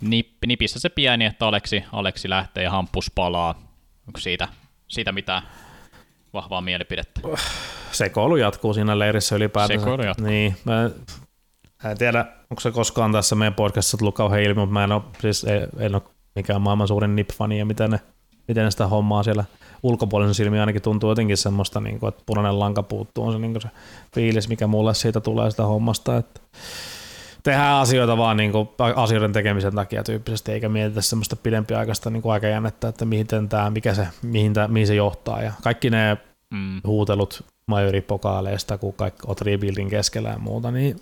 nip, 0.00 0.28
nipissä 0.46 0.80
se 0.80 0.88
pieni, 0.88 1.24
että 1.24 1.46
Aleksi, 1.46 1.84
Aleksi 1.92 2.30
lähtee 2.30 2.64
ja 2.64 2.70
hampus 2.70 3.10
palaa. 3.14 3.54
Onko 4.06 4.20
siitä, 4.20 4.48
siitä 4.88 5.12
mitään 5.12 5.42
vahvaa 6.32 6.60
mielipidettä? 6.60 7.20
Sekoilu 7.92 8.36
jatkuu 8.36 8.74
siinä 8.74 8.98
leirissä 8.98 9.36
ylipäätään. 9.36 9.80
Sekoilu 9.80 10.02
jatkuu. 10.02 10.26
Niin, 10.26 10.56
mä 10.64 10.90
en 11.84 11.98
tiedä, 11.98 12.26
onko 12.50 12.60
se 12.60 12.70
koskaan 12.70 13.12
tässä 13.12 13.36
meidän 13.36 13.54
podcastissa 13.54 13.98
tullut 13.98 14.14
kauhean 14.14 14.42
ilmi, 14.42 14.60
mutta 14.60 14.72
mä 14.72 14.84
en 14.84 14.92
ole, 14.92 15.02
siis 15.20 15.44
ei, 15.44 15.66
en 15.78 15.94
ole 15.94 16.02
mikään 16.34 16.62
maailman 16.62 16.88
suurin 16.88 17.16
nip-fani 17.16 17.58
ja 17.58 17.66
miten 17.66 17.90
ne, 17.90 18.00
miten 18.48 18.64
ne 18.64 18.70
sitä 18.70 18.86
hommaa 18.86 19.22
siellä 19.22 19.44
ulkopuolisen 19.82 20.34
silmiin 20.34 20.60
ainakin 20.60 20.82
tuntuu 20.82 21.10
jotenkin 21.10 21.36
semmoista, 21.36 21.80
niin 21.80 22.00
kuin, 22.00 22.08
että 22.08 22.22
punainen 22.26 22.58
lanka 22.58 22.82
puuttuu, 22.82 23.26
on 23.26 23.32
se, 23.32 23.38
niin 23.38 23.52
kuin 23.52 23.62
se 23.62 23.68
fiilis, 24.14 24.48
mikä 24.48 24.66
mulle 24.66 24.94
siitä 24.94 25.20
tulee 25.20 25.50
sitä 25.50 25.64
hommasta, 25.64 26.16
että 26.16 26.40
tehdään 27.42 27.76
asioita 27.76 28.16
vaan 28.16 28.36
niin 28.36 28.52
kuin, 28.52 28.68
asioiden 28.96 29.32
tekemisen 29.32 29.74
takia 29.74 30.04
tyyppisesti, 30.04 30.52
eikä 30.52 30.68
mietitä 30.68 31.00
semmoista 31.00 31.36
pidempiaikaista 31.36 32.10
niin 32.10 32.22
kuin 32.22 32.32
aikajännettä, 32.32 32.88
että 32.88 33.04
mihin 33.04 33.26
tämä, 33.48 33.70
mikä 33.70 33.94
se, 33.94 34.08
mihin, 34.22 34.54
tämä, 34.54 34.68
mihin 34.68 34.86
se 34.86 34.94
johtaa. 34.94 35.42
Ja 35.42 35.52
kaikki 35.62 35.90
ne 35.90 36.18
Mm. 36.54 36.80
huutelut 36.86 37.44
majoripokaaleista, 37.66 38.78
kun 38.78 38.92
kaikki 38.92 39.22
oot 39.26 39.40
rebuildin 39.40 39.88
keskellä 39.88 40.28
ja 40.28 40.38
muuta, 40.38 40.70
niin 40.70 40.96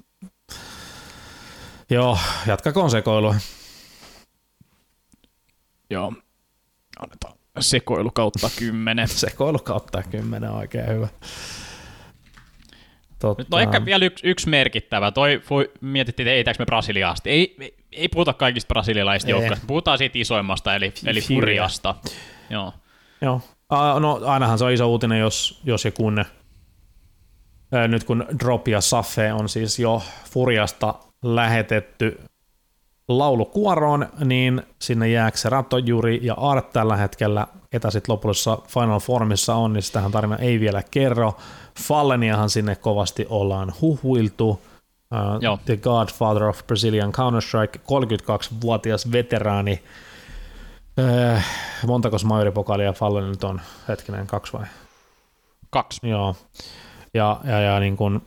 joo, 1.90 2.18
jatkakoon 2.46 2.90
sekoilua. 2.90 3.34
Joo, 5.90 6.12
annetaan 6.98 7.34
sekoilu 7.60 8.10
kautta 8.10 8.50
kymmenen. 8.58 9.08
Sekoilu 9.26 9.58
kautta 9.58 10.02
kymmenen 10.02 10.50
on 10.50 10.56
oikein 10.56 10.88
hyvä. 10.88 11.08
Totta. 13.18 13.42
Nyt 13.42 13.50
no 13.50 13.58
ehkä 13.58 13.84
vielä 13.84 14.04
yksi, 14.04 14.26
yksi 14.26 14.48
merkittävä. 14.48 15.10
Toi 15.10 15.42
voi, 15.50 15.72
mietittiin, 15.80 16.26
että 16.26 16.36
eitääkö 16.36 16.62
me 16.62 16.66
Brasiliasta. 16.66 17.28
Ei, 17.28 17.56
ei, 17.60 17.76
ei 17.92 18.08
puhuta 18.08 18.32
kaikista 18.32 18.68
brasilialaisista 18.68 19.30
Ei. 19.30 19.32
joukkoista. 19.32 19.66
Puhutaan 19.66 19.98
siitä 19.98 20.18
isoimmasta, 20.18 20.74
eli, 20.74 20.92
eli 21.06 21.20
Furia. 21.20 21.40
Furiasta. 21.40 21.94
Joo. 22.50 22.72
Joo. 23.20 23.40
Ah, 23.68 24.00
no 24.00 24.20
ainahan 24.24 24.58
se 24.58 24.64
on 24.64 24.72
iso 24.72 24.86
uutinen, 24.86 25.18
jos, 25.20 25.60
jos 25.64 25.84
ja 25.84 25.90
kun 25.90 26.24
ää, 27.72 27.88
nyt 27.88 28.04
kun 28.04 28.26
Drop 28.40 28.68
ja 28.68 28.80
Safe 28.80 29.32
on 29.32 29.48
siis 29.48 29.78
jo 29.78 30.02
Furiasta 30.30 30.94
lähetetty 31.34 32.20
laulukuoroon, 33.08 34.06
niin 34.24 34.62
sinne 34.82 35.08
jääkö 35.08 35.38
se 35.38 35.48
Rato, 35.48 35.78
Juri 35.78 36.20
ja 36.22 36.34
Art 36.34 36.72
tällä 36.72 36.96
hetkellä, 36.96 37.46
ketä 37.70 37.90
sitten 37.90 38.12
lopullisessa 38.12 38.58
Final 38.68 39.00
Formissa 39.00 39.54
on, 39.54 39.72
niin 39.72 39.82
sitähän 39.82 40.12
tarina 40.12 40.36
ei 40.36 40.60
vielä 40.60 40.82
kerro. 40.90 41.36
Falleniahan 41.80 42.50
sinne 42.50 42.76
kovasti 42.76 43.26
ollaan 43.28 43.72
huhuiltu. 43.80 44.48
Uh, 44.48 45.40
Joo. 45.40 45.58
The 45.64 45.76
Godfather 45.76 46.44
of 46.44 46.66
Brazilian 46.66 47.12
Counter-Strike, 47.12 47.78
32-vuotias 47.78 49.12
veteraani. 49.12 49.82
Öö, 50.98 51.38
montako 51.86 52.16
majoripokaalia 52.24 52.92
Fallen 52.92 53.28
nyt 53.28 53.44
on? 53.44 53.60
Hetkinen, 53.88 54.26
kaksi 54.26 54.52
vai? 54.52 54.66
Kaksi. 55.70 56.08
Joo. 56.08 56.36
Ja, 57.14 57.40
ja, 57.44 57.60
ja 57.60 57.80
niin 57.80 57.96
kuin, 57.96 58.20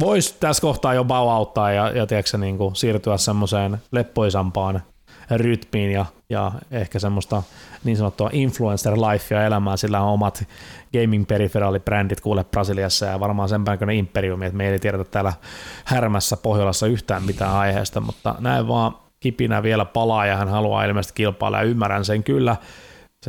voisi 0.00 0.36
tässä 0.40 0.60
kohtaa 0.60 0.94
jo 0.94 1.04
bauauttaa 1.04 1.72
ja, 1.72 1.88
ja 1.90 2.06
tiedätkö, 2.06 2.38
niin 2.38 2.58
kuin 2.58 2.76
siirtyä 2.76 3.16
semmoiseen 3.16 3.78
leppoisampaan 3.92 4.82
rytmiin 5.30 5.92
ja, 5.92 6.06
ja 6.30 6.52
ehkä 6.70 6.98
semmoista 6.98 7.42
niin 7.84 7.96
sanottua 7.96 8.30
influencer 8.32 8.92
lifea 8.92 9.44
elämää, 9.44 9.76
sillä 9.76 10.00
on 10.00 10.12
omat 10.12 10.44
gaming 10.92 11.26
peripheraalibrändit 11.26 12.20
kuule 12.20 12.44
Brasiliassa 12.44 13.06
ja 13.06 13.20
varmaan 13.20 13.48
sen 13.48 13.64
päin 13.64 13.90
imperiumi, 13.90 14.46
että 14.46 14.56
me 14.56 14.68
ei 14.68 14.78
tiedetä 14.78 15.04
täällä 15.04 15.32
härmässä 15.84 16.36
Pohjolassa 16.36 16.86
yhtään 16.86 17.22
mitään 17.22 17.54
aiheesta, 17.54 18.00
mutta 18.00 18.34
näin 18.38 18.68
vaan 18.68 18.96
kipinä 19.20 19.62
vielä 19.62 19.84
palaa 19.84 20.26
ja 20.26 20.36
hän 20.36 20.48
haluaa 20.48 20.84
ilmeisesti 20.84 21.14
kilpailla 21.14 21.58
ja 21.58 21.64
ymmärrän 21.64 22.04
sen 22.04 22.22
kyllä, 22.22 22.56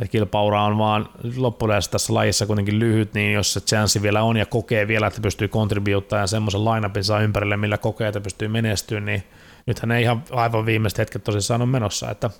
se 0.02 0.08
kilpaura 0.08 0.64
on 0.64 0.78
vaan 0.78 1.08
loppujen 1.36 1.82
tässä 1.90 2.14
lajissa 2.14 2.46
kuitenkin 2.46 2.78
lyhyt, 2.78 3.14
niin 3.14 3.32
jos 3.32 3.52
se 3.52 3.60
chanssi 3.60 4.02
vielä 4.02 4.22
on 4.22 4.36
ja 4.36 4.46
kokee 4.46 4.88
vielä, 4.88 5.06
että 5.06 5.20
pystyy 5.20 5.48
kontribuuttaa 5.48 6.18
ja 6.18 6.26
semmoisen 6.26 6.64
lineupin 6.64 7.04
saa 7.04 7.20
ympärille, 7.20 7.56
millä 7.56 7.78
kokee, 7.78 8.08
että 8.08 8.20
pystyy 8.20 8.48
menestyä, 8.48 9.00
niin 9.00 9.22
nythän 9.66 9.90
ei 9.92 10.02
ihan 10.02 10.24
aivan 10.30 10.66
viimeiset 10.66 10.98
hetket 10.98 11.24
tosissaan 11.24 11.62
on 11.62 11.68
menossa, 11.68 12.10
että, 12.10 12.30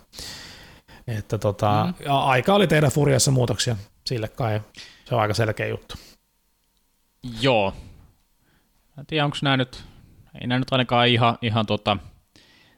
että 1.07 1.37
tota, 1.37 1.83
Mhm. 1.85 2.03
ja 2.05 2.19
aika 2.19 2.53
oli 2.53 2.67
tehdä 2.67 2.89
Furiassa 2.89 3.31
muutoksia 3.31 3.75
sille 4.05 4.27
kai, 4.27 4.61
se 5.05 5.15
on 5.15 5.21
aika 5.21 5.33
selkeä 5.33 5.67
juttu. 5.67 5.95
Joo. 7.41 7.73
En 8.99 9.05
tiedä, 9.05 9.25
onko 9.25 9.37
nämä 9.41 9.57
nyt, 9.57 9.83
ei 10.41 10.47
nämä 10.47 10.59
nyt 10.59 10.67
ainakaan 10.73 11.07
ihan, 11.07 11.37
ihan 11.41 11.65
tota, 11.65 11.97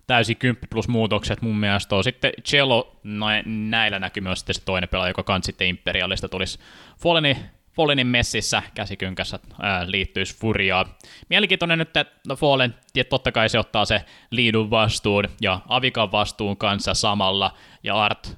täysin 0.08 0.38
10 0.38 0.68
plus 0.70 0.88
muutokset 0.88 1.42
mun 1.42 1.58
mielestä 1.58 1.96
on. 1.96 2.04
Sitten 2.04 2.32
Cello, 2.44 3.00
nä- 3.04 3.44
näillä 3.46 4.00
näkyy 4.00 4.22
myös 4.22 4.40
sitten 4.40 4.56
se 4.56 4.62
toinen 4.66 4.90
pelaaja, 4.90 5.10
joka 5.10 5.24
kans 5.24 5.46
sitten 5.46 5.68
Imperialista 5.68 6.30
tulisi 6.30 6.60
Fallenin, 7.00 7.38
Fallenin 7.74 8.08
messissä 8.08 8.64
käsikynkässä 8.74 9.40
ää, 9.62 9.92
liittyisi 9.92 10.38
Furiaan. 10.38 10.86
Mielenkiintoinen 11.30 11.80
nyt, 11.80 11.98
että 11.98 12.06
no 12.28 12.36
Fallen, 12.36 12.76
ja 12.96 13.04
totta 13.04 13.32
kai 13.32 13.50
se 13.50 13.60
ottaa 13.60 13.86
se 13.86 14.06
liidun 14.32 14.70
vastuun 14.70 15.24
ja 15.42 15.60
Avikan 15.68 16.12
vastuun 16.12 16.58
kanssa 16.58 16.94
samalla, 16.94 17.54
ja 17.84 17.96
Art, 17.96 18.38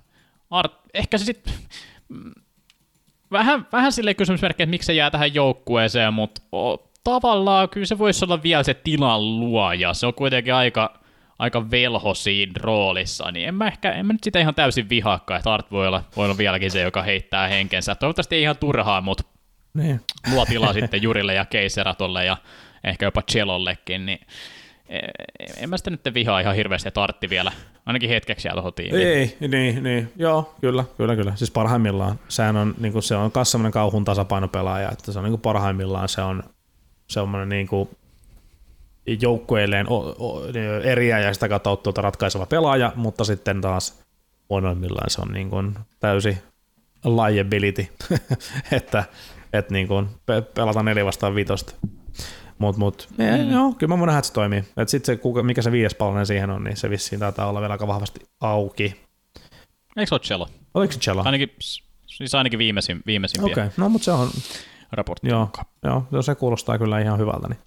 Art 0.49 0.73
ehkä 0.93 1.17
se 1.17 1.25
sitten 1.25 1.53
vähän, 3.33 3.67
vähän 3.71 3.91
silleen 3.91 4.15
kysymysmerkki, 4.15 4.63
että 4.63 4.69
miksi 4.69 4.85
se 4.85 4.93
jää 4.93 5.11
tähän 5.11 5.33
joukkueeseen, 5.33 6.13
mutta 6.13 6.41
o, 6.51 6.77
tavallaan 7.03 7.69
kyllä 7.69 7.85
se 7.85 7.97
voisi 7.97 8.25
olla 8.25 8.43
vielä 8.43 8.63
se 8.63 8.73
tilan 8.73 9.39
luoja. 9.39 9.93
Se 9.93 10.05
on 10.05 10.13
kuitenkin 10.13 10.53
aika, 10.53 10.99
aika 11.39 11.71
velho 11.71 12.13
siinä 12.13 12.53
roolissa, 12.59 13.31
niin 13.31 13.47
en 13.47 13.55
mä 13.55 13.67
ehkä, 13.67 13.91
en 13.91 14.05
mä 14.05 14.13
nyt 14.13 14.23
sitä 14.23 14.39
ihan 14.39 14.55
täysin 14.55 14.89
vihaakaan, 14.89 15.37
että 15.37 15.53
Art 15.53 15.71
voi 15.71 15.87
olla, 15.87 16.03
voi 16.15 16.25
olla 16.25 16.37
vieläkin 16.37 16.71
se, 16.71 16.81
joka 16.81 17.01
heittää 17.01 17.47
henkensä. 17.47 17.95
Toivottavasti 17.95 18.35
ei 18.35 18.41
ihan 18.41 18.57
turhaan, 18.57 19.03
mutta 19.03 19.23
Niin. 19.73 20.01
luo 20.33 20.45
tilaa 20.45 20.73
sitten 20.73 21.01
Jurille 21.01 21.33
ja 21.33 21.45
Keiseratolle 21.45 22.25
ja 22.25 22.37
ehkä 22.83 23.05
jopa 23.05 23.21
Cellollekin, 23.21 24.05
niin 24.05 24.19
e- 24.89 24.99
en 25.57 25.69
mä 25.69 25.77
sitä 25.77 25.89
nyt 25.89 26.01
vihaa 26.13 26.39
ihan 26.39 26.55
hirveästi, 26.55 26.87
että 26.87 27.03
Artti 27.03 27.29
vielä 27.29 27.51
ainakin 27.85 28.09
hetkeksi 28.09 28.47
jää 28.47 28.53
tuohon 28.53 28.73
tiimiin. 28.73 29.07
Ei, 29.07 29.37
niin, 29.47 29.83
niin, 29.83 30.11
joo, 30.15 30.55
kyllä, 30.61 30.83
kyllä, 30.97 31.15
kyllä. 31.15 31.35
Siis 31.35 31.51
parhaimmillaan 31.51 32.19
sehän 32.27 32.57
on, 32.57 32.75
niin 32.79 32.93
kuin 32.93 33.03
se 33.03 33.15
on 33.15 33.31
myös 33.35 33.51
semmoinen 33.51 33.71
kauhun 33.71 34.05
tasapainopelaaja, 34.05 34.91
että 34.91 35.11
se 35.11 35.19
on 35.19 35.23
niin 35.25 35.31
kuin 35.31 35.41
parhaimmillaan 35.41 36.09
se 36.09 36.21
on 36.21 36.43
semmoinen 37.07 37.49
niin 37.49 37.67
kuin 37.67 37.89
o- 39.89 40.41
eriä 40.83 41.19
ja 41.19 41.33
sitä 41.33 41.49
kautta 41.49 41.75
tuota 41.75 42.01
ratkaiseva 42.01 42.45
pelaaja, 42.45 42.91
mutta 42.95 43.23
sitten 43.23 43.61
taas 43.61 44.03
huonoimmillaan 44.49 45.09
se 45.09 45.21
on 45.21 45.31
niin 45.31 45.49
kuin 45.49 45.75
täysi 45.99 46.37
liability, 47.05 47.87
että, 48.71 49.03
että 49.53 49.73
niin 49.73 49.87
kuin 49.87 50.07
pe- 50.25 50.41
pelata 50.41 50.83
neljä 50.83 51.05
vastaan 51.05 51.35
viitosta. 51.35 51.73
Mut, 52.57 52.77
mut, 52.77 53.07
mm. 53.17 53.51
joo, 53.51 53.73
kyllä 53.77 53.93
mä 53.93 53.99
voin 53.99 54.07
nähdä, 54.07 54.19
että 54.19 54.27
se 54.27 54.33
toimii. 54.33 54.63
Et 54.77 54.89
sit 54.89 55.05
se, 55.05 55.15
kuka- 55.15 55.43
mikä 55.43 55.61
se 55.61 55.71
viides 55.71 55.95
palanen 55.95 56.25
siihen 56.25 56.49
on, 56.49 56.63
niin 56.63 56.77
se 56.77 56.89
vissiin 56.89 57.19
taitaa 57.19 57.49
olla 57.49 57.59
vielä 57.61 57.73
aika 57.73 57.87
vahvasti 57.87 58.19
auki. 58.41 59.03
Eikö 59.97 60.07
se 60.09 60.15
ole 60.15 60.19
Cello? 60.19 60.47
Oliko 60.73 60.93
se 60.93 60.99
cello? 60.99 61.23
Ainakin, 61.25 61.55
siis 62.05 62.35
ainakin 62.35 62.59
viimeisin, 62.59 63.01
viimeisimpiä 63.05 63.53
Okei, 63.53 63.63
okay. 63.63 63.73
no 63.77 63.89
mutta 63.89 64.05
se 64.05 64.11
on, 64.11 64.29
raportteja. 64.91 65.33
joo, 65.33 65.49
joo, 65.83 66.07
joo, 66.11 66.21
se 66.21 66.35
kuulostaa 66.35 66.77
kyllä 66.77 66.99
ihan 66.99 67.19
hyvältä. 67.19 67.47
Niin. 67.47 67.59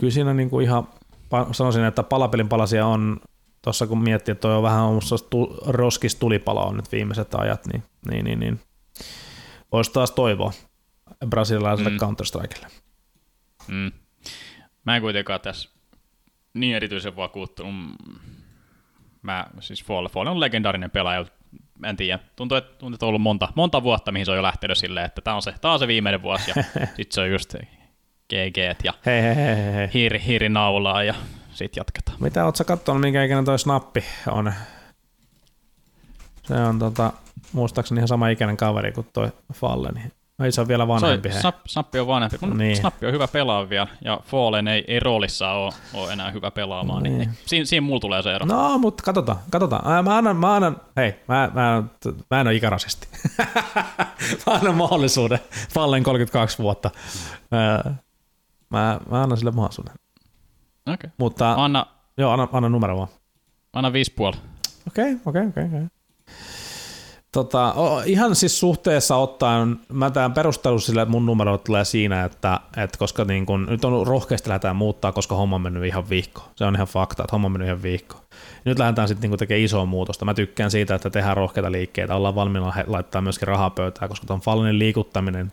Kyllä 0.00 0.12
siinä 0.12 0.34
niinku 0.34 0.60
ihan, 0.60 0.88
pa- 1.34 1.52
sanoisin, 1.52 1.84
että 1.84 2.02
palapelin 2.02 2.48
palasia 2.48 2.86
on, 2.86 3.20
tuossa 3.62 3.86
kun 3.86 4.02
miettii, 4.02 4.32
että 4.32 4.40
toi 4.42 4.56
on 4.56 4.62
vähän 4.62 4.84
tu- 5.30 5.58
roskis 5.66 6.14
tulipaloa 6.14 6.66
on 6.66 6.76
nyt 6.76 6.92
viimeiset 6.92 7.34
ajat, 7.34 7.66
niin, 7.66 7.82
niin, 8.10 8.24
niin, 8.24 8.40
niin. 8.40 8.60
voisi 9.72 9.92
taas 9.92 10.10
toivoa 10.10 10.52
brasilialaiselle 11.26 11.90
mm. 11.90 11.96
Counter-Strikelle. 11.96 12.66
Mm. 13.68 13.92
Mä 14.84 14.96
en 14.96 15.02
kuitenkaan 15.02 15.40
tässä 15.40 15.70
niin 16.54 16.76
erityisen 16.76 17.16
vakuuttunut. 17.16 17.74
Mä, 19.22 19.46
siis 19.60 19.84
Fall, 19.84 20.08
Fall 20.08 20.26
on 20.26 20.40
legendaarinen 20.40 20.90
pelaaja, 20.90 21.24
en 21.84 21.96
tiedä. 21.96 22.18
Tuntuu, 22.36 22.58
että, 22.58 22.78
tuntuu, 22.78 22.94
että 22.94 23.06
on 23.06 23.08
ollut 23.08 23.22
monta, 23.22 23.48
monta 23.54 23.82
vuotta, 23.82 24.12
mihin 24.12 24.26
se 24.26 24.30
on 24.32 24.36
jo 24.36 24.42
lähtenyt 24.42 24.78
silleen, 24.78 25.06
että 25.06 25.20
tämä 25.20 25.36
on 25.36 25.42
se, 25.42 25.54
tää 25.60 25.72
on 25.72 25.78
se 25.78 25.86
viimeinen 25.86 26.22
vuosi, 26.22 26.50
ja 26.50 26.54
sitten 26.96 27.06
se 27.10 27.20
on 27.20 27.30
just 27.30 27.54
GG 28.32 28.84
ja 28.84 28.94
Hei, 29.06 29.22
hei, 29.22 29.34
hei, 29.36 29.74
hei, 29.74 29.88
hiiri, 29.94 30.22
hiiri 30.26 30.48
naulaa, 30.48 31.04
ja 31.04 31.14
sitten 31.52 31.80
jatketaan. 31.80 32.16
Mitä 32.20 32.44
oot 32.44 32.56
sä 32.56 32.64
kattonut, 32.64 33.00
minkä 33.00 33.24
ikäinen 33.24 33.44
toi 33.44 33.58
snappi 33.58 34.04
on? 34.26 34.52
Se 36.42 36.54
on 36.54 36.78
tota, 36.78 37.12
muistaakseni 37.52 37.98
ihan 37.98 38.08
sama 38.08 38.28
ikäinen 38.28 38.56
kaveri 38.56 38.92
kuin 38.92 39.06
toi 39.12 39.28
Fallen. 39.54 40.12
Ei 40.44 40.52
se 40.52 40.60
on 40.60 40.68
vielä 40.68 40.88
vanhempi. 40.88 41.32
Se, 41.32 41.40
snap, 41.40 41.56
snappi 41.66 41.98
on 41.98 42.06
vanhempi, 42.06 42.38
mutta 42.40 42.56
niin. 42.56 42.76
Snappi 42.76 43.06
on 43.06 43.12
hyvä 43.12 43.28
pelaa 43.28 43.68
vielä, 43.68 43.86
ja 44.04 44.20
Fallen 44.24 44.68
ei, 44.68 44.84
ei 44.88 45.00
roolissa 45.00 45.50
ole, 45.50 45.72
ole 45.94 46.12
enää 46.12 46.30
hyvä 46.30 46.50
pelaamaan, 46.50 47.02
niin, 47.02 47.18
niin, 47.18 47.28
niin 47.28 47.38
siinä, 47.46 47.64
siinä 47.64 47.86
mulla 47.86 48.00
tulee 48.00 48.22
se 48.22 48.34
ero. 48.34 48.46
No, 48.46 48.78
mutta 48.78 49.02
katsotaan, 49.02 49.38
katsotaan. 49.50 50.04
Mä 50.04 50.16
annan, 50.16 50.36
mä 50.36 50.54
annan 50.54 50.80
hei, 50.96 51.14
mä, 51.28 51.50
mä, 51.54 51.82
mä 52.30 52.40
en 52.40 52.46
ole 52.46 52.54
ikärasisti. 52.54 53.08
mä 54.46 54.52
annan 54.52 54.74
mahdollisuuden, 54.74 55.38
Fallen 55.74 56.02
32 56.02 56.62
vuotta. 56.62 56.90
Mä, 58.72 59.00
mä 59.10 59.22
annan 59.22 59.38
sille 59.38 59.50
mahdollisuuden. 59.50 59.94
Okei. 59.94 60.94
Okay. 60.94 61.10
Mutta, 61.18 61.52
anna, 61.52 61.86
joo, 62.16 62.32
anna, 62.32 62.48
anna 62.52 62.68
numero 62.68 62.96
vaan. 62.96 63.08
Anna 63.72 63.90
5,5. 63.90 63.94
Okei, 63.94 64.34
okay, 64.86 65.14
okei, 65.26 65.46
okay, 65.46 65.46
okei. 65.46 65.64
Okay. 65.64 65.88
Tota, 67.32 67.74
ihan 68.06 68.34
siis 68.36 68.60
suhteessa 68.60 69.16
ottaen, 69.16 69.80
mä 69.92 70.10
tämän 70.10 70.32
perustelu 70.32 70.78
sille, 70.78 71.04
mun 71.04 71.26
numero 71.26 71.58
tulee 71.58 71.84
siinä, 71.84 72.24
että, 72.24 72.60
että 72.76 72.98
koska 72.98 73.24
niin 73.24 73.46
kun, 73.46 73.66
nyt 73.70 73.84
on 73.84 74.06
rohkeasti 74.06 74.48
lähdetään 74.48 74.76
muuttaa, 74.76 75.12
koska 75.12 75.34
homma 75.34 75.56
on 75.56 75.62
mennyt 75.62 75.84
ihan 75.84 76.08
viikko. 76.08 76.42
Se 76.56 76.64
on 76.64 76.74
ihan 76.74 76.86
fakta, 76.86 77.22
että 77.22 77.32
homma 77.32 77.46
on 77.46 77.52
mennyt 77.52 77.66
ihan 77.66 77.82
viikko. 77.82 78.16
Nyt 78.64 78.78
lähdetään 78.78 79.08
sitten 79.08 79.30
niin 79.30 79.38
tekemään 79.38 79.64
isoa 79.64 79.84
muutosta. 79.84 80.24
Mä 80.24 80.34
tykkään 80.34 80.70
siitä, 80.70 80.94
että 80.94 81.10
tehdään 81.10 81.36
rohkeita 81.36 81.72
liikkeitä, 81.72 82.16
ollaan 82.16 82.34
valmiina 82.34 82.72
laittaa 82.86 83.22
myöskin 83.22 83.48
rahaa 83.48 83.70
pöytään, 83.70 84.08
koska 84.08 84.26
tuon 84.26 84.40
Fallenin 84.40 84.78
liikuttaminen, 84.78 85.52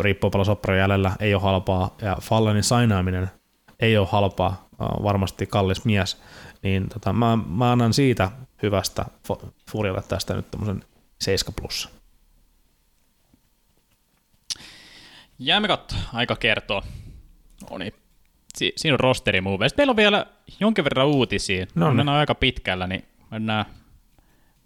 riippuu 0.00 0.30
paljon 0.30 0.46
soppari 0.46 0.78
jäljellä, 0.78 1.12
ei 1.20 1.34
ole 1.34 1.42
halpaa, 1.42 1.96
ja 2.02 2.16
Fallenin 2.20 2.64
sainaaminen 2.64 3.30
ei 3.80 3.98
ole 3.98 4.08
halpaa, 4.10 4.68
varmasti 4.78 5.46
kallis 5.46 5.84
mies, 5.84 6.22
niin 6.62 6.88
tota, 6.88 7.12
mä, 7.12 7.38
mä 7.46 7.72
annan 7.72 7.92
siitä 7.92 8.30
hyvästä 8.62 9.04
Furialle 9.70 10.02
tästä 10.08 10.34
nyt 10.34 10.50
tämmöisen 10.50 10.84
7 11.22 11.54
plus. 11.60 11.88
Jäämme 15.38 15.68
katsoa, 15.68 15.98
aika 16.12 16.36
kertoo. 16.36 16.82
No 17.70 17.78
niin. 17.78 17.92
Si- 18.58 18.72
siinä 18.76 18.94
on 18.94 19.00
rosteri 19.00 19.40
move. 19.40 19.68
Sitten 19.68 19.82
meillä 19.82 19.90
on 19.90 19.96
vielä 19.96 20.26
jonkin 20.60 20.84
verran 20.84 21.06
uutisia. 21.06 21.66
No 21.74 21.86
niin. 21.88 21.96
Mennään 21.96 22.18
aika 22.18 22.34
pitkällä, 22.34 22.86
niin 22.86 23.04
mennään, 23.30 23.64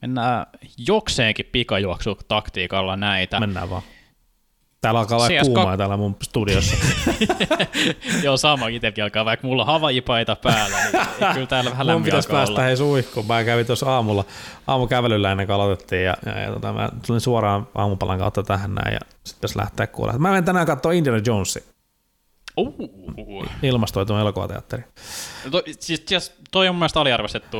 mennään 0.02 0.46
jokseenkin 0.78 1.46
pikajuoksu 1.52 2.18
taktiikalla 2.28 2.96
näitä. 2.96 3.40
Mennään 3.40 3.70
vaan. 3.70 3.82
Täällä 4.80 5.00
alkaa 5.00 5.18
olla 5.18 5.28
kuumaa 5.44 5.76
täällä 5.76 5.96
mun 5.96 6.16
studiossa. 6.22 6.76
Joo, 8.24 8.36
sama 8.36 8.68
itsekin 8.68 9.04
alkaa, 9.04 9.24
vaikka 9.24 9.46
mulla 9.46 9.62
on 9.62 9.66
havajipaita 9.66 10.36
päällä, 10.36 10.76
niin 10.76 11.06
kyllä 11.34 11.46
täällä 11.46 11.70
vähän 11.70 11.86
lämmin 11.86 12.00
Mun 12.00 12.04
pitäisi 12.04 12.28
päästä 12.28 12.52
olla. 12.52 12.62
hei 12.62 12.76
suihkuun. 12.76 13.26
Mä 13.26 13.44
kävin 13.44 13.66
tuossa 13.66 13.94
aamulla, 13.94 14.24
aamukävelyllä 14.66 15.30
ennen 15.32 15.46
kuin 15.46 15.54
aloitettiin 15.54 16.04
ja, 16.04 16.16
ja, 16.26 16.40
ja 16.40 16.52
tota, 16.52 16.72
mä 16.72 16.88
tulin 17.06 17.20
suoraan 17.20 17.68
aamupalan 17.74 18.18
kautta 18.18 18.42
tähän 18.42 18.74
näin 18.74 18.94
ja 18.94 19.00
sitten 19.24 19.38
pitäisi 19.38 19.58
lähteä 19.58 19.86
kuulemaan. 19.86 20.22
Mä 20.22 20.28
menen 20.28 20.44
tänään 20.44 20.66
katsoa 20.66 20.92
Indiana 20.92 21.22
Jonesin. 21.26 21.62
Uh. 22.56 22.74
Ilmastoitun 23.62 24.20
elokuvateatteri. 24.20 24.84
To, 25.50 25.62
siis, 25.80 26.02
siis 26.06 26.32
toi 26.50 26.68
on 26.68 26.74
mun 26.74 26.78
mielestä 26.78 27.00
aliarvostettu 27.00 27.58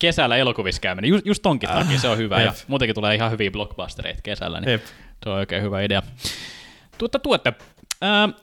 kesällä 0.00 0.36
elokuvissa 0.36 0.80
käyminen. 0.80 1.08
Just, 1.08 1.26
just 1.26 1.42
tonkin 1.42 1.68
takia 1.68 1.98
se 1.98 2.08
on 2.08 2.18
hyvä. 2.18 2.42
ja 2.42 2.52
muutenkin 2.68 2.94
tulee 2.94 3.14
ihan 3.14 3.30
hyviä 3.30 3.50
blockbustereita 3.50 4.22
kesällä. 4.22 4.60
Niin 4.60 4.80
se 5.24 5.30
on 5.30 5.36
oikein 5.36 5.62
hyvä 5.62 5.82
idea. 5.82 6.02
Tuota, 6.98 7.18
tuotte. 7.18 7.52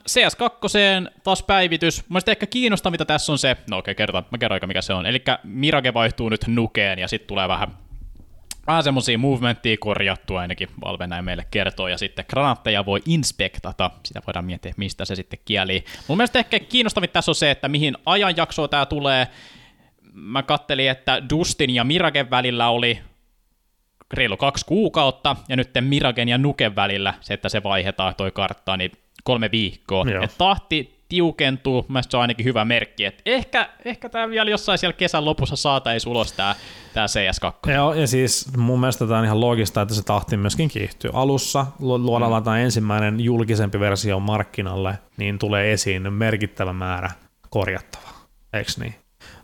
CS2 0.08 1.10
taas 1.24 1.42
päivitys. 1.42 2.04
Mielestäni 2.08 2.32
ehkä 2.32 2.46
kiinnostaa, 2.46 2.90
mitä 2.90 3.04
tässä 3.04 3.32
on 3.32 3.38
se. 3.38 3.56
No 3.70 3.78
okei, 3.78 3.92
okay, 3.92 3.94
kertaan. 3.94 4.26
Mä 4.30 4.38
kerron 4.38 4.60
mikä 4.66 4.82
se 4.82 4.92
on. 4.92 5.06
Eli 5.06 5.22
Mirage 5.44 5.94
vaihtuu 5.94 6.28
nyt 6.28 6.46
nukeen 6.46 6.98
ja 6.98 7.08
sitten 7.08 7.28
tulee 7.28 7.48
vähän 7.48 7.68
vähän 8.68 8.82
semmoisia 8.82 9.18
movementtia 9.18 9.76
korjattu 9.80 10.36
ainakin, 10.36 10.68
Valve 10.84 11.06
näin 11.06 11.24
meille 11.24 11.46
kertoo, 11.50 11.88
ja 11.88 11.98
sitten 11.98 12.24
granaatteja 12.28 12.86
voi 12.86 13.02
inspektata, 13.06 13.90
sitä 14.04 14.22
voidaan 14.26 14.44
miettiä, 14.44 14.74
mistä 14.76 15.04
se 15.04 15.14
sitten 15.14 15.38
kieli. 15.44 15.84
Mun 16.08 16.18
mielestä 16.18 16.38
ehkä 16.38 16.60
kiinnostavin 16.60 17.10
tässä 17.10 17.30
on 17.30 17.34
se, 17.34 17.50
että 17.50 17.68
mihin 17.68 17.96
ajanjaksoa 18.06 18.68
tämä 18.68 18.86
tulee. 18.86 19.28
Mä 20.20 20.42
kattelin, 20.42 20.90
että 20.90 21.22
Dustin 21.30 21.70
ja 21.70 21.84
Miragen 21.84 22.30
välillä 22.30 22.68
oli 22.68 22.98
reilu 24.12 24.36
kaksi 24.36 24.66
kuukautta, 24.66 25.36
ja 25.48 25.56
nyt 25.56 25.70
Miragen 25.80 26.28
ja 26.28 26.38
Nuken 26.38 26.76
välillä 26.76 27.14
se, 27.20 27.34
että 27.34 27.48
se 27.48 27.62
vaihdetaan 27.62 28.14
toi 28.14 28.30
kartta, 28.30 28.76
niin 28.76 28.92
kolme 29.24 29.50
viikkoa. 29.50 30.04
Et 30.22 30.34
tahti 30.38 30.98
tiukentuu, 31.08 31.86
mä 31.88 32.02
se 32.02 32.16
on 32.16 32.20
ainakin 32.20 32.44
hyvä 32.44 32.64
merkki, 32.64 33.04
että 33.04 33.22
ehkä, 33.26 33.68
ehkä 33.84 34.08
tämä 34.08 34.30
vielä 34.30 34.50
jossain 34.50 34.78
siellä 34.78 34.92
kesän 34.92 35.24
lopussa 35.24 35.56
saataisiin 35.56 36.10
ulos 36.10 36.32
tämä 36.32 36.54
tää 36.94 37.06
CS2. 37.06 37.72
Joo, 37.72 37.94
ja 37.94 38.06
siis 38.06 38.56
mun 38.56 38.80
mielestä 38.80 39.06
tämä 39.06 39.18
on 39.18 39.24
ihan 39.24 39.40
loogista, 39.40 39.82
että 39.82 39.94
se 39.94 40.04
tahti 40.04 40.36
myöskin 40.36 40.68
kiihtyy. 40.68 41.10
Alussa 41.14 41.66
luodaan 41.78 42.42
mm. 42.42 42.54
ensimmäinen 42.54 43.20
julkisempi 43.20 43.80
versio 43.80 44.20
markkinalle, 44.20 44.98
niin 45.16 45.38
tulee 45.38 45.72
esiin 45.72 46.12
merkittävä 46.12 46.72
määrä 46.72 47.10
korjattavaa, 47.50 48.12
eikö 48.52 48.72
niin? 48.80 48.94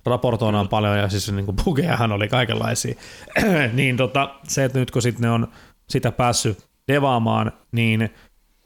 Raportoidaan 0.06 0.68
paljon 0.68 0.98
ja 0.98 1.08
siis 1.08 1.32
niin 1.32 1.44
kuin 1.44 1.56
bugejahan 1.64 2.12
oli 2.12 2.28
kaikenlaisia. 2.28 2.94
niin 3.72 3.96
tota, 3.96 4.34
se, 4.48 4.64
että 4.64 4.78
nyt 4.78 4.90
kun 4.90 5.02
sit 5.02 5.18
ne 5.18 5.30
on 5.30 5.48
sitä 5.88 6.12
päässyt 6.12 6.66
devaamaan, 6.88 7.52
niin 7.72 8.10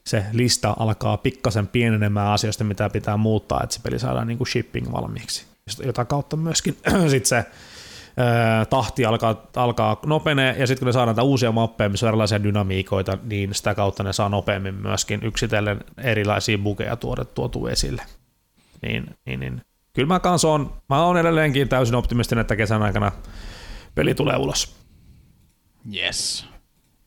se 0.07 0.25
lista 0.33 0.77
alkaa 0.79 1.17
pikkasen 1.17 1.67
pienenemään 1.67 2.33
asioista, 2.33 2.65
mitä 2.65 2.91
pitää 2.91 3.17
muuttaa, 3.17 3.61
että 3.63 3.75
se 3.75 3.83
peli 3.83 3.99
saadaan 3.99 4.27
niin 4.27 4.39
kuin 4.39 4.49
shipping 4.49 4.93
valmiiksi. 4.93 5.47
Jota 5.85 6.05
kautta 6.05 6.37
myöskin 6.37 6.77
sit 7.11 7.27
se 7.27 7.45
tahti 8.71 9.05
alkaa, 9.05 9.47
alkaa 9.57 10.01
nopenee, 10.07 10.57
ja 10.59 10.67
sitten 10.67 10.79
kun 10.79 10.87
ne 10.87 10.93
saadaan 10.93 11.17
näitä 11.17 11.23
uusia 11.23 11.53
mappeja, 11.53 11.89
missä 11.89 12.07
on 12.07 12.09
erilaisia 12.09 12.43
dynamiikoita, 12.43 13.19
niin 13.23 13.55
sitä 13.55 13.75
kautta 13.75 14.03
ne 14.03 14.13
saa 14.13 14.29
nopeammin 14.29 14.75
myöskin 14.75 15.21
yksitellen 15.23 15.81
erilaisia 15.99 16.59
bugeja 16.59 16.97
tuoda 16.97 17.25
tuotu 17.25 17.67
esille. 17.67 18.03
Niin, 18.83 19.17
niin, 19.27 19.41
niin 19.41 19.63
kyllä 19.99 20.15
mä 20.15 20.21
kanssa 20.21 20.49
on, 20.49 20.73
mä 20.89 21.05
oon 21.05 21.17
edelleenkin 21.17 21.69
täysin 21.69 21.95
optimistinen, 21.95 22.41
että 22.41 22.57
kesän 22.57 22.83
aikana 22.83 23.13
peli 23.95 24.15
tulee 24.15 24.37
ulos. 24.37 24.77
Yes. 25.95 26.47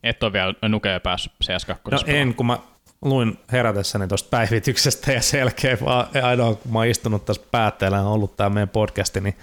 Et 0.04 0.24
ole 0.24 0.34
vielä 0.34 0.54
nukea 0.70 1.00
päässyt 1.00 1.32
CS2. 1.44 1.92
No 1.92 2.00
en, 2.06 2.36
kun 2.36 2.46
mä 2.46 2.58
luin 3.02 3.40
herätessäni 3.52 4.08
tuosta 4.08 4.30
päivityksestä 4.30 5.12
ja 5.12 5.22
selkeä, 5.22 5.78
ainoa 6.24 6.56
kun 6.56 6.72
mä 6.72 6.80
oon 6.80 6.88
istunut 6.88 7.26
tässä 7.26 7.42
päätteellä 7.52 8.00
on 8.00 8.08
ollut 8.08 8.38
tämä 8.38 8.50
meidän 8.50 8.70
podcasti, 8.70 9.22
niin 9.22 9.38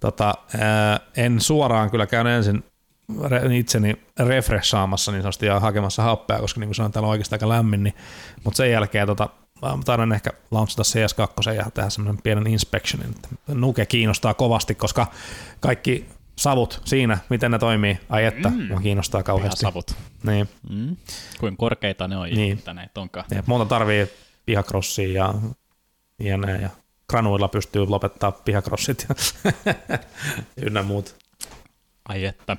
tota, 0.00 0.34
ää, 0.58 1.00
en 1.16 1.40
suoraan 1.40 1.90
kyllä 1.90 2.06
käyn 2.06 2.26
ensin 2.26 2.64
itseni 3.52 3.96
refreshaamassa 4.18 5.12
niin 5.12 5.22
sanotusti 5.22 5.46
ja 5.46 5.60
hakemassa 5.60 6.02
happea, 6.02 6.38
koska 6.38 6.60
niin 6.60 6.68
kuin 6.68 6.74
sanoin, 6.74 6.92
täällä 6.92 7.06
on 7.06 7.10
oikeastaan 7.10 7.36
aika 7.36 7.48
lämmin, 7.48 7.82
niin, 7.84 7.94
mutta 8.44 8.56
sen 8.56 8.70
jälkeen 8.70 9.06
tota, 9.06 9.28
mä 9.62 9.82
taidan 9.84 10.12
ehkä 10.12 10.30
launchata 10.50 10.82
CS2 10.82 11.54
ja 11.54 11.70
tehdä 11.74 11.90
semmoisen 11.90 12.22
pienen 12.22 12.46
inspectionin. 12.46 13.14
Nuke 13.48 13.86
kiinnostaa 13.86 14.34
kovasti, 14.34 14.74
koska 14.74 15.06
kaikki 15.60 16.06
savut 16.36 16.80
siinä, 16.84 17.18
miten 17.28 17.50
ne 17.50 17.58
toimii, 17.58 18.00
ai 18.08 18.24
että, 18.24 18.48
mm. 18.48 18.82
kiinnostaa 18.82 19.22
kauheasti. 19.22 19.60
savut. 19.60 19.94
Niin. 20.22 20.48
Mm. 20.70 20.96
Kuin 21.40 21.56
korkeita 21.56 22.08
ne 22.08 22.16
on 22.16 22.28
niin. 22.28 22.58
että 22.58 22.74
näitä 22.74 23.00
onkaan. 23.00 23.26
Ja 23.30 23.42
monta 23.46 23.66
tarvii 23.66 24.06
pihakrossia 24.46 25.12
ja 25.12 25.34
jne. 26.20 26.60
Ja 26.60 26.70
granuilla 27.08 27.48
pystyy 27.48 27.86
lopettaa 27.86 28.32
pihakrossit 28.32 29.06
ja 29.08 29.14
ynnä 30.66 30.82
muut. 30.82 31.16
Ai 32.08 32.24
että. 32.24 32.56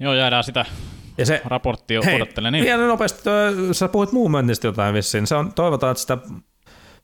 Joo, 0.00 0.14
jäädään 0.14 0.44
sitä 0.44 0.64
ja 1.18 1.26
se, 1.26 1.42
raportti 1.44 1.94
hei, 2.04 2.16
odottelee. 2.16 2.50
Niin. 2.50 2.64
Vielä 2.64 2.86
nopeasti, 2.86 3.22
sä 3.72 3.88
puhuit 3.88 4.12
movementista 4.12 4.66
jotain 4.66 4.94
vissiin. 4.94 5.26
Se 5.26 5.34
on, 5.34 5.52
toivotaan, 5.52 5.90
että 5.90 6.00
sitä 6.00 6.18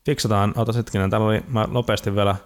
fiksataan. 0.06 0.52
Ota 0.56 0.72
hetkinen, 0.72 1.10
täällä 1.10 1.26
oli, 1.26 1.42
mä 1.48 1.68
nopeasti 1.70 2.14
vielä 2.14 2.36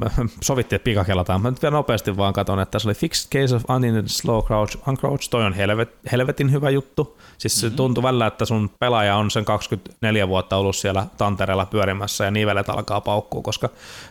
sovittiin, 0.42 0.76
että 0.76 0.84
pikakelataan. 0.84 1.42
Mä 1.42 1.50
nyt 1.50 1.62
vielä 1.62 1.76
nopeasti 1.76 2.16
vaan 2.16 2.32
katson, 2.32 2.60
että 2.60 2.70
tässä 2.70 2.88
oli 2.88 2.94
Fixed 2.94 3.40
Case 3.40 3.56
of 3.56 3.70
Unintended 3.70 4.08
Slow 4.08 4.44
Crouch. 4.44 4.88
Uncrouch, 4.88 5.30
toi 5.30 5.44
on 5.44 5.52
helvet, 5.52 5.98
helvetin 6.12 6.52
hyvä 6.52 6.70
juttu. 6.70 7.18
Siis 7.38 7.56
mm-hmm. 7.56 7.70
se 7.70 7.76
tuntuu 7.76 8.02
välillä, 8.02 8.26
että 8.26 8.44
sun 8.44 8.70
pelaaja 8.78 9.16
on 9.16 9.30
sen 9.30 9.44
24 9.44 10.28
vuotta 10.28 10.56
ollut 10.56 10.76
siellä 10.76 11.06
tantereella 11.18 11.66
pyörimässä 11.66 12.24
ja 12.24 12.30
nivelet 12.30 12.68
alkaa 12.68 13.00
paukkua, 13.00 13.42
koska 13.42 13.68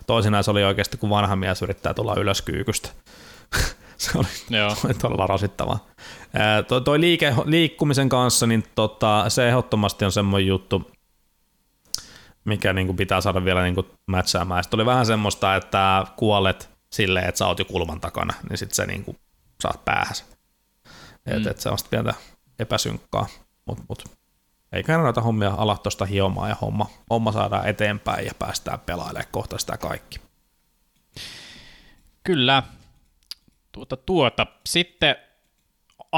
toisinaan 0.08 0.44
se 0.44 0.52
oli 0.52 0.64
oikeasti, 0.64 0.98
kun 0.98 1.10
vanha 1.10 1.36
mies 1.36 1.62
yrittää 1.62 1.94
tulla 1.94 2.16
ylös 2.16 2.42
kyykystä. 2.42 2.90
se 4.04 4.18
oli, 4.18 4.94
todella 4.94 5.28
rasittavaa. 5.36 5.88
Toi, 6.68 6.82
toi 6.82 7.00
liike, 7.00 7.34
liikkumisen 7.46 8.10
kanssa, 8.10 8.48
niin 8.48 8.64
tota, 8.76 9.30
se 9.30 9.48
ehdottomasti 9.48 10.06
on 10.06 10.12
semmoinen 10.12 10.48
juttu, 10.48 10.92
mikä 12.46 12.74
niin 12.74 12.88
kuin 12.88 12.98
pitää 12.98 13.22
saada 13.22 13.46
vielä 13.46 13.64
niin 13.64 13.76
kuin 13.76 13.88
mätsäämään. 14.08 14.64
Sitten 14.64 14.78
oli 14.78 14.86
vähän 14.86 15.06
semmoista, 15.06 15.56
että 15.56 16.06
kuolet 16.16 16.70
silleen, 16.92 17.30
että 17.30 17.40
sä 17.40 17.48
oot 17.48 17.60
jo 17.60 17.66
kulman 17.66 18.02
takana, 18.02 18.34
niin 18.50 18.58
sitten 18.58 18.76
se 18.76 18.86
niin 18.86 19.04
kuin 19.04 19.18
saat 19.62 19.86
päähänsä. 19.86 20.24
Mm. 21.26 21.38
Että 21.38 21.52
et 21.52 21.60
se 21.60 21.70
on 21.70 21.78
sitten 21.78 22.04
pientä 22.04 22.14
epäsynkkaa, 22.60 23.28
mutta 23.66 23.84
mut, 23.90 24.04
eikä 24.72 24.98
noita 24.98 25.22
hommia 25.22 25.54
ala 25.58 25.78
tuosta 25.78 26.06
hiomaan 26.06 26.50
ja 26.50 26.56
homma, 26.62 26.90
homma 27.10 27.32
saadaan 27.32 27.68
eteenpäin 27.68 28.26
ja 28.26 28.32
päästään 28.40 28.80
pelailemaan 28.80 29.32
kohta 29.32 29.58
sitä 29.58 29.78
kaikki. 29.78 30.20
Kyllä. 32.24 32.64
Tuota, 33.72 33.98
tuota. 33.98 34.48
Sitten 34.66 35.16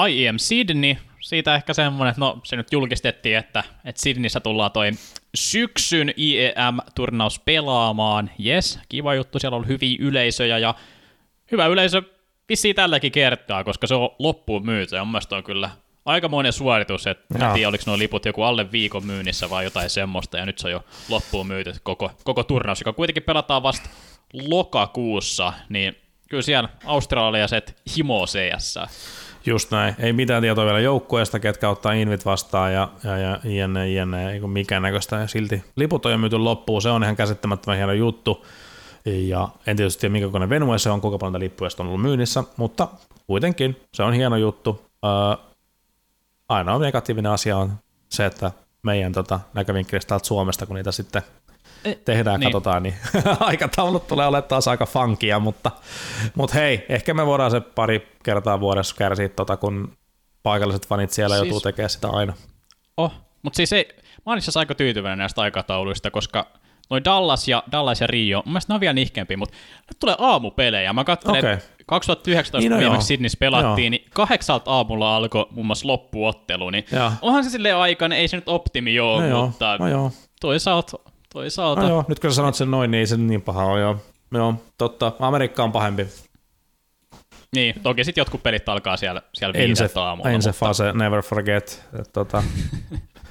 IEM 0.10 0.38
Sydney, 0.38 0.96
siitä 1.20 1.56
ehkä 1.56 1.74
semmoinen, 1.74 2.10
että 2.10 2.20
no 2.20 2.40
se 2.44 2.56
nyt 2.56 2.72
julkistettiin, 2.72 3.38
että, 3.38 3.64
että 3.86 4.02
Sydneyssä 4.02 4.40
tullaan 4.40 4.72
toi 4.72 4.92
syksyn 5.36 6.14
IEM-turnaus 6.18 7.40
pelaamaan. 7.40 8.30
Yes, 8.46 8.80
kiva 8.90 9.16
juttu, 9.16 9.40
siellä 9.40 9.58
on 9.58 9.68
hyviä 9.68 9.98
yleisöjä 10.00 10.58
ja 10.58 10.76
hyvä 11.52 11.66
yleisö 11.66 12.02
vissiin 12.50 12.76
tälläkin 12.76 13.12
kertaa, 13.12 13.64
koska 13.64 13.88
se 13.88 13.96
on 13.96 14.10
loppuun 14.20 14.66
myyty. 14.66 14.96
Ja 14.96 15.06
mun 15.06 15.22
on 15.32 15.44
kyllä 15.44 15.70
aikamoinen 16.06 16.54
suoritus, 16.54 17.08
että 17.08 17.48
en 17.48 17.54
tiedä 17.54 17.70
oliko 17.70 17.84
nuo 17.88 17.98
liput 17.98 18.26
joku 18.26 18.44
alle 18.44 18.72
viikon 18.72 19.06
myynnissä 19.06 19.50
vai 19.50 19.64
jotain 19.64 19.90
semmoista, 19.90 20.38
ja 20.38 20.46
nyt 20.46 20.58
se 20.58 20.68
on 20.68 20.72
jo 20.72 20.84
loppuun 21.10 21.48
myyty 21.48 21.74
koko, 21.84 22.12
koko 22.24 22.44
turnaus, 22.44 22.80
joka 22.80 22.94
kuitenkin 22.94 23.24
pelataan 23.24 23.64
vasta 23.64 23.90
lokakuussa, 24.34 25.54
niin 25.70 25.96
kyllä 26.34 26.42
siellä 26.42 26.70
australialaiset 26.86 27.76
himo 27.98 28.26
CS. 28.26 28.80
Just 29.46 29.72
näin. 29.72 29.96
Ei 30.00 30.14
mitään 30.14 30.42
tietoa 30.42 30.66
vielä 30.66 30.80
joukkueesta, 30.80 31.40
ketkä 31.40 31.70
ottaa 31.70 31.94
invit 31.94 32.26
vastaan 32.26 32.74
ja, 32.74 32.90
ja, 33.04 33.18
ja 33.18 33.40
jne, 33.44 33.90
jne, 33.90 34.40
mikään 34.48 34.82
näköistä. 34.82 35.16
Ja 35.16 35.28
silti 35.28 35.64
liput 35.76 36.06
on 36.06 36.12
jo 36.12 36.18
myyty 36.18 36.38
loppuun, 36.38 36.82
se 36.82 36.90
on 36.90 37.04
ihan 37.04 37.16
käsittämättömän 37.16 37.78
hieno 37.78 37.94
juttu. 37.94 38.46
Ja 39.06 39.50
en 39.68 39.78
tietysti 39.78 40.02
tiedä, 40.02 40.12
minkä 40.12 40.30
kone 40.30 40.50
venue 40.50 40.78
se 40.78 40.90
on, 40.90 41.02
kuinka 41.02 41.18
paljon 41.18 41.40
lippuja 41.40 41.70
on 41.80 41.88
ollut 41.88 42.02
myynnissä, 42.02 42.44
mutta 42.58 42.88
kuitenkin 43.28 43.82
se 43.94 44.04
on 44.04 44.14
hieno 44.14 44.36
juttu. 44.36 44.86
Öö, 45.06 45.46
ainoa 46.50 46.80
negatiivinen 46.80 47.32
asia 47.32 47.58
on 47.58 47.74
se, 48.10 48.26
että 48.26 48.52
meidän 48.84 49.12
tota, 49.12 49.40
näkövinkkelistä 49.54 50.10
täältä 50.10 50.28
Suomesta, 50.28 50.66
kun 50.66 50.76
niitä 50.76 50.92
sitten 50.92 51.22
tehdään, 52.06 52.40
niin. 52.40 52.52
katsotaan, 52.52 52.84
niin 52.84 52.96
aikataulut 53.40 54.08
tulee 54.08 54.28
olemaan 54.28 54.48
taas 54.48 54.68
aika 54.68 54.86
funkia, 54.86 55.40
mutta, 55.40 55.72
mutta 56.36 56.56
hei, 56.56 56.86
ehkä 56.90 57.14
me 57.14 57.26
voidaan 57.26 57.52
se 57.52 57.62
pari 57.62 58.08
kertaa 58.24 58.60
vuodessa 58.60 58.96
kärsiä, 58.96 59.30
tota, 59.30 59.58
kun 59.58 59.98
paikalliset 60.44 60.88
fanit 60.88 61.12
siellä 61.12 61.36
siis, 61.36 61.48
joutuu 61.48 61.62
tekemään 61.62 61.90
sitä 61.90 62.08
aina. 62.10 62.34
Oh, 62.98 63.14
mutta 63.42 63.58
siis 63.58 63.74
ei, 63.74 63.88
mä 64.26 64.32
olin 64.32 64.42
siis 64.42 64.58
aika 64.58 64.76
tyytyväinen 64.76 65.18
näistä 65.18 65.42
aikatauluista, 65.42 66.12
koska 66.12 66.48
noin 66.90 67.04
Dallas 67.04 67.48
ja, 67.48 67.64
Dallas 67.72 68.02
ja 68.02 68.08
Rio, 68.08 68.42
mun 68.46 68.54
mielestä 68.54 68.74
ne 68.74 68.76
on 68.76 68.82
vielä 68.82 68.94
nihkeämpiä, 68.94 69.38
mutta 69.38 69.56
nyt 69.90 70.00
tulee 70.00 70.16
aamupelejä. 70.20 70.94
Mä 70.94 71.04
katselen, 71.04 71.38
okay. 71.38 71.58
2019 71.86 72.60
niin, 72.60 72.72
no 72.72 72.78
viimeksi 72.78 73.08
Sydneyssä 73.08 73.38
pelattiin, 73.40 73.94
joo. 73.94 74.00
niin 74.00 74.10
kahdeksalta 74.14 74.72
aamulla 74.72 75.16
alkoi 75.16 75.48
muun 75.52 75.66
muassa 75.66 75.88
loppuottelu, 75.88 76.70
niin 76.70 76.86
joo. 76.92 77.12
onhan 77.22 77.44
se 77.44 77.50
silleen 77.50 77.78
aikainen, 77.78 78.18
ei 78.18 78.28
se 78.28 78.38
nyt 78.38 78.50
optimi 78.50 79.00
ole, 79.00 79.30
no 79.30 79.46
mutta 79.46 79.78
no 79.78 79.88
joo. 79.88 80.12
toisaalta, 80.42 80.98
toisaalta. 81.34 81.82
No 81.82 81.90
joo, 81.90 82.06
nyt 82.08 82.20
kun 82.20 82.32
sä 82.32 82.36
sanot 82.36 82.56
sen 82.56 82.72
noin, 82.72 82.92
niin 82.92 83.00
ei 83.00 83.08
se 83.08 83.18
niin 83.18 83.42
paha 83.42 83.66
ole, 83.66 83.80
joo. 83.80 83.98
Joo, 84.32 84.56
totta. 84.78 85.12
Amerikka 85.20 85.64
on 85.64 85.72
pahempi. 85.72 86.08
Niin, 87.56 87.76
toki 87.84 88.04
sitten 88.04 88.22
jotkut 88.22 88.44
pelit 88.44 88.70
alkaa 88.70 88.98
siellä, 88.98 89.22
siellä 89.34 89.54
viideltä 89.54 90.04
aamulla. 90.04 90.30
Ense 90.30 90.50
mutta... 90.50 90.66
fase, 90.66 90.94
never 90.94 91.22
forget. 91.22 91.86
tota, 92.14 92.44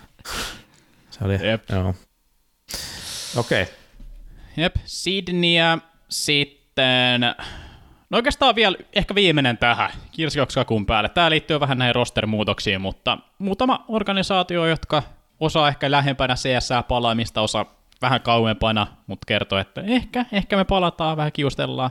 se 1.10 1.24
oli, 1.24 1.46
Jep. 1.46 1.70
joo. 1.70 1.94
Okei. 3.36 3.62
Okay. 3.62 3.74
Jep, 4.56 4.76
Sydneyä 4.84 5.78
sitten... 6.08 7.20
No 8.10 8.16
oikeastaan 8.18 8.54
vielä 8.54 8.76
ehkä 8.92 9.14
viimeinen 9.14 9.58
tähän 9.58 9.90
kirsikakskakun 10.12 10.86
päälle. 10.86 11.08
Tämä 11.08 11.30
liittyy 11.30 11.60
vähän 11.60 11.78
näihin 11.78 11.94
roster-muutoksiin, 11.94 12.80
mutta 12.80 13.18
muutama 13.38 13.84
organisaatio, 13.88 14.66
jotka 14.66 15.02
osaa 15.40 15.68
ehkä 15.68 15.90
lähempänä 15.90 16.34
CS 16.34 16.68
palaamista, 16.88 17.40
osa 17.40 17.66
vähän 18.02 18.20
kauempana, 18.20 18.86
mutta 19.06 19.24
kertoo, 19.26 19.58
että 19.58 19.80
ehkä, 19.80 20.26
ehkä 20.32 20.56
me 20.56 20.64
palataan, 20.64 21.16
vähän 21.16 21.32
kiustellaan. 21.32 21.90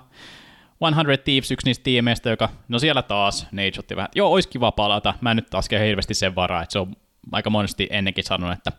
100 0.95 1.17
Thieves, 1.23 1.51
yksi 1.51 1.67
niistä 1.67 1.83
tiimeistä, 1.83 2.29
joka, 2.29 2.49
no 2.67 2.79
siellä 2.79 3.01
taas, 3.01 3.47
Nate 3.51 3.79
otti 3.79 3.95
vähän, 3.95 4.09
joo, 4.15 4.31
olisi 4.31 4.49
kiva 4.49 4.71
palata, 4.71 5.13
mä 5.21 5.33
nyt 5.33 5.49
taas 5.49 5.69
hirveästi 5.71 6.13
sen 6.13 6.35
varaa, 6.35 6.63
että 6.63 6.73
se 6.73 6.79
on 6.79 6.95
aika 7.31 7.49
monesti 7.49 7.87
ennenkin 7.89 8.23
sanonut, 8.23 8.57
että, 8.57 8.71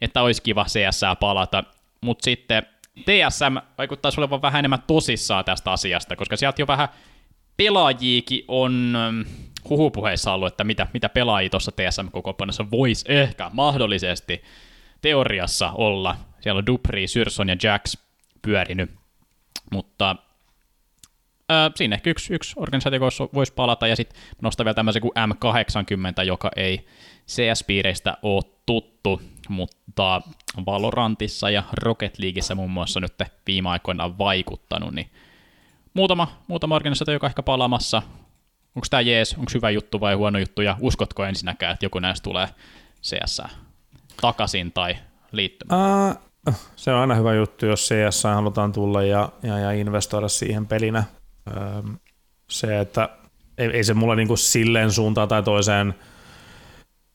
että 0.00 0.22
olisi 0.22 0.42
kiva 0.42 0.64
CS 0.64 1.00
palata, 1.20 1.64
mutta 2.00 2.24
sitten 2.24 2.62
TSM 2.94 3.56
vaikuttaisi 3.78 4.20
olevan 4.20 4.42
vähän 4.42 4.58
enemmän 4.58 4.82
tosissaan 4.86 5.44
tästä 5.44 5.72
asiasta, 5.72 6.16
koska 6.16 6.36
sieltä 6.36 6.62
jo 6.62 6.66
vähän 6.66 6.88
pelaajiikin 7.56 8.44
on 8.48 8.96
ähm, 8.96 9.20
huhupuheissa 9.68 10.32
ollut, 10.32 10.48
että 10.48 10.64
mitä, 10.64 10.86
mitä 10.92 11.08
pelaajia 11.08 11.50
tuossa 11.50 11.72
TSM-kokoonpanossa 11.72 12.70
voisi 12.70 13.04
ehkä 13.08 13.50
mahdollisesti 13.52 14.42
teoriassa 15.00 15.70
olla. 15.70 16.16
Siellä 16.40 16.58
on 16.58 16.66
Dupri, 16.66 17.06
Syrson 17.06 17.48
ja 17.48 17.56
Jax 17.62 17.96
pyörinyt, 18.42 18.90
mutta 19.72 20.16
äh, 21.50 21.72
siinä 21.74 21.94
ehkä 21.94 22.10
yksi, 22.10 22.34
yksi 22.34 22.54
organisaatio 22.56 23.00
voisi 23.34 23.52
palata, 23.52 23.86
ja 23.86 23.96
sitten 23.96 24.20
nostaa 24.42 24.64
vielä 24.64 24.74
tämmöisen 24.74 25.02
kuin 25.02 25.12
M80, 25.16 26.24
joka 26.24 26.50
ei 26.56 26.86
CS-piireistä 27.28 28.16
ole 28.22 28.42
tuttu, 28.66 29.22
mutta 29.48 30.22
Valorantissa 30.66 31.50
ja 31.50 31.62
Rocket 31.72 32.18
Leagueissä 32.18 32.54
muun 32.54 32.70
muassa 32.70 33.00
nyt 33.00 33.14
viime 33.46 33.68
aikoina 33.68 34.04
on 34.04 34.18
vaikuttanut, 34.18 34.94
niin 34.94 35.10
muutama, 35.94 36.42
muutama 36.46 36.76
organisaatio, 36.76 37.14
joka 37.14 37.26
ehkä 37.26 37.42
palaamassa. 37.42 38.02
Onko 38.76 38.86
tämä 38.90 39.00
jees, 39.00 39.34
onko 39.34 39.50
hyvä 39.54 39.70
juttu 39.70 40.00
vai 40.00 40.14
huono 40.14 40.38
juttu, 40.38 40.62
ja 40.62 40.76
uskotko 40.80 41.24
ensinnäkään, 41.24 41.72
että 41.72 41.86
joku 41.86 41.98
näistä 41.98 42.24
tulee 42.24 42.48
CS 43.02 43.42
takaisin 44.20 44.72
tai 44.72 44.96
liittymään? 45.32 45.80
Uh, 46.10 46.27
se 46.76 46.92
on 46.92 47.00
aina 47.00 47.14
hyvä 47.14 47.34
juttu, 47.34 47.66
jos 47.66 47.88
CS 47.88 48.24
halutaan 48.24 48.72
tulla 48.72 49.02
ja, 49.02 49.28
ja, 49.42 49.58
ja 49.58 49.72
investoida 49.72 50.28
siihen 50.28 50.66
pelinä. 50.66 51.04
Se, 52.50 52.80
että 52.80 53.08
ei, 53.58 53.68
ei 53.68 53.84
se 53.84 53.94
mulla 53.94 54.14
niinku 54.14 54.36
silleen 54.36 54.92
suuntaan 54.92 55.28
tai 55.28 55.42
toiseen– 55.42 55.94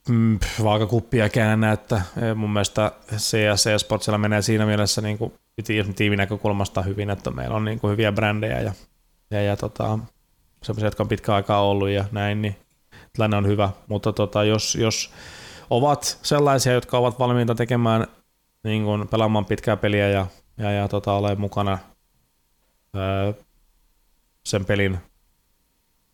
mm, 0.10 0.40
vaakakuppia 0.64 1.30
käännä, 1.30 1.72
että 1.72 1.96
eh, 1.96 2.36
mun 2.36 2.54
mielestä 2.54 2.92
CS 3.16 3.64
Sportsilla 3.78 4.18
menee 4.18 4.42
siinä 4.42 4.66
mielessä 4.66 5.02
niin 5.02 5.18
kuin 5.18 5.34
tiimin 5.96 6.18
näkökulmasta 6.18 6.82
hyvin, 6.82 7.10
että 7.10 7.32
meillä 7.32 7.56
on 7.56 7.66
niin 7.66 7.80
kuin 7.80 7.92
hyviä 7.92 8.12
brändejä 8.12 8.62
ja, 8.62 8.74
ja, 9.32 9.42
ja 9.42 9.58
tota, 9.58 10.00
semmoisia, 10.64 10.88
jotka 10.88 11.04
on 11.04 11.08
pitkä 11.10 11.36
aikaa 11.36 11.64
ollut 11.64 11.90
ja 11.90 12.06
näin, 12.12 12.42
niin 12.42 12.56
tilanne 13.14 13.38
on 13.38 13.48
hyvä, 13.48 13.70
mutta 13.88 14.14
tota, 14.14 14.44
jos, 14.44 14.76
jos 14.76 15.14
ovat 15.70 16.20
sellaisia, 16.22 16.74
jotka 16.74 16.98
ovat 16.98 17.20
valmiita 17.20 17.56
tekemään 17.56 18.08
niin 18.64 18.84
kuin 18.84 19.08
pelaamaan 19.08 19.46
pitkää 19.46 19.78
peliä 19.78 20.10
ja, 20.10 20.28
ja, 20.58 20.72
ja 20.72 20.88
tota, 20.88 21.14
ole 21.14 21.36
mukana 21.36 21.78
öö, 22.96 23.34
sen 24.46 24.66
pelin 24.66 24.98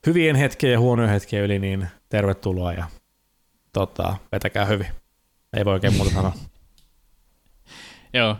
hyvien 0.06 0.36
hetkien 0.36 0.74
ja 0.74 0.80
huonojen 0.80 1.12
hetkien 1.12 1.44
yli, 1.44 1.60
niin 1.60 1.88
tervetuloa 2.10 2.74
ja 2.74 2.86
tota, 3.74 4.16
vetäkää 4.32 4.66
hyvin. 4.66 4.88
Ei 5.58 5.66
voi 5.66 5.74
oikein 5.74 5.94
muuta 5.94 6.12
sanoa. 6.12 6.34
Joo, 8.14 8.36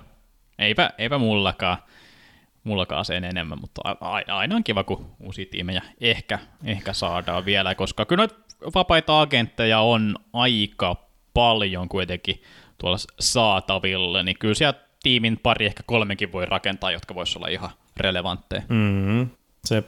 eipä, 0.60 0.90
eipä 0.98 1.18
mullakaan, 1.18 1.78
mullakaan 2.64 3.06
sen 3.06 3.24
enemmän, 3.24 3.60
mutta 3.62 3.82
aina 4.28 4.56
on 4.56 4.64
kiva, 4.64 4.84
kun 4.84 5.16
uusia 5.20 5.46
tiimejä 5.52 5.82
ehkä, 6.02 6.40
ehkä 6.64 6.94
saadaan 6.94 7.46
vielä, 7.46 7.76
koska 7.76 8.06
kyllä 8.06 8.28
vapaita 8.76 9.22
agentteja 9.22 9.80
on 9.80 10.16
aika 10.34 10.96
paljon 11.34 11.90
kuitenkin 11.90 12.44
tuolla 12.80 12.98
saatavilla, 13.20 14.24
niin 14.24 14.38
kyllä 14.40 14.54
siellä 14.54 14.80
tiimin 15.04 15.40
pari, 15.44 15.66
ehkä 15.66 15.84
kolmenkin 15.86 16.32
voi 16.32 16.46
rakentaa, 16.46 16.92
jotka 16.92 17.16
voisi 17.16 17.38
olla 17.38 17.48
ihan 17.48 17.70
relevantteja. 17.98 18.62
Mm-hmm. 18.70 19.30
Se. 19.66 19.84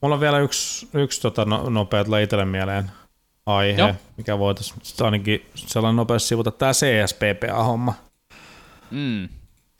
Mulla 0.00 0.14
on 0.14 0.20
vielä 0.20 0.38
yksi, 0.38 0.88
yksi 0.94 1.22
tota, 1.22 1.44
no, 1.44 1.70
nopeat 1.70 2.06
itselle 2.22 2.44
mieleen 2.44 2.90
aihe, 3.46 3.80
Joo. 3.80 3.94
mikä 4.16 4.38
voitaisiin 4.38 4.80
ainakin 5.00 5.46
sellainen 5.54 5.96
nopeasti 5.96 6.28
sivuta, 6.28 6.50
tämä 6.50 6.72
CSPPA-homma. 6.72 7.94
Mm. 8.90 9.28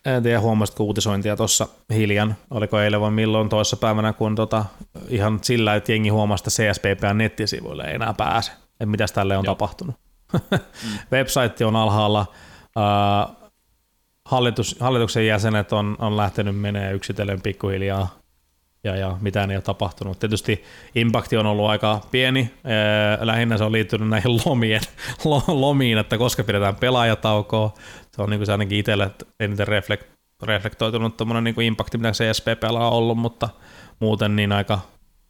En 0.05 0.23
tiedä, 0.23 0.41
huomasitko 0.41 0.85
uutisointia 0.85 1.37
tuossa 1.37 1.69
hiljan, 1.95 2.37
oliko 2.51 2.81
eilen 2.81 3.01
vai 3.01 3.11
milloin 3.11 3.49
toissa 3.49 3.77
päivänä, 3.77 4.13
kun 4.13 4.35
tota, 4.35 4.65
ihan 5.09 5.39
sillä, 5.43 5.75
että 5.75 5.93
jengi 5.93 6.09
huomasta 6.09 6.51
CSPPA 6.51 7.15
nettisivuille 7.15 7.85
ei 7.85 7.95
enää 7.95 8.15
pääse. 8.15 8.53
Et 8.81 8.89
mitäs 8.89 9.13
tälle 9.13 9.37
on 9.37 9.45
Joo. 9.45 9.55
tapahtunut. 9.55 9.97
Mm. 10.33 10.59
Website 11.13 11.65
on 11.65 11.77
alhaalla, 11.77 12.27
uh, 12.77 13.37
hallitus, 14.25 14.77
hallituksen 14.81 15.27
jäsenet 15.27 15.73
on, 15.73 15.97
on 15.99 16.17
lähtenyt 16.17 16.57
menee 16.57 16.93
yksitellen 16.93 17.43
pikkuhiljaa 17.43 18.23
ja, 18.85 18.97
ja 18.97 19.19
mitään 19.21 19.51
ei 19.51 19.57
ole 19.57 19.63
tapahtunut. 19.63 20.19
Tietysti 20.19 20.65
impakti 20.95 21.37
on 21.37 21.47
ollut 21.47 21.67
aika 21.67 22.01
pieni, 22.11 22.51
lähinnä 23.21 23.59
se 23.59 23.65
on 23.65 23.73
liittynyt 23.73 24.09
näihin 24.09 24.41
lomien, 24.47 24.81
lomiin, 25.49 25.99
että 25.99 26.19
koska 26.19 26.45
pidetään 26.45 26.77
pelaajataukoa, 26.77 27.75
se 28.11 28.23
on 28.23 28.31
niin 28.31 28.39
kuin 28.39 28.47
se 28.47 28.53
ainakin 28.53 28.79
itselle 28.79 29.11
eniten 29.41 29.69
reflekt, 29.69 30.07
reflektoitunut 30.43 31.17
tuommoinen 31.17 31.45
niin 31.45 31.63
impakti, 31.67 31.99
mitä 31.99 32.13
se 32.13 32.35
SPPllä 32.35 32.87
on 32.87 32.93
ollut, 32.93 33.19
mutta 33.19 33.49
muuten 34.01 34.37
niin 34.37 34.53
aika, 34.53 34.81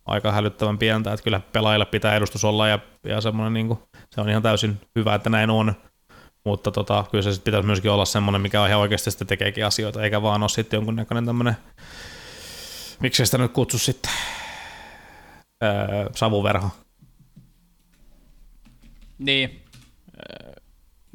aika 0.06 0.32
hälyttävän 0.32 0.78
pientä, 0.78 1.12
että 1.12 1.24
kyllä 1.24 1.40
pelaajilla 1.52 1.86
pitää 1.86 2.16
edustus 2.16 2.44
olla 2.44 2.68
ja, 2.68 2.78
ja 3.04 3.20
semmoinen 3.20 3.52
niin 3.52 3.68
kuin, 3.68 3.78
se 4.10 4.20
on 4.20 4.28
ihan 4.28 4.42
täysin 4.42 4.80
hyvä, 4.96 5.14
että 5.14 5.30
näin 5.30 5.50
on, 5.50 5.74
mutta 6.44 6.70
tota, 6.70 7.04
kyllä 7.10 7.32
se 7.32 7.40
pitäisi 7.40 7.66
myöskin 7.66 7.90
olla 7.90 8.04
semmoinen, 8.04 8.40
mikä 8.40 8.66
ihan 8.66 8.80
oikeasti 8.80 9.10
sitten 9.10 9.26
tekeekin 9.26 9.66
asioita, 9.66 10.02
eikä 10.02 10.22
vaan 10.22 10.42
ole 10.42 10.48
sitten 10.48 10.76
jonkunnäköinen 10.76 11.26
tämmöinen 11.26 11.56
Miksi 13.02 13.26
sitä 13.26 13.38
nyt 13.38 13.52
kutsu 13.52 13.78
sitten 13.78 14.12
öö, 15.62 15.70
savuverho? 16.14 16.70
Niin, 19.18 19.62
äh, 20.08 20.52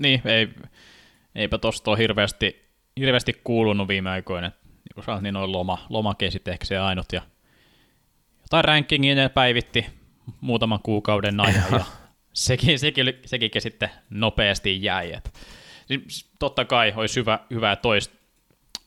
niin 0.02 0.22
ei, 0.26 0.50
eipä 1.36 1.58
tosta 1.58 1.92
ole 1.92 1.98
hirveästi, 1.98 2.72
hirveästi 3.00 3.42
kuulunut 3.44 3.88
viime 3.88 4.10
aikoina. 4.10 4.48
Niin 4.48 4.94
kuin 4.94 5.06
sanoit, 5.06 5.24
niin 5.24 5.34
noin 5.34 5.52
loma, 5.52 5.86
lomakesit 5.90 6.48
ehkä 6.48 6.66
se 6.66 6.78
ainut. 6.78 7.14
Ja 7.14 7.22
jotain 8.48 8.66
rankingia 8.66 9.16
ne 9.16 9.30
päivitti 9.30 9.86
muutaman 10.42 10.80
kuukauden 10.84 11.40
ajan. 11.46 11.64
ja 11.72 11.86
sekin, 12.34 12.80
sekin, 12.80 13.14
sekin 13.26 13.52
sitten 13.62 13.90
nopeasti 14.10 14.84
jäi. 14.84 15.14
Et, 15.14 15.34
siis 15.88 16.32
totta 16.40 16.66
kai 16.66 16.94
olisi 16.96 17.20
hyvä, 17.20 17.40
hyvä 17.52 17.76
tois, 17.76 18.12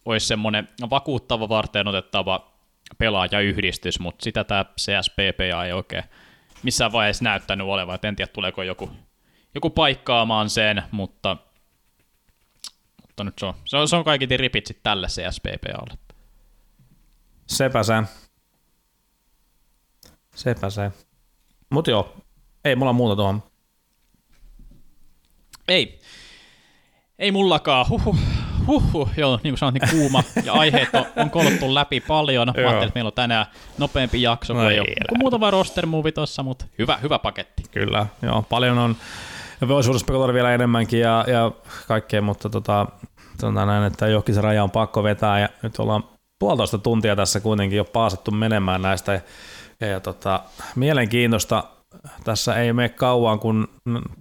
olisi 0.05 0.27
semmoinen 0.27 0.69
vakuuttava 0.91 1.49
varten 1.49 1.89
otettava 1.89 2.53
pelaajayhdistys, 2.99 4.01
mutta 4.01 4.25
sitä 4.25 4.45
tämä 4.45 4.65
CSPP 4.81 5.41
ei 5.41 5.73
oikein 5.73 6.05
missään 6.63 6.93
vaiheessa 6.93 7.25
näyttänyt 7.25 7.67
olevan. 7.67 7.95
Et 7.95 8.05
en 8.05 8.17
tiedä, 8.17 8.33
tuleeko 8.33 8.63
joku, 8.63 8.91
joku 9.55 9.71
paikkaamaan 9.71 10.51
sen, 10.51 10.83
mutta, 10.91 11.37
mutta 13.03 13.25
nyt 13.25 13.39
se 13.39 13.47
on, 13.47 13.55
se 13.65 13.77
on, 13.77 13.89
se 13.89 13.97
on 13.97 14.05
kaikki 14.05 14.37
ripitsit 14.37 14.83
tälle 14.83 15.07
CSPPAlle. 15.07 15.99
Sepä 17.47 17.83
se. 17.83 17.95
Sepä 20.35 20.71
se. 20.71 20.93
Mut 21.71 21.87
joo, 21.87 22.13
ei 22.65 22.77
mulla 22.77 22.93
muuta 22.93 23.17
tuohon. 23.17 23.43
Ei. 25.69 26.01
Ei 27.19 27.33
mullakaan. 27.33 27.87
Huhhuh. 27.89 28.17
Huhhuh. 28.67 29.11
Joo, 29.17 29.39
niin 29.43 29.53
kuin 29.53 29.59
sanoit, 29.59 29.75
niin 29.83 29.91
kuuma. 29.91 30.23
Ja 30.45 30.53
aiheet 30.53 30.89
on, 30.95 31.07
on 31.17 31.31
kolottu 31.31 31.75
läpi 31.75 32.01
paljon. 32.01 32.47
Mä 32.47 32.53
ajattelin, 32.57 32.89
että 32.89 32.97
meillä 32.97 33.09
on 33.09 33.13
tänään 33.13 33.47
nopeampi 33.79 34.23
jakso 34.23 34.55
No 34.55 34.71
ei 34.71 34.77
jo. 34.77 34.85
muutama 35.19 35.51
roster 35.51 35.87
movie 35.87 36.13
tossa, 36.13 36.43
mutta 36.43 36.65
hyvä, 36.79 36.97
hyvä 36.97 37.19
paketti. 37.19 37.63
Kyllä, 37.71 38.07
joo, 38.23 38.43
paljon 38.49 38.79
on. 38.79 38.97
Ja 39.61 39.69
voisi 39.69 39.99
spekuloida 39.99 40.35
vielä 40.35 40.55
enemmänkin 40.55 41.01
ja, 41.01 41.25
ja 41.29 41.53
kaikkea, 41.89 42.23
mutta 42.23 42.51
tota, 42.51 42.87
sanotaan 43.41 43.69
näin, 43.69 43.85
että 43.85 44.09
johonkin 44.09 44.35
se 44.35 44.41
raja 44.41 44.65
on 44.65 44.71
pakko 44.71 45.03
vetää 45.03 45.41
ja 45.41 45.49
nyt 45.63 45.79
ollaan 45.79 46.05
puolitoista 46.39 46.79
tuntia 46.79 47.17
tässä 47.17 47.41
kuitenkin 47.41 47.77
jo 47.77 47.85
paasattu 47.85 48.31
menemään 48.31 48.83
näistä 48.83 49.21
ja, 49.81 50.01
tota, 50.01 50.41
mielenkiintoista 50.77 51.65
tässä 52.25 52.55
ei 52.55 52.73
mene 52.73 52.89
kauan, 52.89 53.39
kun 53.39 53.69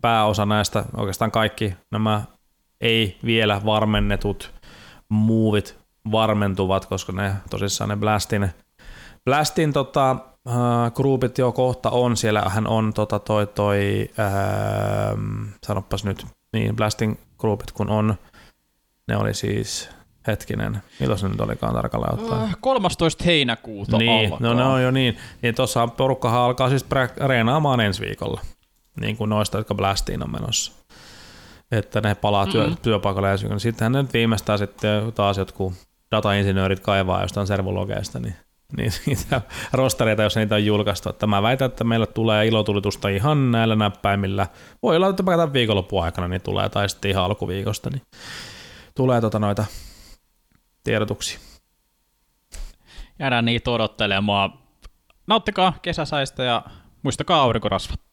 pääosa 0.02 0.45
näistä, 0.45 0.86
oikeastaan 0.98 1.31
kaikki 1.31 1.76
nämä 1.91 2.22
ei 2.81 3.19
vielä 3.26 3.61
varmennetut 3.65 4.53
muuvit 5.10 5.80
varmentuvat, 6.11 6.86
koska 6.86 7.11
ne 7.11 7.34
tosissaan 7.49 7.90
ne 7.90 7.95
Blastin, 7.95 8.49
Blastin 9.26 9.73
tota, 9.73 10.11
äh, 10.11 10.94
groupit 10.95 11.38
jo 11.38 11.52
kohta 11.52 11.90
on, 11.90 12.18
siellähän 12.18 12.68
on 12.68 12.94
tota 12.94 13.19
toi, 13.19 13.48
toi 13.48 14.10
äh, 14.19 15.18
sanopas 15.64 16.03
nyt, 16.03 16.26
niin 16.53 16.76
Blastin 16.76 17.19
groupit 17.38 17.72
kun 17.72 17.90
on, 17.90 18.15
ne 19.07 19.18
oli 19.18 19.34
siis, 19.34 19.90
hetkinen, 20.30 20.82
milloin 21.00 21.20
se 21.20 21.28
nyt 21.30 21.42
olikaan 21.42 21.74
tarkalleen 21.74 22.14
ottaen? 22.14 22.42
Äh, 22.42 22.58
13. 22.62 23.24
heinäkuuta 23.24 23.98
Niin, 23.98 24.34
alkaa. 24.34 24.48
no 24.48 24.54
ne 24.54 24.64
on 24.64 24.84
jo 24.84 24.92
niin. 24.92 25.18
Niin 25.42 25.56
tuossa 25.56 25.88
porukkahan 25.88 26.42
alkaa 26.42 26.70
siis 26.70 26.86
reenaamaan 27.28 27.80
ensi 27.80 28.02
viikolla, 28.02 28.42
niin 29.00 29.18
kuin 29.18 29.30
noista, 29.30 29.58
jotka 29.58 29.76
Blastiin 29.76 30.24
on 30.24 30.32
menossa. 30.32 30.72
Että 31.72 32.02
ne 32.02 32.16
palaa 32.16 32.48
työ, 32.48 32.64
Mm-mm. 32.64 32.78
työpaikalle 32.82 33.32
ensi 33.32 33.44
viikolla. 33.44 33.60
Sittenhän 33.60 33.92
ne 33.92 34.02
nyt 34.02 34.14
viimeistään 34.14 34.60
sitten 34.60 35.14
taas 35.14 35.38
jotkut 35.38 35.74
datainsinöörit 36.12 36.80
kaivaa 36.80 37.22
jostain 37.22 37.48
servologeista, 37.48 38.20
niin 38.20 38.36
niin 38.78 38.92
niitä 39.06 39.42
rostereita, 39.74 40.24
jos 40.24 40.36
niitä 40.36 40.56
on 40.56 40.66
julkaistu. 40.66 41.10
Että 41.10 41.28
mä 41.28 41.42
väitän, 41.42 41.66
että 41.66 41.84
meillä 41.84 42.06
tulee 42.06 42.48
ilotulitusta 42.48 43.10
ihan 43.10 43.52
näillä 43.52 43.76
näppäimillä. 43.76 44.48
Voi 44.84 44.96
olla, 44.96 45.10
että 45.10 45.24
tämän 45.24 45.54
viikonloppuun 45.54 46.04
aikana 46.04 46.28
niin 46.28 46.42
tulee, 46.42 46.70
tai 46.70 46.90
sitten 46.90 47.12
ihan 47.12 47.24
alkuviikosta, 47.24 47.90
niin 47.90 48.02
tulee 48.96 49.22
tota 49.22 49.40
noita 49.40 49.66
tiedotuksia. 50.84 51.40
Jäädään 53.20 53.46
niitä 53.46 53.72
odottelemaan. 53.72 54.60
Nauttikaa 55.28 55.74
kesäsäistä 55.82 56.44
ja 56.44 56.64
muistakaa 57.04 57.42
aurinkorasvat. 57.42 58.09